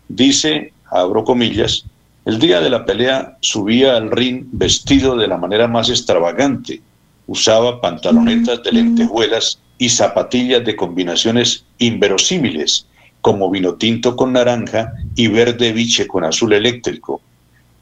Dice, 0.08 0.72
abro 0.90 1.24
comillas, 1.24 1.84
el 2.24 2.38
día 2.38 2.60
de 2.60 2.70
la 2.70 2.86
pelea 2.86 3.36
subía 3.40 3.96
al 3.96 4.10
ring 4.10 4.46
vestido 4.52 5.16
de 5.16 5.28
la 5.28 5.36
manera 5.36 5.68
más 5.68 5.90
extravagante. 5.90 6.80
Usaba 7.26 7.80
pantalonetas 7.80 8.62
de 8.62 8.72
lentejuelas 8.72 9.58
y 9.76 9.90
zapatillas 9.90 10.64
de 10.64 10.76
combinaciones 10.76 11.64
inverosímiles, 11.78 12.86
como 13.20 13.50
vino 13.50 13.74
tinto 13.74 14.16
con 14.16 14.32
naranja 14.32 14.92
y 15.16 15.28
verde 15.28 15.72
biche 15.72 16.06
con 16.06 16.24
azul 16.24 16.52
eléctrico. 16.54 17.20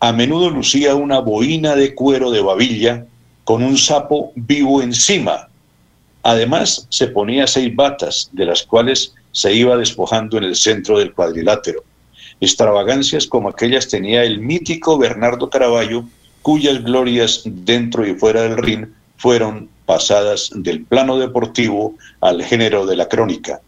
A 0.02 0.10
menudo 0.10 0.50
lucía 0.50 0.96
una 0.96 1.20
boina 1.20 1.76
de 1.76 1.94
cuero 1.94 2.32
de 2.32 2.42
babilla 2.42 3.06
con 3.44 3.62
un 3.62 3.78
sapo 3.78 4.32
vivo 4.34 4.82
encima. 4.82 5.48
Además, 6.24 6.88
se 6.88 7.06
ponía 7.06 7.46
seis 7.46 7.72
batas, 7.72 8.28
de 8.32 8.46
las 8.46 8.64
cuales 8.64 9.14
se 9.30 9.54
iba 9.54 9.76
despojando 9.76 10.38
en 10.38 10.42
el 10.42 10.56
centro 10.56 10.98
del 10.98 11.14
cuadrilátero. 11.14 11.84
Extravagancias 12.40 13.28
como 13.28 13.48
aquellas 13.48 13.86
tenía 13.86 14.24
el 14.24 14.40
mítico 14.40 14.98
Bernardo 14.98 15.48
Caraballo, 15.48 16.02
cuyas 16.42 16.82
glorias 16.82 17.42
dentro 17.44 18.04
y 18.04 18.16
fuera 18.16 18.42
del 18.42 18.56
ring 18.56 18.88
fueron 19.18 19.68
pasadas 19.86 20.50
del 20.52 20.84
plano 20.84 21.16
deportivo 21.16 21.94
al 22.20 22.42
género 22.42 22.86
de 22.86 22.96
la 22.96 23.08
crónica. 23.08 23.60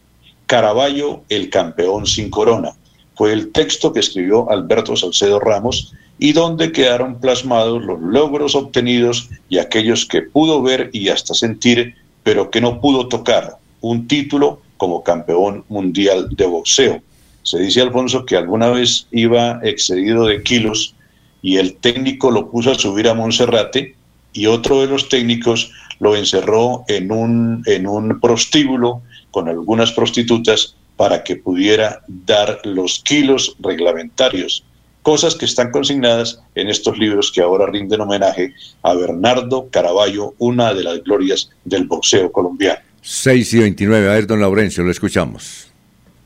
Caraballo, 0.47 1.23
el 1.29 1.49
campeón 1.49 2.09
sin 2.09 2.29
corona, 2.29 2.73
fue 3.15 3.33
el 3.33 3.53
texto 3.53 3.93
que 3.93 4.01
escribió 4.01 4.51
Alberto 4.51 4.97
Salcedo 4.97 5.39
Ramos 5.39 5.95
y 6.19 6.33
donde 6.33 6.73
quedaron 6.73 7.21
plasmados 7.21 7.85
los 7.85 8.01
logros 8.01 8.55
obtenidos 8.55 9.31
y 9.49 9.59
aquellos 9.59 10.07
que 10.07 10.23
pudo 10.23 10.63
ver 10.63 10.91
y 10.93 11.09
hasta 11.09 11.35
sentir, 11.35 11.95
pero 12.23 12.51
que 12.51 12.61
no 12.61 12.81
pudo 12.81 13.09
tocar, 13.09 13.57
un 13.81 14.07
título 14.07 14.61
como 14.77 15.03
campeón 15.03 15.65
mundial 15.69 16.29
de 16.31 16.47
boxeo. 16.47 17.03
Se 17.43 17.59
dice, 17.59 17.83
Alfonso, 17.83 18.25
que 18.25 18.37
alguna 18.37 18.71
vez 18.71 19.07
iba 19.11 19.61
excedido 19.63 20.27
de 20.27 20.43
kilos 20.43 20.95
y 21.43 21.59
el 21.59 21.77
técnico 21.77 22.31
lo 22.31 22.51
puso 22.51 22.71
a 22.71 22.75
subir 22.75 23.09
a 23.09 23.15
Monserrate 23.15 23.95
y 24.33 24.47
otro 24.47 24.81
de 24.81 24.87
los 24.87 25.09
técnicos 25.09 25.71
lo 26.01 26.17
encerró 26.17 26.85
en 26.89 27.13
un, 27.13 27.63
en 27.67 27.87
un 27.87 28.21
prostíbulo 28.21 29.03
con 29.31 29.49
algunas 29.49 29.93
prostitutas 29.93 30.77
para 30.97 31.23
que 31.23 31.37
pudiera 31.37 32.01
dar 32.09 32.61
los 32.65 33.01
kilos 33.01 33.57
reglamentarios, 33.59 34.65
cosas 35.05 35.37
que 35.37 35.45
están 35.45 35.71
consignadas 35.71 36.41
en 36.57 36.69
estos 36.69 36.99
libros 36.99 37.31
que 37.31 37.43
ahora 37.43 37.67
rinden 37.67 38.01
homenaje 38.01 38.55
a 38.83 38.95
Bernardo 38.95 39.69
Caraballo, 39.71 40.35
una 40.39 40.75
de 40.75 40.83
las 40.83 41.05
glorias 41.05 41.51
del 41.65 41.85
boxeo 41.85 42.33
colombiano. 42.33 42.81
6 43.03 43.55
y 43.55 43.59
29. 43.59 44.09
A 44.09 44.15
ver, 44.15 44.27
don 44.27 44.41
Laurencio, 44.41 44.83
lo 44.83 44.91
escuchamos. 44.91 45.69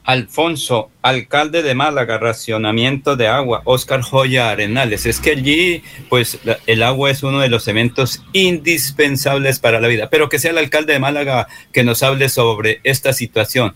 Alfonso, 0.05 0.90
alcalde 1.02 1.62
de 1.62 1.74
Málaga, 1.74 2.18
racionamiento 2.18 3.16
de 3.16 3.26
agua, 3.26 3.62
Oscar 3.64 4.00
Joya 4.00 4.48
Arenales. 4.48 5.05
Es 5.05 5.20
que 5.20 5.32
allí, 5.32 5.82
pues, 6.09 6.38
el 6.66 6.82
agua 6.82 7.10
es 7.10 7.22
uno 7.24 7.40
de 7.40 7.48
los 7.48 7.66
elementos 7.66 8.22
indispensables 8.32 9.59
para 9.59 9.80
la 9.80 9.88
vida. 9.88 10.09
Pero 10.09 10.28
que 10.28 10.38
sea 10.38 10.52
el 10.52 10.59
alcalde 10.59 10.92
de 10.92 11.00
Málaga 11.00 11.48
que 11.72 11.84
nos 11.84 12.02
hable 12.05 12.28
sobre 12.28 12.80
esta 12.84 13.12
situación. 13.12 13.74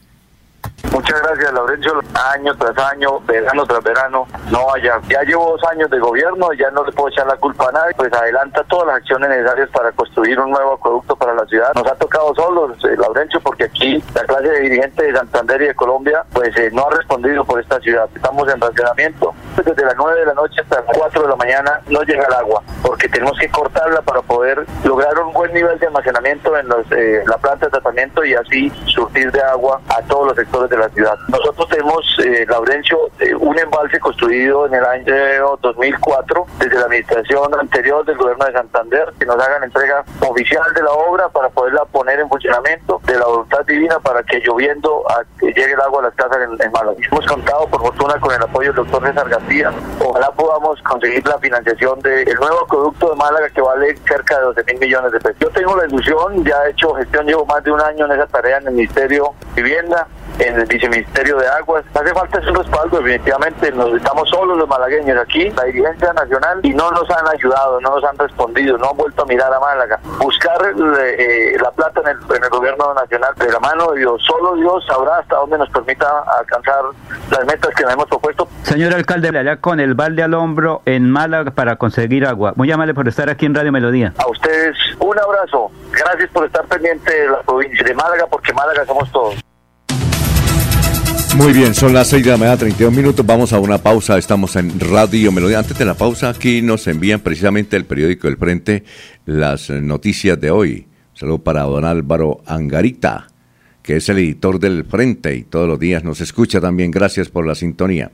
Muchas 0.93 1.23
gracias, 1.23 1.53
Laurencio. 1.53 2.01
Año 2.35 2.55
tras 2.57 2.79
año, 2.93 3.19
verano 3.21 3.65
tras 3.67 3.83
verano, 3.83 4.27
no 4.51 4.67
vaya. 4.67 5.01
Ya 5.09 5.23
llevo 5.23 5.57
dos 5.57 5.65
años 5.71 5.91
de 5.91 5.99
gobierno, 5.99 6.53
ya 6.53 6.71
no 6.71 6.85
le 6.85 6.93
puedo 6.93 7.09
echar 7.09 7.27
la 7.27 7.37
culpa 7.37 7.69
a 7.69 7.73
nadie, 7.73 7.95
pues 7.97 8.13
adelanta 8.13 8.63
todas 8.65 8.87
las 8.87 8.97
acciones 8.97 9.29
necesarias 9.29 9.69
para 9.71 9.91
construir 9.93 10.39
un 10.39 10.51
nuevo 10.51 10.75
acueducto 10.75 11.17
para 11.17 11.35
la 11.35 11.45
ciudad. 11.47 11.73
Nos 11.75 11.87
ha 11.87 11.95
tocado 11.97 12.33
solos, 12.35 12.77
eh, 12.85 12.95
Laurencio, 12.97 13.41
porque 13.41 13.65
aquí 13.65 14.05
la 14.15 14.23
clase 14.25 14.49
de 14.49 14.61
dirigente 14.61 15.05
de 15.05 15.13
Santander 15.17 15.63
y 15.63 15.67
de 15.69 15.75
Colombia, 15.75 16.25
pues 16.33 16.57
eh, 16.59 16.71
no 16.73 16.87
ha 16.87 16.91
respondido 16.91 17.45
por 17.45 17.59
esta 17.59 17.81
ciudad. 17.81 18.09
Estamos 18.15 18.49
en 18.53 18.61
racionamiento. 18.61 19.35
Desde 19.57 19.85
las 19.85 19.97
9 19.97 20.21
de 20.21 20.27
la 20.27 20.35
noche 20.35 20.61
hasta 20.61 20.83
las 20.83 20.97
4 20.97 21.23
de 21.23 21.29
la 21.29 21.37
mañana 21.37 21.81
no 21.89 22.03
llega 22.03 22.27
el 22.27 22.35
agua, 22.35 22.63
porque 22.83 23.09
tenemos 23.09 23.37
que 23.39 23.49
cortarla 23.51 24.03
para 24.03 24.23
poder 24.23 24.65
lograr 24.85 25.19
un 25.19 25.33
buen 25.33 25.53
nivel 25.53 25.79
de 25.79 25.87
almacenamiento 25.89 26.57
en 26.57 26.69
los, 26.69 26.87
eh, 26.93 27.25
la 27.27 27.39
planta 27.39 27.67
de 27.67 27.73
tratamiento 27.73 28.25
y 28.25 28.35
así 28.35 28.71
surtir 28.87 29.33
de 29.33 29.43
agua 29.43 29.81
a 29.89 30.01
todos 30.03 30.29
los 30.29 30.37
sectores 30.37 30.52
de 30.61 30.77
la 30.77 30.89
ciudad. 30.91 31.19
Nosotros 31.29 31.67
tenemos, 31.69 32.17
eh, 32.25 32.45
Laurencio, 32.47 33.11
eh, 33.21 33.35
un 33.35 33.59
embalse 33.59 33.99
construido 33.99 34.67
en 34.67 34.75
el 34.75 34.85
año 34.85 35.57
2004 35.63 36.47
desde 36.59 36.75
la 36.75 36.83
administración 36.83 37.59
anterior 37.59 38.05
del 38.05 38.17
gobierno 38.19 38.45
de 38.45 38.53
Santander, 38.53 39.13
que 39.19 39.25
nos 39.25 39.37
hagan 39.37 39.65
entrega 39.65 40.05
oficial 40.21 40.63
de 40.75 40.83
la 40.83 40.91
obra 40.91 41.29
para 41.31 41.49
poderla 41.49 41.85
poner 41.87 42.21
en 42.21 42.29
funcionamiento, 42.29 43.01
de 43.05 43.19
la 43.19 43.25
voluntad 43.25 43.65
divina 43.67 43.99
para 44.01 44.23
que 44.23 44.41
lloviendo 44.41 45.05
a, 45.11 45.23
llegue 45.41 45.73
el 45.73 45.81
agua 45.81 46.01
a 46.01 46.05
las 46.05 46.15
casas 46.15 46.39
en, 46.43 46.67
en 46.67 46.73
Málaga. 46.73 46.99
Hemos 47.11 47.27
contado, 47.27 47.67
por 47.69 47.81
fortuna, 47.81 48.21
con 48.21 48.35
el 48.35 48.43
apoyo 48.43 48.73
del 48.73 48.85
doctor 48.85 49.09
César 49.09 49.29
García. 49.29 49.73
Ojalá 50.01 50.31
podamos 50.33 50.81
conseguir 50.83 51.27
la 51.27 51.39
financiación 51.39 51.99
del 52.01 52.35
nuevo 52.35 52.65
acueducto 52.65 53.11
de 53.11 53.17
Málaga 53.17 53.49
que 53.51 53.61
vale 53.61 53.97
cerca 54.07 54.39
de 54.39 54.45
12 54.45 54.65
mil 54.65 54.79
millones 54.81 55.13
de 55.13 55.21
pesos. 55.21 55.39
Yo 55.41 55.51
tengo 55.51 55.77
la 55.77 55.87
ilusión, 55.87 56.45
ya 56.45 56.57
he 56.67 56.71
hecho 56.71 56.93
gestión, 56.95 57.27
llevo 57.27 57.47
más 57.47 57.65
de 57.65 57.73
un 57.73 57.81
año 57.81 58.05
en 58.05 58.13
esa 58.13 58.27
tarea 58.27 58.59
en 58.59 58.69
el 58.69 58.75
Ministerio 58.75 59.35
de 59.55 59.63
Vivienda 59.63 60.07
en 60.43 60.61
el 60.61 60.67
viceministerio 60.67 61.37
de 61.39 61.49
aguas. 61.49 61.85
Hace 61.95 62.15
falta 62.15 62.39
ese 62.39 62.51
respaldo, 62.51 62.99
definitivamente 62.99 63.73
nos 63.73 63.95
estamos 63.95 64.29
solos 64.29 64.59
los 64.59 64.69
malagueños 64.69 65.19
aquí, 65.19 65.51
la 65.51 65.65
dirigencia 65.65 66.13
nacional, 66.13 66.61
y 66.63 66.71
no 66.71 66.91
nos 66.91 67.09
han 67.11 67.27
ayudado, 67.29 67.81
no 67.81 67.91
nos 67.97 68.05
han 68.05 68.19
respondido, 68.19 68.77
no 68.79 68.91
han 68.91 68.97
vuelto 68.97 69.23
a 69.23 69.27
mirar 69.27 69.53
a 69.53 69.61
Málaga. 69.61 70.01
Buscar 70.19 70.59
eh, 71.19 71.57
la 71.61 71.71
plata 71.71 72.01
en 72.01 72.09
el, 72.09 72.37
en 72.37 72.45
el, 72.45 72.51
gobierno 72.51 72.93
nacional 72.95 73.35
de 73.37 73.51
la 73.51 73.61
mano 73.61 73.93
de 73.93 74.01
Dios, 74.01 74.23
solo 74.27 74.55
Dios 74.57 74.85
sabrá 74.87 75.19
hasta 75.19 75.37
dónde 75.37 75.59
nos 75.59 75.71
permita 75.71 76.07
alcanzar 76.39 76.83
las 77.31 77.45
metas 77.47 77.75
que 77.75 77.85
nos 77.85 77.93
hemos 77.93 78.07
propuesto. 78.07 78.49
Señor 78.63 78.95
alcalde, 78.95 79.37
allá 79.37 79.57
con 79.57 79.81
el 79.81 79.95
balde 79.95 80.23
al 80.23 80.35
hombro 80.35 80.83
en 80.85 81.11
Málaga 81.11 81.53
para 81.53 81.77
conseguir 81.77 82.27
agua. 82.27 82.53
Muy 82.57 82.71
amable 82.71 82.95
por 82.95 83.09
estar 83.09 83.31
aquí 83.31 83.47
en 83.47 83.55
Radio 83.55 83.73
Melodía. 83.73 84.13
A 84.19 84.29
ustedes 84.29 84.77
un 84.99 85.19
abrazo. 85.19 85.71
Gracias 85.93 86.31
por 86.31 86.47
estar 86.47 86.65
pendiente 86.67 87.13
de 87.13 87.29
la 87.29 87.43
provincia 87.43 87.85
de 87.85 87.95
Málaga, 87.95 88.27
porque 88.31 88.53
Málaga 88.53 88.85
somos 88.85 89.11
todos. 89.13 89.43
Muy 91.37 91.55
bien, 91.55 91.75
son 91.75 91.95
las 91.95 92.09
6 92.09 92.25
de 92.25 92.31
la 92.31 92.37
mañana, 92.37 92.59
32 92.59 92.93
minutos. 92.93 93.25
Vamos 93.25 93.55
a 93.55 93.59
una 93.59 93.79
pausa. 93.79 94.19
Estamos 94.19 94.55
en 94.57 94.79
Radio 94.79 95.33
Melodía. 95.33 95.61
Antes 95.61 95.79
de 95.79 95.87
la 95.87 95.95
pausa, 95.95 96.29
aquí 96.29 96.61
nos 96.61 96.87
envían 96.87 97.21
precisamente 97.21 97.75
el 97.75 97.87
periódico 97.87 98.29
El 98.29 98.37
Frente 98.37 98.85
las 99.25 99.71
noticias 99.71 100.39
de 100.39 100.51
hoy. 100.51 100.87
Saludo 101.15 101.39
para 101.39 101.63
don 101.63 101.87
Álvaro 101.87 102.43
Angarita, 102.45 103.29
que 103.83 103.97
es 103.97 104.09
el 104.11 104.19
editor 104.19 104.61
del 104.61 104.85
Frente 104.85 105.35
y 105.35 105.45
todos 105.45 105.67
los 105.67 105.81
días 105.81 106.05
nos 106.05 106.21
escucha 106.21 106.61
también. 106.61 106.91
Gracias 106.91 107.31
por 107.31 107.47
la 107.47 107.55
sintonía. 107.55 108.11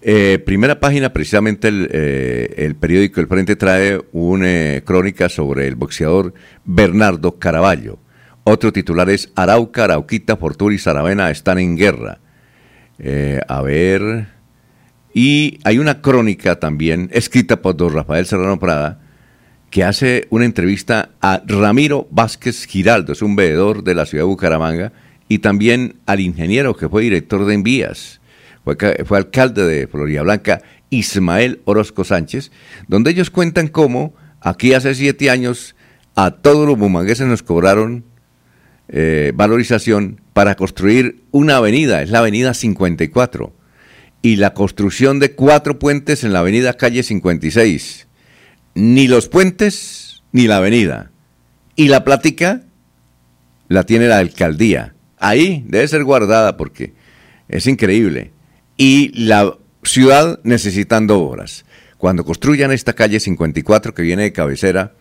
Eh, 0.00 0.42
primera 0.44 0.80
página, 0.80 1.12
precisamente 1.12 1.68
el, 1.68 1.88
eh, 1.92 2.74
periódico 2.80 3.20
El 3.20 3.28
Frente 3.28 3.56
trae 3.56 4.00
una 4.12 4.48
eh, 4.48 4.82
crónica 4.82 5.28
sobre 5.28 5.68
el 5.68 5.74
boxeador 5.74 6.32
Bernardo 6.64 7.38
Caraballo. 7.38 7.98
Otro 8.44 8.72
titular 8.72 9.10
es 9.10 9.30
Arauca, 9.34 9.84
Arauquita, 9.84 10.38
Fortuna 10.38 10.74
y 10.74 10.78
Saravena 10.78 11.30
están 11.30 11.58
en 11.58 11.76
guerra. 11.76 12.20
Eh, 12.98 13.40
a 13.48 13.62
ver. 13.62 14.28
Y 15.12 15.58
hay 15.64 15.78
una 15.78 16.00
crónica 16.00 16.58
también 16.58 17.08
escrita 17.12 17.62
por 17.62 17.76
don 17.76 17.92
Rafael 17.92 18.26
Serrano 18.26 18.58
Prada 18.58 19.00
que 19.70 19.82
hace 19.82 20.28
una 20.30 20.44
entrevista 20.44 21.10
a 21.20 21.42
Ramiro 21.44 22.06
Vázquez 22.12 22.64
Giraldo, 22.66 23.12
es 23.12 23.22
un 23.22 23.34
veedor 23.34 23.82
de 23.82 23.96
la 23.96 24.06
ciudad 24.06 24.22
de 24.22 24.28
Bucaramanga, 24.28 24.92
y 25.28 25.38
también 25.40 25.96
al 26.06 26.20
ingeniero 26.20 26.76
que 26.76 26.88
fue 26.88 27.02
director 27.02 27.44
de 27.44 27.54
envías, 27.54 28.20
fue, 28.62 28.76
fue 29.04 29.18
alcalde 29.18 29.66
de 29.66 29.88
Florida 29.88 30.22
Blanca, 30.22 30.62
Ismael 30.90 31.60
Orozco 31.64 32.04
Sánchez, 32.04 32.52
donde 32.86 33.10
ellos 33.10 33.30
cuentan 33.30 33.66
cómo 33.66 34.14
aquí 34.40 34.74
hace 34.74 34.94
siete 34.94 35.28
años 35.28 35.74
a 36.14 36.30
todos 36.30 36.68
los 36.68 36.78
bumangueses 36.78 37.26
nos 37.26 37.42
cobraron 37.42 38.04
eh, 38.88 39.32
valorización 39.34 40.20
para 40.32 40.56
construir 40.56 41.22
una 41.30 41.56
avenida, 41.56 42.02
es 42.02 42.10
la 42.10 42.18
avenida 42.18 42.54
54, 42.54 43.54
y 44.24 44.36
la 44.36 44.54
construcción 44.54 45.18
de 45.18 45.34
cuatro 45.34 45.78
puentes 45.78 46.24
en 46.24 46.32
la 46.32 46.40
avenida 46.40 46.74
calle 46.74 47.02
56. 47.02 48.06
Ni 48.74 49.06
los 49.06 49.28
puentes 49.28 50.22
ni 50.32 50.46
la 50.46 50.56
avenida. 50.56 51.10
Y 51.76 51.88
la 51.88 52.04
plática 52.04 52.62
la 53.68 53.84
tiene 53.84 54.08
la 54.08 54.18
alcaldía. 54.18 54.94
Ahí 55.18 55.64
debe 55.68 55.86
ser 55.88 56.04
guardada 56.04 56.56
porque 56.56 56.94
es 57.48 57.66
increíble. 57.66 58.32
Y 58.78 59.12
la 59.26 59.58
ciudad 59.82 60.40
necesitando 60.42 61.20
obras. 61.20 61.66
Cuando 61.98 62.24
construyan 62.24 62.72
esta 62.72 62.94
calle 62.94 63.20
54 63.20 63.94
que 63.94 64.02
viene 64.02 64.22
de 64.24 64.32
cabecera, 64.32 64.94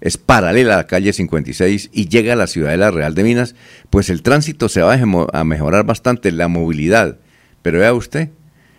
es 0.00 0.16
paralela 0.16 0.74
a 0.74 0.78
la 0.78 0.86
calle 0.86 1.12
56 1.12 1.90
y 1.92 2.08
llega 2.08 2.32
a 2.32 2.36
la 2.36 2.46
Ciudadela 2.46 2.90
Real 2.90 3.14
de 3.14 3.22
Minas, 3.22 3.54
pues 3.90 4.10
el 4.10 4.22
tránsito 4.22 4.68
se 4.68 4.82
va 4.82 4.94
a 5.32 5.44
mejorar 5.44 5.84
bastante, 5.84 6.32
la 6.32 6.48
movilidad. 6.48 7.18
Pero 7.62 7.80
vea 7.80 7.92
usted, 7.92 8.30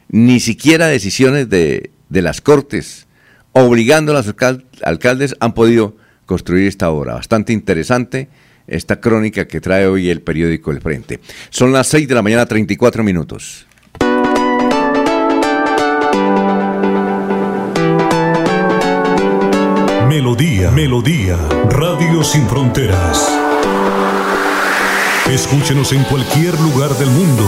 ni 0.10 0.40
siquiera 0.40 0.88
decisiones 0.88 1.50
de, 1.50 1.92
de 2.10 2.22
las 2.22 2.42
Cortes 2.42 3.08
obligando 3.54 4.12
a 4.12 4.16
los 4.16 4.34
alcaldes 4.84 5.36
han 5.40 5.54
podido 5.54 5.96
construir 6.26 6.68
esta 6.68 6.90
obra. 6.90 7.16
Bastante 7.16 7.54
interesante 7.54 8.30
esta 8.68 9.02
crónica 9.02 9.48
que 9.48 9.60
trae 9.60 9.88
hoy 9.88 10.10
el 10.10 10.22
periódico 10.22 10.72
El 10.72 10.82
Frente. 10.82 11.20
Son 11.50 11.74
las 11.74 11.88
6 11.88 12.08
de 12.08 12.16
la 12.16 12.22
mañana, 12.22 12.46
34 12.46 13.04
minutos. 13.04 13.68
Melodía, 20.12 20.70
Melodía, 20.72 21.38
Radio 21.70 22.22
Sin 22.22 22.46
Fronteras. 22.50 23.32
Escúchenos 25.30 25.94
en 25.94 26.04
cualquier 26.04 26.60
lugar 26.60 26.90
del 26.98 27.10
mundo. 27.12 27.46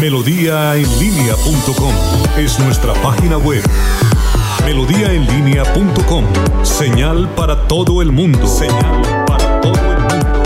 Melodíaenlínea.com 0.00 1.94
es 2.36 2.58
nuestra 2.58 2.94
página 2.94 3.38
web. 3.38 3.62
Melodíaenlínea.com, 4.64 6.24
señal 6.64 7.28
para 7.36 7.68
todo 7.68 8.02
el 8.02 8.10
mundo. 8.10 8.44
Señal 8.44 9.24
para 9.24 9.60
todo 9.60 9.78
el 9.78 9.98
mundo. 10.00 10.42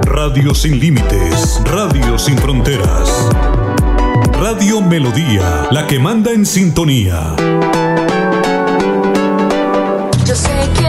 Radio 0.00 0.52
sin 0.52 0.80
límites, 0.80 1.62
radio 1.64 2.18
sin 2.18 2.36
fronteras. 2.38 3.30
Radio 4.32 4.80
Melodía, 4.80 5.68
la 5.70 5.86
que 5.86 6.00
manda 6.00 6.32
en 6.32 6.44
sintonía. 6.44 7.36
Yo 10.32 10.36
sé 10.38 10.81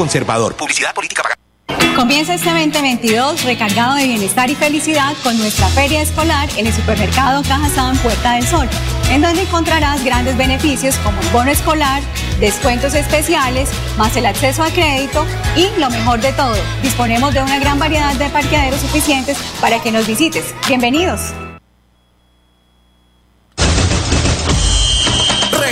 Conservador. 0.00 0.56
Publicidad 0.56 0.94
política 0.94 1.22
pagada. 1.22 1.94
Comienza 1.94 2.32
este 2.32 2.48
2022 2.48 3.44
recargado 3.44 3.96
de 3.96 4.06
bienestar 4.06 4.48
y 4.48 4.54
felicidad 4.54 5.14
con 5.22 5.36
nuestra 5.36 5.68
feria 5.68 6.00
escolar 6.00 6.48
en 6.56 6.66
el 6.66 6.72
supermercado 6.72 7.42
Cajazán 7.42 7.98
Puerta 7.98 8.32
del 8.32 8.46
Sol, 8.46 8.66
en 9.10 9.20
donde 9.20 9.42
encontrarás 9.42 10.02
grandes 10.02 10.38
beneficios 10.38 10.96
como 11.04 11.20
el 11.20 11.28
bono 11.28 11.50
escolar, 11.50 12.02
descuentos 12.40 12.94
especiales, 12.94 13.68
más 13.98 14.16
el 14.16 14.24
acceso 14.24 14.62
a 14.62 14.70
crédito 14.70 15.26
y 15.54 15.68
lo 15.78 15.90
mejor 15.90 16.18
de 16.22 16.32
todo, 16.32 16.56
disponemos 16.82 17.34
de 17.34 17.42
una 17.42 17.58
gran 17.58 17.78
variedad 17.78 18.14
de 18.14 18.30
parqueaderos 18.30 18.80
suficientes 18.80 19.36
para 19.60 19.82
que 19.82 19.92
nos 19.92 20.06
visites. 20.06 20.54
Bienvenidos. 20.66 21.34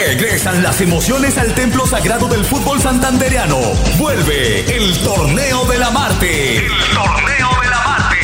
Regresan 0.08 0.62
las 0.62 0.80
emociones 0.80 1.36
al 1.36 1.54
templo 1.54 1.86
sagrado 1.86 2.28
del 2.28 2.42
fútbol 2.42 2.80
santandereano. 2.80 3.58
Vuelve 3.98 4.60
el 4.74 4.98
torneo 5.00 5.66
de 5.66 5.78
la 5.78 5.90
Marte. 5.90 6.56
El 6.56 6.72
torneo 6.94 7.50
de 7.60 7.68
la 7.68 7.80
Marte. 7.84 8.16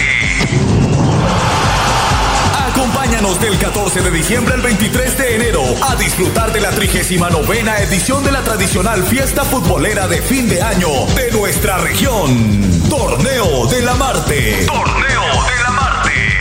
Acompáñanos 2.70 3.38
del 3.38 3.58
14 3.58 4.00
de 4.00 4.10
diciembre 4.10 4.54
al 4.54 4.62
23 4.62 5.18
de 5.18 5.34
enero 5.34 5.62
a 5.86 5.94
disfrutar 5.96 6.54
de 6.54 6.62
la 6.62 6.70
39 6.70 7.82
edición 7.82 8.24
de 8.24 8.32
la 8.32 8.42
tradicional 8.42 9.04
fiesta 9.04 9.44
futbolera 9.44 10.08
de 10.08 10.22
fin 10.22 10.48
de 10.48 10.62
año 10.62 10.88
de 11.14 11.32
nuestra 11.32 11.76
región. 11.76 12.88
Torneo 12.88 13.66
de 13.66 13.82
la 13.82 13.92
Marte. 13.92 14.64
Torneo 14.64 14.94
de 14.96 15.02
la 15.02 15.10
Marte. 15.10 15.13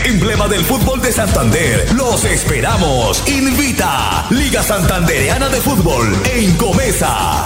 Emblema 0.06 0.50
del 0.50 0.66
fútbol 0.66 1.02
de 1.02 1.12
Santander. 1.12 1.94
Los 1.94 2.26
esperamos. 2.26 3.24
Invita 3.28 4.26
Liga 4.30 4.62
Santandereana 4.62 5.48
de 5.48 5.62
Fútbol 5.62 6.14
en 6.34 6.56
Comesa. 6.58 7.46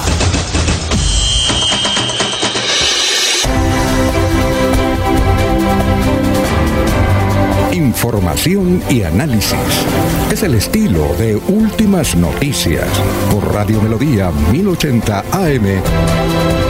Info 7.71 8.07
información 8.07 8.81
y 8.89 9.03
análisis. 9.03 9.85
Es 10.31 10.41
el 10.41 10.55
estilo 10.55 11.13
de 11.19 11.35
Últimas 11.35 12.15
Noticias 12.15 12.87
por 13.29 13.53
Radio 13.53 13.81
Melodía 13.81 14.31
1080 14.51 15.25
AM. 15.31 16.66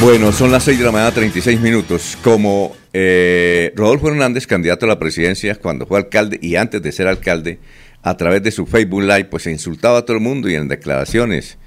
Bueno, 0.00 0.32
son 0.32 0.50
las 0.50 0.64
6 0.64 0.78
de 0.78 0.84
la 0.86 0.92
mañana, 0.92 1.12
36 1.12 1.60
minutos. 1.60 2.16
Como 2.24 2.74
eh, 2.94 3.70
Rodolfo 3.76 4.08
Hernández, 4.08 4.46
candidato 4.46 4.86
a 4.86 4.88
la 4.88 4.98
presidencia, 4.98 5.56
cuando 5.56 5.86
fue 5.86 5.98
alcalde 5.98 6.38
y 6.40 6.56
antes 6.56 6.80
de 6.80 6.90
ser 6.90 7.06
alcalde, 7.06 7.58
a 8.02 8.16
través 8.16 8.42
de 8.42 8.50
su 8.50 8.64
Facebook 8.64 9.02
Live, 9.02 9.26
pues 9.26 9.42
se 9.42 9.50
insultaba 9.50 9.98
a 9.98 10.02
todo 10.06 10.16
el 10.16 10.22
mundo 10.22 10.48
y 10.48 10.54
en 10.54 10.68
declaraciones. 10.68 11.58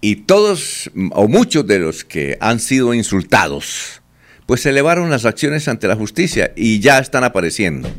Y 0.00 0.16
todos, 0.16 0.88
o 1.10 1.26
muchos 1.26 1.66
de 1.66 1.80
los 1.80 2.04
que 2.04 2.38
han 2.40 2.60
sido 2.60 2.94
insultados, 2.94 4.02
pues 4.46 4.64
elevaron 4.64 5.10
las 5.10 5.24
acciones 5.24 5.66
ante 5.66 5.88
la 5.88 5.96
justicia 5.96 6.52
y 6.54 6.78
ya 6.78 7.00
están 7.00 7.24
apareciendo. 7.24 7.90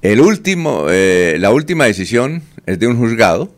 El 0.00 0.18
último, 0.22 0.86
eh, 0.88 1.36
la 1.38 1.50
última 1.50 1.84
decisión 1.84 2.42
es 2.64 2.78
de 2.78 2.86
un 2.86 2.96
juzgado 2.96 3.54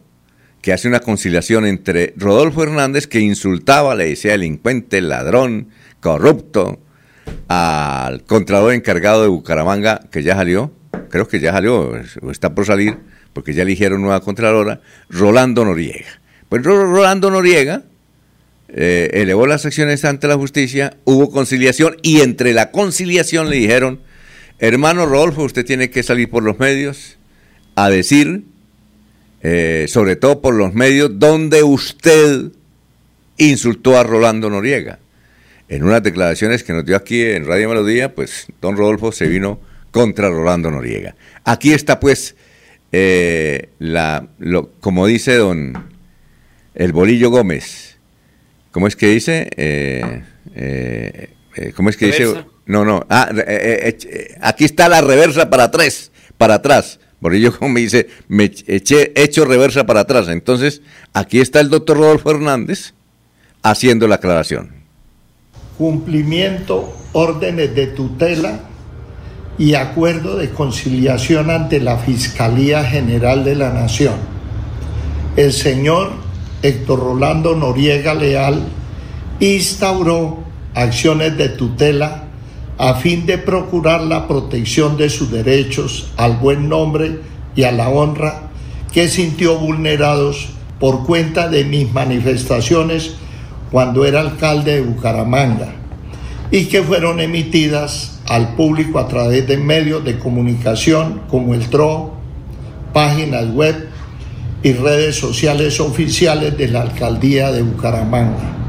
que 0.64 0.72
hace 0.72 0.88
una 0.88 1.00
conciliación 1.00 1.66
entre 1.66 2.14
Rodolfo 2.16 2.62
Hernández, 2.62 3.06
que 3.06 3.20
insultaba, 3.20 3.94
le 3.94 4.06
decía 4.06 4.30
delincuente, 4.30 5.02
ladrón, 5.02 5.68
corrupto, 6.00 6.80
al 7.48 8.24
contralor 8.24 8.72
encargado 8.72 9.20
de 9.20 9.28
Bucaramanga, 9.28 10.00
que 10.10 10.22
ya 10.22 10.36
salió, 10.36 10.72
creo 11.10 11.28
que 11.28 11.38
ya 11.38 11.52
salió, 11.52 11.92
o 12.22 12.30
está 12.30 12.54
por 12.54 12.64
salir, 12.64 12.96
porque 13.34 13.52
ya 13.52 13.60
eligieron 13.60 14.00
nueva 14.00 14.22
contralora, 14.22 14.80
Rolando 15.10 15.66
Noriega. 15.66 16.18
Pues 16.48 16.62
Rolando 16.62 17.30
Noriega 17.30 17.82
eh, 18.68 19.10
elevó 19.12 19.46
las 19.46 19.66
acciones 19.66 20.02
ante 20.06 20.28
la 20.28 20.36
justicia, 20.36 20.96
hubo 21.04 21.30
conciliación 21.30 21.98
y 22.00 22.22
entre 22.22 22.54
la 22.54 22.70
conciliación 22.70 23.50
le 23.50 23.56
dijeron, 23.56 24.00
hermano 24.60 25.04
Rodolfo, 25.04 25.42
usted 25.42 25.66
tiene 25.66 25.90
que 25.90 26.02
salir 26.02 26.30
por 26.30 26.42
los 26.42 26.58
medios 26.58 27.18
a 27.74 27.90
decir 27.90 28.44
eh, 29.46 29.84
sobre 29.88 30.16
todo 30.16 30.40
por 30.40 30.54
los 30.54 30.72
medios, 30.72 31.18
donde 31.18 31.62
usted 31.62 32.46
insultó 33.36 33.98
a 33.98 34.02
Rolando 34.02 34.48
Noriega. 34.48 35.00
En 35.68 35.84
unas 35.84 36.02
declaraciones 36.02 36.64
que 36.64 36.72
nos 36.72 36.86
dio 36.86 36.96
aquí 36.96 37.20
en 37.22 37.46
Radio 37.46 37.68
Melodía, 37.68 38.14
pues 38.14 38.46
don 38.62 38.74
Rodolfo 38.74 39.12
se 39.12 39.26
vino 39.26 39.60
contra 39.90 40.30
Rolando 40.30 40.70
Noriega. 40.70 41.14
Aquí 41.44 41.74
está 41.74 42.00
pues, 42.00 42.36
eh, 42.90 43.68
la, 43.78 44.28
lo, 44.38 44.70
como 44.80 45.06
dice 45.06 45.34
don 45.34 45.90
el 46.74 46.92
Bolillo 46.92 47.28
Gómez, 47.28 47.98
¿cómo 48.70 48.86
es 48.86 48.96
que 48.96 49.08
dice? 49.08 49.50
Eh, 49.58 50.22
¿Cómo 51.76 51.90
es 51.90 51.98
que 51.98 52.06
dice? 52.06 52.46
No, 52.64 52.86
no, 52.86 53.04
ah, 53.10 53.30
aquí 54.40 54.64
está 54.64 54.88
la 54.88 55.02
reversa 55.02 55.50
para 55.50 55.70
tres, 55.70 56.12
para 56.38 56.54
atrás. 56.54 56.98
Borillo 57.24 57.58
como 57.58 57.72
me 57.72 57.80
dice, 57.80 58.08
me 58.28 58.52
eché 58.66 59.12
hecho 59.16 59.46
reversa 59.46 59.86
para 59.86 60.00
atrás. 60.00 60.28
Entonces, 60.28 60.82
aquí 61.14 61.40
está 61.40 61.60
el 61.60 61.70
doctor 61.70 61.96
Rodolfo 61.96 62.30
Hernández 62.30 62.92
haciendo 63.62 64.06
la 64.06 64.16
aclaración. 64.16 64.72
Cumplimiento, 65.78 66.94
órdenes 67.14 67.74
de 67.74 67.86
tutela 67.86 68.60
y 69.56 69.72
acuerdo 69.72 70.36
de 70.36 70.50
conciliación 70.50 71.48
ante 71.48 71.80
la 71.80 71.96
Fiscalía 71.96 72.84
General 72.84 73.42
de 73.42 73.54
la 73.54 73.70
Nación. 73.72 74.16
El 75.38 75.54
señor 75.54 76.12
Héctor 76.60 77.00
Rolando 77.00 77.56
Noriega 77.56 78.12
Leal 78.12 78.66
instauró 79.40 80.44
acciones 80.74 81.38
de 81.38 81.48
tutela 81.48 82.23
a 82.78 82.94
fin 82.94 83.26
de 83.26 83.38
procurar 83.38 84.02
la 84.02 84.26
protección 84.26 84.96
de 84.96 85.08
sus 85.08 85.30
derechos 85.30 86.10
al 86.16 86.36
buen 86.38 86.68
nombre 86.68 87.20
y 87.54 87.62
a 87.62 87.72
la 87.72 87.88
honra 87.88 88.50
que 88.92 89.08
sintió 89.08 89.58
vulnerados 89.58 90.48
por 90.80 91.06
cuenta 91.06 91.48
de 91.48 91.64
mis 91.64 91.92
manifestaciones 91.92 93.14
cuando 93.70 94.04
era 94.04 94.20
alcalde 94.20 94.76
de 94.76 94.82
Bucaramanga 94.82 95.74
y 96.50 96.66
que 96.66 96.82
fueron 96.82 97.20
emitidas 97.20 98.20
al 98.26 98.54
público 98.54 98.98
a 98.98 99.08
través 99.08 99.46
de 99.46 99.56
medios 99.56 100.04
de 100.04 100.18
comunicación 100.18 101.22
como 101.28 101.54
el 101.54 101.68
TRO, 101.68 102.14
páginas 102.92 103.50
web 103.52 103.88
y 104.62 104.72
redes 104.72 105.16
sociales 105.16 105.80
oficiales 105.80 106.56
de 106.56 106.68
la 106.68 106.82
alcaldía 106.82 107.52
de 107.52 107.62
Bucaramanga. 107.62 108.63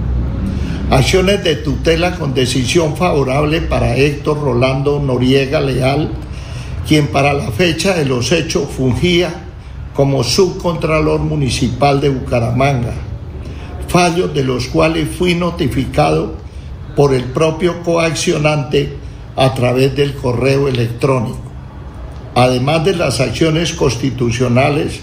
Acciones 0.92 1.44
de 1.44 1.56
tutela 1.56 2.16
con 2.16 2.36
decisión 2.36 2.96
favorable 2.96 3.62
para 3.62 3.96
Héctor 3.96 4.40
Rolando 4.40 5.00
Noriega 5.00 5.60
Leal, 5.60 6.12
quien 6.88 7.08
para 7.08 7.34
la 7.34 7.52
fecha 7.52 7.96
de 7.96 8.06
los 8.06 8.32
hechos 8.32 8.70
fungía 8.70 9.34
como 9.96 10.24
subcontralor 10.24 11.22
municipal 11.22 12.00
de 12.00 12.10
Bucaramanga. 12.10 12.94
Fallos 13.88 14.32
de 14.36 14.44
los 14.44 14.68
cuales 14.68 15.10
fui 15.10 15.34
notificado 15.34 16.36
por 16.96 17.16
el 17.16 17.24
propio 17.24 17.82
coaccionante 17.82 18.96
a 19.36 19.56
través 19.56 19.96
del 19.96 20.14
correo 20.14 20.68
electrónico. 20.68 21.40
Además 22.36 22.86
de 22.86 22.96
las 22.96 23.20
acciones 23.22 23.74
constitucionales, 23.74 25.00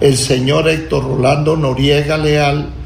el 0.00 0.16
señor 0.16 0.68
Héctor 0.68 1.02
Rolando 1.02 1.56
Noriega 1.56 2.16
Leal 2.16 2.77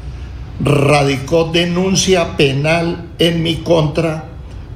radicó 0.59 1.45
denuncia 1.45 2.37
penal 2.37 3.09
en 3.19 3.43
mi 3.43 3.57
contra 3.57 4.25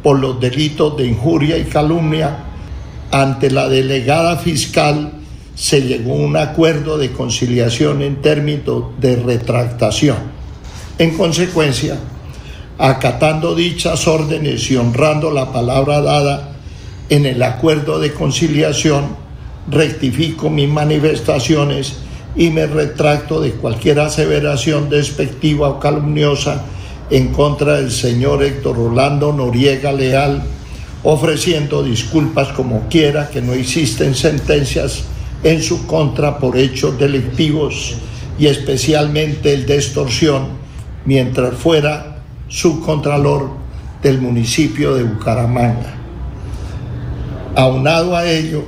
por 0.04 0.20
los 0.20 0.40
delitos 0.40 0.98
de 0.98 1.08
injuria 1.08 1.58
y 1.58 1.66
calumnia. 1.66 2.44
Ante 3.12 3.52
la 3.52 3.70
delegada 3.70 4.38
fiscal 4.38 5.14
se 5.56 5.82
llegó 5.82 6.14
a 6.14 6.26
un 6.26 6.38
acuerdo 6.38 6.98
de 6.98 7.12
conciliación 7.12 8.02
en 8.02 8.22
términos 8.22 8.86
de 9.00 9.16
retractación. 9.16 10.18
En 11.00 11.16
consecuencia, 11.18 11.98
acatando 12.78 13.56
dichas 13.56 14.08
órdenes 14.08 14.70
y 14.70 14.76
honrando 14.76 15.32
la 15.32 15.52
palabra 15.52 16.02
dada 16.02 16.54
en 17.10 17.26
el 17.26 17.42
acuerdo 17.42 18.00
de 18.00 18.14
conciliación, 18.14 19.16
rectifico 19.70 20.50
mis 20.50 20.70
manifestaciones 20.70 21.98
y 22.38 22.52
me 22.52 22.68
retracto 22.68 23.42
de 23.42 23.52
cualquier 23.52 24.00
aseveración 24.00 24.90
despectiva 24.90 25.70
o 25.70 25.80
calumniosa 25.80 26.64
en 27.10 27.30
contra 27.30 27.78
del 27.78 27.92
señor 27.92 28.44
Héctor 28.44 28.78
Rolando 28.78 29.34
Noriega 29.34 29.92
Leal, 29.92 30.44
ofreciendo 31.04 31.84
disculpas 31.84 32.50
como 32.50 32.88
quiera 32.90 33.30
que 33.30 33.42
no 33.42 33.54
existen 33.54 34.14
sentencias 34.14 35.04
en 35.44 35.64
su 35.64 35.88
contra 35.88 36.38
por 36.38 36.58
hechos 36.58 37.00
delictivos 37.00 37.96
y 38.38 38.48
especialmente 38.48 39.54
el 39.54 39.66
de 39.66 39.76
extorsión, 39.76 40.50
mientras 41.06 41.56
fuera 41.56 42.20
subcontralor 42.50 43.50
del 44.04 44.22
municipio 44.22 44.94
de 44.94 45.04
Bucaramanga. 45.04 45.96
Aunado 47.56 48.16
a 48.16 48.30
ello, 48.30 48.64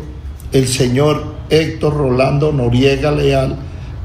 el 0.51 0.67
señor 0.67 1.38
Héctor 1.49 1.95
Rolando 1.95 2.51
Noriega 2.51 3.11
Leal 3.11 3.55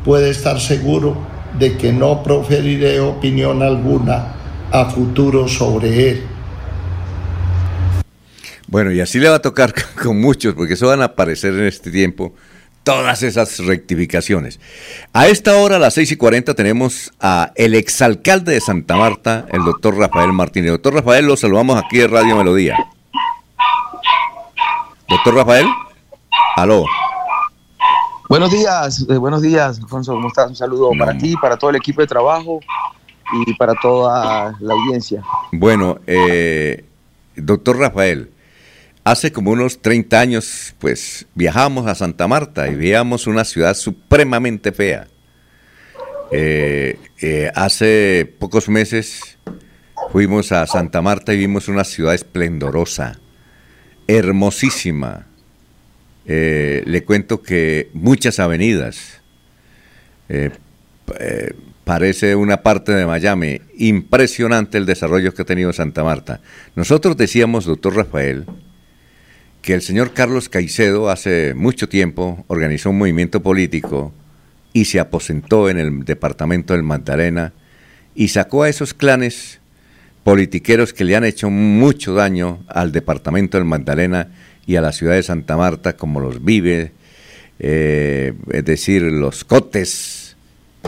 puede 0.04 0.30
estar 0.30 0.60
seguro 0.60 1.16
de 1.58 1.76
que 1.76 1.92
no 1.92 2.22
proferiré 2.22 3.00
opinión 3.00 3.62
alguna 3.62 4.34
a 4.70 4.86
futuro 4.86 5.48
sobre 5.48 6.10
él. 6.10 6.26
Bueno, 8.66 8.90
y 8.90 9.00
así 9.00 9.20
le 9.20 9.28
va 9.28 9.36
a 9.36 9.42
tocar 9.42 9.72
con 10.02 10.20
muchos, 10.20 10.54
porque 10.54 10.74
eso 10.74 10.88
van 10.88 11.02
a 11.02 11.06
aparecer 11.06 11.54
en 11.54 11.66
este 11.66 11.90
tiempo 11.90 12.34
todas 12.82 13.22
esas 13.22 13.58
rectificaciones. 13.60 14.60
A 15.12 15.26
esta 15.26 15.56
hora, 15.56 15.76
a 15.76 15.78
las 15.78 15.94
6 15.94 16.12
y 16.12 16.16
40, 16.16 16.54
tenemos 16.54 17.12
a 17.20 17.52
el 17.54 17.74
exalcalde 17.74 18.52
de 18.52 18.60
Santa 18.60 18.96
Marta, 18.96 19.46
el 19.52 19.64
doctor 19.64 19.96
Rafael 19.96 20.32
Martínez. 20.32 20.72
Doctor 20.72 20.94
Rafael, 20.94 21.26
lo 21.26 21.36
saludamos 21.36 21.82
aquí 21.82 21.98
de 21.98 22.08
Radio 22.08 22.36
Melodía. 22.36 22.76
Doctor 25.08 25.34
Rafael, 25.34 25.66
aló. 26.56 26.84
Buenos 28.34 28.50
días, 28.50 29.06
eh, 29.08 29.16
buenos 29.16 29.42
días, 29.42 29.78
Alfonso, 29.78 30.12
¿cómo 30.12 30.26
estás? 30.26 30.48
Un 30.48 30.56
saludo 30.56 30.90
para 30.98 31.16
ti, 31.16 31.36
para 31.40 31.56
todo 31.56 31.70
el 31.70 31.76
equipo 31.76 32.00
de 32.00 32.08
trabajo 32.08 32.58
y 33.46 33.54
para 33.54 33.74
toda 33.80 34.56
la 34.58 34.74
audiencia. 34.74 35.22
Bueno, 35.52 36.00
eh, 36.04 36.84
doctor 37.36 37.78
Rafael, 37.78 38.32
hace 39.04 39.30
como 39.30 39.52
unos 39.52 39.80
30 39.80 40.18
años, 40.18 40.74
pues 40.80 41.28
viajamos 41.36 41.86
a 41.86 41.94
Santa 41.94 42.26
Marta 42.26 42.66
y 42.66 42.74
veíamos 42.74 43.28
una 43.28 43.44
ciudad 43.44 43.74
supremamente 43.74 44.72
fea. 44.72 45.06
Eh, 46.32 46.98
eh, 47.22 47.52
hace 47.54 48.34
pocos 48.40 48.68
meses 48.68 49.38
fuimos 50.10 50.50
a 50.50 50.66
Santa 50.66 51.02
Marta 51.02 51.32
y 51.34 51.36
vimos 51.36 51.68
una 51.68 51.84
ciudad 51.84 52.14
esplendorosa, 52.14 53.20
hermosísima. 54.08 55.28
Eh, 56.26 56.82
le 56.86 57.04
cuento 57.04 57.42
que 57.42 57.90
muchas 57.92 58.38
avenidas. 58.38 59.20
parece 61.84 62.34
una 62.34 62.62
parte 62.62 62.92
de 62.92 63.06
Miami. 63.06 63.60
Impresionante 63.76 64.78
el 64.78 64.86
desarrollo 64.86 65.34
que 65.34 65.42
ha 65.42 65.46
tenido 65.46 65.72
Santa 65.72 66.02
Marta. 66.02 66.40
Nosotros 66.76 67.16
decíamos, 67.16 67.66
doctor 67.66 67.94
Rafael, 67.94 68.46
que 69.64 69.72
el 69.72 69.80
señor 69.80 70.12
Carlos 70.12 70.50
Caicedo 70.50 71.08
hace 71.08 71.54
mucho 71.54 71.88
tiempo 71.88 72.44
organizó 72.48 72.90
un 72.90 72.98
movimiento 72.98 73.42
político 73.42 74.12
y 74.74 74.84
se 74.84 75.00
aposentó 75.00 75.70
en 75.70 75.78
el 75.78 76.04
departamento 76.04 76.74
del 76.74 76.82
Magdalena 76.82 77.54
y 78.14 78.28
sacó 78.28 78.64
a 78.64 78.68
esos 78.68 78.92
clanes 78.92 79.60
politiqueros 80.22 80.92
que 80.92 81.04
le 81.04 81.16
han 81.16 81.24
hecho 81.24 81.48
mucho 81.48 82.12
daño 82.12 82.62
al 82.68 82.92
departamento 82.92 83.56
del 83.56 83.64
Magdalena 83.64 84.28
y 84.66 84.76
a 84.76 84.80
la 84.80 84.92
ciudad 84.92 85.14
de 85.14 85.22
Santa 85.22 85.56
Marta, 85.56 85.96
como 85.96 86.20
los 86.20 86.44
Vive, 86.44 86.92
eh, 87.58 88.34
es 88.50 88.64
decir, 88.64 89.02
los 89.02 89.44
Cotes 89.44 90.36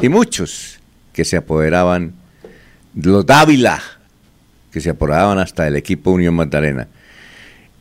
y 0.01 0.09
muchos 0.09 0.81
que 1.13 1.25
se 1.25 1.37
apoderaban, 1.37 2.15
los 2.95 3.25
Dávila, 3.25 3.83
que 4.71 4.81
se 4.81 4.91
apoderaban 4.91 5.39
hasta 5.39 5.67
el 5.67 5.77
equipo 5.77 6.11
Unión 6.11 6.35
Magdalena. 6.35 6.89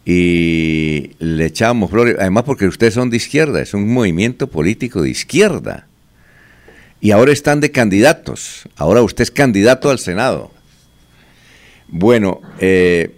Y 0.05 1.11
le 1.19 1.45
echábamos 1.45 1.89
flores, 1.89 2.15
además 2.19 2.43
porque 2.43 2.67
ustedes 2.67 2.93
son 2.93 3.09
de 3.09 3.17
izquierda, 3.17 3.61
es 3.61 3.73
un 3.73 3.91
movimiento 3.91 4.47
político 4.47 5.01
de 5.01 5.09
izquierda 5.09 5.88
y 7.01 7.11
ahora 7.11 7.31
están 7.31 7.59
de 7.59 7.72
candidatos. 7.72 8.69
Ahora 8.76 9.01
usted 9.01 9.23
es 9.23 9.31
candidato 9.31 9.89
al 9.89 9.99
Senado. 9.99 10.51
Bueno, 11.88 12.41
eh, 12.59 13.15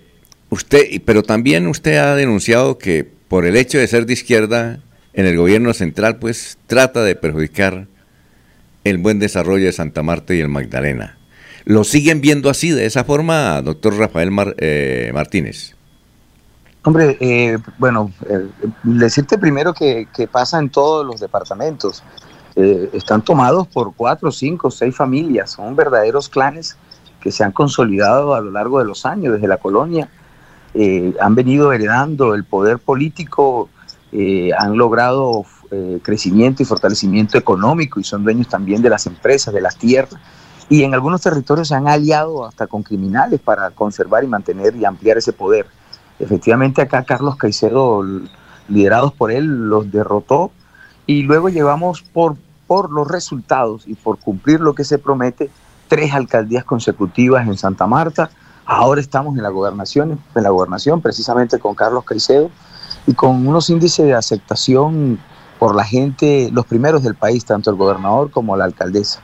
usted, 0.57 1.01
pero 1.05 1.23
también 1.23 1.67
usted 1.67 1.97
ha 1.97 2.15
denunciado 2.15 2.77
que 2.77 3.07
por 3.27 3.45
el 3.45 3.55
hecho 3.55 3.77
de 3.77 3.87
ser 3.87 4.05
de 4.05 4.13
izquierda 4.13 4.79
en 5.13 5.25
el 5.25 5.37
gobierno 5.37 5.73
central, 5.73 6.17
pues 6.17 6.57
trata 6.67 7.03
de 7.03 7.15
perjudicar 7.15 7.87
el 8.83 8.97
buen 8.97 9.19
desarrollo 9.19 9.65
de 9.65 9.71
Santa 9.71 10.03
Marta 10.03 10.33
y 10.33 10.39
el 10.39 10.49
Magdalena. 10.49 11.17
¿Lo 11.65 11.83
siguen 11.83 12.21
viendo 12.21 12.49
así, 12.49 12.71
de 12.71 12.85
esa 12.85 13.03
forma, 13.03 13.61
doctor 13.61 13.97
Rafael 13.97 14.31
eh, 14.57 15.11
Martínez? 15.13 15.75
Hombre, 16.83 17.17
eh, 17.19 17.57
bueno, 17.77 18.11
decirte 18.83 19.37
primero 19.37 19.73
que, 19.73 20.07
que, 20.15 20.27
pasa 20.27 20.59
en 20.59 20.69
todos 20.69 21.05
los 21.05 21.19
departamentos. 21.19 22.01
Eh, 22.55 22.89
están 22.93 23.21
tomados 23.21 23.67
por 23.67 23.93
cuatro, 23.93 24.31
cinco, 24.31 24.71
seis 24.71 24.95
familias, 24.95 25.51
son 25.51 25.75
verdaderos 25.75 26.29
clanes 26.29 26.77
que 27.19 27.31
se 27.31 27.43
han 27.43 27.51
consolidado 27.51 28.33
a 28.33 28.41
lo 28.41 28.51
largo 28.51 28.79
de 28.79 28.85
los 28.85 29.05
años, 29.05 29.33
desde 29.33 29.47
la 29.47 29.57
colonia, 29.57 30.09
eh, 30.77 31.13
han 31.19 31.35
venido 31.35 31.73
heredando 31.73 32.33
el 32.35 32.43
poder 32.43 32.79
político, 32.79 33.69
eh, 34.11 34.51
han 34.57 34.77
logrado 34.77 35.43
crecimiento 36.01 36.63
y 36.63 36.65
fortalecimiento 36.65 37.37
económico 37.37 37.99
y 37.99 38.03
son 38.05 38.23
dueños 38.23 38.47
también 38.47 38.81
de 38.81 38.89
las 38.89 39.05
empresas, 39.05 39.53
de 39.53 39.59
las 39.59 39.75
tierras, 39.75 40.15
y 40.69 40.83
en 40.83 40.93
algunos 40.93 41.19
territorios 41.19 41.67
se 41.67 41.75
han 41.75 41.89
aliado 41.89 42.45
hasta 42.45 42.67
con 42.67 42.83
criminales 42.83 43.41
para 43.41 43.71
conservar 43.71 44.23
y 44.23 44.27
mantener 44.27 44.77
y 44.77 44.85
ampliar 44.85 45.17
ese 45.17 45.33
poder. 45.33 45.65
Efectivamente 46.19 46.81
acá 46.81 47.03
Carlos 47.03 47.35
Caicedo, 47.35 48.01
liderados 48.69 49.11
por 49.11 49.29
él, 49.29 49.67
los 49.67 49.91
derrotó 49.91 50.51
y 51.05 51.23
luego 51.23 51.49
llevamos 51.49 52.01
por 52.01 52.37
por 52.67 52.91
los 52.91 53.07
resultados 53.07 53.87
y 53.87 53.95
por 53.95 54.19
cumplir 54.19 54.59
lo 54.59 54.75
que 54.75 54.83
se 54.83 54.99
promete, 54.99 55.49
tres 55.87 56.13
alcaldías 56.13 56.65
consecutivas 56.65 57.47
en 57.47 57.57
Santa 57.57 57.87
Marta. 57.87 58.29
Ahora 58.69 59.01
estamos 59.01 59.35
en 59.35 59.43
la 59.43 59.49
gobernación, 59.49 60.19
en 60.35 60.43
la 60.43 60.49
gobernación 60.49 61.01
precisamente 61.01 61.57
con 61.57 61.73
Carlos 61.73 62.03
Caicedo 62.03 62.51
y 63.07 63.13
con 63.13 63.47
unos 63.47 63.69
índices 63.69 64.05
de 64.05 64.13
aceptación 64.13 65.19
por 65.57 65.75
la 65.75 65.83
gente, 65.83 66.49
los 66.51 66.65
primeros 66.65 67.01
del 67.01 67.15
país, 67.15 67.45
tanto 67.45 67.71
el 67.71 67.77
gobernador 67.77 68.29
como 68.29 68.55
la 68.55 68.65
alcaldesa. 68.65 69.21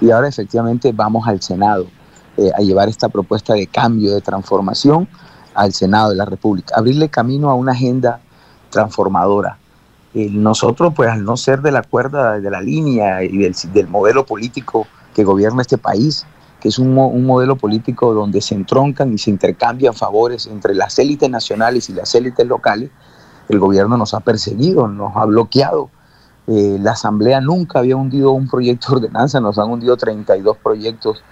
Y 0.00 0.10
ahora 0.10 0.28
efectivamente 0.28 0.92
vamos 0.92 1.26
al 1.26 1.40
Senado 1.40 1.86
eh, 2.36 2.50
a 2.54 2.60
llevar 2.60 2.88
esta 2.88 3.08
propuesta 3.08 3.54
de 3.54 3.66
cambio, 3.66 4.12
de 4.12 4.20
transformación 4.20 5.08
al 5.54 5.72
Senado 5.72 6.10
de 6.10 6.16
la 6.16 6.24
República, 6.24 6.74
abrirle 6.76 7.08
camino 7.08 7.48
a 7.48 7.54
una 7.54 7.72
agenda 7.72 8.20
transformadora 8.70 9.56
nosotros, 10.12 10.92
pues 10.94 11.08
al 11.08 11.24
no 11.24 11.36
ser 11.36 11.62
de 11.62 11.72
la 11.72 11.82
cuerda, 11.82 12.40
de 12.40 12.50
la 12.50 12.60
línea 12.60 13.22
y 13.22 13.38
del, 13.38 13.88
modelo 13.88 14.26
político 14.26 14.86
que 15.14 15.24
gobierna 15.24 15.62
este 15.62 15.78
país, 15.78 16.26
que 16.60 16.68
es 16.68 16.78
un, 16.78 16.94
modelo 16.94 17.56
político 17.56 18.12
donde 18.14 18.40
se 18.40 18.54
entroncan 18.54 19.12
y 19.12 19.18
se 19.18 19.30
intercambian 19.30 19.94
favores 19.94 20.46
entre 20.46 20.74
las 20.74 20.98
élites 20.98 21.28
nacionales 21.28 21.88
y 21.88 21.94
las 21.94 22.14
élites 22.14 22.46
locales, 22.46 22.90
el 23.48 23.58
gobierno 23.58 23.96
nos 23.96 24.14
ha 24.14 24.20
perseguido, 24.20 24.86
nos 24.86 25.16
ha 25.16 25.24
bloqueado. 25.24 25.90
Eh, 26.46 26.78
la 26.80 26.92
Asamblea 26.92 27.40
nunca 27.40 27.80
había 27.80 27.96
hundido 27.96 28.32
un 28.32 28.48
proyecto 28.48 28.90
de 28.90 29.06
ordenanza, 29.06 29.40
nos 29.40 29.58
han 29.58 29.70
hundido 29.70 29.96
32 29.96 30.56
proyectos 30.58 31.22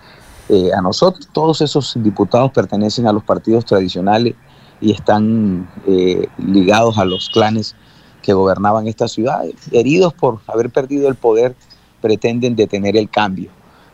eh, 0.48 0.70
a 0.72 0.80
nosotros. 0.80 1.28
Todos 1.32 1.60
esos 1.60 1.94
diputados 2.02 2.50
pertenecen 2.52 3.06
a 3.06 3.12
los 3.12 3.22
partidos 3.22 3.64
tradicionales 3.64 4.34
y 4.80 4.92
están 4.92 5.68
eh, 5.86 6.28
ligados 6.38 6.98
a 6.98 7.04
los 7.04 7.28
clanes 7.28 7.76
que 8.22 8.32
gobernaban 8.32 8.86
esta 8.88 9.08
ciudad, 9.08 9.42
heridos 9.72 10.14
por 10.14 10.40
haber 10.46 10.70
perdido 10.70 11.08
el 11.08 11.14
poder, 11.14 11.54
pretenden 12.00 12.56
detener 12.56 12.96
el 12.96 13.08
cambio. 13.08 13.50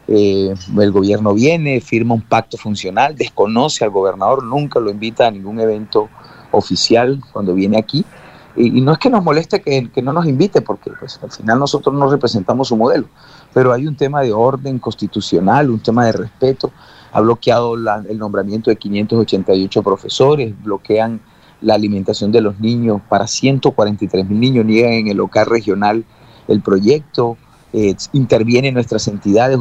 Eh, 0.07 0.55
el 0.79 0.93
gobierno 0.93 1.33
viene, 1.33 1.81
firma 1.81 2.15
un 2.15 2.23
pacto 2.23 2.57
funcional, 2.57 3.17
desconoce 3.17 3.85
al 3.85 3.91
gobernador, 3.91 4.45
nunca 4.45 4.79
lo 4.79 4.91
invita 4.91 5.27
a 5.27 5.31
ningún 5.31 5.61
evento 5.61 6.09
oficial 6.51 7.21
cuando 7.33 7.55
viene 7.55 7.79
aquí. 7.79 8.05
Y, 8.57 8.81
no 8.83 8.93
es 8.93 8.99
que 8.99 9.11
nos 9.11 9.25
moleste 9.25 9.61
que, 9.61 10.03
no 10.03 10.13
nos 10.13 10.27
invite, 10.27 10.61
porque 10.61 10.93
pues, 10.99 11.19
al 11.23 11.33
final 11.33 11.59
nosotros 11.59 11.95
no 11.95 12.09
representamos 12.09 12.69
su 12.69 12.77
modelo, 12.77 13.09
pero 13.53 13.73
hay 13.73 13.87
un 13.87 13.97
tema 13.97 14.21
de 14.21 14.33
orden 14.33 14.79
constitucional, 14.79 15.71
un 15.71 15.81
tema 15.81 16.07
de 16.07 16.13
respeto. 16.13 16.71
Ha 17.13 17.21
bloqueado 17.21 17.75
el 17.75 18.19
nombramiento 18.19 18.71
de 18.71 18.77
588 18.77 19.83
profesores, 19.83 20.55
bloquean 20.63 21.21
la 21.61 21.75
alimentación 21.75 22.31
de 22.31 22.41
los 22.41 22.61
niños 22.61 23.01
para 23.09 23.27
143 23.27 24.29
mil 24.29 24.39
niños, 24.39 24.65
niegan 24.67 24.93
en 24.93 25.09
el 25.09 25.17
local 25.17 25.47
regional 25.47 26.05
el 26.47 26.61
proyecto, 26.61 27.37
eh, 27.77 27.97
intervienen 28.13 28.75
nuestras 28.75 29.09
entidades 29.09 29.59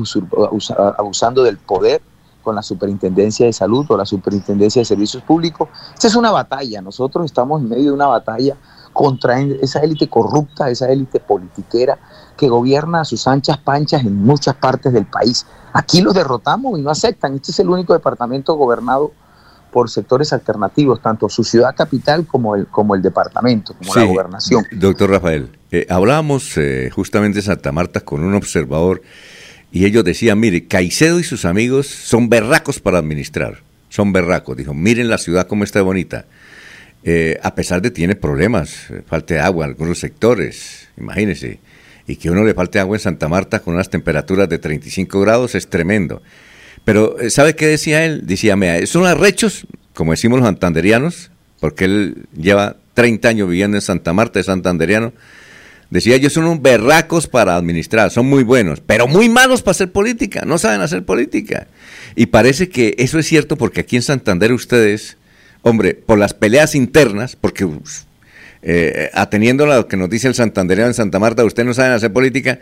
abusando 0.98 1.42
del 1.42 1.58
poder 1.58 2.00
con 2.44 2.54
la 2.54 2.62
Superintendencia 2.62 3.48
de 3.48 3.54
Salud 3.54 3.88
o 3.90 3.98
la 3.98 4.06
Superintendencia 4.06 4.82
de 4.82 4.86
Servicios 4.86 5.24
Públicos. 5.24 5.68
Esta 5.96 6.10
es 6.10 6.16
una 6.16 6.30
batalla, 6.30 6.80
nosotros 6.84 7.26
estamos 7.26 7.60
en 7.60 7.70
medio 7.70 7.86
de 7.86 7.92
una 7.94 8.06
batalla 8.06 8.56
contra 8.94 9.42
esa 9.42 9.80
élite 9.80 10.08
corrupta, 10.10 10.70
esa 10.70 10.92
élite 10.92 11.20
politiquera 11.20 11.98
que 12.38 12.48
gobierna 12.50 13.02
a 13.02 13.06
sus 13.06 13.28
anchas 13.28 13.58
panchas 13.58 14.04
en 14.06 14.24
muchas 14.24 14.54
partes 14.58 14.94
del 14.94 15.08
país. 15.08 15.48
Aquí 15.74 16.02
los 16.02 16.14
derrotamos 16.14 16.78
y 16.78 16.84
no 16.84 16.92
aceptan. 16.92 17.34
Este 17.34 17.50
es 17.50 17.60
el 17.62 17.70
único 17.70 17.94
departamento 17.94 18.54
gobernado 18.54 19.12
por 19.72 19.90
sectores 19.90 20.32
alternativos, 20.32 21.02
tanto 21.02 21.28
su 21.30 21.44
ciudad 21.44 21.76
capital 21.76 22.28
como 22.28 22.56
el, 22.56 22.68
como 22.68 22.94
el 22.94 23.02
departamento, 23.02 23.74
como 23.74 23.96
la 23.96 24.06
gobernación. 24.06 24.64
Doctor 24.72 25.10
Rafael, 25.10 25.50
eh, 25.74 25.88
hablábamos 25.90 26.56
eh, 26.60 26.92
justamente 26.92 27.40
de 27.40 27.42
Santa 27.42 27.72
Marta 27.72 28.02
con 28.02 28.24
un 28.24 28.36
observador 28.36 29.02
y 29.72 29.86
ellos 29.86 30.04
decían, 30.04 30.40
mire, 30.40 30.68
Caicedo 30.68 31.20
y 31.20 31.24
sus 31.24 31.46
amigos 31.46 31.88
son 31.88 32.30
berracos 32.30 32.80
para 32.80 33.00
administrar, 33.00 33.64
son 33.90 34.14
berracos. 34.14 34.56
Dijo, 34.56 34.76
miren 34.76 35.10
la 35.10 35.18
ciudad 35.18 35.48
como 35.48 35.64
está 35.64 35.82
bonita. 35.82 36.28
Eh, 37.04 37.40
a 37.42 37.56
pesar 37.56 37.82
de 37.82 37.90
tiene 37.90 38.16
problemas, 38.16 38.86
falta 39.08 39.34
de 39.34 39.40
agua 39.40 39.66
en 39.66 39.72
algunos 39.72 39.98
sectores, 39.98 40.90
imagínense, 40.96 41.60
y 42.06 42.18
que 42.18 42.30
uno 42.30 42.44
le 42.44 42.54
falte 42.54 42.78
agua 42.78 42.98
en 42.98 43.02
Santa 43.02 43.28
Marta 43.28 43.62
con 43.62 43.74
unas 43.74 43.90
temperaturas 43.90 44.48
de 44.48 44.60
35 44.60 45.22
grados 45.22 45.56
es 45.56 45.68
tremendo. 45.72 46.22
Pero, 46.86 47.20
eh, 47.20 47.32
¿sabe 47.32 47.56
qué 47.56 47.66
decía 47.66 48.06
él? 48.06 48.28
Decía, 48.28 48.56
mira, 48.56 48.86
son 48.86 49.08
arrechos, 49.08 49.66
como 49.96 50.12
decimos 50.12 50.38
los 50.38 50.46
santanderianos, 50.46 51.32
porque 51.60 51.86
él 51.86 52.28
lleva 52.38 52.78
30 52.94 53.28
años 53.28 53.50
viviendo 53.50 53.76
en 53.76 53.82
Santa 53.82 54.14
Marta, 54.14 54.40
es 54.40 54.46
santanderiano. 54.46 55.14
Decía, 55.94 56.16
ellos 56.16 56.34
son 56.34 56.46
un 56.46 56.64
berracos 56.64 57.28
para 57.28 57.56
administrar, 57.56 58.10
son 58.10 58.26
muy 58.26 58.42
buenos, 58.42 58.82
pero 58.84 59.08
muy 59.08 59.30
malos 59.30 59.62
para 59.62 59.74
hacer 59.74 59.92
política, 59.92 60.42
no 60.44 60.58
saben 60.58 60.82
hacer 60.82 61.06
política. 61.06 61.68
Y 62.16 62.26
parece 62.26 62.68
que 62.68 62.96
eso 62.98 63.20
es 63.20 63.28
cierto 63.28 63.58
porque 63.58 63.82
aquí 63.82 63.98
en 63.98 64.02
Santander 64.02 64.54
ustedes, 64.54 65.18
hombre, 65.62 65.94
por 65.94 66.18
las 66.18 66.34
peleas 66.34 66.74
internas, 66.74 67.36
porque 67.36 67.70
eh, 68.64 69.12
ateniendo 69.14 69.72
a 69.72 69.76
lo 69.76 69.88
que 69.88 69.96
nos 69.96 70.10
dice 70.10 70.28
el 70.28 70.34
santanderiano 70.34 70.88
en 70.88 70.96
Santa 70.96 71.20
Marta, 71.20 71.46
ustedes 71.46 71.68
no 71.68 71.76
saben 71.76 71.92
hacer 71.92 72.12
política, 72.12 72.58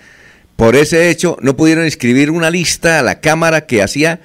por 0.58 0.76
ese 0.76 1.10
hecho, 1.10 1.38
no 1.41 1.56
pudieron 1.56 1.86
escribir 1.86 2.32
una 2.32 2.49
lista 2.49 2.99
a 2.99 3.02
la 3.02 3.22
Cámara 3.22 3.66
que 3.66 3.82
hacía 3.82 4.20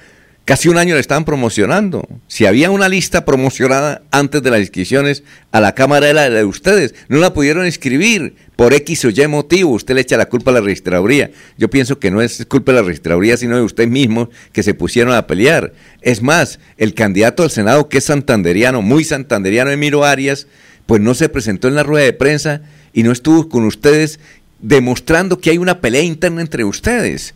Casi 0.47 0.69
un 0.69 0.77
año 0.77 0.93
le 0.93 1.01
estaban 1.01 1.25
promocionando. 1.25 2.07
Si 2.29 2.45
había 2.45 2.71
una 2.71 2.87
lista 2.87 3.25
promocionada 3.25 4.03
antes 4.11 4.41
de 4.41 4.49
las 4.49 4.61
inscripciones 4.61 5.25
a 5.51 5.59
la 5.59 5.75
Cámara 5.75 6.07
era 6.07 6.29
de 6.29 6.45
ustedes. 6.45 6.95
No 7.09 7.17
la 7.17 7.33
pudieron 7.33 7.65
inscribir 7.65 8.33
por 8.55 8.73
X 8.73 9.03
o 9.03 9.09
Y 9.09 9.27
motivo. 9.27 9.71
Usted 9.71 9.95
le 9.95 9.99
echa 9.99 10.15
la 10.15 10.29
culpa 10.29 10.51
a 10.51 10.53
la 10.53 10.61
registraduría. 10.61 11.31
Yo 11.57 11.69
pienso 11.69 11.99
que 11.99 12.11
no 12.11 12.21
es 12.21 12.45
culpa 12.45 12.71
de 12.71 12.77
la 12.77 12.87
registraduría, 12.87 13.35
sino 13.35 13.57
de 13.57 13.63
usted 13.63 13.89
mismo 13.89 14.29
que 14.53 14.63
se 14.63 14.73
pusieron 14.73 15.13
a 15.13 15.27
pelear. 15.27 15.73
Es 16.01 16.21
más, 16.21 16.59
el 16.77 16.93
candidato 16.93 17.43
al 17.43 17.51
Senado, 17.51 17.89
que 17.89 17.97
es 17.97 18.05
santanderiano, 18.05 18.81
muy 18.81 19.03
santanderiano, 19.03 19.71
Emiro 19.71 20.05
Arias, 20.05 20.47
pues 20.85 21.01
no 21.01 21.13
se 21.13 21.27
presentó 21.27 21.67
en 21.67 21.75
la 21.75 21.83
rueda 21.83 22.05
de 22.05 22.13
prensa 22.13 22.61
y 22.93 23.03
no 23.03 23.11
estuvo 23.11 23.49
con 23.49 23.65
ustedes 23.65 24.21
demostrando 24.61 25.41
que 25.41 25.49
hay 25.49 25.57
una 25.57 25.81
pelea 25.81 26.03
interna 26.03 26.39
entre 26.39 26.63
ustedes. 26.63 27.35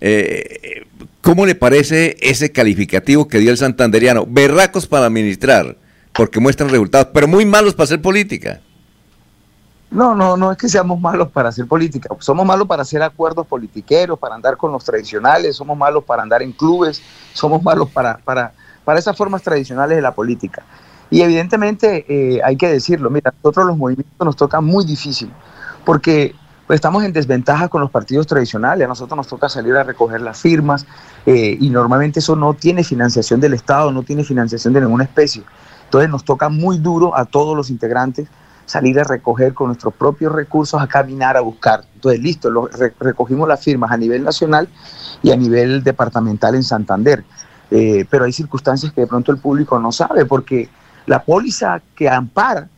Eh, 0.00 0.84
¿Cómo 1.26 1.44
le 1.44 1.56
parece 1.56 2.16
ese 2.20 2.52
calificativo 2.52 3.26
que 3.26 3.40
dio 3.40 3.50
el 3.50 3.56
santanderiano? 3.58 4.26
Berracos 4.28 4.86
para 4.86 5.06
administrar, 5.06 5.76
porque 6.14 6.38
muestran 6.38 6.68
resultados, 6.68 7.08
pero 7.12 7.26
muy 7.26 7.44
malos 7.44 7.74
para 7.74 7.82
hacer 7.82 8.00
política. 8.00 8.60
No, 9.90 10.14
no, 10.14 10.36
no 10.36 10.52
es 10.52 10.56
que 10.56 10.68
seamos 10.68 11.00
malos 11.00 11.32
para 11.32 11.48
hacer 11.48 11.66
política. 11.66 12.08
Somos 12.20 12.46
malos 12.46 12.68
para 12.68 12.82
hacer 12.82 13.02
acuerdos 13.02 13.44
politiqueros, 13.48 14.20
para 14.20 14.36
andar 14.36 14.56
con 14.56 14.70
los 14.70 14.84
tradicionales, 14.84 15.56
somos 15.56 15.76
malos 15.76 16.04
para 16.04 16.22
andar 16.22 16.42
en 16.42 16.52
clubes, 16.52 17.02
somos 17.32 17.60
malos 17.60 17.90
para, 17.90 18.18
para, 18.18 18.52
para 18.84 19.00
esas 19.00 19.16
formas 19.16 19.42
tradicionales 19.42 19.96
de 19.96 20.02
la 20.02 20.14
política. 20.14 20.62
Y 21.10 21.22
evidentemente 21.22 22.06
eh, 22.08 22.40
hay 22.44 22.56
que 22.56 22.68
decirlo, 22.68 23.10
mira, 23.10 23.34
nosotros 23.42 23.66
los 23.66 23.76
movimientos 23.76 24.24
nos 24.24 24.36
toca 24.36 24.60
muy 24.60 24.84
difícil, 24.84 25.32
porque 25.84 26.36
pues 26.66 26.78
estamos 26.78 27.04
en 27.04 27.12
desventaja 27.12 27.68
con 27.68 27.80
los 27.80 27.90
partidos 27.90 28.26
tradicionales. 28.26 28.84
A 28.84 28.88
nosotros 28.88 29.16
nos 29.16 29.28
toca 29.28 29.48
salir 29.48 29.74
a 29.76 29.84
recoger 29.84 30.20
las 30.20 30.40
firmas 30.40 30.86
eh, 31.26 31.56
y 31.60 31.70
normalmente 31.70 32.20
eso 32.20 32.36
no 32.36 32.54
tiene 32.54 32.84
financiación 32.84 33.40
del 33.40 33.54
Estado, 33.54 33.90
no 33.90 34.04
tiene 34.04 34.24
financiación 34.24 34.72
de 34.72 34.80
ninguna 34.80 35.04
especie. 35.04 35.42
Entonces 35.84 36.08
nos 36.08 36.24
toca 36.24 36.48
muy 36.48 36.78
duro 36.78 37.16
a 37.16 37.24
todos 37.24 37.56
los 37.56 37.68
integrantes 37.68 38.28
salir 38.64 38.98
a 38.98 39.04
recoger 39.04 39.54
con 39.54 39.68
nuestros 39.68 39.94
propios 39.94 40.32
recursos, 40.32 40.80
a 40.80 40.86
caminar, 40.86 41.36
a 41.36 41.40
buscar. 41.40 41.84
Entonces, 41.94 42.20
listo, 42.20 42.68
recogimos 42.98 43.48
las 43.48 43.62
firmas 43.62 43.92
a 43.92 43.96
nivel 43.96 44.24
nacional 44.24 44.68
y 45.22 45.30
a 45.30 45.36
nivel 45.36 45.82
departamental 45.82 46.54
en 46.56 46.64
Santander. 46.64 47.24
Eh, 47.70 48.04
pero 48.10 48.24
hay 48.24 48.32
circunstancias 48.32 48.92
que 48.92 49.02
de 49.02 49.06
pronto 49.06 49.32
el 49.32 49.38
público 49.38 49.78
no 49.78 49.92
sabe, 49.92 50.24
porque 50.26 50.68
la 51.06 51.24
póliza 51.24 51.80
que 51.94 52.08
ampara 52.08 52.68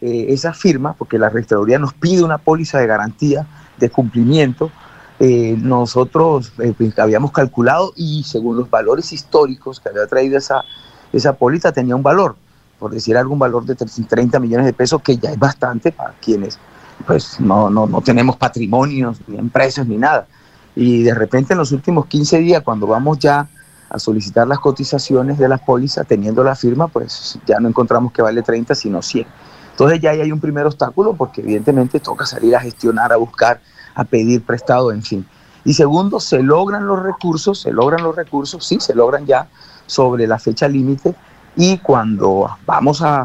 eh, 0.00 0.26
esa 0.28 0.52
firma, 0.52 0.92
porque 0.94 1.18
la 1.18 1.28
registraduría 1.28 1.78
nos 1.78 1.94
pide 1.94 2.22
una 2.22 2.38
póliza 2.38 2.78
de 2.78 2.86
garantía 2.86 3.46
de 3.78 3.88
cumplimiento, 3.90 4.70
eh, 5.18 5.56
nosotros 5.58 6.52
eh, 6.58 6.74
pues, 6.76 6.98
habíamos 6.98 7.32
calculado 7.32 7.92
y 7.96 8.24
según 8.24 8.56
los 8.56 8.68
valores 8.68 9.12
históricos 9.12 9.80
que 9.80 9.88
había 9.88 10.06
traído 10.06 10.36
esa, 10.36 10.64
esa 11.12 11.34
póliza 11.34 11.72
tenía 11.72 11.96
un 11.96 12.02
valor, 12.02 12.36
por 12.78 12.92
decir 12.92 13.16
algún 13.16 13.38
valor 13.38 13.64
de 13.64 13.74
30 13.74 14.38
millones 14.40 14.66
de 14.66 14.72
pesos, 14.72 15.00
que 15.02 15.16
ya 15.16 15.30
es 15.30 15.38
bastante 15.38 15.92
para 15.92 16.12
quienes 16.20 16.58
pues 17.06 17.40
no, 17.40 17.68
no, 17.68 17.86
no 17.86 18.00
tenemos 18.00 18.36
patrimonios, 18.36 19.18
ni 19.26 19.36
empresas, 19.38 19.86
ni 19.86 19.96
nada. 19.96 20.26
Y 20.74 21.02
de 21.02 21.14
repente 21.14 21.52
en 21.52 21.58
los 21.58 21.72
últimos 21.72 22.06
15 22.06 22.38
días, 22.38 22.62
cuando 22.62 22.86
vamos 22.86 23.18
ya 23.18 23.48
a 23.88 23.98
solicitar 23.98 24.46
las 24.46 24.58
cotizaciones 24.58 25.38
de 25.38 25.48
las 25.48 25.60
pólizas, 25.60 26.06
teniendo 26.06 26.42
la 26.42 26.54
firma, 26.54 26.88
pues 26.88 27.38
ya 27.46 27.60
no 27.60 27.68
encontramos 27.68 28.12
que 28.12 28.22
vale 28.22 28.42
30, 28.42 28.74
sino 28.74 29.02
100. 29.02 29.26
Entonces 29.70 30.00
ya 30.00 30.10
ahí 30.10 30.20
hay 30.20 30.32
un 30.32 30.40
primer 30.40 30.66
obstáculo 30.66 31.14
porque 31.14 31.42
evidentemente 31.42 32.00
toca 32.00 32.24
salir 32.26 32.56
a 32.56 32.60
gestionar, 32.60 33.12
a 33.12 33.16
buscar, 33.16 33.60
a 33.96 34.04
pedir 34.04 34.42
prestado, 34.42 34.92
en 34.92 35.02
fin. 35.02 35.26
Y 35.64 35.74
segundo, 35.74 36.20
se 36.20 36.42
logran 36.42 36.86
los 36.86 37.02
recursos, 37.02 37.60
se 37.60 37.72
logran 37.72 38.04
los 38.04 38.14
recursos, 38.14 38.64
sí, 38.64 38.78
se 38.78 38.94
logran 38.94 39.26
ya 39.26 39.48
sobre 39.86 40.28
la 40.28 40.38
fecha 40.38 40.68
límite 40.68 41.14
y 41.56 41.78
cuando 41.78 42.48
vamos 42.66 43.02
a, 43.02 43.22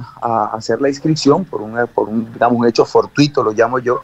hacer 0.53 0.81
la 0.81 0.89
inscripción 0.89 1.45
por, 1.45 1.61
un, 1.61 1.77
por 1.93 2.09
un, 2.09 2.27
un 2.49 2.67
hecho 2.67 2.85
fortuito, 2.85 3.43
lo 3.43 3.51
llamo 3.51 3.77
yo, 3.77 4.01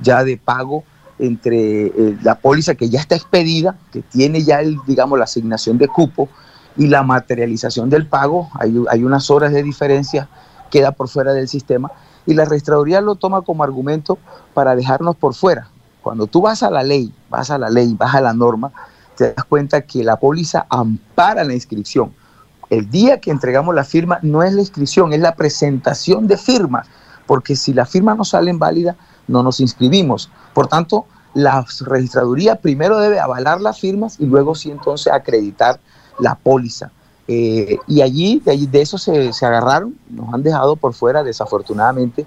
ya 0.00 0.24
de 0.24 0.36
pago 0.36 0.84
entre 1.18 1.86
eh, 1.86 2.18
la 2.22 2.34
póliza 2.36 2.74
que 2.74 2.90
ya 2.90 3.00
está 3.00 3.14
expedida, 3.14 3.76
que 3.92 4.02
tiene 4.02 4.42
ya 4.42 4.60
el, 4.60 4.78
digamos, 4.86 5.18
la 5.18 5.24
asignación 5.24 5.78
de 5.78 5.88
cupo 5.88 6.28
y 6.76 6.88
la 6.88 7.02
materialización 7.02 7.88
del 7.88 8.06
pago, 8.06 8.50
hay, 8.54 8.74
hay 8.90 9.04
unas 9.04 9.30
horas 9.30 9.52
de 9.52 9.62
diferencia 9.62 10.28
queda 10.70 10.92
por 10.92 11.08
fuera 11.08 11.32
del 11.32 11.48
sistema 11.48 11.90
y 12.26 12.34
la 12.34 12.44
registraduría 12.44 13.00
lo 13.00 13.14
toma 13.14 13.42
como 13.42 13.64
argumento 13.64 14.18
para 14.54 14.76
dejarnos 14.76 15.16
por 15.16 15.34
fuera. 15.34 15.68
Cuando 16.08 16.26
tú 16.26 16.40
vas 16.40 16.62
a 16.62 16.70
la 16.70 16.82
ley, 16.82 17.12
vas 17.28 17.50
a 17.50 17.58
la 17.58 17.68
ley, 17.68 17.94
vas 17.98 18.14
a 18.14 18.22
la 18.22 18.32
norma, 18.32 18.72
te 19.14 19.34
das 19.34 19.44
cuenta 19.44 19.82
que 19.82 20.02
la 20.02 20.16
póliza 20.16 20.64
ampara 20.70 21.44
la 21.44 21.52
inscripción. 21.52 22.14
El 22.70 22.88
día 22.88 23.20
que 23.20 23.30
entregamos 23.30 23.74
la 23.74 23.84
firma 23.84 24.18
no 24.22 24.42
es 24.42 24.54
la 24.54 24.62
inscripción, 24.62 25.12
es 25.12 25.20
la 25.20 25.34
presentación 25.34 26.26
de 26.26 26.38
firmas, 26.38 26.86
porque 27.26 27.54
si 27.54 27.74
la 27.74 27.84
firma 27.84 28.14
no 28.14 28.24
sale 28.24 28.50
válida, 28.54 28.96
no 29.26 29.42
nos 29.42 29.60
inscribimos. 29.60 30.30
Por 30.54 30.66
tanto, 30.66 31.04
la 31.34 31.66
registraduría 31.80 32.54
primero 32.56 32.96
debe 32.96 33.20
avalar 33.20 33.60
las 33.60 33.78
firmas 33.78 34.18
y 34.18 34.24
luego 34.24 34.54
sí 34.54 34.70
entonces 34.70 35.12
acreditar 35.12 35.78
la 36.18 36.36
póliza. 36.36 36.90
Eh, 37.26 37.76
y 37.86 38.00
allí 38.00 38.40
de, 38.42 38.52
allí, 38.52 38.66
de 38.66 38.80
eso 38.80 38.96
se, 38.96 39.34
se, 39.34 39.44
agarraron, 39.44 39.94
nos 40.08 40.32
han 40.32 40.42
dejado 40.42 40.76
por 40.76 40.94
fuera 40.94 41.22
desafortunadamente, 41.22 42.26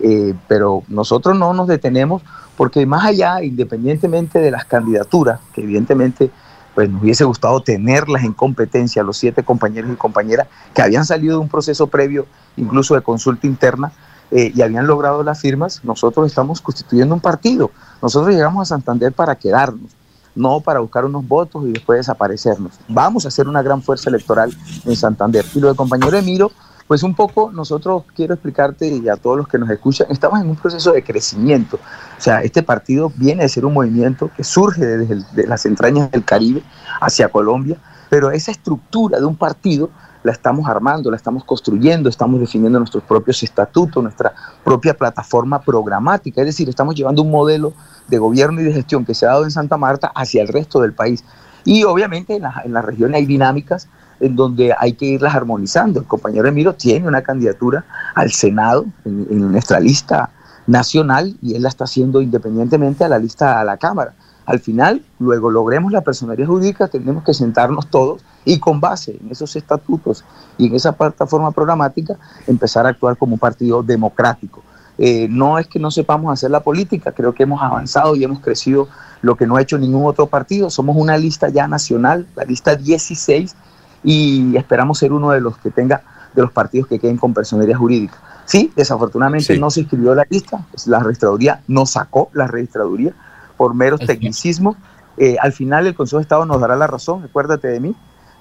eh, 0.00 0.34
pero 0.48 0.82
nosotros 0.88 1.38
no 1.38 1.54
nos 1.54 1.66
detenemos 1.66 2.20
porque 2.62 2.86
más 2.86 3.04
allá, 3.04 3.42
independientemente 3.42 4.38
de 4.38 4.52
las 4.52 4.64
candidaturas, 4.66 5.40
que 5.52 5.62
evidentemente 5.62 6.30
pues 6.76 6.88
nos 6.88 7.02
hubiese 7.02 7.24
gustado 7.24 7.60
tenerlas 7.60 8.22
en 8.22 8.32
competencia, 8.32 9.02
los 9.02 9.16
siete 9.16 9.42
compañeros 9.42 9.90
y 9.92 9.96
compañeras 9.96 10.46
que 10.72 10.80
habían 10.80 11.04
salido 11.04 11.38
de 11.38 11.40
un 11.40 11.48
proceso 11.48 11.88
previo, 11.88 12.24
incluso 12.56 12.94
de 12.94 13.00
consulta 13.00 13.48
interna, 13.48 13.90
eh, 14.30 14.52
y 14.54 14.62
habían 14.62 14.86
logrado 14.86 15.24
las 15.24 15.40
firmas, 15.40 15.80
nosotros 15.82 16.24
estamos 16.24 16.60
constituyendo 16.60 17.16
un 17.16 17.20
partido. 17.20 17.72
Nosotros 18.00 18.32
llegamos 18.32 18.70
a 18.70 18.76
Santander 18.76 19.10
para 19.12 19.34
quedarnos 19.34 19.90
no 20.36 20.60
para 20.60 20.78
buscar 20.78 21.04
unos 21.04 21.26
votos 21.26 21.64
y 21.66 21.72
después 21.72 21.98
desaparecernos. 21.98 22.78
Vamos 22.86 23.24
a 23.24 23.28
hacer 23.28 23.48
una 23.48 23.62
gran 23.62 23.82
fuerza 23.82 24.08
electoral 24.08 24.56
en 24.84 24.94
Santander. 24.94 25.44
Y 25.52 25.58
lo 25.58 25.66
del 25.66 25.76
compañero 25.76 26.16
Emiro, 26.16 26.52
pues 26.86 27.02
un 27.02 27.14
poco 27.14 27.50
nosotros 27.52 28.04
quiero 28.14 28.34
explicarte 28.34 28.88
y 28.88 29.08
a 29.08 29.16
todos 29.16 29.36
los 29.36 29.48
que 29.48 29.58
nos 29.58 29.70
escuchan, 29.70 30.06
estamos 30.10 30.40
en 30.40 30.48
un 30.48 30.56
proceso 30.56 30.92
de 30.92 31.02
crecimiento. 31.02 31.76
O 31.76 32.20
sea, 32.20 32.42
este 32.42 32.62
partido 32.62 33.12
viene 33.16 33.42
de 33.42 33.48
ser 33.48 33.64
un 33.64 33.74
movimiento 33.74 34.30
que 34.36 34.44
surge 34.44 34.84
desde 34.84 35.46
las 35.46 35.64
entrañas 35.66 36.10
del 36.10 36.24
Caribe 36.24 36.62
hacia 37.00 37.28
Colombia, 37.28 37.76
pero 38.10 38.30
esa 38.30 38.50
estructura 38.50 39.18
de 39.18 39.24
un 39.24 39.36
partido 39.36 39.90
la 40.22 40.32
estamos 40.32 40.68
armando, 40.68 41.10
la 41.10 41.16
estamos 41.16 41.44
construyendo, 41.44 42.08
estamos 42.08 42.40
definiendo 42.40 42.78
nuestros 42.78 43.02
propios 43.02 43.42
estatutos, 43.42 44.02
nuestra 44.02 44.32
propia 44.62 44.94
plataforma 44.94 45.60
programática, 45.60 46.42
es 46.42 46.46
decir, 46.46 46.68
estamos 46.68 46.94
llevando 46.94 47.22
un 47.22 47.30
modelo 47.30 47.72
de 48.08 48.18
gobierno 48.18 48.60
y 48.60 48.64
de 48.64 48.72
gestión 48.72 49.04
que 49.04 49.14
se 49.14 49.26
ha 49.26 49.30
dado 49.30 49.44
en 49.44 49.50
Santa 49.50 49.76
Marta 49.76 50.12
hacia 50.14 50.42
el 50.42 50.48
resto 50.48 50.80
del 50.80 50.92
país. 50.92 51.24
Y 51.64 51.84
obviamente 51.84 52.36
en 52.36 52.42
la, 52.42 52.62
en 52.64 52.72
la 52.72 52.82
región 52.82 53.14
hay 53.14 53.26
dinámicas 53.26 53.88
en 54.22 54.36
donde 54.36 54.72
hay 54.78 54.92
que 54.92 55.04
irlas 55.04 55.34
armonizando. 55.34 56.00
El 56.00 56.06
compañero 56.06 56.46
Emiro 56.46 56.74
tiene 56.74 57.08
una 57.08 57.22
candidatura 57.22 57.84
al 58.14 58.30
Senado 58.30 58.86
en, 59.04 59.50
nuestra 59.50 59.80
lista 59.80 60.30
nacional 60.66 61.36
y 61.42 61.56
él 61.56 61.62
la 61.62 61.68
está 61.68 61.84
haciendo 61.84 62.22
independientemente 62.22 63.02
a 63.02 63.08
la 63.08 63.18
lista 63.18 63.60
a 63.60 63.64
la 63.64 63.76
Cámara. 63.76 64.14
Al 64.46 64.60
final, 64.60 65.02
luego 65.18 65.50
logremos 65.50 65.90
la 65.90 66.02
personalidad 66.02 66.46
jurídica, 66.46 66.86
tenemos 66.86 67.24
que 67.24 67.34
sentarnos 67.34 67.88
todos 67.88 68.22
y 68.44 68.58
con 68.60 68.80
base 68.80 69.18
en 69.20 69.30
esos 69.30 69.54
estatutos 69.56 70.24
y 70.56 70.68
en 70.68 70.76
esa 70.76 70.92
plataforma 70.92 71.50
programática 71.50 72.16
empezar 72.46 72.86
a 72.86 72.90
actuar 72.90 73.16
como 73.16 73.34
un 73.34 73.40
partido 73.40 73.82
democrático. 73.82 74.62
Eh, 74.98 75.26
no 75.28 75.58
es 75.58 75.66
que 75.66 75.80
no 75.80 75.90
sepamos 75.90 76.32
hacer 76.32 76.50
la 76.50 76.60
política, 76.60 77.10
creo 77.10 77.34
que 77.34 77.42
hemos 77.42 77.60
avanzado 77.60 78.14
y 78.14 78.22
hemos 78.22 78.38
crecido 78.38 78.88
lo 79.20 79.36
que 79.36 79.46
no 79.46 79.56
ha 79.56 79.62
hecho 79.62 79.78
ningún 79.78 80.06
otro 80.06 80.28
partido. 80.28 80.70
Somos 80.70 80.96
una 80.96 81.16
lista 81.16 81.48
ya 81.48 81.66
nacional, 81.66 82.26
la 82.36 82.44
lista 82.44 82.76
16, 82.76 83.56
y 84.02 84.56
esperamos 84.56 84.98
ser 84.98 85.12
uno 85.12 85.30
de 85.30 85.40
los 85.40 85.56
que 85.58 85.70
tenga, 85.70 86.02
de 86.34 86.42
los 86.42 86.52
partidos 86.52 86.88
que 86.88 86.98
queden 86.98 87.16
con 87.16 87.34
personalidad 87.34 87.78
jurídica. 87.78 88.18
Sí, 88.44 88.72
desafortunadamente 88.74 89.56
no 89.58 89.70
se 89.70 89.80
inscribió 89.80 90.14
la 90.14 90.26
lista, 90.28 90.64
la 90.86 91.00
registraduría 91.00 91.62
no 91.68 91.86
sacó 91.86 92.30
la 92.32 92.46
registraduría 92.46 93.12
por 93.56 93.74
meros 93.74 94.00
tecnicismos. 94.00 94.76
Eh, 95.16 95.36
al 95.40 95.52
final 95.52 95.86
el 95.86 95.94
Consejo 95.94 96.18
de 96.18 96.22
Estado 96.22 96.44
nos 96.46 96.60
dará 96.60 96.74
la 96.74 96.86
razón, 96.86 97.22
recuérdate 97.22 97.68
de 97.68 97.80
mí, 97.80 97.94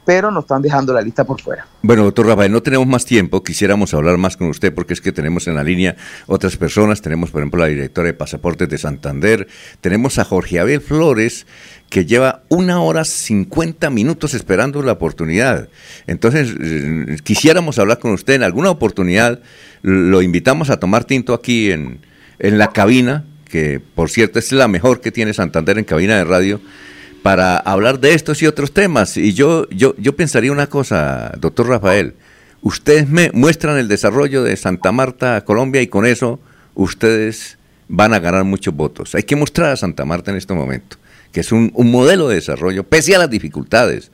pero 0.06 0.32
nos 0.32 0.46
están 0.46 0.62
dejando 0.62 0.94
la 0.94 1.02
lista 1.02 1.24
por 1.24 1.42
fuera. 1.42 1.68
Bueno, 1.82 2.04
doctor 2.04 2.26
Rafael, 2.28 2.52
no 2.52 2.62
tenemos 2.62 2.88
más 2.88 3.06
tiempo, 3.06 3.44
quisiéramos 3.44 3.94
hablar 3.94 4.18
más 4.18 4.38
con 4.38 4.48
usted 4.48 4.74
porque 4.74 4.94
es 4.94 5.02
que 5.02 5.12
tenemos 5.12 5.48
en 5.48 5.56
la 5.56 5.64
línea 5.64 5.96
otras 6.28 6.58
personas, 6.58 7.02
tenemos 7.02 7.32
por 7.32 7.42
ejemplo 7.42 7.60
la 7.60 7.68
directora 7.68 8.08
de 8.08 8.14
Pasaportes 8.14 8.70
de 8.70 8.78
Santander, 8.78 9.48
tenemos 9.80 10.18
a 10.20 10.26
Jorge 10.26 10.60
Abel 10.60 10.82
Flores, 10.82 11.46
que 11.90 12.06
lleva 12.06 12.44
una 12.50 12.82
hora 12.82 13.04
cincuenta 13.04 13.90
minutos 13.90 14.34
esperando 14.34 14.82
la 14.82 14.94
oportunidad. 14.94 15.68
Entonces, 16.08 16.56
eh, 16.60 17.18
quisiéramos 17.22 17.80
hablar 17.80 18.00
con 18.00 18.12
usted. 18.14 18.36
En 18.36 18.44
alguna 18.44 18.70
oportunidad, 18.70 19.42
lo 19.82 20.22
invitamos 20.22 20.70
a 20.70 20.80
tomar 20.80 21.04
tinto 21.04 21.34
aquí 21.34 21.70
en, 21.70 22.00
en 22.40 22.58
la 22.58 22.72
cabina, 22.72 23.26
que 23.44 23.82
por 23.94 24.10
cierto 24.10 24.40
es 24.40 24.54
la 24.54 24.70
mejor 24.70 25.02
que 25.02 25.12
tiene 25.12 25.34
Santander 25.34 25.78
en 25.78 25.84
cabina 25.84 26.16
de 26.16 26.24
radio 26.24 26.62
para 27.24 27.58
hablar 27.58 28.00
de 28.00 28.14
estos 28.14 28.42
y 28.42 28.48
otros 28.48 28.72
temas. 28.74 29.18
Y 29.18 29.34
yo, 29.34 29.68
yo, 29.70 29.96
yo 29.98 30.16
pensaría 30.16 30.52
una 30.52 30.68
cosa, 30.68 31.32
doctor 31.40 31.68
Rafael. 31.68 32.16
Ustedes 32.62 33.10
me 33.10 33.32
muestran 33.34 33.78
el 33.78 33.88
desarrollo 33.88 34.44
de 34.44 34.56
Santa 34.58 34.92
Marta, 34.92 35.44
Colombia, 35.46 35.82
y 35.82 35.88
con 35.88 36.06
eso 36.06 36.40
ustedes 36.76 37.58
van 37.88 38.14
a 38.14 38.20
ganar 38.20 38.44
muchos 38.44 38.74
votos. 38.74 39.14
Hay 39.16 39.24
que 39.24 39.36
mostrar 39.36 39.72
a 39.72 39.76
Santa 39.78 40.06
Marta 40.06 40.32
en 40.32 40.38
este 40.38 40.54
momento, 40.54 40.98
que 41.32 41.42
es 41.42 41.52
un, 41.52 41.72
un 41.76 41.92
modelo 41.92 42.28
de 42.28 42.36
desarrollo, 42.36 42.84
pese 42.84 43.16
a 43.16 43.20
las 43.20 43.30
dificultades, 43.30 44.12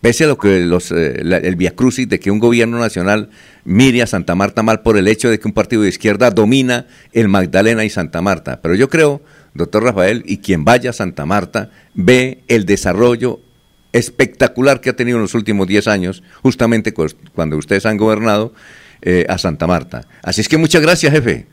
pese 0.00 0.24
a 0.24 0.28
lo 0.28 0.38
que 0.38 0.60
los, 0.60 0.90
eh, 0.92 1.20
la- 1.24 1.36
el 1.38 1.56
via 1.56 1.72
crucis 1.74 2.08
de 2.08 2.20
que 2.20 2.30
un 2.30 2.38
gobierno 2.38 2.78
nacional 2.78 3.30
mire 3.64 4.00
a 4.02 4.06
Santa 4.06 4.34
Marta 4.34 4.62
mal 4.62 4.80
por 4.80 4.96
el 4.96 5.08
hecho 5.08 5.28
de 5.28 5.38
que 5.38 5.48
un 5.48 5.54
partido 5.54 5.82
de 5.82 5.88
izquierda 5.88 6.30
domina 6.30 6.86
el 7.12 7.28
Magdalena 7.28 7.84
y 7.84 7.90
Santa 7.90 8.22
Marta. 8.22 8.60
Pero 8.62 8.74
yo 8.76 8.88
creo, 8.88 9.20
doctor 9.58 9.82
Rafael, 9.84 10.22
y 10.26 10.38
quien 10.38 10.64
vaya 10.64 10.90
a 10.90 10.92
Santa 10.94 11.26
Marta 11.26 11.70
ve 11.94 12.42
el 12.48 12.64
desarrollo 12.64 13.40
espectacular 13.92 14.80
que 14.80 14.90
ha 14.90 14.96
tenido 14.96 15.16
en 15.18 15.22
los 15.22 15.34
últimos 15.34 15.66
10 15.66 15.88
años, 15.88 16.22
justamente 16.42 16.94
cu- 16.94 17.06
cuando 17.34 17.56
ustedes 17.56 17.84
han 17.86 17.96
gobernado 17.96 18.52
eh, 19.02 19.26
a 19.28 19.38
Santa 19.38 19.66
Marta. 19.66 20.06
Así 20.22 20.40
es 20.40 20.48
que 20.48 20.56
muchas 20.58 20.82
gracias, 20.82 21.12
jefe. 21.12 21.46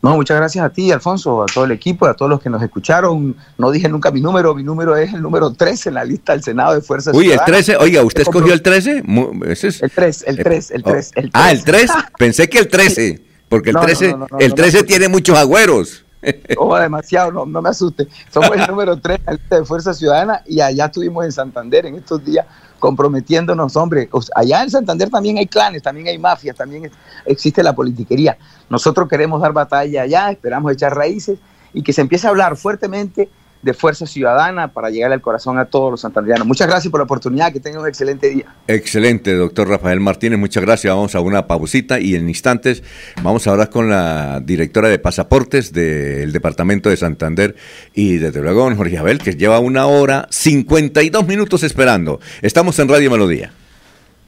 No, 0.00 0.14
muchas 0.14 0.36
gracias 0.36 0.64
a 0.64 0.70
ti, 0.70 0.92
Alfonso, 0.92 1.42
a 1.42 1.46
todo 1.46 1.64
el 1.64 1.72
equipo, 1.72 2.06
a 2.06 2.14
todos 2.14 2.30
los 2.30 2.40
que 2.40 2.48
nos 2.48 2.62
escucharon. 2.62 3.34
No 3.58 3.72
dije 3.72 3.88
nunca 3.88 4.12
mi 4.12 4.20
número, 4.20 4.54
mi 4.54 4.62
número 4.62 4.96
es 4.96 5.12
el 5.12 5.20
número 5.20 5.52
13 5.52 5.88
en 5.88 5.94
la 5.96 6.04
lista 6.04 6.34
del 6.34 6.42
Senado 6.44 6.74
de 6.74 6.80
Fuerzas 6.82 7.12
Uy, 7.16 7.24
el 7.24 7.30
Ciudadanas. 7.32 7.64
13, 7.66 7.76
oiga, 7.78 8.02
¿usted 8.04 8.22
escogió 8.22 8.52
el 8.52 8.62
13? 8.62 9.02
Mu- 9.02 9.42
ese 9.44 9.68
es- 9.68 9.82
El 9.82 9.90
3, 9.90 10.24
el 10.28 10.36
3, 10.38 10.70
el 10.70 10.82
3, 10.84 11.10
el 11.16 11.22
3. 11.24 11.30
Ah, 11.34 11.50
el 11.50 11.64
3, 11.64 11.90
pensé 12.18 12.48
que 12.48 12.58
el 12.60 12.68
13, 12.68 13.20
porque 13.48 13.70
el 13.70 13.74
No, 13.74 13.80
no, 13.80 13.86
13, 13.86 14.08
no, 14.12 14.16
no, 14.18 14.26
no, 14.30 14.38
el 14.38 14.50
no, 14.50 14.54
13 14.54 14.78
no. 14.78 14.84
tiene 14.84 15.08
muchos 15.08 15.36
agüeros. 15.36 16.04
Oh, 16.58 16.76
demasiado, 16.76 17.32
no, 17.32 17.46
no 17.46 17.62
me 17.62 17.68
asuste. 17.68 18.08
Somos 18.32 18.50
el 18.50 18.66
número 18.66 18.96
3 18.98 19.18
en 19.18 19.24
la 19.26 19.32
lista 19.32 19.56
de 19.56 19.64
Fuerza 19.64 19.94
Ciudadana 19.94 20.42
y 20.46 20.60
allá 20.60 20.86
estuvimos 20.86 21.24
en 21.24 21.32
Santander 21.32 21.86
en 21.86 21.96
estos 21.96 22.24
días 22.24 22.46
comprometiéndonos, 22.78 23.76
hombre. 23.76 24.08
O 24.12 24.22
sea, 24.22 24.34
allá 24.36 24.62
en 24.62 24.70
Santander 24.70 25.10
también 25.10 25.38
hay 25.38 25.46
clanes, 25.46 25.82
también 25.82 26.08
hay 26.08 26.18
mafias, 26.18 26.56
también 26.56 26.90
existe 27.26 27.62
la 27.62 27.74
politiquería. 27.74 28.38
Nosotros 28.68 29.08
queremos 29.08 29.40
dar 29.40 29.52
batalla 29.52 30.02
allá, 30.02 30.30
esperamos 30.30 30.72
echar 30.72 30.94
raíces 30.94 31.38
y 31.72 31.82
que 31.82 31.92
se 31.92 32.00
empiece 32.00 32.26
a 32.26 32.30
hablar 32.30 32.56
fuertemente 32.56 33.28
de 33.62 33.74
Fuerza 33.74 34.06
Ciudadana 34.06 34.68
para 34.72 34.90
llegar 34.90 35.12
al 35.12 35.20
corazón 35.20 35.58
a 35.58 35.64
todos 35.64 35.90
los 35.90 36.00
santandereanos. 36.00 36.46
Muchas 36.46 36.68
gracias 36.68 36.90
por 36.90 37.00
la 37.00 37.04
oportunidad, 37.04 37.52
que 37.52 37.60
tengan 37.60 37.82
un 37.82 37.88
excelente 37.88 38.28
día. 38.30 38.46
Excelente, 38.66 39.34
doctor 39.34 39.68
Rafael 39.68 40.00
Martínez, 40.00 40.38
muchas 40.38 40.62
gracias. 40.62 40.94
Vamos 40.94 41.14
a 41.14 41.20
una 41.20 41.46
pausita 41.46 42.00
y 42.00 42.14
en 42.14 42.28
instantes 42.28 42.82
vamos 43.22 43.46
a 43.46 43.52
hablar 43.52 43.70
con 43.70 43.88
la 43.88 44.40
directora 44.40 44.88
de 44.88 44.98
pasaportes 44.98 45.72
del 45.72 46.32
departamento 46.32 46.90
de 46.90 46.96
Santander 46.96 47.56
y 47.94 48.18
desde 48.18 48.40
luego 48.40 48.64
don 48.64 48.76
Jorge 48.76 48.98
Abel, 48.98 49.18
que 49.18 49.34
lleva 49.34 49.58
una 49.58 49.86
hora 49.86 50.26
52 50.30 51.26
minutos 51.26 51.62
esperando. 51.62 52.20
Estamos 52.42 52.78
en 52.78 52.88
Radio 52.88 53.10
Melodía. 53.10 53.52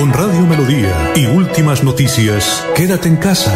Con 0.00 0.14
Radio 0.14 0.46
Melodía 0.46 1.12
y 1.14 1.26
últimas 1.26 1.84
noticias, 1.84 2.66
quédate 2.74 3.06
en 3.06 3.16
casa. 3.16 3.54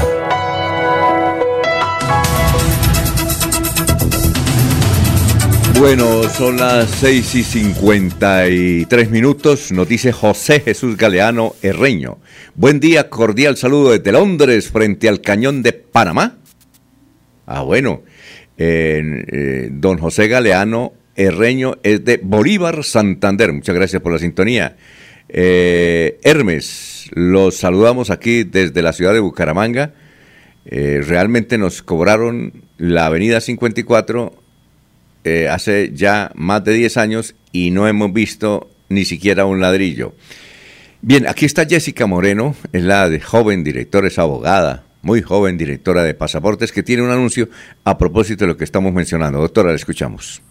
Bueno, 5.78 6.24
son 6.24 6.58
las 6.58 6.90
6 6.90 7.34
y 7.36 7.42
53 7.44 9.10
minutos. 9.10 9.72
Nos 9.72 9.88
dice 9.88 10.12
José 10.12 10.60
Jesús 10.60 10.98
Galeano 10.98 11.54
Herreño. 11.62 12.18
Buen 12.54 12.78
día, 12.78 13.08
cordial 13.08 13.56
saludo 13.56 13.92
desde 13.92 14.12
Londres 14.12 14.68
frente 14.68 15.08
al 15.08 15.22
cañón 15.22 15.62
de 15.62 15.72
Panamá. 15.72 16.36
Ah, 17.46 17.62
bueno. 17.62 18.02
Eh, 18.58 19.70
don 19.72 19.96
José 19.96 20.28
Galeano 20.28 20.92
Herreño 21.16 21.78
es 21.82 22.04
de 22.04 22.20
Bolívar, 22.22 22.84
Santander. 22.84 23.50
Muchas 23.50 23.74
gracias 23.74 24.02
por 24.02 24.12
la 24.12 24.18
sintonía. 24.18 24.76
Eh, 25.28 26.18
Hermes, 26.22 27.10
los 27.12 27.56
saludamos 27.56 28.10
aquí 28.10 28.44
desde 28.44 28.82
la 28.82 28.92
ciudad 28.92 29.12
de 29.12 29.20
Bucaramanga. 29.20 29.94
Eh, 30.66 31.02
realmente 31.06 31.59
nos 31.59 31.82
cobraron 31.82 32.64
la 32.78 33.06
avenida 33.06 33.40
54 33.40 34.34
eh, 35.24 35.48
hace 35.48 35.90
ya 35.94 36.30
más 36.34 36.64
de 36.64 36.72
10 36.72 36.96
años 36.96 37.34
y 37.52 37.70
no 37.70 37.86
hemos 37.86 38.12
visto 38.12 38.70
ni 38.88 39.05
siquiera 39.05 39.46
un 39.46 39.60
ladrillo. 39.60 40.14
Bien, 41.02 41.26
aquí 41.26 41.44
está 41.44 41.66
Jessica 41.66 42.06
Moreno, 42.06 42.56
es 42.72 42.82
la 42.82 43.09
de 43.09 43.20
joven 43.20 43.62
directora, 43.62 44.09
es 44.09 44.18
abogada, 44.18 44.84
muy 45.02 45.20
joven 45.20 45.59
directora 45.59 46.02
de 46.02 46.14
pasaportes, 46.14 46.72
que 46.72 46.82
tiene 46.82 47.02
un 47.02 47.10
anuncio 47.10 47.51
a 47.84 47.98
propósito 47.98 48.44
de 48.44 48.48
lo 48.48 48.56
que 48.56 48.64
estamos 48.64 48.92
mencionando. 48.92 49.38
Doctora, 49.40 49.68
la 49.68 49.76
escuchamos. 49.76 50.42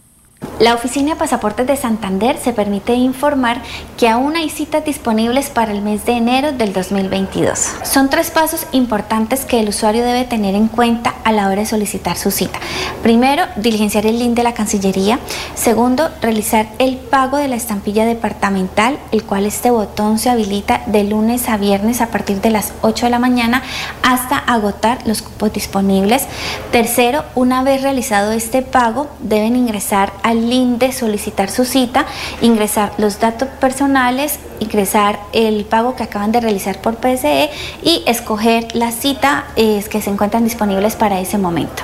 La 0.60 0.76
Oficina 0.76 1.14
de 1.14 1.20
Pasaportes 1.20 1.68
de 1.68 1.76
Santander 1.76 2.38
se 2.38 2.54
permite 2.54 2.94
informar 2.94 3.62
que 3.98 4.08
aún 4.08 4.36
hay 4.36 4.50
citas 4.50 4.86
disponibles 4.86 5.50
para 5.50 5.72
el 5.72 5.82
mes 5.82 6.06
de 6.06 6.14
enero 6.14 6.52
del 6.52 6.74
2022. 6.74 7.60
Son 7.84 8.10
tres 8.10 8.32
pasos 8.32 8.68
importantes 8.72 9.46
que 9.46 9.60
el 9.60 9.70
usuario 9.70 10.06
debe 10.06 10.26
tener 10.26 10.56
en 10.56 10.68
cuenta 10.68 11.16
a 11.24 11.32
la 11.32 11.48
hora 11.48 11.62
de 11.62 11.66
solicitar 11.66 12.18
su 12.18 12.32
cita. 12.32 12.60
Primero, 13.02 13.44
diligenciar 13.56 14.06
el 14.06 14.20
link 14.20 14.36
de 14.36 14.44
la 14.44 14.54
Cancillería. 14.54 15.20
Segundo, 15.56 16.10
realizar 16.22 16.68
el 16.80 16.98
pago 16.98 17.38
de 17.38 17.48
la 17.48 17.56
estampilla 17.56 18.06
departamental, 18.06 19.00
el 19.12 19.24
cual 19.24 19.46
este 19.46 19.72
botón 19.72 20.20
se 20.20 20.30
habilita 20.30 20.82
de 20.86 21.04
lunes 21.04 21.50
a 21.50 21.58
viernes 21.58 22.02
a 22.02 22.08
partir 22.08 22.42
de 22.42 22.52
las 22.52 22.74
8 22.82 23.08
de 23.08 23.10
la 23.10 23.20
mañana 23.20 23.64
hasta 24.02 24.38
agotar 24.38 25.00
los 25.06 25.22
cupos 25.22 25.52
disponibles. 25.52 26.26
Tercero, 26.72 27.26
una 27.36 27.64
vez 27.64 27.82
realizado 27.82 28.32
este 28.32 28.62
pago, 28.62 29.08
deben 29.20 29.56
ingresar 29.56 30.14
al 30.24 30.33
link 30.34 30.80
de 30.80 30.92
solicitar 30.92 31.50
su 31.50 31.66
cita, 31.66 32.06
ingresar 32.42 32.94
los 32.98 33.20
datos 33.20 33.48
personales, 33.60 34.40
ingresar 34.60 35.20
el 35.34 35.66
pago 35.66 35.96
que 35.96 36.04
acaban 36.04 36.32
de 36.32 36.42
realizar 36.42 36.82
por 36.82 36.96
PSE 36.96 37.50
y 37.84 38.04
escoger 38.06 38.76
la 38.76 38.92
cita 38.92 39.46
eh, 39.56 39.84
que 39.90 40.02
se 40.02 40.10
encuentran 40.10 40.44
disponibles 40.44 40.96
para 40.96 41.20
ese 41.20 41.38
momento. 41.38 41.84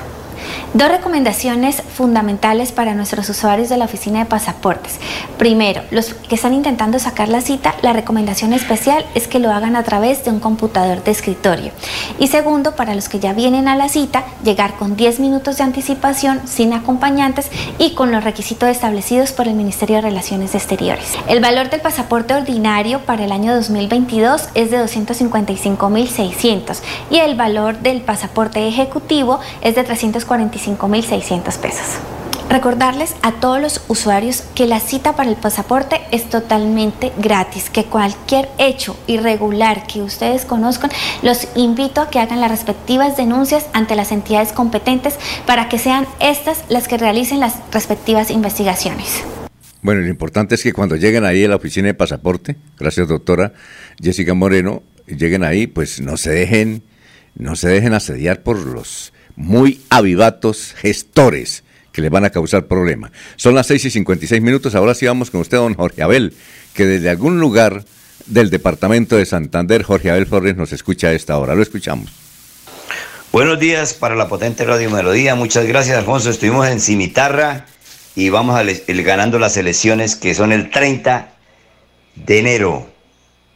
Dos 0.74 0.90
recomendaciones 0.90 1.82
fundamentales 1.82 2.72
para 2.72 2.94
nuestros 2.94 3.30
usuarios 3.30 3.70
de 3.70 3.78
la 3.78 3.86
oficina 3.86 4.20
de 4.20 4.26
pasaportes. 4.26 5.00
Primero, 5.38 5.82
los 5.92 6.14
que 6.14 6.36
están 6.36 6.54
intentando 6.54 7.00
sacar 7.00 7.30
la 7.30 7.42
cita, 7.42 7.76
la 7.82 7.94
recomendación 7.94 8.54
especial 8.54 9.06
es 9.16 9.28
que 9.28 9.40
lo 9.40 9.52
hagan 9.52 9.76
a 9.76 9.84
través 9.84 10.24
de 10.24 10.32
un 10.32 10.40
computador 10.40 11.04
de 11.04 11.12
escritorio. 11.12 11.72
Y 12.20 12.28
segundo, 12.28 12.76
para 12.76 12.96
los 12.96 13.10
que 13.10 13.20
ya 13.20 13.34
vienen 13.34 13.68
a 13.68 13.76
la 13.76 13.90
cita, 13.90 14.24
llegar 14.44 14.76
con 14.76 14.96
10 14.96 15.20
minutos 15.20 15.58
de 15.58 15.64
anticipación, 15.64 16.42
sin 16.46 16.74
acompañantes 16.74 17.50
y 17.78 17.96
con 17.96 18.12
los 18.12 18.24
requisitos 18.24 18.70
establecidos 18.70 19.32
por 19.32 19.48
el 19.48 19.56
Ministerio 19.56 19.98
de 19.98 20.02
Relaciones 20.02 20.56
Exteriores. 20.56 21.16
El 21.28 21.40
valor 21.40 21.70
del 21.70 21.82
pasaporte 21.82 22.34
ordinario 22.34 23.00
para 23.02 23.26
el 23.26 23.32
año 23.32 23.56
2022 23.56 24.50
es 24.54 24.72
de 24.72 24.84
255.600 24.84 26.80
y 27.10 27.18
el 27.18 27.36
valor 27.36 27.80
del 27.80 28.02
pasaporte 28.02 28.68
ejecutivo 28.68 29.40
es 29.62 29.76
de 29.76 29.84
345.600 30.40 31.58
pesos. 31.58 32.00
Recordarles 32.50 33.16
a 33.22 33.34
todos 33.34 33.62
los 33.62 33.82
usuarios 33.90 34.42
que 34.56 34.66
la 34.66 34.80
cita 34.80 35.16
para 35.16 35.30
el 35.30 35.36
pasaporte 35.36 36.02
es 36.12 36.28
totalmente 36.32 37.12
gratis, 37.20 37.70
que 37.70 37.86
cualquier 37.86 38.50
hecho 38.58 38.98
irregular 39.06 39.86
que 39.86 40.02
ustedes 40.02 40.46
conozcan, 40.46 40.90
los 41.22 41.48
invito 41.56 42.02
a 42.02 42.10
que 42.10 42.18
hagan 42.18 42.42
las 42.42 42.50
respectivas 42.50 43.16
denuncias 43.18 43.68
ante 43.74 43.96
las 43.96 44.12
entidades 44.12 44.52
competentes 44.52 45.14
para 45.46 45.70
que 45.70 45.78
sean 45.78 46.08
estas 46.20 46.64
las 46.70 46.88
que 46.88 46.98
realicen 46.98 47.40
las 47.40 47.54
respectivas 47.72 48.32
investigaciones. 48.32 49.24
Bueno, 49.84 50.02
lo 50.02 50.08
importante 50.08 50.56
es 50.56 50.64
que 50.64 50.74
cuando 50.74 50.96
lleguen 50.96 51.26
ahí 51.26 51.46
a 51.46 51.50
la 51.50 51.56
oficina 51.58 51.86
de 51.86 51.94
pasaporte, 51.94 52.56
gracias 52.80 53.08
doctora 53.08 53.54
Jessica 54.02 54.34
Moreno, 54.34 54.82
lleguen 55.06 55.44
ahí, 55.44 55.68
pues 55.68 56.02
no 56.02 56.18
se 56.18 56.32
dejen, 56.32 56.82
no 57.36 57.56
se 57.56 57.70
dejen 57.70 57.94
asediar 57.94 58.42
por 58.42 58.58
los 58.58 59.14
muy 59.40 59.82
avivatos 59.90 60.74
gestores 60.76 61.64
que 61.94 62.02
le 62.02 62.10
van 62.10 62.26
a 62.26 62.30
causar 62.30 62.68
problemas. 62.68 63.12
Son 63.38 63.56
las 63.56 63.68
6 63.68 63.86
y 63.86 63.90
56 63.90 64.42
minutos, 64.42 64.76
ahora 64.76 64.94
sí 64.94 65.06
vamos 65.06 65.32
con 65.32 65.42
usted, 65.42 65.58
don 65.58 65.74
Jorge 65.74 66.04
Abel, 66.04 66.34
que 66.74 66.86
desde 66.86 67.10
algún 67.10 67.40
lugar 67.40 67.86
del 68.26 68.50
departamento 68.50 69.16
de 69.16 69.26
Santander, 69.26 69.84
Jorge 69.84 70.12
Abel 70.12 70.28
Flores 70.28 70.58
nos 70.58 70.74
escucha 70.74 71.08
a 71.08 71.14
esta 71.14 71.38
hora. 71.38 71.56
Lo 71.56 71.64
escuchamos. 71.64 72.12
Buenos 73.32 73.60
días 73.60 73.94
para 73.94 74.16
la 74.16 74.28
potente 74.28 74.66
Radio 74.66 74.90
Melodía. 74.90 75.36
Muchas 75.36 75.66
gracias, 75.66 75.98
Alfonso. 75.98 76.30
Estuvimos 76.30 76.68
en 76.68 76.82
Cimitarra 76.82 77.66
y 78.16 78.30
vamos 78.30 78.60
a 78.60 78.64
ganando 79.04 79.40
las 79.40 79.56
elecciones 79.56 80.16
que 80.18 80.36
son 80.36 80.52
el 80.52 80.70
30 80.70 81.32
de 82.16 82.40
enero. 82.40 82.99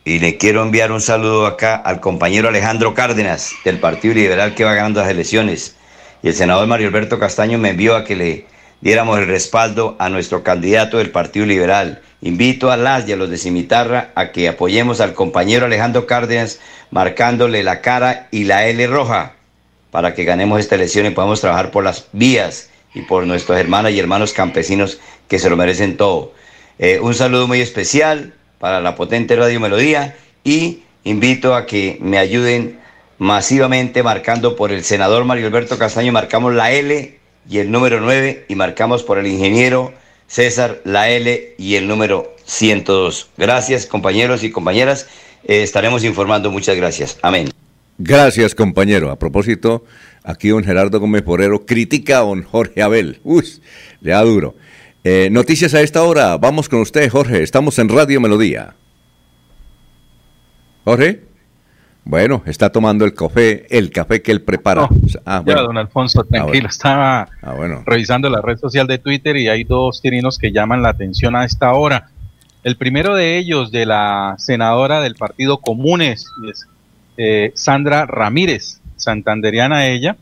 Y 0.05 0.19
le 0.19 0.37
quiero 0.37 0.63
enviar 0.63 0.91
un 0.91 0.99
saludo 0.99 1.45
acá 1.45 1.75
al 1.75 2.01
compañero 2.01 2.49
Alejandro 2.49 2.93
Cárdenas 2.93 3.53
del 3.63 3.79
Partido 3.79 4.13
Liberal 4.13 4.53
que 4.53 4.65
va 4.65 4.73
ganando 4.73 4.99
las 4.99 5.09
elecciones. 5.09 5.77
Y 6.21 6.27
el 6.27 6.33
senador 6.33 6.67
Mario 6.67 6.89
Alberto 6.89 7.19
Castaño 7.19 7.57
me 7.57 7.69
envió 7.69 7.95
a 7.95 8.03
que 8.03 8.17
le 8.17 8.45
diéramos 8.81 9.17
el 9.19 9.27
respaldo 9.27 9.95
a 9.99 10.09
nuestro 10.09 10.43
candidato 10.43 10.97
del 10.97 11.09
Partido 11.09 11.45
Liberal. 11.45 12.01
Invito 12.21 12.69
a 12.69 12.75
las 12.75 13.07
y 13.07 13.13
a 13.13 13.15
los 13.15 13.29
de 13.29 13.37
Cimitarra 13.37 14.11
a 14.15 14.33
que 14.33 14.49
apoyemos 14.49 14.99
al 14.99 15.13
compañero 15.13 15.67
Alejandro 15.67 16.05
Cárdenas 16.05 16.59
marcándole 16.91 17.63
la 17.63 17.79
cara 17.79 18.27
y 18.29 18.43
la 18.43 18.67
L 18.67 18.85
roja 18.87 19.35
para 19.89 20.13
que 20.13 20.25
ganemos 20.25 20.59
esta 20.59 20.75
elección 20.75 21.05
y 21.05 21.11
podamos 21.11 21.39
trabajar 21.39 21.71
por 21.71 21.85
las 21.85 22.07
vías 22.11 22.69
y 22.93 23.03
por 23.03 23.25
nuestros 23.25 23.57
hermanas 23.57 23.93
y 23.93 23.99
hermanos 23.99 24.33
campesinos 24.33 24.99
que 25.29 25.39
se 25.39 25.49
lo 25.49 25.55
merecen 25.55 25.95
todo. 25.95 26.33
Eh, 26.77 26.99
un 26.99 27.13
saludo 27.13 27.47
muy 27.47 27.61
especial 27.61 28.33
para 28.63 28.79
la 28.79 28.95
potente 28.95 29.35
Radio 29.35 29.59
Melodía 29.59 30.15
y 30.41 30.83
invito 31.03 31.53
a 31.53 31.65
que 31.65 31.97
me 31.99 32.17
ayuden 32.17 32.79
masivamente 33.17 34.03
marcando 34.03 34.55
por 34.55 34.71
el 34.71 34.85
senador 34.85 35.25
Mario 35.25 35.47
Alberto 35.47 35.77
Castaño, 35.77 36.13
marcamos 36.13 36.55
la 36.55 36.71
L 36.71 37.19
y 37.49 37.57
el 37.57 37.69
número 37.69 37.99
9 37.99 38.45
y 38.47 38.55
marcamos 38.55 39.03
por 39.03 39.17
el 39.17 39.27
ingeniero 39.27 39.91
César 40.27 40.79
la 40.85 41.09
L 41.09 41.55
y 41.57 41.75
el 41.75 41.89
número 41.89 42.37
102. 42.45 43.31
Gracias 43.35 43.85
compañeros 43.85 44.45
y 44.45 44.51
compañeras, 44.51 45.07
eh, 45.43 45.61
estaremos 45.61 46.05
informando, 46.05 46.49
muchas 46.49 46.77
gracias. 46.77 47.19
Amén. 47.21 47.49
Gracias 47.97 48.55
compañero. 48.55 49.11
A 49.11 49.19
propósito, 49.19 49.83
Aquí 50.23 50.49
don 50.49 50.63
Gerardo 50.63 51.01
Gómez 51.01 51.21
Porero 51.21 51.65
critica 51.65 52.19
a 52.19 52.21
don 52.21 52.43
Jorge 52.43 52.81
Abel. 52.81 53.19
Uy, 53.23 53.43
le 53.99 54.11
da 54.11 54.21
duro. 54.21 54.55
Eh, 55.03 55.27
noticias 55.29 55.73
a 55.73 55.81
esta 55.81 56.03
hora. 56.03 56.37
Vamos 56.37 56.69
con 56.69 56.79
usted, 56.79 57.09
Jorge. 57.09 57.43
Estamos 57.43 57.77
en 57.77 57.89
Radio 57.89 58.21
Melodía. 58.21 58.73
Jorge. 60.85 61.23
Bueno, 62.05 62.41
está 62.45 62.69
tomando 62.69 63.03
el 63.03 63.13
café, 63.13 63.65
el 63.69 63.89
café 63.89 64.21
que 64.21 64.31
él 64.31 64.41
prepara. 64.41 64.87
ah, 65.25 65.39
bueno. 65.39 65.59
Ya, 65.59 65.65
don 65.65 65.77
Alfonso, 65.77 66.21
ah, 66.21 66.27
tranquilo. 66.29 66.69
Estaba 66.69 67.27
ah, 67.41 67.53
bueno. 67.53 67.83
revisando 67.85 68.29
la 68.29 68.41
red 68.41 68.57
social 68.57 68.87
de 68.87 68.97
Twitter 68.97 69.35
y 69.35 69.49
hay 69.49 69.65
dos 69.65 70.01
tirinos 70.01 70.37
que 70.37 70.51
llaman 70.51 70.81
la 70.81 70.89
atención 70.89 71.35
a 71.35 71.43
esta 71.43 71.73
hora. 71.73 72.09
El 72.63 72.77
primero 72.77 73.13
de 73.13 73.37
ellos, 73.37 73.71
de 73.71 73.85
la 73.85 74.35
senadora 74.37 75.01
del 75.01 75.15
Partido 75.15 75.57
Comunes, 75.57 76.27
es 76.49 76.65
eh, 77.17 77.51
Sandra 77.55 78.05
Ramírez, 78.05 78.79
santanderiana 78.95 79.87
ella, 79.87 80.15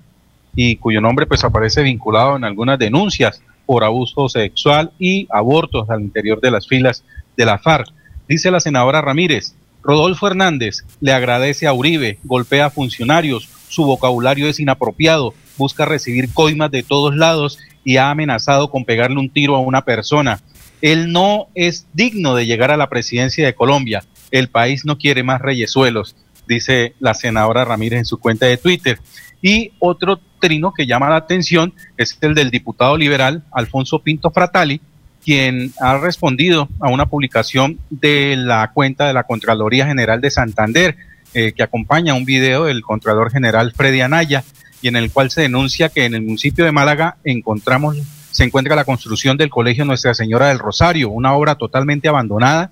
y 0.56 0.78
cuyo 0.78 1.02
nombre 1.02 1.28
pues 1.28 1.44
aparece 1.44 1.84
vinculado 1.84 2.36
en 2.36 2.44
algunas 2.44 2.80
denuncias 2.80 3.42
por 3.72 3.86
abuso 3.86 4.28
sexual 4.28 4.92
y 5.00 5.30
abortos 5.32 5.90
al 5.90 6.02
interior 6.02 6.42
de 6.42 6.52
las 6.52 6.68
filas 6.68 7.06
de 7.38 7.46
la 7.46 7.58
FARC. 7.58 7.88
Dice 8.28 8.52
la 8.52 8.60
senadora 8.60 9.00
Ramírez, 9.00 9.56
Rodolfo 9.82 10.28
Hernández 10.28 10.84
le 11.00 11.14
agradece 11.14 11.68
a 11.68 11.74
Uribe, 11.74 12.20
golpea 12.26 12.66
a 12.66 12.70
funcionarios, 12.70 13.48
su 13.70 13.86
vocabulario 13.86 14.50
es 14.50 14.60
inapropiado, 14.60 15.34
busca 15.56 15.86
recibir 15.86 16.34
coimas 16.34 16.70
de 16.70 16.84
todos 16.84 17.16
lados 17.16 17.60
y 17.86 17.96
ha 17.96 18.10
amenazado 18.10 18.70
con 18.70 18.84
pegarle 18.84 19.22
un 19.22 19.30
tiro 19.30 19.56
a 19.56 19.62
una 19.62 19.86
persona. 19.86 20.42
Él 20.82 21.14
no 21.14 21.48
es 21.56 21.88
digno 21.94 22.36
de 22.36 22.48
llegar 22.48 22.72
a 22.72 22.78
la 22.78 22.90
presidencia 22.90 23.46
de 23.46 23.56
Colombia. 23.56 24.04
El 24.32 24.50
país 24.50 24.84
no 24.84 24.98
quiere 24.98 25.24
más 25.24 25.40
reyesuelos 25.40 26.14
dice 26.48 26.96
la 27.00 27.14
senadora 27.14 27.66
Ramírez 27.66 28.00
en 28.00 28.06
su 28.06 28.20
cuenta 28.20 28.46
de 28.46 28.58
Twitter. 28.58 29.00
Y 29.42 29.72
otro 29.80 30.20
trino 30.40 30.74
que 30.74 30.86
llama 30.86 31.10
la 31.10 31.16
atención 31.18 31.74
es 31.98 32.18
el 32.22 32.36
del 32.36 32.52
diputado 32.52 32.98
liberal 32.98 33.44
Alfonso 33.52 34.00
Pinto 34.00 34.32
Fratali, 34.32 34.82
quien 35.24 35.74
ha 35.80 35.98
respondido 35.98 36.68
a 36.80 36.90
una 36.90 37.06
publicación 37.06 37.80
de 37.90 38.36
la 38.38 38.72
cuenta 38.74 39.08
de 39.08 39.14
la 39.14 39.24
Contraloría 39.24 39.86
General 39.88 40.20
de 40.20 40.32
Santander, 40.32 40.98
eh, 41.34 41.54
que 41.54 41.64
acompaña 41.64 42.14
un 42.14 42.26
video 42.26 42.66
del 42.66 42.82
Contralor 42.82 43.32
General 43.32 43.72
Freddy 43.76 44.02
Anaya, 44.02 44.44
y 44.82 44.88
en 44.88 44.96
el 44.96 45.12
cual 45.12 45.30
se 45.30 45.42
denuncia 45.42 45.90
que 45.90 46.06
en 46.06 46.16
el 46.16 46.22
municipio 46.24 46.66
de 46.66 46.72
Málaga 46.72 47.18
encontramos, 47.24 47.98
se 48.32 48.44
encuentra 48.44 48.76
la 48.76 48.84
construcción 48.84 49.38
del 49.38 49.50
Colegio 49.50 49.86
Nuestra 49.86 50.16
Señora 50.16 50.48
del 50.48 50.60
Rosario, 50.60 51.10
una 51.10 51.34
obra 51.34 51.56
totalmente 51.56 52.08
abandonada 52.08 52.72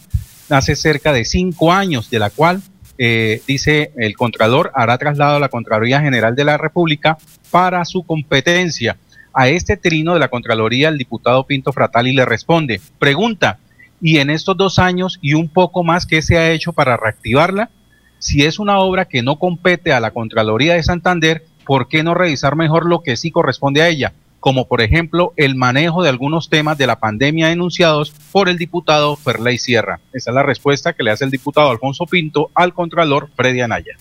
hace 0.49 0.75
cerca 0.75 1.13
de 1.13 1.25
cinco 1.25 1.71
años, 1.71 2.09
de 2.09 2.17
la 2.17 2.31
cual 2.31 2.63
eh, 3.01 3.41
dice 3.47 3.93
el 3.95 4.17
Contralor, 4.17 4.71
hará 4.75 4.97
traslado 4.97 5.37
a 5.37 5.39
la 5.39 5.47
Contraloría 5.47 6.01
General 6.01 6.35
de 6.35 6.43
la 6.43 6.57
República 6.57 7.17
para 7.49 7.85
su 7.85 8.03
competencia. 8.03 8.97
A 9.33 9.47
este 9.47 9.77
trino 9.77 10.13
de 10.13 10.19
la 10.19 10.27
Contraloría, 10.27 10.89
el 10.89 10.97
diputado 10.97 11.45
Pinto 11.45 11.71
Fratali 11.71 12.11
le 12.11 12.25
responde, 12.25 12.81
pregunta, 12.99 13.57
¿y 14.01 14.17
en 14.17 14.29
estos 14.29 14.57
dos 14.57 14.79
años 14.79 15.17
y 15.21 15.33
un 15.33 15.47
poco 15.47 15.85
más 15.85 16.05
qué 16.05 16.21
se 16.21 16.37
ha 16.37 16.51
hecho 16.51 16.73
para 16.73 16.97
reactivarla? 16.97 17.69
Si 18.17 18.43
es 18.43 18.59
una 18.59 18.79
obra 18.79 19.05
que 19.05 19.21
no 19.21 19.39
compete 19.39 19.93
a 19.93 20.01
la 20.01 20.11
Contraloría 20.11 20.73
de 20.73 20.83
Santander, 20.83 21.45
¿por 21.65 21.87
qué 21.87 22.03
no 22.03 22.15
revisar 22.15 22.57
mejor 22.57 22.85
lo 22.85 23.01
que 23.01 23.15
sí 23.15 23.31
corresponde 23.31 23.81
a 23.81 23.87
ella? 23.87 24.11
Como 24.39 24.67
por 24.67 24.81
ejemplo 24.81 25.33
el 25.37 25.55
manejo 25.55 26.03
de 26.03 26.09
algunos 26.09 26.49
temas 26.49 26.77
de 26.77 26.87
la 26.87 26.99
pandemia 26.99 27.49
denunciados 27.49 28.13
por 28.31 28.49
el 28.49 28.57
diputado 28.57 29.15
Ferley 29.15 29.57
Sierra. 29.57 29.99
Esa 30.13 30.31
es 30.31 30.35
la 30.35 30.43
respuesta 30.43 30.93
que 30.93 31.03
le 31.03 31.11
hace 31.11 31.25
el 31.25 31.31
diputado 31.31 31.69
Alfonso 31.69 32.05
Pinto 32.05 32.49
al 32.53 32.73
contralor 32.73 33.29
Freddy 33.35 33.61
Anaya. 33.61 33.97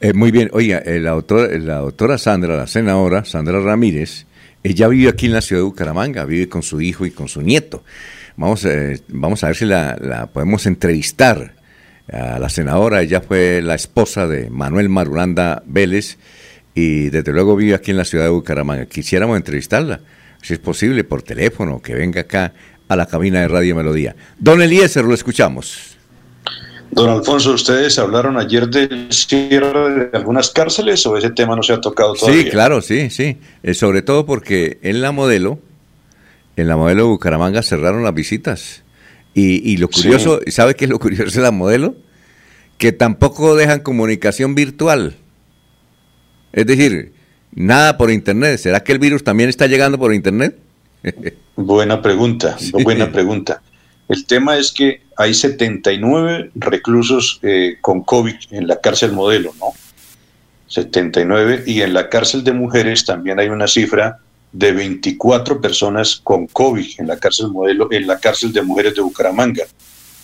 Eh, 0.00 0.12
muy 0.12 0.30
bien, 0.30 0.50
oiga, 0.52 0.78
eh, 0.78 1.00
la, 1.00 1.12
la 1.58 1.78
doctora 1.78 2.18
Sandra, 2.18 2.56
la 2.56 2.66
senadora 2.66 3.24
Sandra 3.24 3.60
Ramírez, 3.60 4.26
ella 4.62 4.88
vive 4.88 5.08
aquí 5.08 5.26
en 5.26 5.32
la 5.32 5.40
ciudad 5.40 5.62
de 5.62 5.66
Bucaramanga, 5.66 6.24
vive 6.24 6.48
con 6.48 6.62
su 6.62 6.80
hijo 6.80 7.06
y 7.06 7.10
con 7.10 7.28
su 7.28 7.42
nieto. 7.42 7.82
Vamos, 8.36 8.64
eh, 8.64 9.00
vamos 9.08 9.42
a 9.44 9.48
ver 9.48 9.56
si 9.56 9.64
la 9.64 10.28
podemos 10.32 10.66
entrevistar 10.66 11.54
a 12.12 12.38
la 12.38 12.48
senadora, 12.48 13.02
ella 13.02 13.20
fue 13.20 13.60
la 13.62 13.74
esposa 13.74 14.26
de 14.26 14.48
Manuel 14.48 14.88
Marulanda 14.88 15.62
Vélez, 15.66 16.16
y 16.78 17.10
desde 17.10 17.32
luego 17.32 17.56
vive 17.56 17.74
aquí 17.74 17.90
en 17.90 17.96
la 17.96 18.04
ciudad 18.04 18.24
de 18.24 18.30
Bucaramanga. 18.30 18.86
Quisiéramos 18.86 19.36
entrevistarla, 19.36 20.00
si 20.40 20.54
es 20.54 20.60
posible, 20.60 21.02
por 21.02 21.22
teléfono, 21.22 21.82
que 21.82 21.94
venga 21.94 22.20
acá 22.20 22.52
a 22.86 22.94
la 22.94 23.06
cabina 23.06 23.40
de 23.40 23.48
Radio 23.48 23.74
Melodía. 23.74 24.14
Don 24.38 24.62
Eliezer, 24.62 25.04
lo 25.04 25.12
escuchamos. 25.12 25.96
Don 26.92 27.10
Alfonso, 27.10 27.52
¿ustedes 27.52 27.98
hablaron 27.98 28.38
ayer 28.38 28.68
del 28.68 29.12
cierre 29.12 30.08
de 30.10 30.16
algunas 30.16 30.50
cárceles 30.50 31.04
o 31.04 31.16
ese 31.16 31.30
tema 31.30 31.56
no 31.56 31.64
se 31.64 31.72
ha 31.72 31.80
tocado 31.80 32.14
todavía? 32.14 32.44
Sí, 32.44 32.48
claro, 32.48 32.80
sí, 32.80 33.10
sí. 33.10 33.38
Eh, 33.64 33.74
sobre 33.74 34.02
todo 34.02 34.24
porque 34.24 34.78
en 34.82 35.02
la 35.02 35.10
modelo, 35.10 35.58
en 36.56 36.68
la 36.68 36.76
modelo 36.76 37.02
de 37.02 37.08
Bucaramanga 37.08 37.62
cerraron 37.62 38.04
las 38.04 38.14
visitas. 38.14 38.84
Y, 39.34 39.76
lo 39.76 39.88
curioso, 39.88 40.40
¿sabe 40.48 40.74
qué 40.74 40.86
es 40.86 40.90
lo 40.90 40.98
curioso 40.98 41.38
de 41.38 41.42
la 41.42 41.52
modelo? 41.52 41.94
Que 42.76 42.90
tampoco 42.90 43.54
dejan 43.54 43.80
comunicación 43.80 44.56
virtual. 44.56 45.14
Es 46.52 46.66
decir, 46.66 47.12
nada 47.54 47.96
por 47.96 48.10
Internet. 48.10 48.58
¿Será 48.58 48.80
que 48.80 48.92
el 48.92 48.98
virus 48.98 49.24
también 49.24 49.48
está 49.48 49.66
llegando 49.66 49.98
por 49.98 50.14
Internet? 50.14 50.56
buena 51.56 52.02
pregunta, 52.02 52.56
buena 52.72 53.10
pregunta. 53.10 53.62
El 54.08 54.24
tema 54.24 54.56
es 54.56 54.72
que 54.72 55.02
hay 55.16 55.34
79 55.34 56.52
reclusos 56.54 57.40
eh, 57.42 57.76
con 57.80 58.02
COVID 58.02 58.36
en 58.50 58.66
la 58.66 58.80
cárcel 58.80 59.12
modelo, 59.12 59.52
¿no? 59.60 59.66
79 60.68 61.64
y 61.66 61.82
en 61.82 61.94
la 61.94 62.08
cárcel 62.08 62.44
de 62.44 62.52
mujeres 62.52 63.04
también 63.04 63.38
hay 63.38 63.48
una 63.48 63.66
cifra 63.66 64.18
de 64.52 64.72
24 64.72 65.60
personas 65.60 66.20
con 66.22 66.46
COVID 66.46 66.86
en 66.98 67.06
la 67.06 67.18
cárcel 67.18 67.48
modelo, 67.48 67.88
en 67.90 68.06
la 68.06 68.18
cárcel 68.18 68.52
de 68.52 68.62
mujeres 68.62 68.94
de 68.94 69.02
Bucaramanga. 69.02 69.64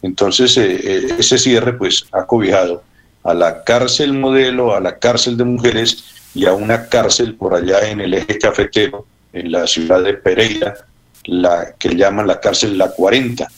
Entonces, 0.02 0.56
eh, 0.56 0.80
eh, 0.82 1.08
ese 1.18 1.38
cierre 1.38 1.74
pues 1.74 2.06
ha 2.12 2.26
cobijado 2.26 2.82
a 3.24 3.34
la 3.34 3.64
cárcel 3.64 4.12
modelo, 4.12 4.74
a 4.74 4.80
la 4.80 4.98
cárcel 4.98 5.36
de 5.36 5.44
mujeres 5.44 6.04
y 6.34 6.46
a 6.46 6.52
una 6.52 6.88
cárcel 6.88 7.34
por 7.34 7.54
allá 7.54 7.88
en 7.88 8.00
el 8.00 8.14
eje 8.14 8.38
cafetero, 8.38 9.06
en 9.32 9.50
la 9.50 9.66
ciudad 9.66 10.02
de 10.02 10.14
Pereira, 10.14 10.74
la 11.24 11.74
que 11.78 11.96
llaman 11.96 12.26
la 12.26 12.38
cárcel 12.38 12.76
La 12.76 12.90
40. 12.90 13.48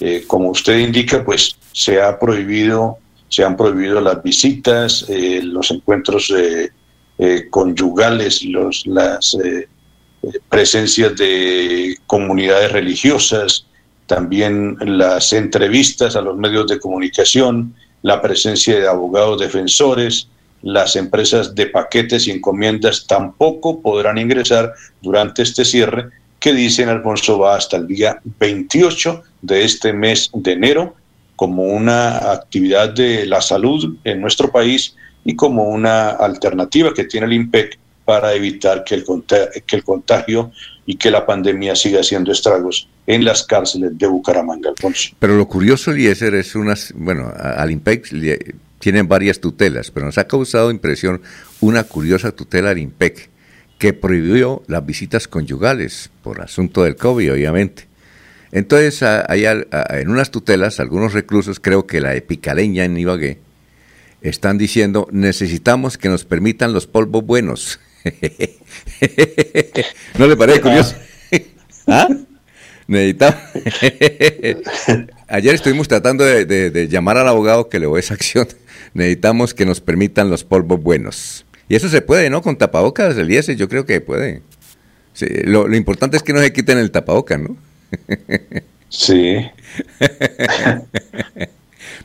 Eh, 0.00 0.24
como 0.26 0.50
usted 0.50 0.78
indica, 0.78 1.24
pues 1.24 1.56
se 1.72 2.00
ha 2.00 2.18
prohibido, 2.18 2.98
se 3.28 3.42
han 3.42 3.56
prohibido 3.56 4.00
las 4.00 4.22
visitas, 4.22 5.06
eh, 5.08 5.40
los 5.42 5.70
encuentros 5.70 6.32
eh, 6.36 7.48
conyugales, 7.48 8.44
las 8.84 9.36
presencias 10.50 11.16
de 11.16 11.96
comunidades 12.06 12.72
religiosas, 12.72 13.66
también 14.06 14.76
las 14.80 15.32
entrevistas 15.32 16.14
a 16.14 16.20
los 16.20 16.36
medios 16.36 16.66
de 16.66 16.78
comunicación, 16.78 17.74
la 18.02 18.20
presencia 18.20 18.78
de 18.78 18.88
abogados 18.88 19.40
defensores, 19.40 20.28
las 20.62 20.96
empresas 20.96 21.54
de 21.54 21.66
paquetes 21.66 22.26
y 22.26 22.30
encomiendas 22.30 23.06
tampoco 23.06 23.80
podrán 23.80 24.18
ingresar 24.18 24.72
durante 25.02 25.42
este 25.42 25.64
cierre 25.64 26.10
que 26.38 26.52
dicen 26.52 26.88
Alfonso 26.88 27.38
va 27.38 27.56
hasta 27.56 27.76
el 27.76 27.86
día 27.86 28.20
28 28.38 29.22
de 29.42 29.64
este 29.64 29.92
mes 29.92 30.30
de 30.32 30.52
enero 30.52 30.94
como 31.34 31.64
una 31.64 32.32
actividad 32.32 32.90
de 32.90 33.26
la 33.26 33.40
salud 33.40 33.96
en 34.04 34.20
nuestro 34.20 34.50
país 34.50 34.96
y 35.24 35.36
como 35.36 35.64
una 35.64 36.10
alternativa 36.10 36.94
que 36.94 37.04
tiene 37.04 37.26
el 37.26 37.32
IMPEC 37.34 37.78
para 38.04 38.32
evitar 38.32 38.84
que 38.84 38.94
el, 38.94 39.04
que 39.66 39.76
el 39.76 39.84
contagio 39.84 40.52
y 40.86 40.96
que 40.96 41.10
la 41.10 41.26
pandemia 41.26 41.74
siga 41.74 42.00
haciendo 42.00 42.32
estragos 42.32 42.88
en 43.06 43.24
las 43.24 43.44
cárceles 43.44 43.96
de 43.96 44.06
Bucaramanga, 44.06 44.70
Alfonso. 44.70 45.10
Pero 45.18 45.36
lo 45.36 45.46
curioso, 45.46 45.92
Eliezer, 45.92 46.34
es 46.34 46.54
unas, 46.54 46.92
bueno, 46.96 47.32
al 47.36 47.70
IMPEC 47.70 48.08
tienen 48.78 49.08
varias 49.08 49.40
tutelas, 49.40 49.90
pero 49.90 50.06
nos 50.06 50.18
ha 50.18 50.26
causado 50.26 50.70
impresión 50.70 51.22
una 51.60 51.84
curiosa 51.84 52.32
tutela 52.32 52.70
al 52.70 52.78
IMPEC 52.78 53.30
que 53.78 53.92
prohibió 53.92 54.62
las 54.66 54.84
visitas 54.84 55.28
conyugales 55.28 56.10
por 56.22 56.40
asunto 56.40 56.82
del 56.82 56.96
COVID, 56.96 57.34
obviamente. 57.34 57.86
Entonces, 58.52 59.02
hay, 59.02 59.44
en 59.44 60.08
unas 60.08 60.30
tutelas, 60.30 60.80
algunos 60.80 61.12
reclusos, 61.12 61.60
creo 61.60 61.86
que 61.86 62.00
la 62.00 62.14
epicaleña 62.14 62.84
en 62.84 62.96
Ibagué, 62.96 63.38
están 64.22 64.58
diciendo, 64.58 65.08
necesitamos 65.12 65.98
que 65.98 66.08
nos 66.08 66.24
permitan 66.24 66.72
los 66.72 66.86
polvos 66.86 67.24
buenos. 67.24 67.78
¿No 70.18 70.26
le 70.26 70.36
parece 70.36 70.60
curioso? 70.60 70.96
¿Ah? 71.86 72.08
Necesitamos. 72.86 73.40
Ayer 75.28 75.54
estuvimos 75.54 75.88
tratando 75.88 76.24
de, 76.24 76.88
llamar 76.88 77.18
al 77.18 77.28
abogado 77.28 77.68
que 77.68 77.78
le 77.78 77.86
dio 77.86 77.96
esa 77.96 78.14
acción. 78.14 78.48
Necesitamos 78.94 79.54
que 79.54 79.66
nos 79.66 79.80
permitan 79.80 80.30
los 80.30 80.44
polvos 80.44 80.82
buenos. 80.82 81.44
Y 81.68 81.74
eso 81.74 81.88
se 81.88 82.00
puede, 82.00 82.30
¿no? 82.30 82.42
Con 82.42 82.56
tapabocas, 82.56 83.16
Eliezer, 83.16 83.56
yo 83.56 83.68
creo 83.68 83.84
que 83.84 84.00
puede. 84.00 84.42
lo, 85.44 85.66
lo 85.66 85.76
importante 85.76 86.16
es 86.16 86.22
que 86.22 86.32
no 86.32 86.40
se 86.40 86.52
quiten 86.52 86.78
el 86.78 86.92
tapabocas, 86.92 87.40
¿no? 87.40 87.56
Sí. 88.88 89.36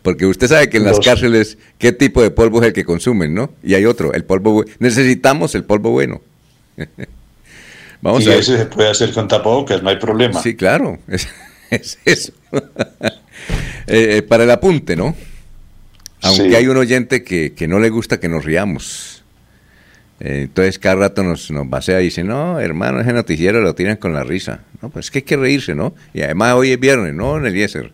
Porque 0.02 0.26
usted 0.26 0.48
sabe 0.48 0.70
que 0.70 0.78
en 0.78 0.86
las 0.86 1.00
cárceles, 1.00 1.58
¿qué 1.78 1.92
tipo 1.92 2.24
de 2.24 2.32
polvo 2.32 2.62
es 2.62 2.68
el 2.68 2.74
que 2.74 2.84
consumen, 2.84 3.34
no? 3.34 3.52
Y 3.64 3.76
hay 3.76 3.86
otro, 3.86 4.14
el 4.14 4.24
polvo 4.24 4.66
Necesitamos 4.80 5.54
el 5.56 5.64
polvo 5.64 5.92
bueno. 5.92 6.22
Vamos 8.02 8.26
y 8.26 8.30
a 8.30 8.36
ese 8.36 8.58
se 8.58 8.66
puede 8.66 8.90
hacer 8.90 9.14
con 9.14 9.28
tapabocas, 9.28 9.84
no 9.84 9.90
hay 9.90 9.98
problema. 9.98 10.42
Sí, 10.42 10.56
claro, 10.56 11.00
es, 11.70 12.00
eso. 12.06 12.34
Eh, 13.88 14.18
eh, 14.18 14.22
para 14.22 14.44
el 14.44 14.52
apunte, 14.52 14.96
¿no? 14.96 15.16
Aunque 16.22 16.56
hay 16.56 16.68
un 16.68 16.78
oyente 16.78 17.24
que, 17.24 17.54
que 17.54 17.68
no 17.68 17.80
le 17.80 17.90
gusta 17.90 18.20
que 18.20 18.30
nos 18.30 18.46
riamos. 18.46 19.22
Entonces 20.24 20.78
cada 20.78 20.96
rato 20.96 21.24
nos, 21.24 21.50
nos 21.50 21.68
basea 21.68 22.00
y 22.00 22.06
dice, 22.06 22.24
no, 22.24 22.60
hermano, 22.60 23.02
ese 23.02 23.12
noticiero 23.12 23.60
lo 23.60 23.74
tiran 23.74 23.98
con 23.98 24.14
la 24.14 24.24
risa. 24.24 24.60
No, 24.82 24.90
pues 24.90 25.06
es 25.06 25.12
que 25.12 25.20
hay 25.20 25.24
que 25.24 25.36
reírse, 25.36 25.74
¿no? 25.74 25.96
Y 26.14 26.22
además 26.22 26.54
hoy 26.54 26.72
es 26.72 26.80
viernes, 26.80 27.16
¿no, 27.16 27.38
en 27.38 27.48
Eliezer? 27.48 27.92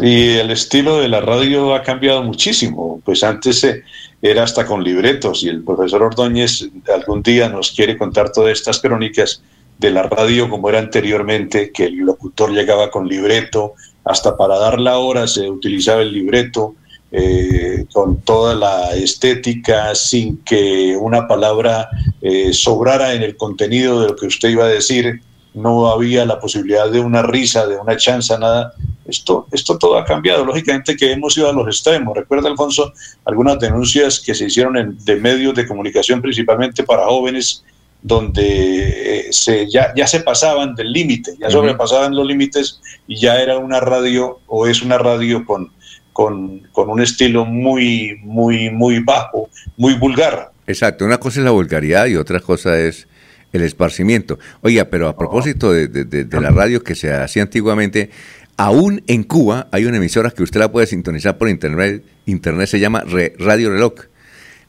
Y 0.00 0.34
el 0.34 0.52
estilo 0.52 1.00
de 1.00 1.08
la 1.08 1.20
radio 1.20 1.74
ha 1.74 1.82
cambiado 1.82 2.22
muchísimo. 2.22 3.02
Pues 3.04 3.24
antes 3.24 3.64
eh, 3.64 3.82
era 4.22 4.42
hasta 4.42 4.66
con 4.66 4.84
libretos 4.84 5.42
y 5.42 5.48
el 5.48 5.64
profesor 5.64 6.02
Ordóñez 6.02 6.68
algún 6.94 7.22
día 7.22 7.48
nos 7.48 7.70
quiere 7.70 7.96
contar 7.96 8.32
todas 8.32 8.52
estas 8.52 8.80
crónicas 8.80 9.42
de 9.78 9.90
la 9.90 10.02
radio 10.02 10.48
como 10.50 10.68
era 10.68 10.78
anteriormente, 10.78 11.70
que 11.72 11.86
el 11.86 11.96
locutor 11.96 12.52
llegaba 12.52 12.90
con 12.90 13.08
libreto, 13.08 13.74
hasta 14.04 14.36
para 14.36 14.58
dar 14.58 14.78
la 14.78 14.98
hora 14.98 15.26
se 15.26 15.48
utilizaba 15.48 16.02
el 16.02 16.12
libreto, 16.12 16.74
eh, 17.12 17.86
con 17.92 18.20
toda 18.20 18.54
la 18.54 18.94
estética, 18.94 19.94
sin 19.94 20.36
que 20.44 20.96
una 20.96 21.26
palabra 21.26 21.88
eh, 22.20 22.52
sobrara 22.52 23.14
en 23.14 23.22
el 23.22 23.36
contenido 23.36 24.02
de 24.02 24.08
lo 24.08 24.16
que 24.16 24.26
usted 24.26 24.50
iba 24.50 24.66
a 24.66 24.68
decir, 24.68 25.22
no 25.54 25.88
había 25.90 26.24
la 26.24 26.38
posibilidad 26.38 26.90
de 26.90 27.00
una 27.00 27.22
risa, 27.22 27.66
de 27.66 27.76
una 27.76 27.96
chanza, 27.96 28.38
nada. 28.38 28.72
Esto, 29.06 29.46
esto 29.50 29.76
todo 29.76 29.98
ha 29.98 30.04
cambiado. 30.04 30.44
Lógicamente 30.44 30.96
que 30.96 31.12
hemos 31.12 31.36
ido 31.36 31.48
a 31.48 31.52
los 31.52 31.66
extremos. 31.66 32.16
Recuerda, 32.16 32.48
Alfonso, 32.48 32.92
algunas 33.24 33.58
denuncias 33.58 34.20
que 34.20 34.34
se 34.34 34.46
hicieron 34.46 34.76
en, 34.76 35.04
de 35.04 35.16
medios 35.16 35.54
de 35.54 35.66
comunicación, 35.66 36.22
principalmente 36.22 36.84
para 36.84 37.06
jóvenes, 37.06 37.64
donde 38.02 39.26
eh, 39.26 39.32
se, 39.32 39.68
ya, 39.68 39.92
ya 39.96 40.06
se 40.06 40.20
pasaban 40.20 40.74
del 40.74 40.92
límite, 40.92 41.34
ya 41.38 41.50
sobrepasaban 41.50 42.14
los 42.14 42.26
límites 42.26 42.80
y 43.06 43.20
ya 43.20 43.40
era 43.40 43.58
una 43.58 43.80
radio 43.80 44.40
o 44.46 44.66
es 44.66 44.80
una 44.82 44.96
radio 44.96 45.44
con 45.44 45.70
con, 46.12 46.90
un 46.90 47.00
estilo 47.00 47.44
muy, 47.44 48.18
muy, 48.22 48.70
muy 48.70 48.98
bajo, 49.00 49.48
muy 49.76 49.94
vulgar. 49.94 50.50
Exacto, 50.66 51.04
una 51.04 51.18
cosa 51.18 51.40
es 51.40 51.44
la 51.44 51.50
vulgaridad 51.50 52.06
y 52.06 52.16
otra 52.16 52.40
cosa 52.40 52.78
es 52.78 53.08
el 53.52 53.62
esparcimiento. 53.62 54.38
Oiga, 54.62 54.86
pero 54.86 55.08
a 55.08 55.16
propósito 55.16 55.72
de, 55.72 56.26
la 56.30 56.50
radio 56.50 56.82
que 56.82 56.94
se 56.94 57.12
hacía 57.12 57.42
antiguamente, 57.42 58.10
aún 58.56 59.02
en 59.06 59.24
Cuba 59.24 59.68
hay 59.72 59.86
una 59.86 59.96
emisora 59.96 60.30
que 60.30 60.42
usted 60.42 60.60
la 60.60 60.70
puede 60.70 60.86
sintonizar 60.86 61.38
por 61.38 61.48
internet, 61.48 62.04
internet 62.26 62.68
se 62.68 62.80
llama 62.80 63.04
Radio 63.38 63.70
Reloj. 63.70 63.94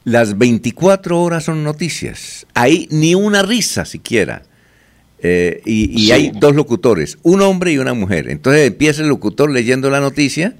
Las 0.04 0.36
24 0.36 1.20
horas 1.20 1.44
son 1.44 1.62
noticias, 1.62 2.46
hay 2.54 2.88
ni 2.90 3.14
una 3.14 3.42
risa 3.42 3.84
siquiera. 3.84 4.42
Eh, 5.24 5.62
y, 5.64 6.02
y 6.02 6.10
hay 6.10 6.32
dos 6.34 6.56
locutores, 6.56 7.16
un 7.22 7.42
hombre 7.42 7.70
y 7.70 7.78
una 7.78 7.94
mujer. 7.94 8.28
Entonces 8.28 8.66
empieza 8.66 9.02
el 9.02 9.08
locutor 9.08 9.52
leyendo 9.52 9.88
la 9.88 10.00
noticia 10.00 10.56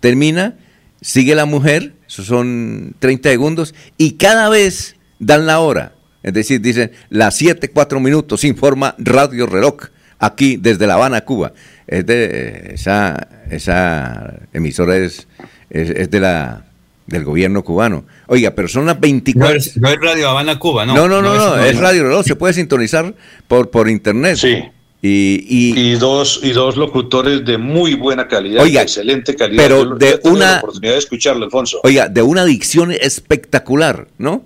termina, 0.00 0.56
sigue 1.00 1.34
la 1.34 1.44
mujer, 1.44 1.92
eso 2.08 2.24
son 2.24 2.94
30 2.98 3.30
segundos, 3.30 3.74
y 3.96 4.12
cada 4.12 4.48
vez 4.48 4.96
dan 5.18 5.46
la 5.46 5.60
hora. 5.60 5.94
Es 6.22 6.32
decir, 6.34 6.60
dicen 6.60 6.92
las 7.08 7.34
7, 7.36 7.70
4 7.70 8.00
minutos, 8.00 8.44
informa 8.44 8.94
Radio 8.98 9.46
Reloj, 9.46 9.88
aquí 10.18 10.56
desde 10.56 10.86
La 10.86 10.94
Habana, 10.94 11.22
Cuba. 11.24 11.52
Es 11.86 12.06
de, 12.06 12.72
esa, 12.74 13.28
esa 13.50 14.34
emisora 14.52 14.96
es, 14.96 15.26
es, 15.70 16.10
de 16.10 16.20
la 16.20 16.64
del 17.06 17.24
gobierno 17.24 17.64
cubano. 17.64 18.04
Oiga, 18.28 18.52
pero 18.52 18.68
son 18.68 18.86
las 18.86 19.00
24... 19.00 19.58
No 19.76 19.88
es, 19.88 20.00
Radio 20.00 20.28
Habana, 20.28 20.58
Cuba, 20.58 20.86
¿no? 20.86 20.94
No, 20.94 21.08
no, 21.08 21.20
no, 21.20 21.34
no, 21.34 21.58
es, 21.58 21.76
Radio 21.76 22.04
Reloj, 22.04 22.24
se 22.24 22.36
puede 22.36 22.54
sintonizar 22.54 23.12
por, 23.48 23.70
por 23.70 23.88
internet. 23.88 24.36
Sí. 24.36 24.62
Y, 25.02 25.94
dos, 25.94 26.40
y 26.42 26.50
dos 26.50 26.76
locutores 26.76 27.44
de 27.44 27.56
muy 27.56 27.94
buena 27.94 28.28
calidad, 28.28 28.62
oiga, 28.62 28.82
excelente 28.82 29.34
calidad. 29.34 29.62
Pero 29.62 29.96
de 29.96 30.20
una 30.24 30.58
oportunidad 30.58 30.92
de 30.92 30.98
escucharlo, 30.98 31.46
Alfonso. 31.46 31.80
Oiga, 31.82 32.08
de 32.08 32.20
una 32.20 32.44
dicción 32.44 32.92
espectacular, 32.92 34.08
¿no? 34.18 34.44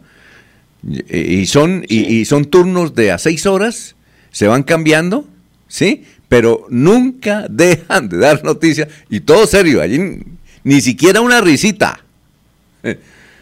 Y, 0.87 1.47
son 1.47 1.85
y, 1.89 2.25
son 2.27 2.45
turnos 2.45 2.95
de 2.95 3.11
a 3.11 3.19
seis 3.19 3.47
horas, 3.47 3.97
se 4.31 4.47
van 4.47 4.63
cambiando, 4.63 5.27
¿sí? 5.67 6.05
Pero 6.29 6.67
nunca 6.69 7.47
dejan 7.51 8.09
de 8.09 8.19
dar 8.19 8.45
noticias 8.45 8.89
y 9.09 9.21
todo 9.21 9.47
serio, 9.47 9.81
allí 9.81 10.21
ni 10.63 10.81
siquiera 10.81 11.21
una 11.21 11.41
risita. 11.41 12.01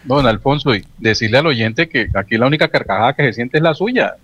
Don 0.04 0.26
Alfonso, 0.26 0.74
y 0.74 0.84
decirle 0.98 1.38
al 1.38 1.46
oyente 1.46 1.88
que 1.88 2.08
aquí 2.14 2.36
la 2.36 2.46
única 2.46 2.68
carcajada 2.68 3.14
que 3.14 3.24
se 3.24 3.32
siente 3.32 3.58
es 3.58 3.62
la 3.62 3.74
suya. 3.74 4.14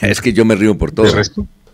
Es 0.00 0.20
que 0.20 0.32
yo 0.32 0.44
me 0.44 0.54
río 0.54 0.76
por 0.76 0.92
todo. 0.92 1.06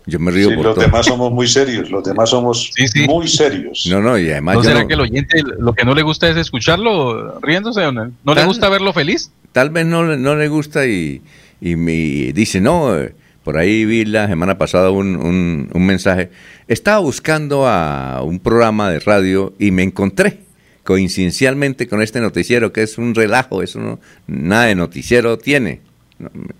Yo 0.07 0.19
me 0.19 0.31
río 0.31 0.49
sí, 0.49 0.55
Los 0.55 0.77
demás 0.77 1.05
somos 1.05 1.33
muy 1.33 1.47
serios, 1.47 1.91
los 1.91 2.01
demás 2.01 2.29
somos 2.29 2.71
muy 3.07 3.27
serios. 3.27 3.85
No, 3.87 4.01
no, 4.01 4.17
y 4.17 4.31
además. 4.31 4.55
¿No 4.55 4.63
será 4.63 4.87
que 4.87 4.93
el 4.93 5.01
oyente 5.01 5.43
lo 5.59 5.73
que 5.73 5.83
no 5.83 5.93
le 5.93 6.01
gusta 6.01 6.29
es 6.29 6.37
escucharlo 6.37 7.39
riéndose? 7.41 7.85
¿o 7.85 7.91
¿No, 7.91 8.09
¿No 8.23 8.33
le 8.33 8.45
gusta 8.45 8.69
verlo 8.69 8.93
feliz? 8.93 9.31
Tal 9.57 9.71
vez 9.71 9.87
no, 9.87 10.15
no 10.17 10.35
le 10.35 10.49
gusta 10.49 10.85
y, 10.85 11.19
me 11.61 12.31
dice, 12.31 12.61
no, 12.61 12.95
por 13.43 13.57
ahí 13.57 13.85
vi 13.85 14.05
la 14.05 14.27
semana 14.27 14.59
pasada 14.59 14.91
un, 14.91 15.15
un, 15.15 15.71
un 15.73 15.83
mensaje. 15.83 16.29
Estaba 16.67 16.99
buscando 16.99 17.67
a 17.67 18.21
un 18.21 18.37
programa 18.37 18.91
de 18.91 18.99
radio 18.99 19.55
y 19.57 19.71
me 19.71 19.81
encontré 19.81 20.41
coincidencialmente 20.83 21.87
con 21.87 22.03
este 22.03 22.21
noticiero 22.21 22.71
que 22.71 22.83
es 22.83 22.99
un 22.99 23.15
relajo, 23.15 23.63
eso 23.63 23.79
no, 23.79 23.99
nada 24.27 24.65
de 24.65 24.75
noticiero 24.75 25.39
tiene. 25.39 25.81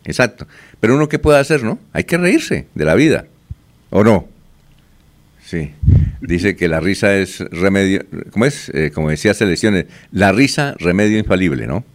exacto. 0.04 0.48
Pero 0.80 0.96
uno 0.96 1.08
qué 1.08 1.20
puede 1.20 1.38
hacer, 1.38 1.62
¿no? 1.62 1.78
Hay 1.94 2.06
que 2.06 2.18
reírse 2.18 2.66
de 2.74 2.86
la 2.86 2.96
vida. 2.96 3.28
¿O 3.92 4.04
no? 4.04 4.28
Sí. 5.46 5.70
Dice 6.20 6.56
que 6.56 6.68
la 6.68 6.80
risa 6.80 7.16
es 7.16 7.42
remedio, 7.52 8.04
¿cómo 8.32 8.46
es? 8.46 8.70
Eh, 8.70 8.90
como 8.92 9.12
decía 9.12 9.36
Selecciones, 9.36 9.86
la 10.12 10.32
risa 10.32 10.74
remedio 10.80 11.20
infalible, 11.20 11.68
¿no? 11.68 11.86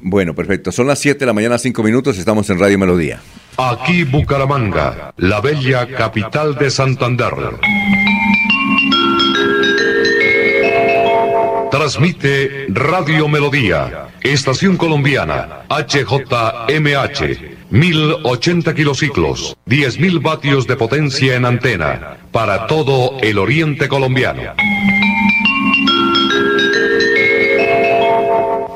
Bueno, 0.00 0.34
perfecto. 0.34 0.72
Son 0.72 0.86
las 0.86 0.98
7 0.98 1.20
de 1.20 1.26
la 1.26 1.32
mañana, 1.32 1.58
5 1.58 1.82
minutos, 1.82 2.18
estamos 2.18 2.48
en 2.50 2.58
Radio 2.58 2.78
Melodía. 2.78 3.20
Aquí 3.56 4.04
Bucaramanga, 4.04 5.12
la 5.16 5.40
bella 5.40 5.86
capital 5.86 6.56
de 6.56 6.70
Santander. 6.70 7.34
Transmite 11.70 12.66
Radio 12.68 13.28
Melodía, 13.28 14.08
Estación 14.22 14.76
Colombiana, 14.76 15.64
HJMH. 15.68 17.54
1080 17.70 18.74
kilociclos, 18.74 19.56
10.000 19.66 20.22
vatios 20.22 20.66
de 20.68 20.76
potencia 20.76 21.34
en 21.34 21.44
antena, 21.44 22.18
para 22.30 22.68
todo 22.68 23.18
el 23.20 23.38
oriente 23.38 23.88
colombiano. 23.88 24.42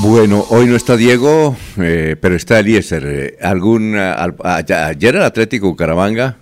Bueno, 0.00 0.46
hoy 0.50 0.66
no 0.66 0.76
está 0.76 0.96
Diego, 0.96 1.56
eh, 1.76 2.14
pero 2.20 2.36
está 2.36 2.60
Eliezer. 2.60 3.02
Eh, 3.04 3.36
algún, 3.42 3.96
ayer 3.96 5.16
el 5.16 5.22
Atlético 5.22 5.66
Bucaramanga, 5.66 6.36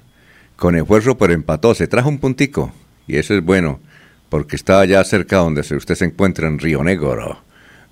con 0.56 0.76
esfuerzo, 0.76 1.16
pero 1.16 1.32
empató. 1.32 1.74
Se 1.74 1.86
trajo 1.86 2.10
un 2.10 2.18
puntico. 2.18 2.74
Y 3.08 3.16
eso 3.16 3.32
es 3.32 3.42
bueno, 3.42 3.80
porque 4.28 4.56
estaba 4.56 4.84
ya 4.84 5.02
cerca 5.04 5.38
donde 5.38 5.62
usted 5.62 5.94
se 5.94 6.04
encuentra 6.04 6.48
en 6.48 6.58
Río 6.58 6.84
Negro. 6.84 7.40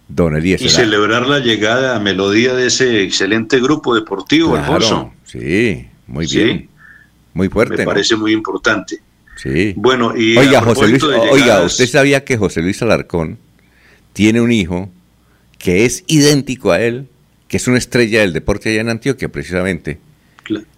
Don 0.06 0.36
Eliezer. 0.36 0.66
Y 0.66 0.70
celebrar 0.70 1.26
la 1.26 1.38
llegada 1.38 1.96
a 1.96 1.98
melodía 1.98 2.52
de 2.52 2.66
ese 2.66 3.02
excelente 3.02 3.58
grupo 3.58 3.94
deportivo, 3.94 4.50
claro, 4.50 4.74
Alfonso. 4.74 5.12
Sí, 5.24 5.86
muy 6.06 6.26
bien. 6.26 6.68
Muy 7.32 7.48
fuerte. 7.48 7.78
Me 7.78 7.84
parece 7.84 8.16
muy 8.16 8.32
importante. 8.32 9.00
Sí. 9.42 9.72
Bueno, 9.76 10.14
y 10.14 10.36
oiga, 10.36 10.60
José 10.60 10.88
Luis, 10.88 11.02
oiga, 11.02 11.62
usted 11.62 11.86
sabía 11.86 12.22
que 12.22 12.36
José 12.36 12.60
Luis 12.60 12.82
Alarcón 12.82 13.38
tiene 14.12 14.42
un 14.42 14.52
hijo 14.52 14.90
que 15.64 15.86
es 15.86 16.04
idéntico 16.08 16.72
a 16.72 16.82
él, 16.82 17.06
que 17.48 17.56
es 17.56 17.66
una 17.66 17.78
estrella 17.78 18.20
del 18.20 18.34
deporte 18.34 18.68
allá 18.68 18.82
en 18.82 18.90
Antioquia, 18.90 19.30
precisamente. 19.30 19.98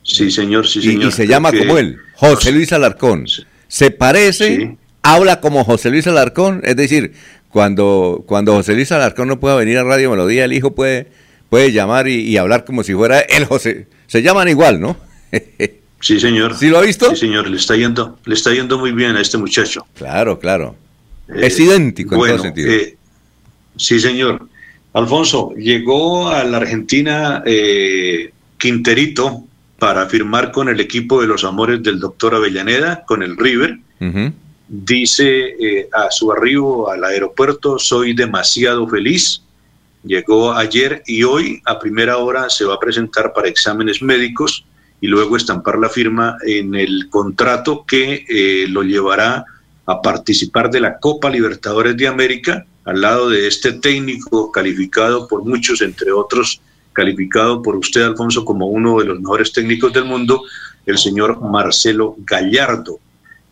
Sí, 0.04 0.30
señor, 0.30 0.68
sí, 0.68 0.80
señor. 0.80 1.08
Y, 1.08 1.12
se 1.12 1.26
llama 1.26 1.50
como 1.50 1.76
él, 1.76 1.98
José 2.14 2.52
Luis 2.52 2.72
Alarcón. 2.72 3.26
Se 3.66 3.90
parece, 3.90 4.76
habla 5.02 5.40
como 5.40 5.64
José 5.64 5.90
Luis 5.90 6.06
Alarcón, 6.06 6.60
es 6.62 6.76
decir, 6.76 7.14
cuando, 7.48 8.22
cuando 8.28 8.52
José 8.52 8.74
Luis 8.74 8.92
Alarcón 8.92 9.26
no 9.26 9.40
pueda 9.40 9.56
venir 9.56 9.76
a 9.78 9.82
Radio 9.82 10.08
Melodía, 10.08 10.44
el 10.44 10.52
hijo 10.52 10.76
puede, 10.76 11.08
puede 11.50 11.72
llamar 11.72 12.06
y, 12.06 12.36
hablar 12.36 12.64
como 12.64 12.84
si 12.84 12.94
fuera 12.94 13.18
el 13.18 13.44
José. 13.44 13.88
Se 14.06 14.22
llaman 14.22 14.48
igual, 14.48 14.80
¿no? 14.80 14.96
sí, 16.00 16.20
señor. 16.20 16.56
¿Sí 16.56 16.68
lo 16.68 16.78
ha 16.78 16.82
visto? 16.82 17.10
Sí, 17.10 17.16
señor, 17.16 17.50
le 17.50 17.56
está 17.56 17.74
yendo, 17.74 18.20
le 18.24 18.34
está 18.36 18.54
yendo 18.54 18.78
muy 18.78 18.92
bien 18.92 19.16
a 19.16 19.20
este 19.20 19.36
muchacho. 19.36 19.84
Claro, 19.94 20.38
claro. 20.38 20.76
es 21.26 21.58
idéntico 21.58 22.14
en 22.24 22.34
todo 22.34 22.42
sentido. 22.44 22.70
Eh, 22.70 22.96
sí, 23.76 23.98
señor. 23.98 24.48
Alfonso, 24.96 25.52
llegó 25.58 26.30
a 26.30 26.42
la 26.44 26.56
Argentina 26.56 27.42
eh, 27.44 28.32
Quinterito 28.56 29.44
para 29.78 30.06
firmar 30.06 30.50
con 30.52 30.70
el 30.70 30.80
equipo 30.80 31.20
de 31.20 31.26
los 31.26 31.44
amores 31.44 31.82
del 31.82 32.00
doctor 32.00 32.34
Avellaneda, 32.34 33.04
con 33.04 33.22
el 33.22 33.36
River. 33.36 33.78
Dice 34.66 35.48
eh, 35.60 35.90
a 35.92 36.10
su 36.10 36.32
arribo 36.32 36.90
al 36.90 37.04
aeropuerto, 37.04 37.78
soy 37.78 38.14
demasiado 38.14 38.88
feliz. 38.88 39.42
Llegó 40.02 40.54
ayer 40.54 41.02
y 41.06 41.24
hoy 41.24 41.60
a 41.66 41.78
primera 41.78 42.16
hora 42.16 42.48
se 42.48 42.64
va 42.64 42.76
a 42.76 42.80
presentar 42.80 43.34
para 43.34 43.48
exámenes 43.48 44.00
médicos 44.00 44.64
y 45.02 45.08
luego 45.08 45.36
estampar 45.36 45.76
la 45.76 45.90
firma 45.90 46.38
en 46.46 46.74
el 46.74 47.10
contrato 47.10 47.84
que 47.86 48.24
eh, 48.26 48.66
lo 48.70 48.82
llevará 48.82 49.44
a 49.84 50.00
participar 50.00 50.70
de 50.70 50.80
la 50.80 50.98
Copa 50.98 51.28
Libertadores 51.28 51.98
de 51.98 52.08
América 52.08 52.64
al 52.86 53.00
lado 53.00 53.28
de 53.28 53.46
este 53.46 53.72
técnico 53.72 54.50
calificado 54.50 55.28
por 55.28 55.44
muchos, 55.44 55.82
entre 55.82 56.12
otros 56.12 56.62
calificado 56.92 57.60
por 57.60 57.76
usted, 57.76 58.02
Alfonso, 58.02 58.44
como 58.44 58.68
uno 58.68 58.98
de 59.00 59.04
los 59.04 59.20
mejores 59.20 59.52
técnicos 59.52 59.92
del 59.92 60.06
mundo, 60.06 60.42
el 60.86 60.96
señor 60.96 61.42
Marcelo 61.42 62.16
Gallardo. 62.20 62.98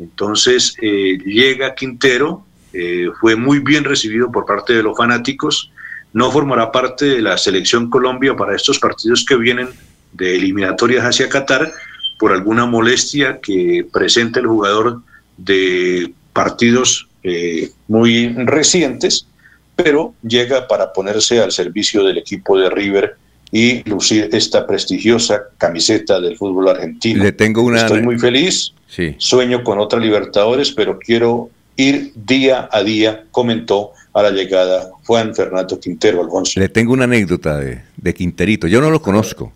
Entonces 0.01 0.75
eh, 0.81 1.19
llega 1.27 1.75
Quintero, 1.75 2.47
eh, 2.73 3.09
fue 3.21 3.37
muy 3.37 3.59
bien 3.59 3.85
recibido 3.85 4.33
por 4.33 4.47
parte 4.47 4.73
de 4.73 4.83
los 4.83 4.97
fanáticos, 4.97 5.71
no 6.15 6.31
formará 6.31 6.73
parte 6.73 7.05
de 7.05 7.21
la 7.21 7.37
selección 7.37 7.91
Colombia 7.91 8.35
para 8.35 8.57
estos 8.57 8.79
partidos 8.79 9.27
que 9.27 9.37
vienen 9.37 9.69
de 10.13 10.37
eliminatorias 10.37 11.05
hacia 11.05 11.29
Qatar 11.29 11.71
por 12.19 12.33
alguna 12.33 12.65
molestia 12.65 13.41
que 13.41 13.87
presenta 13.93 14.41
el 14.41 14.47
jugador 14.47 15.03
de 15.37 16.15
partidos 16.33 17.09
eh, 17.25 17.71
muy 17.89 18.29
recientes, 18.29 19.27
pero 19.75 20.15
llega 20.23 20.69
para 20.69 20.93
ponerse 20.93 21.41
al 21.41 21.51
servicio 21.51 22.05
del 22.05 22.19
equipo 22.19 22.59
de 22.59 22.71
River 22.71 23.17
y 23.51 23.83
lucir 23.89 24.29
esta 24.33 24.67
prestigiosa 24.67 25.45
camiseta 25.59 26.21
del 26.21 26.37
fútbol 26.37 26.69
argentino. 26.69 27.25
Le 27.25 27.33
tengo 27.33 27.63
una... 27.63 27.83
Estoy 27.83 28.03
muy 28.03 28.19
feliz, 28.19 28.73
sí. 28.89 29.15
sueño 29.19 29.65
con 29.65 29.79
otra 29.79 29.99
Libertadores, 29.99 30.73
pero 30.73 30.99
quiero 30.99 31.51
ir 31.77 32.13
día 32.15 32.69
a 32.71 32.83
día, 32.83 33.25
comentó 33.31 33.93
a 34.13 34.23
la 34.23 34.31
llegada 34.31 34.91
Juan 35.07 35.35
Fernando 35.35 35.81
Quintero 35.81 36.23
Alfonso. 36.23 36.61
Le 36.61 36.69
tengo 36.69 36.93
una 36.93 37.05
anécdota 37.05 37.59
de, 37.59 37.81
de 37.97 38.15
Quinterito, 38.15 38.67
yo 38.67 38.81
no 38.81 38.91
lo 38.91 39.03
conozco, 39.03 39.53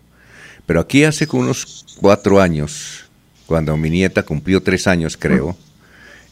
pero 0.65 0.79
aquí 0.79 1.03
hace 1.03 1.27
unos 1.31 1.85
cuatro 1.99 2.41
años, 2.41 3.05
cuando 3.45 3.75
mi 3.77 3.89
nieta 3.89 4.23
cumplió 4.23 4.61
tres 4.61 4.87
años, 4.87 5.15
creo, 5.17 5.55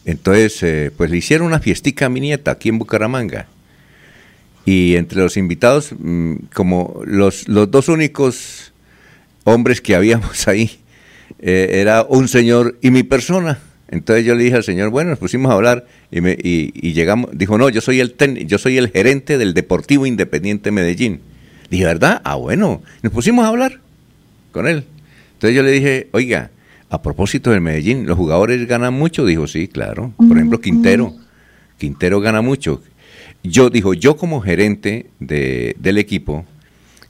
entonces, 0.07 0.63
eh, 0.63 0.89
pues 0.95 1.11
le 1.11 1.17
hicieron 1.17 1.47
una 1.47 1.59
fiestica 1.59 2.05
a 2.05 2.09
mi 2.09 2.21
nieta 2.21 2.51
aquí 2.51 2.69
en 2.69 2.79
Bucaramanga. 2.79 3.45
Y 4.65 4.95
entre 4.95 5.19
los 5.19 5.35
invitados, 5.35 5.93
mm, 5.99 6.35
como 6.53 7.01
los, 7.03 7.49
los 7.49 7.69
dos 7.69 7.89
únicos 7.89 8.71
hombres 9.43 9.81
que 9.81 9.95
habíamos 9.95 10.47
ahí, 10.47 10.79
eh, 11.39 11.81
era 11.81 12.03
un 12.03 12.29
señor 12.29 12.77
y 12.81 12.89
mi 12.89 13.03
persona. 13.03 13.59
Entonces 13.89 14.23
yo 14.23 14.33
le 14.33 14.45
dije 14.45 14.55
al 14.55 14.63
señor, 14.63 14.91
bueno, 14.91 15.09
nos 15.09 15.19
pusimos 15.19 15.51
a 15.51 15.55
hablar 15.55 15.85
y, 16.09 16.21
me, 16.21 16.37
y, 16.41 16.93
llegamos, 16.93 17.29
dijo, 17.33 17.57
no, 17.57 17.67
yo 17.67 17.81
soy, 17.81 17.99
el 17.99 18.15
yo 18.47 18.57
soy 18.57 18.77
el 18.77 18.89
gerente 18.89 19.37
del 19.37 19.53
Deportivo 19.53 20.05
Independiente 20.05 20.71
Medellín. 20.71 21.19
Dije, 21.69 21.83
¿verdad? 21.83 22.21
Ah, 22.23 22.35
bueno, 22.35 22.81
nos 23.01 23.11
pusimos 23.11 23.43
a 23.43 23.49
hablar 23.49 23.81
con 24.53 24.69
él. 24.69 24.85
Entonces 25.33 25.53
yo 25.53 25.63
le 25.63 25.71
dije, 25.71 26.07
oiga, 26.13 26.49
a 26.89 27.01
propósito 27.01 27.51
del 27.51 27.61
Medellín, 27.61 28.05
¿los 28.05 28.17
jugadores 28.17 28.65
ganan 28.67 28.93
mucho? 28.93 29.25
Dijo, 29.25 29.47
sí, 29.47 29.67
claro. 29.67 30.13
Por 30.17 30.37
ejemplo, 30.37 30.61
Quintero. 30.61 31.13
Quintero 31.77 32.19
gana 32.21 32.41
mucho. 32.41 32.81
Yo, 33.43 33.69
dijo, 33.69 33.93
yo 33.93 34.17
como 34.17 34.41
gerente 34.41 35.09
de, 35.19 35.75
del 35.79 35.97
equipo, 35.97 36.45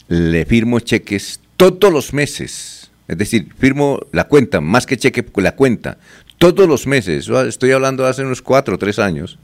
le 0.07 0.45
firmo 0.45 0.79
cheques 0.79 1.39
todos 1.57 1.91
los 1.91 2.13
meses, 2.13 2.91
Es 3.07 3.17
decir, 3.17 3.47
firmo 3.57 3.99
la 4.11 4.25
cuenta, 4.25 4.61
más 4.61 4.85
que 4.85 4.97
cheque, 4.97 5.25
la 5.37 5.55
cuenta. 5.55 5.97
Todos 6.37 6.67
los 6.67 6.85
meses, 6.85 7.29
estoy 7.47 7.71
hablando 7.71 8.03
de 8.03 8.09
hace 8.09 8.23
unos 8.23 8.41
cuatro 8.41 8.75
o 8.75 8.77
tres 8.77 8.99
años, 8.99 9.39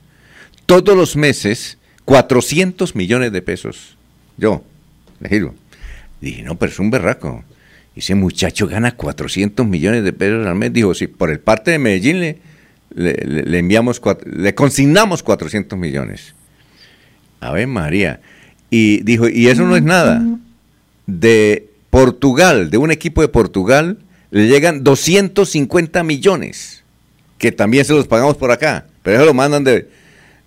todos 0.66 0.96
los 0.96 1.16
meses, 1.16 1.78
400 2.06 2.96
millones 2.96 3.32
de 3.32 3.42
pesos. 3.42 3.98
Yo, 4.38 4.64
le 5.20 5.30
digo, 5.30 5.56
dije, 6.22 6.44
no, 6.44 6.56
pero 6.56 6.72
es 6.72 6.80
un 6.80 6.92
berraco. 6.92 7.44
Ese 7.95 8.15
muchacho 8.15 8.68
gana 8.68 8.95
400 8.95 9.65
millones 9.68 10.03
de 10.03 10.14
pesos 10.14 10.45
al 10.48 10.56
mes. 10.56 10.74
Dijo, 10.74 10.94
si 10.94 11.07
por 11.07 11.30
el 11.30 11.40
parte 11.40 11.72
de 11.72 11.80
Medellín 11.80 12.20
le, 12.20 12.38
le, 12.95 13.60
enviamos, 13.60 14.02
le 14.26 14.56
consignamos 14.56 15.22
400 15.24 15.78
millones. 15.78 16.34
A 17.40 17.52
ver, 17.52 17.68
María. 17.68 18.22
Y 18.70 19.03
dijo, 19.03 19.28
y 19.30 19.48
eso 19.48 19.64
no 19.64 19.76
es 19.76 19.84
nada. 19.84 20.26
De 21.06 21.70
Portugal, 21.90 22.72
de 22.72 22.78
un 22.78 22.90
equipo 22.90 23.22
de 23.22 23.28
Portugal, 23.28 23.99
le 24.32 24.48
llegan 24.48 24.84
250 24.84 26.03
millones, 26.03 26.84
que 27.38 27.52
también 27.52 27.86
se 27.86 27.94
los 27.94 28.07
pagamos 28.07 28.36
por 28.36 28.49
acá, 28.49 28.88
pero 29.03 29.18
eso 29.18 29.26
lo 29.28 29.36
mandan 29.36 29.64
de 29.64 29.88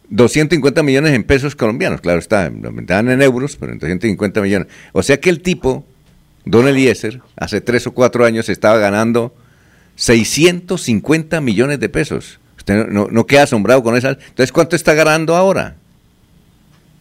250 0.09 0.83
millones 0.83 1.13
en 1.13 1.23
pesos 1.23 1.55
colombianos, 1.55 2.01
claro 2.01 2.19
está, 2.19 2.51
lo 2.51 2.73
dan 2.83 3.09
en 3.09 3.23
euros, 3.23 3.57
pero 3.57 3.71
en 3.71 3.79
250 3.79 4.41
millones. 4.41 4.67
O 4.93 5.05
sea 5.05 5.21
que 5.21 5.31
el 5.31 5.41
tipo, 5.41 5.87
Don 6.47 6.67
Eliezer, 6.67 7.21
hace 7.37 7.61
tres 7.61 7.87
o 7.87 7.93
cuatro 7.93 8.25
años 8.25 8.49
estaba 8.49 8.79
ganando 8.79 9.35
650 9.97 11.41
millones 11.41 11.79
de 11.81 11.89
pesos. 11.89 12.39
Usted 12.57 12.87
no, 12.87 13.09
no 13.11 13.27
queda 13.27 13.43
asombrado 13.43 13.83
con 13.83 13.97
esas. 13.97 14.17
Entonces, 14.29 14.53
¿cuánto 14.53 14.77
está 14.77 14.95
ganando 14.95 15.37
ahora? 15.37 15.77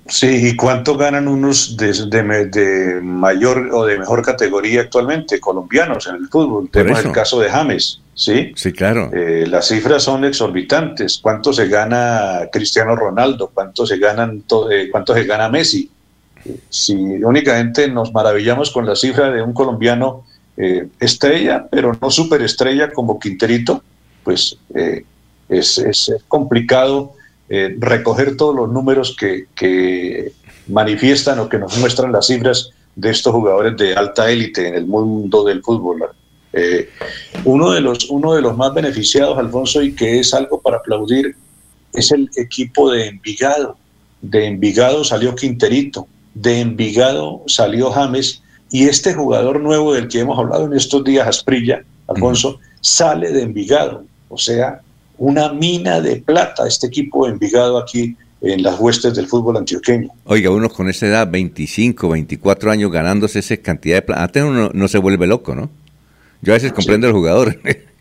Sí, 0.08 0.50
¿y 0.50 0.56
cuánto 0.56 0.98
ganan 0.98 1.28
unos 1.28 1.78
de, 1.78 3.00
mayor 3.02 3.70
o 3.74 3.86
de 3.86 3.98
mejor 3.98 4.22
categoría 4.24 4.82
actualmente, 4.82 5.40
colombianos 5.40 6.06
en 6.08 6.16
el 6.18 6.28
fútbol? 6.28 6.70
Tenemos 6.70 7.04
el 7.04 7.12
caso 7.12 7.40
de 7.40 7.50
James, 7.50 8.02
¿sí? 8.14 8.52
Sí, 8.56 8.72
claro. 8.72 9.10
Eh, 9.12 9.46
las 9.48 9.68
cifras 9.68 10.04
son 10.04 10.24
exorbitantes. 10.26 11.18
¿Cuánto 11.20 11.52
se 11.52 11.68
gana 11.68 12.42
Cristiano 12.52 12.96
Ronaldo? 12.96 13.50
¿Cuánto 13.52 13.88
se, 13.88 13.98
ganan 13.98 14.44
eh, 14.72 14.90
cuánto 14.92 15.16
se 15.16 15.24
gana 15.24 15.50
Messi? 15.50 15.90
Si 16.70 16.94
únicamente 16.96 17.88
nos 17.88 18.14
maravillamos 18.14 18.72
con 18.72 18.86
la 18.86 18.96
cifra 18.96 19.32
de 19.32 19.42
un 19.42 19.54
colombiano 19.54 20.26
eh, 20.58 20.88
estrella, 21.00 21.68
pero 21.70 21.98
no 22.00 22.10
superestrella 22.12 22.92
como 22.92 23.20
Quinterito, 23.20 23.84
pues 24.24 24.58
es, 25.50 25.78
es 25.78 26.12
complicado 26.28 27.14
eh, 27.48 27.76
recoger 27.78 28.36
todos 28.38 28.56
los 28.56 28.72
números 28.72 29.16
que, 29.16 30.34
manifiestan 30.68 31.38
o 31.38 31.48
que 31.48 31.60
nos 31.60 31.78
muestran 31.78 32.12
las 32.12 32.26
cifras 32.26 32.72
de 32.96 33.12
estos 33.12 33.32
jugadores 33.32 33.78
de 33.78 33.94
alta 33.94 34.32
élite 34.32 34.68
en 34.68 34.74
el 34.74 34.88
mundo 34.88 35.44
del 35.44 35.62
fútbol. 35.62 36.06
Eh, 36.54 36.90
uno, 37.44 37.72
de 37.72 37.82
los, 37.82 38.10
uno 38.10 38.34
de 38.34 38.42
los 38.42 38.58
más 38.58 38.74
beneficiados, 38.74 39.38
Alfonso, 39.38 39.84
y 39.84 39.94
que 39.94 40.20
es 40.20 40.34
algo 40.34 40.60
para 40.60 40.78
aplaudir, 40.78 41.36
es 41.94 42.12
el 42.12 42.32
equipo 42.36 42.90
de 42.90 43.10
Envigado. 43.10 43.78
De 44.22 44.48
Envigado 44.48 45.04
salió 45.04 45.36
Quinterito, 45.36 46.08
de 46.36 46.60
Envigado 46.60 47.42
salió 47.48 47.92
James, 47.92 48.44
y 48.70 48.88
este 48.88 49.14
jugador 49.14 49.60
nuevo 49.62 49.94
del 49.94 50.08
que 50.08 50.20
hemos 50.20 50.38
hablado 50.38 50.66
en 50.66 50.74
estos 50.74 51.04
días, 51.04 51.28
Asprilla, 51.28 51.84
Alfonso, 52.08 52.60
sale 52.82 53.32
de 53.32 53.44
Envigado. 53.44 54.04
O 54.30 54.38
sea, 54.38 54.82
una 55.18 55.52
mina 55.54 56.02
de 56.02 56.18
plata 56.18 56.68
este 56.68 56.88
equipo 56.88 57.28
Envigado 57.28 57.78
aquí 57.78 58.16
en 58.42 58.64
las 58.64 58.80
huestes 58.80 59.16
del 59.16 59.28
fútbol 59.28 59.58
antioqueño. 59.58 60.10
Oiga, 60.26 60.52
uno 60.52 60.70
con 60.70 60.90
esa 60.90 61.08
edad, 61.08 61.30
25, 61.30 62.10
24 62.10 62.72
años, 62.72 62.92
ganándose 62.92 63.40
esa 63.40 63.58
cantidad 63.58 63.98
de 63.98 64.02
plata, 64.02 64.24
antes 64.24 64.44
uno 64.44 64.70
no 64.74 64.88
se 64.88 64.98
vuelve 64.98 65.26
loco, 65.26 65.56
¿no? 65.56 65.70
Yo 66.42 66.54
a 66.54 66.56
veces 66.56 66.74
comprendo 66.74 67.08
al 67.08 67.14
jugador. 67.14 67.60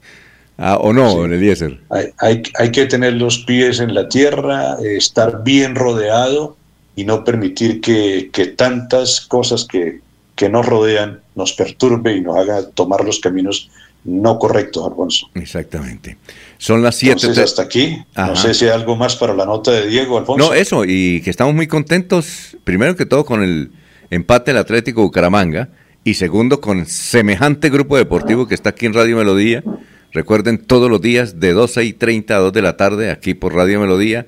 ah, 0.59 0.77
¿O 0.81 0.93
no, 0.93 1.25
Eliezer? 1.25 1.81
Hay, 2.19 2.43
hay, 2.59 2.71
que 2.73 2.87
tener 2.87 3.15
los 3.15 3.39
pies 3.39 3.81
en 3.81 3.95
la 3.95 4.09
tierra, 4.09 4.77
estar 4.83 5.43
bien 5.45 5.75
rodeado 5.75 6.57
y 6.97 7.05
no 7.05 7.25
permitir 7.25 7.81
que, 7.81 8.31
que 8.33 8.47
tantas 8.47 9.21
cosas 9.21 9.65
que, 9.65 10.01
que 10.37 10.49
nos 10.49 10.67
rodean 10.67 11.21
nos 11.35 11.53
perturbe 11.53 12.17
y 12.17 12.21
nos 12.21 12.37
haga 12.37 12.69
tomar 12.71 13.05
los 13.05 13.21
caminos 13.21 13.71
no 14.05 14.39
correctos, 14.39 14.87
Alfonso. 14.87 15.31
Exactamente. 15.35 16.19
Son 16.59 16.83
las 16.83 16.97
7. 16.97 17.15
Entonces, 17.15 17.45
hasta 17.45 17.63
aquí. 17.63 17.97
No 18.17 18.37
sé 18.37 18.53
si 18.53 18.67
hay 18.67 18.73
algo 18.73 18.97
más 18.97 19.17
para 19.17 19.35
la 19.35 19.47
nota 19.47 19.71
de 19.71 19.87
Diego, 19.87 20.19
Alfonso. 20.19 20.47
No, 20.47 20.55
eso, 20.55 20.85
y 20.85 21.23
que 21.23 21.31
estamos 21.31 21.55
muy 21.55 21.67
contentos, 21.67 22.57
primero 22.65 22.97
que 22.97 23.07
todo, 23.07 23.25
con 23.25 23.43
el 23.43 23.71
empate 24.11 24.53
del 24.53 24.61
Atlético 24.61 25.03
Bucaramanga, 25.03 25.71
y 26.05 26.15
segundo, 26.15 26.61
con 26.61 26.85
semejante 26.85 27.71
grupo 27.71 27.97
deportivo 27.97 28.47
que 28.47 28.55
está 28.55 28.71
aquí 28.71 28.85
en 28.85 28.93
Radio 28.93 29.17
Melodía. 29.17 29.65
Recuerden, 30.13 30.59
todos 30.59 30.91
los 30.91 31.01
días 31.01 31.41
de 31.41 31.53
12 31.53 31.85
y 31.85 31.93
30 31.95 32.37
a 32.37 32.39
2 32.39 32.53
de 32.53 32.63
la 32.63 32.77
tarde, 32.77 33.11
aquí 33.11 33.33
por 33.33 33.55
Radio 33.55 33.81
Melodía, 33.81 34.27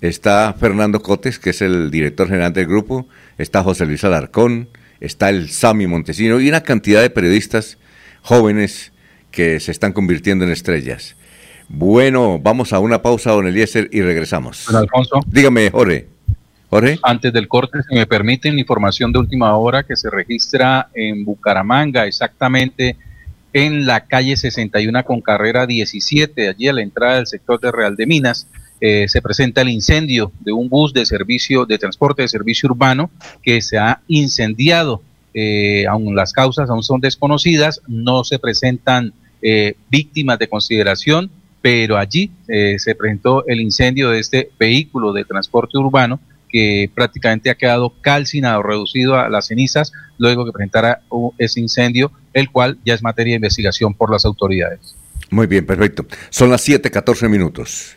está 0.00 0.54
Fernando 0.58 1.00
Cotes, 1.00 1.38
que 1.38 1.50
es 1.50 1.62
el 1.62 1.90
director 1.90 2.28
general 2.28 2.52
del 2.52 2.66
grupo, 2.66 3.06
está 3.38 3.62
José 3.62 3.86
Luis 3.86 4.04
Alarcón, 4.04 4.68
está 5.00 5.30
el 5.30 5.50
Sami 5.50 5.86
Montesino 5.86 6.40
y 6.40 6.48
una 6.48 6.62
cantidad 6.62 7.02
de 7.02 7.10
periodistas 7.10 7.78
jóvenes 8.22 8.92
que 9.30 9.60
se 9.60 9.70
están 9.70 9.92
convirtiendo 9.92 10.44
en 10.44 10.50
estrellas. 10.50 11.16
Bueno, 11.68 12.38
vamos 12.38 12.72
a 12.72 12.78
una 12.78 13.02
pausa, 13.02 13.32
don 13.32 13.46
Eliezer, 13.46 13.88
y 13.92 14.00
regresamos. 14.00 14.72
Alfonso. 14.72 15.20
Dígame, 15.26 15.70
Jorge. 15.70 16.08
Jorge. 16.70 16.98
Antes 17.02 17.32
del 17.32 17.48
corte, 17.48 17.78
si 17.88 17.94
me 17.94 18.06
permiten, 18.06 18.58
información 18.58 19.12
de 19.12 19.18
última 19.18 19.56
hora 19.56 19.82
que 19.82 19.96
se 19.96 20.10
registra 20.10 20.88
en 20.94 21.24
Bucaramanga, 21.24 22.06
exactamente 22.06 22.96
en 23.52 23.86
la 23.86 24.04
calle 24.04 24.36
61 24.36 25.04
con 25.04 25.20
carrera 25.20 25.66
17, 25.66 26.48
allí 26.48 26.68
a 26.68 26.72
la 26.72 26.82
entrada 26.82 27.16
del 27.16 27.26
sector 27.26 27.60
de 27.60 27.72
Real 27.72 27.96
de 27.96 28.06
Minas. 28.06 28.48
Eh, 28.80 29.06
se 29.08 29.22
presenta 29.22 29.62
el 29.62 29.70
incendio 29.70 30.32
de 30.40 30.52
un 30.52 30.68
bus 30.68 30.92
de 30.92 31.06
servicio 31.06 31.64
de 31.64 31.78
transporte 31.78 32.22
de 32.22 32.28
servicio 32.28 32.68
urbano 32.68 33.10
que 33.42 33.60
se 33.62 33.78
ha 33.78 34.00
incendiado. 34.08 35.02
Eh, 35.34 35.86
aún 35.86 36.14
las 36.14 36.32
causas 36.32 36.70
aún 36.70 36.82
son 36.82 37.00
desconocidas, 37.00 37.80
no 37.86 38.24
se 38.24 38.38
presentan 38.38 39.12
eh, 39.42 39.74
víctimas 39.90 40.38
de 40.38 40.48
consideración 40.48 41.30
pero 41.66 41.98
allí 41.98 42.30
eh, 42.46 42.76
se 42.78 42.94
presentó 42.94 43.44
el 43.48 43.60
incendio 43.60 44.10
de 44.10 44.20
este 44.20 44.52
vehículo 44.56 45.12
de 45.12 45.24
transporte 45.24 45.76
urbano 45.76 46.20
que 46.48 46.88
prácticamente 46.94 47.50
ha 47.50 47.56
quedado 47.56 47.92
calcinado, 48.00 48.62
reducido 48.62 49.16
a 49.16 49.28
las 49.28 49.48
cenizas, 49.48 49.92
luego 50.16 50.46
que 50.46 50.52
presentara 50.52 51.00
ese 51.38 51.58
incendio, 51.58 52.12
el 52.32 52.52
cual 52.52 52.78
ya 52.84 52.94
es 52.94 53.02
materia 53.02 53.32
de 53.32 53.38
investigación 53.38 53.94
por 53.94 54.12
las 54.12 54.24
autoridades. 54.24 54.94
Muy 55.28 55.48
bien, 55.48 55.66
perfecto. 55.66 56.06
Son 56.30 56.50
las 56.50 56.64
7:14 56.68 57.28
minutos. 57.28 57.96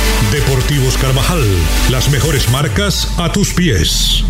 Deportivos 0.29 0.97
Carvajal, 0.97 1.43
las 1.89 2.09
mejores 2.09 2.49
marcas 2.51 3.13
a 3.17 3.33
tus 3.33 3.53
pies. 3.53 4.23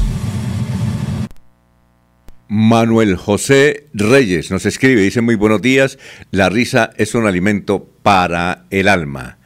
Manuel 2.47 3.15
José 3.17 3.87
Reyes 3.93 4.49
nos 4.49 4.65
escribe, 4.65 5.01
dice 5.01 5.21
muy 5.21 5.35
buenos 5.35 5.61
días, 5.61 5.99
la 6.31 6.49
risa 6.49 6.89
es 6.97 7.13
un 7.13 7.27
alimento 7.27 7.87
para 8.01 8.65
el 8.71 8.87
alma. 8.87 9.37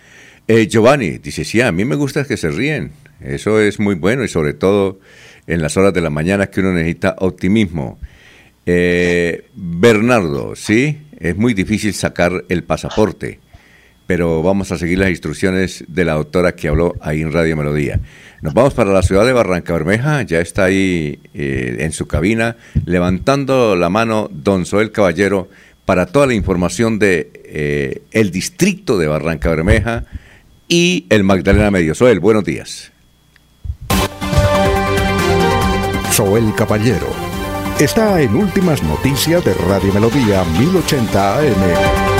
Eh, 0.47 0.67
Giovanni 0.67 1.17
dice, 1.17 1.43
sí, 1.43 1.59
a 1.59 1.73
mí 1.73 1.83
me 1.83 1.95
gusta 1.95 2.23
que 2.23 2.37
se 2.37 2.49
ríen, 2.49 2.93
eso 3.19 3.59
es 3.59 3.79
muy 3.79 3.95
bueno 3.95 4.23
y 4.23 4.29
sobre 4.29 4.53
todo 4.53 4.99
en 5.47 5.61
las 5.61 5.75
horas 5.75 5.93
de 5.93 6.01
la 6.01 6.09
mañana 6.09 6.47
que 6.47 6.61
uno 6.61 6.71
necesita 6.71 7.15
optimismo. 7.19 7.99
Eh, 8.65 9.49
Bernardo, 9.55 10.55
sí, 10.55 11.07
es 11.19 11.35
muy 11.35 11.53
difícil 11.53 11.93
sacar 11.93 12.45
el 12.47 12.63
pasaporte 12.63 13.39
pero 14.07 14.43
vamos 14.43 14.71
a 14.71 14.77
seguir 14.77 14.99
las 14.99 15.09
instrucciones 15.09 15.83
de 15.87 16.05
la 16.05 16.13
doctora 16.13 16.55
que 16.55 16.67
habló 16.67 16.95
ahí 17.01 17.21
en 17.21 17.31
Radio 17.31 17.57
Melodía. 17.57 17.99
Nos 18.41 18.53
vamos 18.53 18.73
para 18.73 18.91
la 18.91 19.01
ciudad 19.01 19.25
de 19.25 19.33
Barranca 19.33 19.73
Bermeja, 19.73 20.21
ya 20.21 20.39
está 20.39 20.65
ahí 20.65 21.19
eh, 21.33 21.77
en 21.79 21.91
su 21.91 22.07
cabina, 22.07 22.57
levantando 22.85 23.75
la 23.75 23.89
mano 23.89 24.29
don 24.31 24.65
Soel 24.65 24.91
Caballero 24.91 25.49
para 25.85 26.07
toda 26.07 26.27
la 26.27 26.33
información 26.33 26.99
de 26.99 27.31
eh, 27.45 28.01
el 28.11 28.31
distrito 28.31 28.97
de 28.97 29.07
Barranca 29.07 29.49
Bermeja 29.49 30.05
y 30.67 31.05
el 31.09 31.23
Magdalena 31.23 31.71
Medio. 31.71 31.95
Soel, 31.95 32.19
buenos 32.19 32.43
días. 32.43 32.91
Soel 36.11 36.53
Caballero 36.55 37.07
está 37.79 38.21
en 38.21 38.35
Últimas 38.35 38.81
Noticias 38.83 39.43
de 39.43 39.53
Radio 39.53 39.93
Melodía 39.93 40.43
1080 40.57 41.39
AM. 41.39 42.14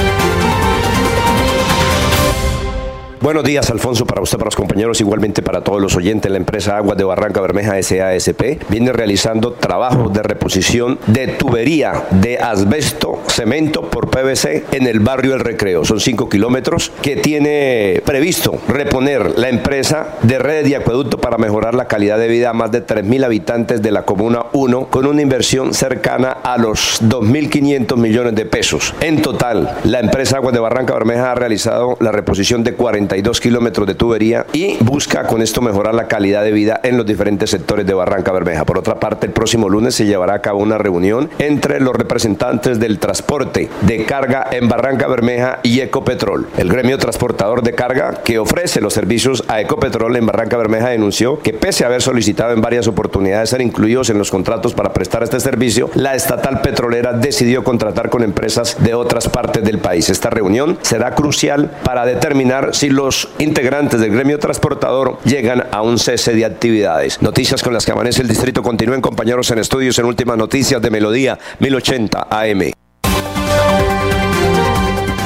Buenos 3.26 3.44
días, 3.44 3.72
Alfonso, 3.72 4.06
para 4.06 4.22
usted, 4.22 4.38
para 4.38 4.50
los 4.50 4.56
compañeros, 4.56 5.02
igualmente 5.02 5.42
para 5.42 5.62
todos 5.62 5.82
los 5.82 5.96
oyentes. 5.96 6.30
La 6.30 6.38
empresa 6.38 6.78
Aguas 6.78 6.96
de 6.96 7.06
Barranca 7.06 7.42
Bermeja 7.42 7.82
SASP 7.82 8.70
viene 8.70 8.94
realizando 8.94 9.54
trabajos 9.54 10.14
de 10.14 10.22
reposición 10.22 11.00
de 11.08 11.30
tubería 11.30 12.04
de 12.12 12.38
asbesto, 12.38 13.24
cemento 13.28 13.90
por 13.90 14.12
PVC 14.12 14.66
en 14.74 14.86
el 14.86 15.00
barrio 15.00 15.34
El 15.34 15.40
Recreo. 15.40 15.86
Son 15.86 16.00
cinco 16.00 16.30
kilómetros 16.30 16.92
que 17.02 17.16
tiene 17.16 18.04
previsto 18.06 18.60
reponer 18.68 19.40
la 19.40 19.50
empresa 19.50 20.18
de 20.22 20.38
redes 20.38 20.70
y 20.70 20.76
acueducto 20.76 21.18
para 21.18 21.40
mejorar 21.40 21.74
la 21.74 21.88
calidad 21.88 22.20
de 22.20 22.28
vida 22.28 22.52
a 22.52 22.54
más 22.54 22.72
de 22.72 22.86
3.000 22.86 23.26
habitantes 23.26 23.82
de 23.82 23.90
la 23.90 24.06
Comuna 24.06 24.46
1 24.54 24.90
con 24.92 25.08
una 25.08 25.24
inversión 25.24 25.74
cercana 25.74 26.30
a 26.30 26.60
los 26.60 27.02
2.500 27.02 27.98
millones 27.98 28.36
de 28.36 28.46
pesos. 28.46 28.94
En 29.02 29.24
total, 29.24 29.80
la 29.84 30.00
empresa 30.00 30.38
Aguas 30.38 30.54
de 30.54 30.60
Barranca 30.60 30.94
Bermeja 30.94 31.32
ha 31.32 31.36
realizado 31.36 31.98
la 32.00 32.12
reposición 32.12 32.64
de 32.64 32.76
42 33.16 33.40
kilómetros 33.40 33.88
de 33.88 33.96
tubería 33.96 34.46
y 34.52 34.76
busca 34.84 35.26
con 35.26 35.42
esto 35.42 35.62
mejorar 35.62 35.96
la 35.96 36.08
calidad 36.08 36.44
de 36.44 36.52
vida 36.52 36.82
en 36.84 36.98
los 36.98 37.06
diferentes 37.06 37.50
sectores 37.50 37.86
de 37.86 37.94
Barranca 37.94 38.34
Bermeja. 38.34 38.66
Por 38.66 38.78
otra 38.78 39.00
parte, 39.00 39.28
el 39.28 39.32
próximo 39.32 39.70
lunes 39.70 39.96
se 39.96 40.06
llevará 40.06 40.34
a 40.34 40.42
cabo 40.42 40.60
una 40.60 40.78
reunión 40.78 41.30
entre 41.40 41.80
los 41.80 41.96
representantes 41.96 42.78
del 42.78 43.00
transporte 43.00 43.70
de 43.82 44.04
carga 44.04 44.48
en 44.52 44.68
Barranca 44.68 45.08
Bermeja 45.08 45.60
y 45.64 45.80
Ecopetrol. 45.80 46.48
El 46.58 46.70
gremio 46.70 46.98
transportador 46.98 47.64
de 47.64 47.74
carga 47.74 48.22
que 48.24 48.38
ofrece 48.38 48.82
los 48.82 48.94
servicios 48.94 49.46
a 49.48 49.62
Ecopetrol 49.62 50.18
en 50.18 50.26
Barranca 50.26 50.58
Bermeja 50.58 50.90
denunció 50.90 51.40
que 51.40 51.54
pese 51.54 51.86
a 51.86 51.88
haber 51.88 52.02
solicitado 52.02 52.52
en 52.52 52.62
varias 52.62 52.88
oportunidades 52.88 53.50
ser 53.50 53.62
incluidos 53.62 54.10
en 54.10 54.18
los 54.18 54.30
contratos 54.30 54.74
para 54.74 54.92
prestar 54.92 55.24
este 55.24 55.40
servicio, 55.40 55.90
la 55.94 56.16
estatal 56.16 56.60
petrolera 56.60 57.14
decidió 57.14 57.64
contratar 57.64 58.10
con 58.10 58.24
empresas 58.24 58.76
de 58.84 58.94
otras 58.94 59.30
partes 59.30 59.64
del 59.64 59.80
país. 59.80 60.10
Esta 60.10 60.30
reunión 60.30 60.78
será 60.82 61.16
crucial 61.16 61.72
para 61.84 62.06
determinar 62.06 62.76
si 62.76 62.90
los 62.90 63.05
integrantes 63.40 64.00
del 64.00 64.12
gremio 64.12 64.40
transportador 64.40 65.20
llegan 65.24 65.66
a 65.72 65.82
un 65.82 66.00
cese 66.00 66.34
de 66.34 66.46
actividades. 66.46 67.22
Noticias 67.22 67.62
con 67.62 67.74
las 67.74 67.86
que 67.86 67.92
amanece 67.92 68.22
el 68.22 68.28
distrito 68.28 68.64
continúen 68.64 69.02
compañeros 69.02 69.52
en 69.52 69.60
estudios 69.60 69.98
en 70.00 70.06
últimas 70.06 70.38
noticias 70.38 70.82
de 70.82 70.90
Melodía 70.90 71.38
1080 71.60 72.28
AM. 72.30 72.72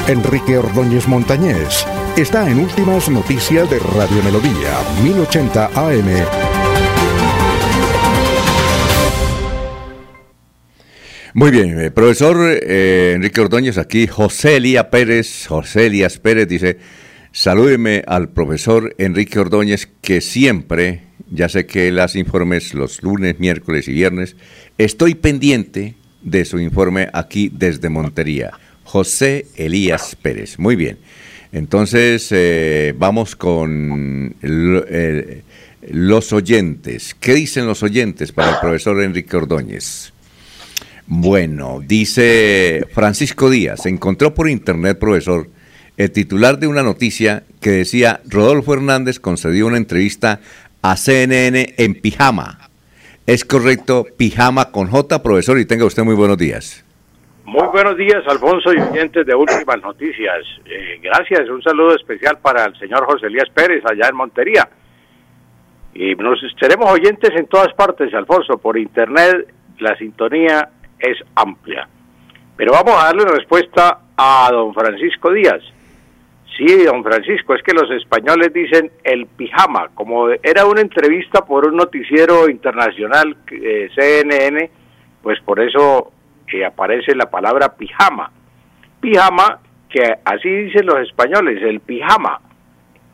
Enrique 0.06 0.58
Ordóñez 0.58 1.06
Montañés 1.06 1.86
está 2.16 2.48
en 2.50 2.58
últimas 2.58 3.08
noticias 3.08 3.70
de 3.70 3.78
Radio 3.78 4.22
Melodía 4.24 4.76
1080 5.02 5.70
AM. 5.74 6.60
Muy 11.32 11.52
bien, 11.52 11.80
eh, 11.80 11.90
profesor 11.92 12.36
eh, 12.60 13.12
Enrique 13.14 13.40
Ordóñez, 13.40 13.78
aquí 13.78 14.08
José 14.08 14.56
Elías 14.56 14.86
Pérez, 14.86 15.46
José 15.46 15.86
Elías 15.86 16.18
Pérez 16.18 16.48
dice, 16.48 16.78
salúdeme 17.32 18.02
al 18.06 18.30
profesor 18.30 18.94
Enrique 18.98 19.38
Ordóñez 19.38 19.88
que 20.00 20.20
siempre, 20.20 21.02
ya 21.30 21.48
sé 21.48 21.66
que 21.66 21.92
las 21.92 22.16
informes 22.16 22.74
los 22.74 23.02
lunes, 23.02 23.38
miércoles 23.38 23.88
y 23.88 23.92
viernes, 23.92 24.36
estoy 24.78 25.14
pendiente 25.14 25.94
de 26.22 26.44
su 26.44 26.58
informe 26.58 27.08
aquí 27.12 27.50
desde 27.52 27.88
Montería. 27.88 28.52
José 28.84 29.46
Elías 29.56 30.16
Pérez, 30.16 30.58
muy 30.58 30.76
bien. 30.76 30.98
Entonces, 31.52 32.28
eh, 32.30 32.94
vamos 32.96 33.36
con 33.36 34.34
los 35.88 36.32
oyentes. 36.32 37.14
¿Qué 37.18 37.34
dicen 37.34 37.66
los 37.66 37.82
oyentes 37.82 38.32
para 38.32 38.50
el 38.50 38.60
profesor 38.60 39.02
Enrique 39.02 39.36
Ordóñez? 39.36 40.12
Bueno, 41.06 41.80
dice 41.84 42.86
Francisco 42.92 43.50
Díaz, 43.50 43.86
encontró 43.86 44.32
por 44.32 44.48
internet, 44.48 44.98
profesor, 44.98 45.50
el 45.96 46.12
titular 46.12 46.58
de 46.58 46.66
una 46.66 46.82
noticia 46.82 47.44
que 47.60 47.70
decía 47.70 48.20
Rodolfo 48.28 48.74
Hernández 48.74 49.20
concedió 49.20 49.66
una 49.66 49.76
entrevista 49.76 50.40
a 50.82 50.96
CNN 50.96 51.74
en 51.76 51.94
pijama. 52.00 52.70
¿Es 53.26 53.44
correcto 53.44 54.06
pijama 54.16 54.72
con 54.72 54.88
J, 54.88 55.22
profesor? 55.22 55.58
Y 55.58 55.66
tenga 55.66 55.84
usted 55.84 56.02
muy 56.02 56.14
buenos 56.14 56.38
días. 56.38 56.84
Muy 57.44 57.66
buenos 57.68 57.96
días, 57.96 58.22
Alfonso 58.28 58.72
y 58.72 58.80
oyentes 58.80 59.26
de 59.26 59.34
Últimas 59.34 59.82
Noticias. 59.82 60.46
Eh, 60.66 61.00
gracias, 61.02 61.48
un 61.48 61.62
saludo 61.62 61.96
especial 61.96 62.38
para 62.38 62.66
el 62.66 62.78
señor 62.78 63.04
José 63.06 63.26
Elías 63.26 63.48
Pérez 63.52 63.82
allá 63.84 64.08
en 64.08 64.16
Montería. 64.16 64.68
Y 65.94 66.14
nos 66.14 66.38
seremos 66.58 66.90
oyentes 66.90 67.30
en 67.34 67.46
todas 67.46 67.72
partes, 67.74 68.14
Alfonso, 68.14 68.58
por 68.58 68.78
internet, 68.78 69.52
la 69.80 69.96
sintonía 69.96 70.68
es 70.98 71.18
amplia. 71.34 71.88
Pero 72.56 72.72
vamos 72.72 72.94
a 72.94 73.06
darle 73.06 73.24
respuesta 73.24 73.98
a 74.16 74.48
don 74.52 74.72
Francisco 74.72 75.32
Díaz. 75.32 75.62
Sí, 76.60 76.84
don 76.84 77.02
Francisco, 77.02 77.54
es 77.54 77.62
que 77.62 77.72
los 77.72 77.90
españoles 77.90 78.52
dicen 78.52 78.90
el 79.02 79.24
pijama, 79.24 79.88
como 79.94 80.28
era 80.28 80.66
una 80.66 80.82
entrevista 80.82 81.42
por 81.42 81.66
un 81.66 81.76
noticiero 81.76 82.50
internacional, 82.50 83.34
eh, 83.50 83.88
CNN, 83.94 84.70
pues 85.22 85.40
por 85.40 85.58
eso 85.58 86.12
eh, 86.52 86.62
aparece 86.62 87.14
la 87.14 87.30
palabra 87.30 87.76
pijama. 87.76 88.30
Pijama, 89.00 89.60
que 89.88 90.02
así 90.22 90.50
dicen 90.50 90.84
los 90.84 90.98
españoles, 90.98 91.62
el 91.62 91.80
pijama, 91.80 92.42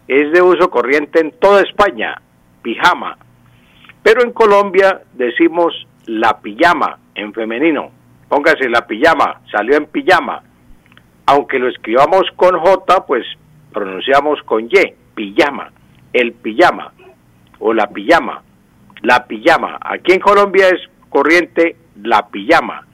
es 0.09 0.33
de 0.33 0.43
uso 0.43 0.69
corriente 0.69 1.21
en 1.21 1.31
toda 1.31 1.63
España, 1.63 2.21
pijama. 2.63 3.17
Pero 4.03 4.25
en 4.25 4.33
Colombia 4.33 5.03
decimos 5.13 5.87
la 6.07 6.41
pijama, 6.41 6.99
en 7.15 7.33
femenino. 7.33 7.93
Póngase 8.29 8.69
la 8.69 8.89
pijama, 8.89 9.41
salió 9.53 9.77
en 9.77 9.87
pijama. 9.87 10.43
Aunque 11.27 11.59
lo 11.59 11.69
escribamos 11.69 12.25
con 12.37 12.59
J, 12.59 13.07
pues 13.07 13.25
pronunciamos 13.73 14.41
con 14.43 14.65
Y, 14.65 14.95
pijama, 15.15 15.71
el 16.13 16.33
pijama 16.33 16.93
o 17.59 17.75
la 17.75 17.89
pijama, 17.89 18.43
la 19.03 19.27
pijama. 19.27 19.79
Aquí 19.81 20.13
en 20.13 20.21
Colombia 20.21 20.69
es 20.69 20.81
corriente 21.11 21.77
la 22.03 22.29
pijama, 22.29 22.87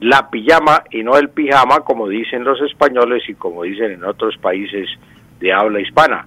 la 0.00 0.30
pijama 0.30 0.84
y 0.90 1.02
no 1.02 1.16
el 1.16 1.30
pijama 1.30 1.80
como 1.80 2.08
dicen 2.08 2.44
los 2.44 2.60
españoles 2.60 3.22
y 3.28 3.34
como 3.34 3.62
dicen 3.62 3.92
en 3.92 4.04
otros 4.04 4.36
países 4.38 4.88
de 5.40 5.52
habla 5.52 5.80
hispana. 5.80 6.26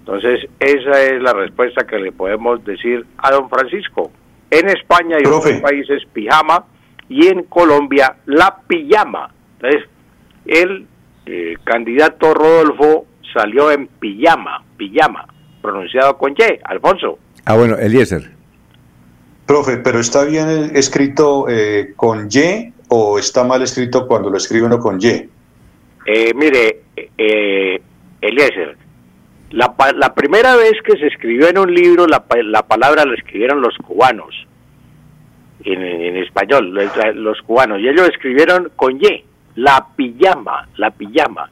Entonces, 0.00 0.48
esa 0.58 1.02
es 1.02 1.22
la 1.22 1.32
respuesta 1.34 1.86
que 1.86 1.98
le 1.98 2.10
podemos 2.10 2.64
decir 2.64 3.06
a 3.18 3.30
don 3.30 3.48
Francisco. 3.48 4.10
En 4.50 4.68
España 4.68 5.18
y 5.22 5.26
otros 5.26 5.60
países 5.60 6.02
pijama 6.12 6.64
y 7.08 7.28
en 7.28 7.44
Colombia 7.44 8.16
la 8.26 8.58
pijama. 8.66 9.30
Entonces, 9.60 9.88
el 10.46 10.86
eh, 11.26 11.54
candidato 11.64 12.34
Rodolfo 12.34 13.06
salió 13.32 13.70
en 13.70 13.86
pijama, 13.86 14.62
pijama, 14.76 15.26
pronunciado 15.62 16.16
con 16.16 16.32
Y, 16.32 16.58
Alfonso. 16.64 17.18
Ah, 17.44 17.56
bueno, 17.56 17.76
Eliezer. 17.78 18.30
Profe, 19.46 19.78
pero 19.78 19.98
¿está 19.98 20.24
bien 20.24 20.70
escrito 20.74 21.46
eh, 21.48 21.92
con 21.96 22.28
Y 22.30 22.72
o 22.88 23.18
está 23.18 23.44
mal 23.44 23.62
escrito 23.62 24.06
cuando 24.06 24.30
lo 24.30 24.36
escribe 24.36 24.66
uno 24.66 24.78
con 24.78 25.00
Y? 25.00 25.28
Eh, 26.06 26.32
mire, 26.34 26.82
eh, 27.18 27.80
Eliezer, 28.20 28.76
la, 29.50 29.74
la, 29.96 30.14
primera 30.14 30.56
vez 30.56 30.74
que 30.84 30.96
se 30.98 31.06
escribió 31.06 31.48
en 31.48 31.58
un 31.58 31.74
libro, 31.74 32.06
la, 32.06 32.24
la 32.44 32.62
palabra 32.62 33.04
la 33.04 33.14
escribieron 33.14 33.60
los 33.60 33.76
cubanos, 33.78 34.46
en, 35.64 35.82
en, 35.82 36.16
español, 36.16 36.72
los 37.14 37.42
cubanos, 37.42 37.80
y 37.80 37.88
ellos 37.88 38.08
escribieron 38.08 38.70
con 38.76 38.96
Y, 38.96 39.24
la 39.56 39.86
pijama, 39.96 40.68
la 40.76 40.90
pijama. 40.90 41.50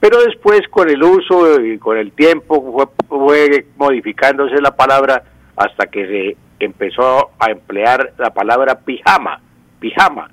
Pero 0.00 0.20
después 0.22 0.62
con 0.68 0.88
el 0.88 1.02
uso 1.02 1.60
y 1.60 1.78
con 1.78 1.96
el 1.96 2.12
tiempo 2.12 2.72
fue, 2.72 3.08
fue 3.08 3.66
modificándose 3.76 4.60
la 4.60 4.76
palabra 4.76 5.22
hasta 5.56 5.86
que 5.86 6.06
se 6.06 6.36
empezó 6.64 7.30
a 7.38 7.50
emplear 7.50 8.12
la 8.18 8.30
palabra 8.30 8.78
pijama, 8.80 9.40
pijama. 9.80 10.30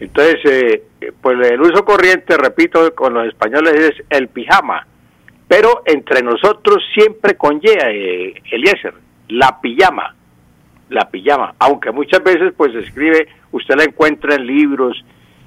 Entonces, 0.00 0.36
eh, 0.44 1.12
pues 1.20 1.38
el 1.48 1.60
uso 1.60 1.84
corriente, 1.84 2.36
repito, 2.36 2.94
con 2.94 3.14
los 3.14 3.28
españoles 3.28 3.74
es 3.74 4.04
el 4.10 4.28
pijama 4.28 4.86
pero 5.48 5.82
entre 5.86 6.22
nosotros 6.22 6.82
siempre 6.94 7.36
con 7.36 7.60
Y, 7.62 7.68
eh, 7.68 8.34
la 9.28 9.60
pijama, 9.60 10.14
la 10.88 11.10
pijama, 11.10 11.54
aunque 11.58 11.90
muchas 11.90 12.22
veces 12.22 12.52
pues 12.56 12.74
escribe, 12.74 13.28
usted 13.52 13.76
la 13.76 13.84
encuentra 13.84 14.34
en 14.34 14.46
libros, 14.46 15.04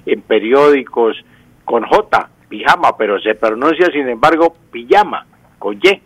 en 0.07 0.21
periódicos, 0.21 1.23
con 1.65 1.83
J, 1.83 2.29
pijama, 2.49 2.97
pero 2.97 3.19
se 3.19 3.35
pronuncia 3.35 3.91
sin 3.91 4.07
embargo 4.07 4.55
pijama, 4.71 5.25
con 5.59 5.75
Y. 5.75 6.01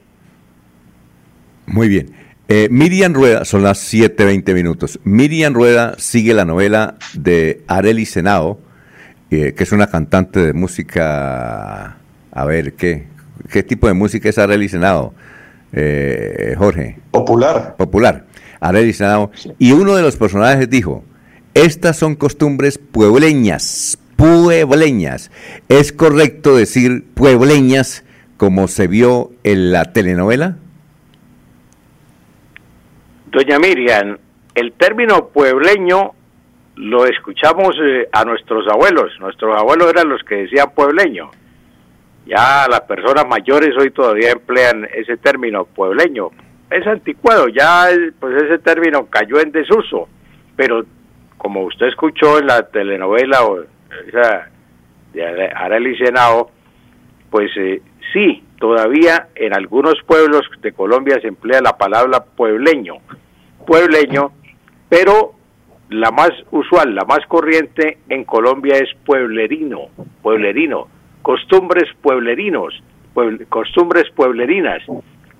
Muy 1.67 1.88
bien. 1.88 2.11
Eh, 2.47 2.67
Miriam 2.69 3.13
Rueda, 3.13 3.45
son 3.45 3.63
las 3.63 3.93
7.20 3.93 4.53
minutos. 4.53 4.99
Miriam 5.05 5.53
Rueda 5.53 5.95
sigue 5.97 6.33
la 6.33 6.43
novela 6.43 6.95
de 7.13 7.63
Areli 7.67 8.05
Senao, 8.05 8.59
eh, 9.30 9.53
que 9.55 9.63
es 9.63 9.71
una 9.71 9.88
cantante 9.88 10.41
de 10.41 10.53
música, 10.53 11.95
a 12.31 12.45
ver, 12.45 12.73
¿qué? 12.73 13.07
¿Qué 13.49 13.63
tipo 13.63 13.88
de 13.88 13.93
música 13.93 14.30
es 14.30 14.38
Arely 14.38 14.67
Senado, 14.67 15.13
eh, 15.71 16.55
Jorge? 16.57 16.99
Popular. 17.11 17.75
Popular. 17.77 18.25
Arely 18.59 18.93
Senado. 18.93 19.31
Y 19.57 19.71
uno 19.71 19.95
de 19.95 20.01
los 20.01 20.17
personajes 20.17 20.69
dijo, 20.69 21.03
estas 21.53 21.97
son 21.97 22.15
costumbres 22.15 22.77
puebleñas, 22.77 23.97
puebleñas. 24.15 25.31
Es 25.69 25.91
correcto 25.91 26.55
decir 26.55 27.05
puebleñas 27.13 28.03
como 28.41 28.67
se 28.67 28.88
vio 28.88 29.30
en 29.43 29.71
la 29.71 29.93
telenovela? 29.93 30.55
Doña 33.27 33.59
Miriam, 33.59 34.17
el 34.55 34.73
término 34.73 35.27
puebleño 35.27 36.13
lo 36.75 37.05
escuchamos 37.05 37.75
eh, 37.80 38.09
a 38.11 38.25
nuestros 38.25 38.67
abuelos. 38.67 39.11
Nuestros 39.19 39.55
abuelos 39.55 39.91
eran 39.91 40.09
los 40.09 40.23
que 40.23 40.38
decían 40.38 40.71
puebleño. 40.73 41.30
Ya 42.25 42.65
las 42.67 42.81
personas 42.81 43.27
mayores 43.27 43.77
hoy 43.77 43.91
todavía 43.91 44.31
emplean 44.31 44.88
ese 44.91 45.17
término 45.17 45.65
puebleño. 45.65 46.30
Es 46.71 46.88
anticuado, 46.88 47.47
ya 47.47 47.89
pues 48.19 48.41
ese 48.41 48.57
término 48.57 49.05
cayó 49.05 49.39
en 49.39 49.51
desuso. 49.51 50.09
Pero 50.55 50.83
como 51.41 51.63
usted 51.63 51.87
escuchó 51.87 52.37
en 52.37 52.45
la 52.45 52.67
telenovela 52.69 53.43
o 53.45 53.63
de 55.11 55.51
Arely 55.55 55.97
Senao, 55.97 56.51
pues 57.31 57.49
eh, 57.57 57.81
sí, 58.13 58.43
todavía 58.59 59.29
en 59.33 59.55
algunos 59.55 59.95
pueblos 60.05 60.43
de 60.61 60.71
Colombia 60.71 61.19
se 61.19 61.29
emplea 61.29 61.59
la 61.59 61.75
palabra 61.75 62.23
puebleño, 62.23 62.97
puebleño, 63.65 64.33
pero 64.87 65.33
la 65.89 66.11
más 66.11 66.29
usual, 66.51 66.93
la 66.93 67.05
más 67.05 67.25
corriente 67.27 67.97
en 68.07 68.23
Colombia 68.23 68.75
es 68.75 68.89
pueblerino, 69.03 69.87
pueblerino, 70.21 70.89
costumbres 71.23 71.89
pueblerinos, 72.03 72.83
costumbres 73.49 74.11
pueblerinas. 74.15 74.83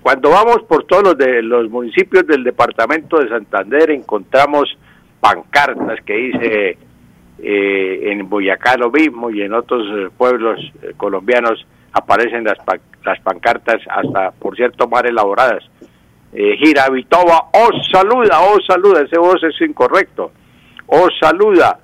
Cuando 0.02 0.30
vamos 0.30 0.64
por 0.68 0.82
todos 0.84 1.04
los, 1.04 1.16
de, 1.16 1.42
los 1.42 1.70
municipios 1.70 2.26
del 2.26 2.42
departamento 2.42 3.18
de 3.18 3.28
Santander 3.28 3.92
encontramos 3.92 4.76
pancartas 5.22 6.00
que 6.04 6.14
dice 6.14 6.78
eh, 7.38 8.10
en 8.10 8.28
Boyacá 8.28 8.76
lo 8.76 8.90
mismo 8.90 9.30
y 9.30 9.40
en 9.40 9.54
otros 9.54 9.86
eh, 9.96 10.10
pueblos 10.18 10.58
eh, 10.82 10.94
colombianos 10.96 11.64
aparecen 11.92 12.42
las, 12.42 12.58
las 13.04 13.20
pancartas 13.20 13.80
hasta, 13.88 14.32
por 14.32 14.56
cierto, 14.56 14.88
más 14.88 15.04
elaboradas. 15.04 15.62
Eh, 16.32 16.56
Girabitoba, 16.58 17.50
os 17.52 17.88
saluda, 17.92 18.40
os 18.40 18.66
saluda, 18.66 19.02
ese 19.02 19.18
voz 19.18 19.40
es 19.44 19.60
incorrecto, 19.60 20.32
os 20.86 21.10
saluda, 21.20 21.78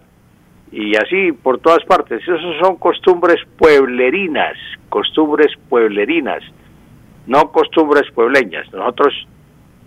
y 0.72 0.96
así 0.96 1.30
por 1.30 1.60
todas 1.60 1.84
partes. 1.84 2.22
Esas 2.22 2.40
son 2.60 2.76
costumbres 2.76 3.36
pueblerinas, 3.56 4.56
costumbres 4.88 5.52
pueblerinas, 5.68 6.42
no 7.26 7.52
costumbres 7.52 8.10
puebleñas. 8.12 8.66
Nosotros 8.72 9.14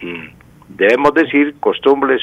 mm, 0.02 0.28
debemos 0.70 1.14
decir 1.16 1.56
costumbres 1.60 2.22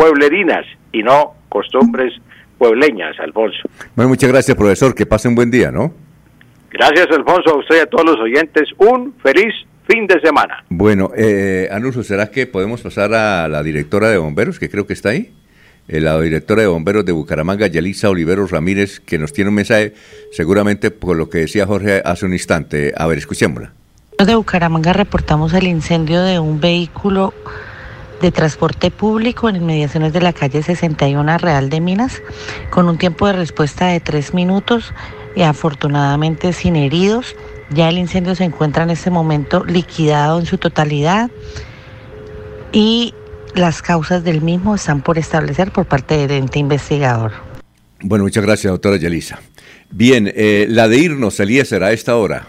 pueblerinas 0.00 0.64
y 0.92 1.02
no 1.02 1.34
costumbres 1.50 2.14
puebleñas, 2.56 3.14
Alfonso. 3.20 3.68
Bueno, 3.94 4.08
muchas 4.08 4.30
gracias, 4.30 4.56
profesor. 4.56 4.94
Que 4.94 5.04
pase 5.04 5.28
un 5.28 5.34
buen 5.34 5.50
día, 5.50 5.70
¿no? 5.70 5.92
Gracias, 6.70 7.06
Alfonso, 7.10 7.50
a 7.50 7.58
usted 7.58 7.76
y 7.76 7.80
a 7.80 7.86
todos 7.86 8.06
los 8.06 8.18
oyentes. 8.18 8.70
Un 8.78 9.14
feliz 9.22 9.52
fin 9.86 10.06
de 10.06 10.18
semana. 10.22 10.64
Bueno, 10.70 11.10
eh, 11.14 11.68
Anuncio, 11.70 12.02
¿será 12.02 12.30
que 12.30 12.46
podemos 12.46 12.80
pasar 12.80 13.12
a 13.12 13.46
la 13.48 13.62
directora 13.62 14.08
de 14.08 14.16
bomberos, 14.16 14.58
que 14.58 14.70
creo 14.70 14.86
que 14.86 14.94
está 14.94 15.10
ahí? 15.10 15.34
Eh, 15.86 16.00
la 16.00 16.18
directora 16.18 16.62
de 16.62 16.68
bomberos 16.68 17.04
de 17.04 17.12
Bucaramanga, 17.12 17.66
Yalisa 17.66 18.08
Oliveros 18.08 18.52
Ramírez, 18.52 19.00
que 19.00 19.18
nos 19.18 19.34
tiene 19.34 19.50
un 19.50 19.56
mensaje, 19.56 19.92
seguramente 20.32 20.90
por 20.90 21.14
lo 21.18 21.28
que 21.28 21.40
decía 21.40 21.66
Jorge 21.66 22.00
hace 22.02 22.24
un 22.24 22.32
instante. 22.32 22.94
A 22.96 23.06
ver, 23.06 23.18
escuchémosla. 23.18 23.74
De 24.24 24.34
Bucaramanga 24.34 24.94
reportamos 24.94 25.52
el 25.52 25.66
incendio 25.66 26.22
de 26.22 26.38
un 26.38 26.58
vehículo 26.58 27.34
de 28.20 28.30
transporte 28.30 28.90
público 28.90 29.48
en 29.48 29.56
inmediaciones 29.56 30.12
de 30.12 30.20
la 30.20 30.32
calle 30.32 30.62
61 30.62 31.38
Real 31.38 31.70
de 31.70 31.80
Minas, 31.80 32.22
con 32.70 32.88
un 32.88 32.98
tiempo 32.98 33.26
de 33.26 33.32
respuesta 33.34 33.88
de 33.88 34.00
tres 34.00 34.34
minutos 34.34 34.92
y 35.34 35.42
afortunadamente 35.42 36.52
sin 36.52 36.76
heridos. 36.76 37.34
Ya 37.70 37.88
el 37.88 37.98
incendio 37.98 38.34
se 38.34 38.44
encuentra 38.44 38.82
en 38.82 38.90
este 38.90 39.10
momento 39.10 39.64
liquidado 39.64 40.38
en 40.38 40.46
su 40.46 40.58
totalidad 40.58 41.30
y 42.72 43.14
las 43.54 43.82
causas 43.82 44.24
del 44.24 44.42
mismo 44.42 44.74
están 44.74 45.02
por 45.02 45.18
establecer 45.18 45.72
por 45.72 45.86
parte 45.86 46.16
del 46.16 46.30
ente 46.30 46.58
investigador. 46.58 47.32
Bueno, 48.02 48.24
muchas 48.24 48.44
gracias, 48.44 48.70
doctora 48.70 48.96
Yelisa. 48.96 49.40
Bien, 49.90 50.32
eh, 50.34 50.66
la 50.68 50.88
de 50.88 50.98
irnos, 50.98 51.38
Eliezer, 51.40 51.82
a 51.82 51.92
esta 51.92 52.16
hora. 52.16 52.48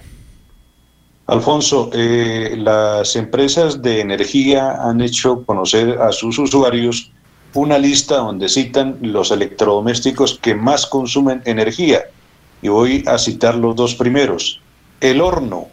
Alfonso, 1.31 1.89
eh, 1.93 2.55
las 2.57 3.15
empresas 3.15 3.81
de 3.81 4.01
energía 4.01 4.81
han 4.83 4.99
hecho 4.99 5.45
conocer 5.45 5.97
a 6.01 6.11
sus 6.11 6.37
usuarios 6.37 7.09
una 7.53 7.77
lista 7.77 8.17
donde 8.17 8.49
citan 8.49 8.97
los 9.01 9.31
electrodomésticos 9.31 10.37
que 10.41 10.55
más 10.55 10.85
consumen 10.85 11.41
energía. 11.45 12.01
Y 12.61 12.67
voy 12.67 13.05
a 13.07 13.17
citar 13.17 13.55
los 13.55 13.77
dos 13.77 13.95
primeros. 13.95 14.59
El 14.99 15.21
horno. 15.21 15.69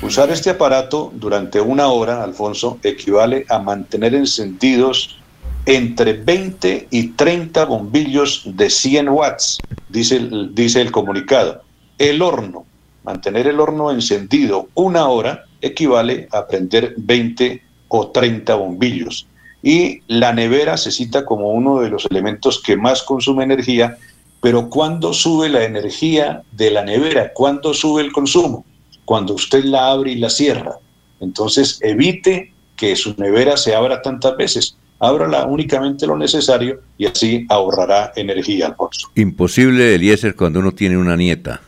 Usar 0.00 0.30
este 0.30 0.48
aparato 0.48 1.12
durante 1.14 1.60
una 1.60 1.88
hora, 1.88 2.24
Alfonso, 2.24 2.78
equivale 2.82 3.44
a 3.50 3.58
mantener 3.58 4.14
encendidos 4.14 5.18
entre 5.66 6.14
20 6.14 6.88
y 6.90 7.08
30 7.08 7.66
bombillos 7.66 8.40
de 8.46 8.70
100 8.70 9.10
watts, 9.10 9.58
dice 9.90 10.30
dice 10.54 10.80
el 10.80 10.90
comunicado. 10.90 11.60
El 11.98 12.22
horno 12.22 12.64
Mantener 13.08 13.46
el 13.46 13.58
horno 13.58 13.90
encendido 13.90 14.68
una 14.74 15.08
hora 15.08 15.46
equivale 15.62 16.28
a 16.30 16.46
prender 16.46 16.92
20 16.98 17.62
o 17.88 18.08
30 18.08 18.54
bombillos. 18.54 19.26
Y 19.62 20.02
la 20.08 20.34
nevera 20.34 20.76
se 20.76 20.90
cita 20.90 21.24
como 21.24 21.52
uno 21.52 21.80
de 21.80 21.88
los 21.88 22.04
elementos 22.10 22.62
que 22.62 22.76
más 22.76 23.02
consume 23.02 23.44
energía, 23.44 23.96
pero 24.42 24.68
¿cuándo 24.68 25.14
sube 25.14 25.48
la 25.48 25.64
energía 25.64 26.42
de 26.52 26.70
la 26.70 26.84
nevera? 26.84 27.32
¿Cuándo 27.32 27.72
sube 27.72 28.02
el 28.02 28.12
consumo? 28.12 28.66
Cuando 29.06 29.32
usted 29.32 29.64
la 29.64 29.90
abre 29.90 30.12
y 30.12 30.16
la 30.16 30.28
cierra. 30.28 30.74
Entonces 31.18 31.78
evite 31.80 32.52
que 32.76 32.94
su 32.94 33.14
nevera 33.16 33.56
se 33.56 33.74
abra 33.74 34.02
tantas 34.02 34.36
veces. 34.36 34.76
Ábrala 34.98 35.46
únicamente 35.46 36.06
lo 36.06 36.18
necesario 36.18 36.82
y 36.98 37.06
así 37.06 37.46
ahorrará 37.48 38.12
energía, 38.16 38.66
Alfonso. 38.66 39.08
Imposible, 39.14 39.94
Eliezer, 39.94 40.36
cuando 40.36 40.60
uno 40.60 40.72
tiene 40.72 40.98
una 40.98 41.16
nieta. 41.16 41.62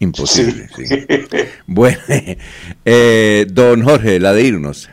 Imposible. 0.00 0.68
Sí. 0.76 0.84
bueno, 1.66 1.98
eh, 2.84 3.46
don 3.50 3.82
Jorge, 3.82 4.20
la 4.20 4.32
de 4.32 4.42
irnos. 4.44 4.88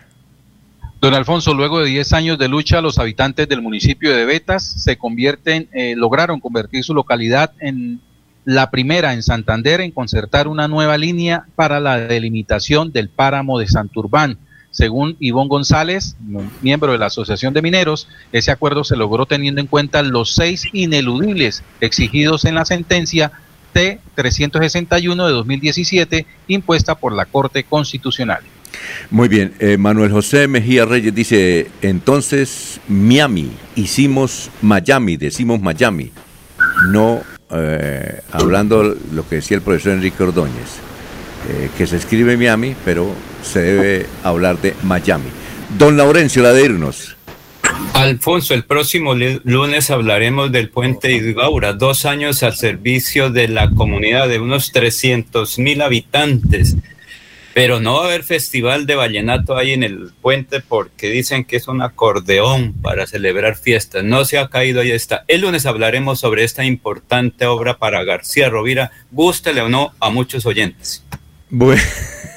Don 1.02 1.14
Alfonso, 1.14 1.54
luego 1.54 1.82
de 1.82 1.90
10 1.90 2.14
años 2.14 2.40
de 2.40 2.48
lucha, 2.48 2.82
los 2.82 2.98
habitantes 2.98 3.48
del 3.48 3.62
municipio 3.62 4.16
de 4.16 4.26
Betas 4.26 4.64
se 4.64 4.98
convierten, 4.98 5.70
eh, 5.74 5.94
lograron 5.96 6.40
convertir 6.40 6.84
su 6.84 6.96
localidad 6.96 7.52
en 7.60 8.02
la 8.46 8.72
primera 8.72 9.14
en 9.14 9.24
Santander 9.24 9.82
en 9.82 9.92
concertar 9.92 10.48
una 10.48 10.68
nueva 10.68 10.98
línea 10.98 11.46
para 11.56 11.80
la 11.80 11.98
delimitación 12.00 12.92
del 12.92 13.10
páramo 13.10 13.60
de 13.60 13.68
Santurbán. 13.68 14.38
Según 14.72 15.16
Ivón 15.20 15.48
González, 15.48 16.16
miembro 16.62 16.92
de 16.92 16.98
la 16.98 17.06
Asociación 17.06 17.54
de 17.54 17.62
Mineros, 17.62 18.08
ese 18.32 18.52
acuerdo 18.52 18.84
se 18.84 18.98
logró 18.98 19.26
teniendo 19.26 19.62
en 19.62 19.68
cuenta 19.68 20.04
los 20.04 20.36
seis 20.36 20.68
ineludibles 20.74 21.64
exigidos 21.82 22.46
en 22.46 22.56
la 22.56 22.66
sentencia 22.66 23.32
361 23.76 25.28
de 25.28 25.34
2017 25.34 26.26
impuesta 26.48 26.96
por 26.96 27.14
la 27.14 27.26
Corte 27.26 27.64
Constitucional. 27.64 28.40
Muy 29.10 29.28
bien, 29.28 29.54
eh, 29.60 29.78
Manuel 29.78 30.12
José 30.12 30.48
Mejía 30.48 30.86
Reyes 30.86 31.14
dice, 31.14 31.68
entonces 31.82 32.80
Miami, 32.88 33.52
hicimos 33.76 34.50
Miami, 34.62 35.18
decimos 35.18 35.62
Miami, 35.62 36.12
no 36.90 37.22
eh, 37.52 38.22
hablando 38.32 38.96
lo 39.14 39.28
que 39.28 39.36
decía 39.36 39.58
el 39.58 39.64
profesor 39.64 39.94
Enrique 39.94 40.24
Ordóñez, 40.24 40.80
eh, 41.50 41.70
que 41.78 41.86
se 41.86 41.98
escribe 41.98 42.38
Miami, 42.38 42.76
pero 42.86 43.14
se 43.44 43.62
debe 43.62 44.06
hablar 44.24 44.60
de 44.62 44.74
Miami. 44.84 45.30
Don 45.78 45.98
Laurencio, 45.98 46.42
la 46.44 46.54
de 46.54 46.66
irnos. 46.66 47.15
Alfonso, 47.94 48.54
el 48.54 48.66
próximo 48.66 49.14
lunes 49.16 49.90
hablaremos 49.90 50.52
del 50.52 50.70
puente 50.70 51.14
Idgaura, 51.14 51.74
dos 51.74 52.06
años 52.06 52.44
al 52.44 52.56
servicio 52.56 53.30
de 53.30 53.48
la 53.48 53.70
comunidad 53.72 54.28
de 54.28 54.40
unos 54.40 54.72
300 54.72 55.58
mil 55.60 55.82
habitantes. 55.82 56.76
Pero 57.54 57.80
no 57.80 57.94
va 57.94 58.02
a 58.02 58.08
haber 58.08 58.24
festival 58.24 58.86
de 58.86 58.96
vallenato 58.96 59.56
ahí 59.56 59.72
en 59.72 59.84
el 59.84 60.12
puente 60.22 60.60
porque 60.60 61.10
dicen 61.10 61.46
que 61.46 61.56
es 61.56 61.70
un 61.70 61.82
acordeón 61.82 62.74
para 62.82 63.08
celebrar 63.08 63.56
fiestas. 63.56 64.04
No 64.04 64.26
se 64.26 64.38
ha 64.38 64.50
caído, 64.50 64.82
ahí 64.82 64.92
está. 64.92 65.24
El 65.30 65.42
lunes 65.42 65.66
hablaremos 65.66 66.20
sobre 66.20 66.44
esta 66.44 66.66
importante 66.66 67.46
obra 67.46 67.78
para 67.78 68.04
García 68.04 68.50
Rovira, 68.50 68.92
gústele 69.10 69.62
o 69.62 69.70
no 69.70 69.94
a 70.02 70.10
muchos 70.10 70.46
oyentes. 70.46 71.05
Bueno. 71.50 71.82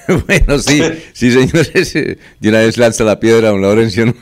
bueno, 0.27 0.59
sí, 0.59 0.83
sí, 1.13 1.31
señores. 1.31 1.93
De 1.93 2.49
una 2.49 2.61
vez 2.61 2.79
lanza 2.79 3.05
la 3.05 3.21
piedra 3.21 3.51
a 3.51 3.53
un 3.53 3.63
Laurencio. 3.63 4.15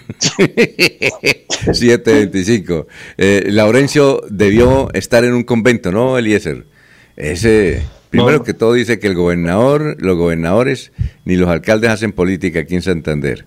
725. 1.72 2.86
Eh, 3.18 3.44
Laurencio 3.48 4.22
debió 4.28 4.92
estar 4.92 5.24
en 5.24 5.32
un 5.34 5.44
convento, 5.44 5.90
¿no, 5.90 6.18
Eliezer? 6.18 6.66
Ese. 7.16 7.82
Primero 8.10 8.44
que 8.44 8.54
todo 8.54 8.72
dice 8.72 8.98
que 8.98 9.06
el 9.08 9.14
gobernador, 9.14 9.96
los 9.98 10.16
gobernadores 10.16 10.92
ni 11.24 11.36
los 11.36 11.48
alcaldes 11.48 11.90
hacen 11.90 12.12
política 12.12 12.60
aquí 12.60 12.74
en 12.74 12.82
Santander. 12.82 13.46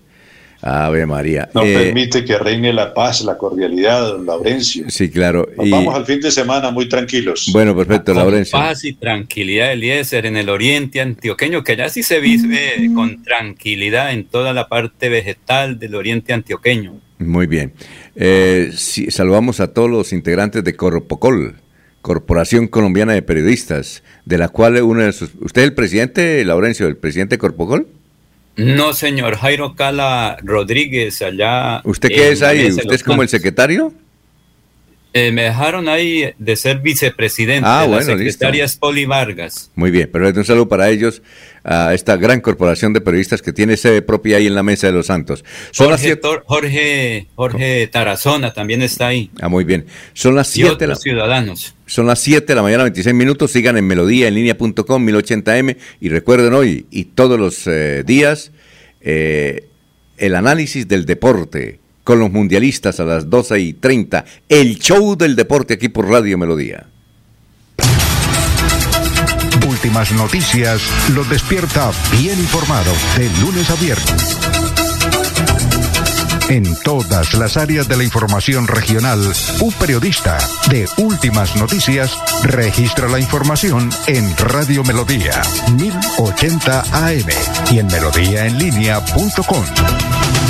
Ave 0.62 1.06
María. 1.06 1.48
No 1.54 1.64
eh, 1.64 1.72
permite 1.74 2.24
que 2.24 2.38
reine 2.38 2.72
la 2.72 2.92
paz, 2.92 3.22
la 3.22 3.38
cordialidad, 3.38 4.08
don 4.08 4.26
Laurencio. 4.26 4.90
Sí, 4.90 5.08
claro. 5.08 5.48
vamos 5.56 5.94
al 5.94 6.04
fin 6.04 6.20
de 6.20 6.30
semana 6.30 6.70
muy 6.70 6.88
tranquilos. 6.88 7.48
Bueno, 7.52 7.74
perfecto, 7.74 8.12
Laurencio. 8.12 8.58
Paz 8.58 8.84
y 8.84 8.92
tranquilidad, 8.92 9.72
Eliezer, 9.72 10.26
en 10.26 10.36
el 10.36 10.48
oriente 10.48 11.00
antioqueño, 11.00 11.64
que 11.64 11.72
allá 11.72 11.88
sí 11.88 12.02
se 12.02 12.20
vive 12.20 12.76
mm. 12.78 12.94
con 12.94 13.22
tranquilidad 13.22 14.12
en 14.12 14.24
toda 14.24 14.52
la 14.52 14.68
parte 14.68 15.08
vegetal 15.08 15.78
del 15.78 15.94
oriente 15.94 16.32
antioqueño. 16.32 17.00
Muy 17.18 17.46
bien. 17.46 17.72
Eh, 18.16 18.70
saludamos 18.74 19.60
a 19.60 19.72
todos 19.72 19.90
los 19.90 20.12
integrantes 20.12 20.64
de 20.64 20.74
Corpocol, 20.74 21.56
Corporación 22.02 22.66
Colombiana 22.66 23.12
de 23.12 23.22
Periodistas, 23.22 24.02
de 24.24 24.38
la 24.38 24.48
cual 24.48 24.80
uno 24.82 25.02
de 25.02 25.12
sus... 25.12 25.30
¿Usted 25.40 25.62
es 25.62 25.68
el 25.68 25.74
presidente, 25.74 26.44
Laurencio, 26.44 26.86
el 26.86 26.96
presidente 26.96 27.34
de 27.34 27.38
Corpocol? 27.38 27.86
No, 28.56 28.92
señor, 28.92 29.36
Jairo 29.36 29.74
Cala 29.74 30.38
Rodríguez, 30.42 31.22
allá. 31.22 31.80
¿Usted 31.84 32.08
qué 32.08 32.32
es 32.32 32.42
ahí? 32.42 32.66
¿Usted 32.68 32.92
es 32.92 33.02
como 33.02 33.22
el 33.22 33.28
secretario? 33.28 33.92
Eh, 35.12 35.32
me 35.32 35.42
dejaron 35.42 35.88
ahí 35.88 36.32
de 36.38 36.56
ser 36.56 36.78
vicepresidente. 36.78 37.68
Ah, 37.68 37.84
la 37.88 38.00
secretaria 38.00 38.66
Poli 38.78 39.06
Vargas. 39.06 39.70
Muy 39.74 39.90
bien, 39.90 40.08
pero 40.12 40.28
un 40.28 40.44
saludo 40.44 40.68
para 40.68 40.88
ellos, 40.88 41.20
a 41.64 41.94
esta 41.94 42.16
gran 42.16 42.40
corporación 42.40 42.92
de 42.92 43.00
periodistas 43.00 43.42
que 43.42 43.52
tiene 43.52 43.76
sede 43.76 44.02
propia 44.02 44.36
ahí 44.36 44.46
en 44.46 44.54
la 44.54 44.62
Mesa 44.62 44.86
de 44.86 44.92
los 44.92 45.06
Santos. 45.06 45.44
Jorge, 45.74 47.26
Jorge, 47.34 47.88
Tarazona 47.88 48.52
también 48.52 48.82
está 48.82 49.08
ahí. 49.08 49.30
Ah, 49.40 49.48
muy 49.48 49.64
bien. 49.64 49.86
Son 50.12 50.36
las 50.36 50.46
7 50.46 50.86
la... 50.86 50.94
ciudadanos. 50.94 51.74
Son 51.86 52.06
las 52.06 52.20
7 52.20 52.46
de 52.46 52.54
la 52.54 52.62
mañana, 52.62 52.84
26 52.84 53.12
minutos. 53.12 53.50
Sigan 53.50 53.76
en 53.76 53.88
melodía 53.88 54.28
en 54.28 54.34
línea.com, 54.34 55.06
1080m. 55.06 55.76
Y 56.00 56.08
recuerden 56.08 56.54
hoy 56.54 56.86
y 56.90 57.06
todos 57.06 57.38
los 57.38 57.66
eh, 57.66 58.04
días 58.06 58.52
eh, 59.00 59.64
el 60.18 60.36
análisis 60.36 60.86
del 60.86 61.04
deporte 61.04 61.79
con 62.04 62.18
los 62.18 62.30
mundialistas 62.30 63.00
a 63.00 63.04
las 63.04 63.28
12 63.28 63.60
y 63.60 63.72
30. 63.74 64.24
El 64.48 64.78
show 64.78 65.16
del 65.16 65.36
deporte 65.36 65.74
aquí 65.74 65.88
por 65.88 66.08
Radio 66.08 66.38
Melodía. 66.38 66.86
Últimas 69.68 70.12
noticias 70.12 70.82
los 71.14 71.28
despierta 71.28 71.90
bien 72.18 72.38
informado 72.38 72.92
de 73.16 73.30
lunes 73.40 73.70
a 73.70 73.74
viernes. 73.76 74.36
En 76.50 76.64
todas 76.82 77.34
las 77.34 77.56
áreas 77.56 77.86
de 77.86 77.96
la 77.96 78.02
información 78.02 78.66
regional, 78.66 79.20
un 79.60 79.72
periodista 79.74 80.36
de 80.68 80.88
Últimas 80.96 81.54
Noticias 81.54 82.18
registra 82.42 83.08
la 83.08 83.20
información 83.20 83.88
en 84.08 84.36
Radio 84.36 84.82
Melodía 84.82 85.40
1080 85.76 87.06
AM 87.06 87.28
y 87.70 87.78
en 87.78 87.86
melodíaenlínea.com. 87.86 90.49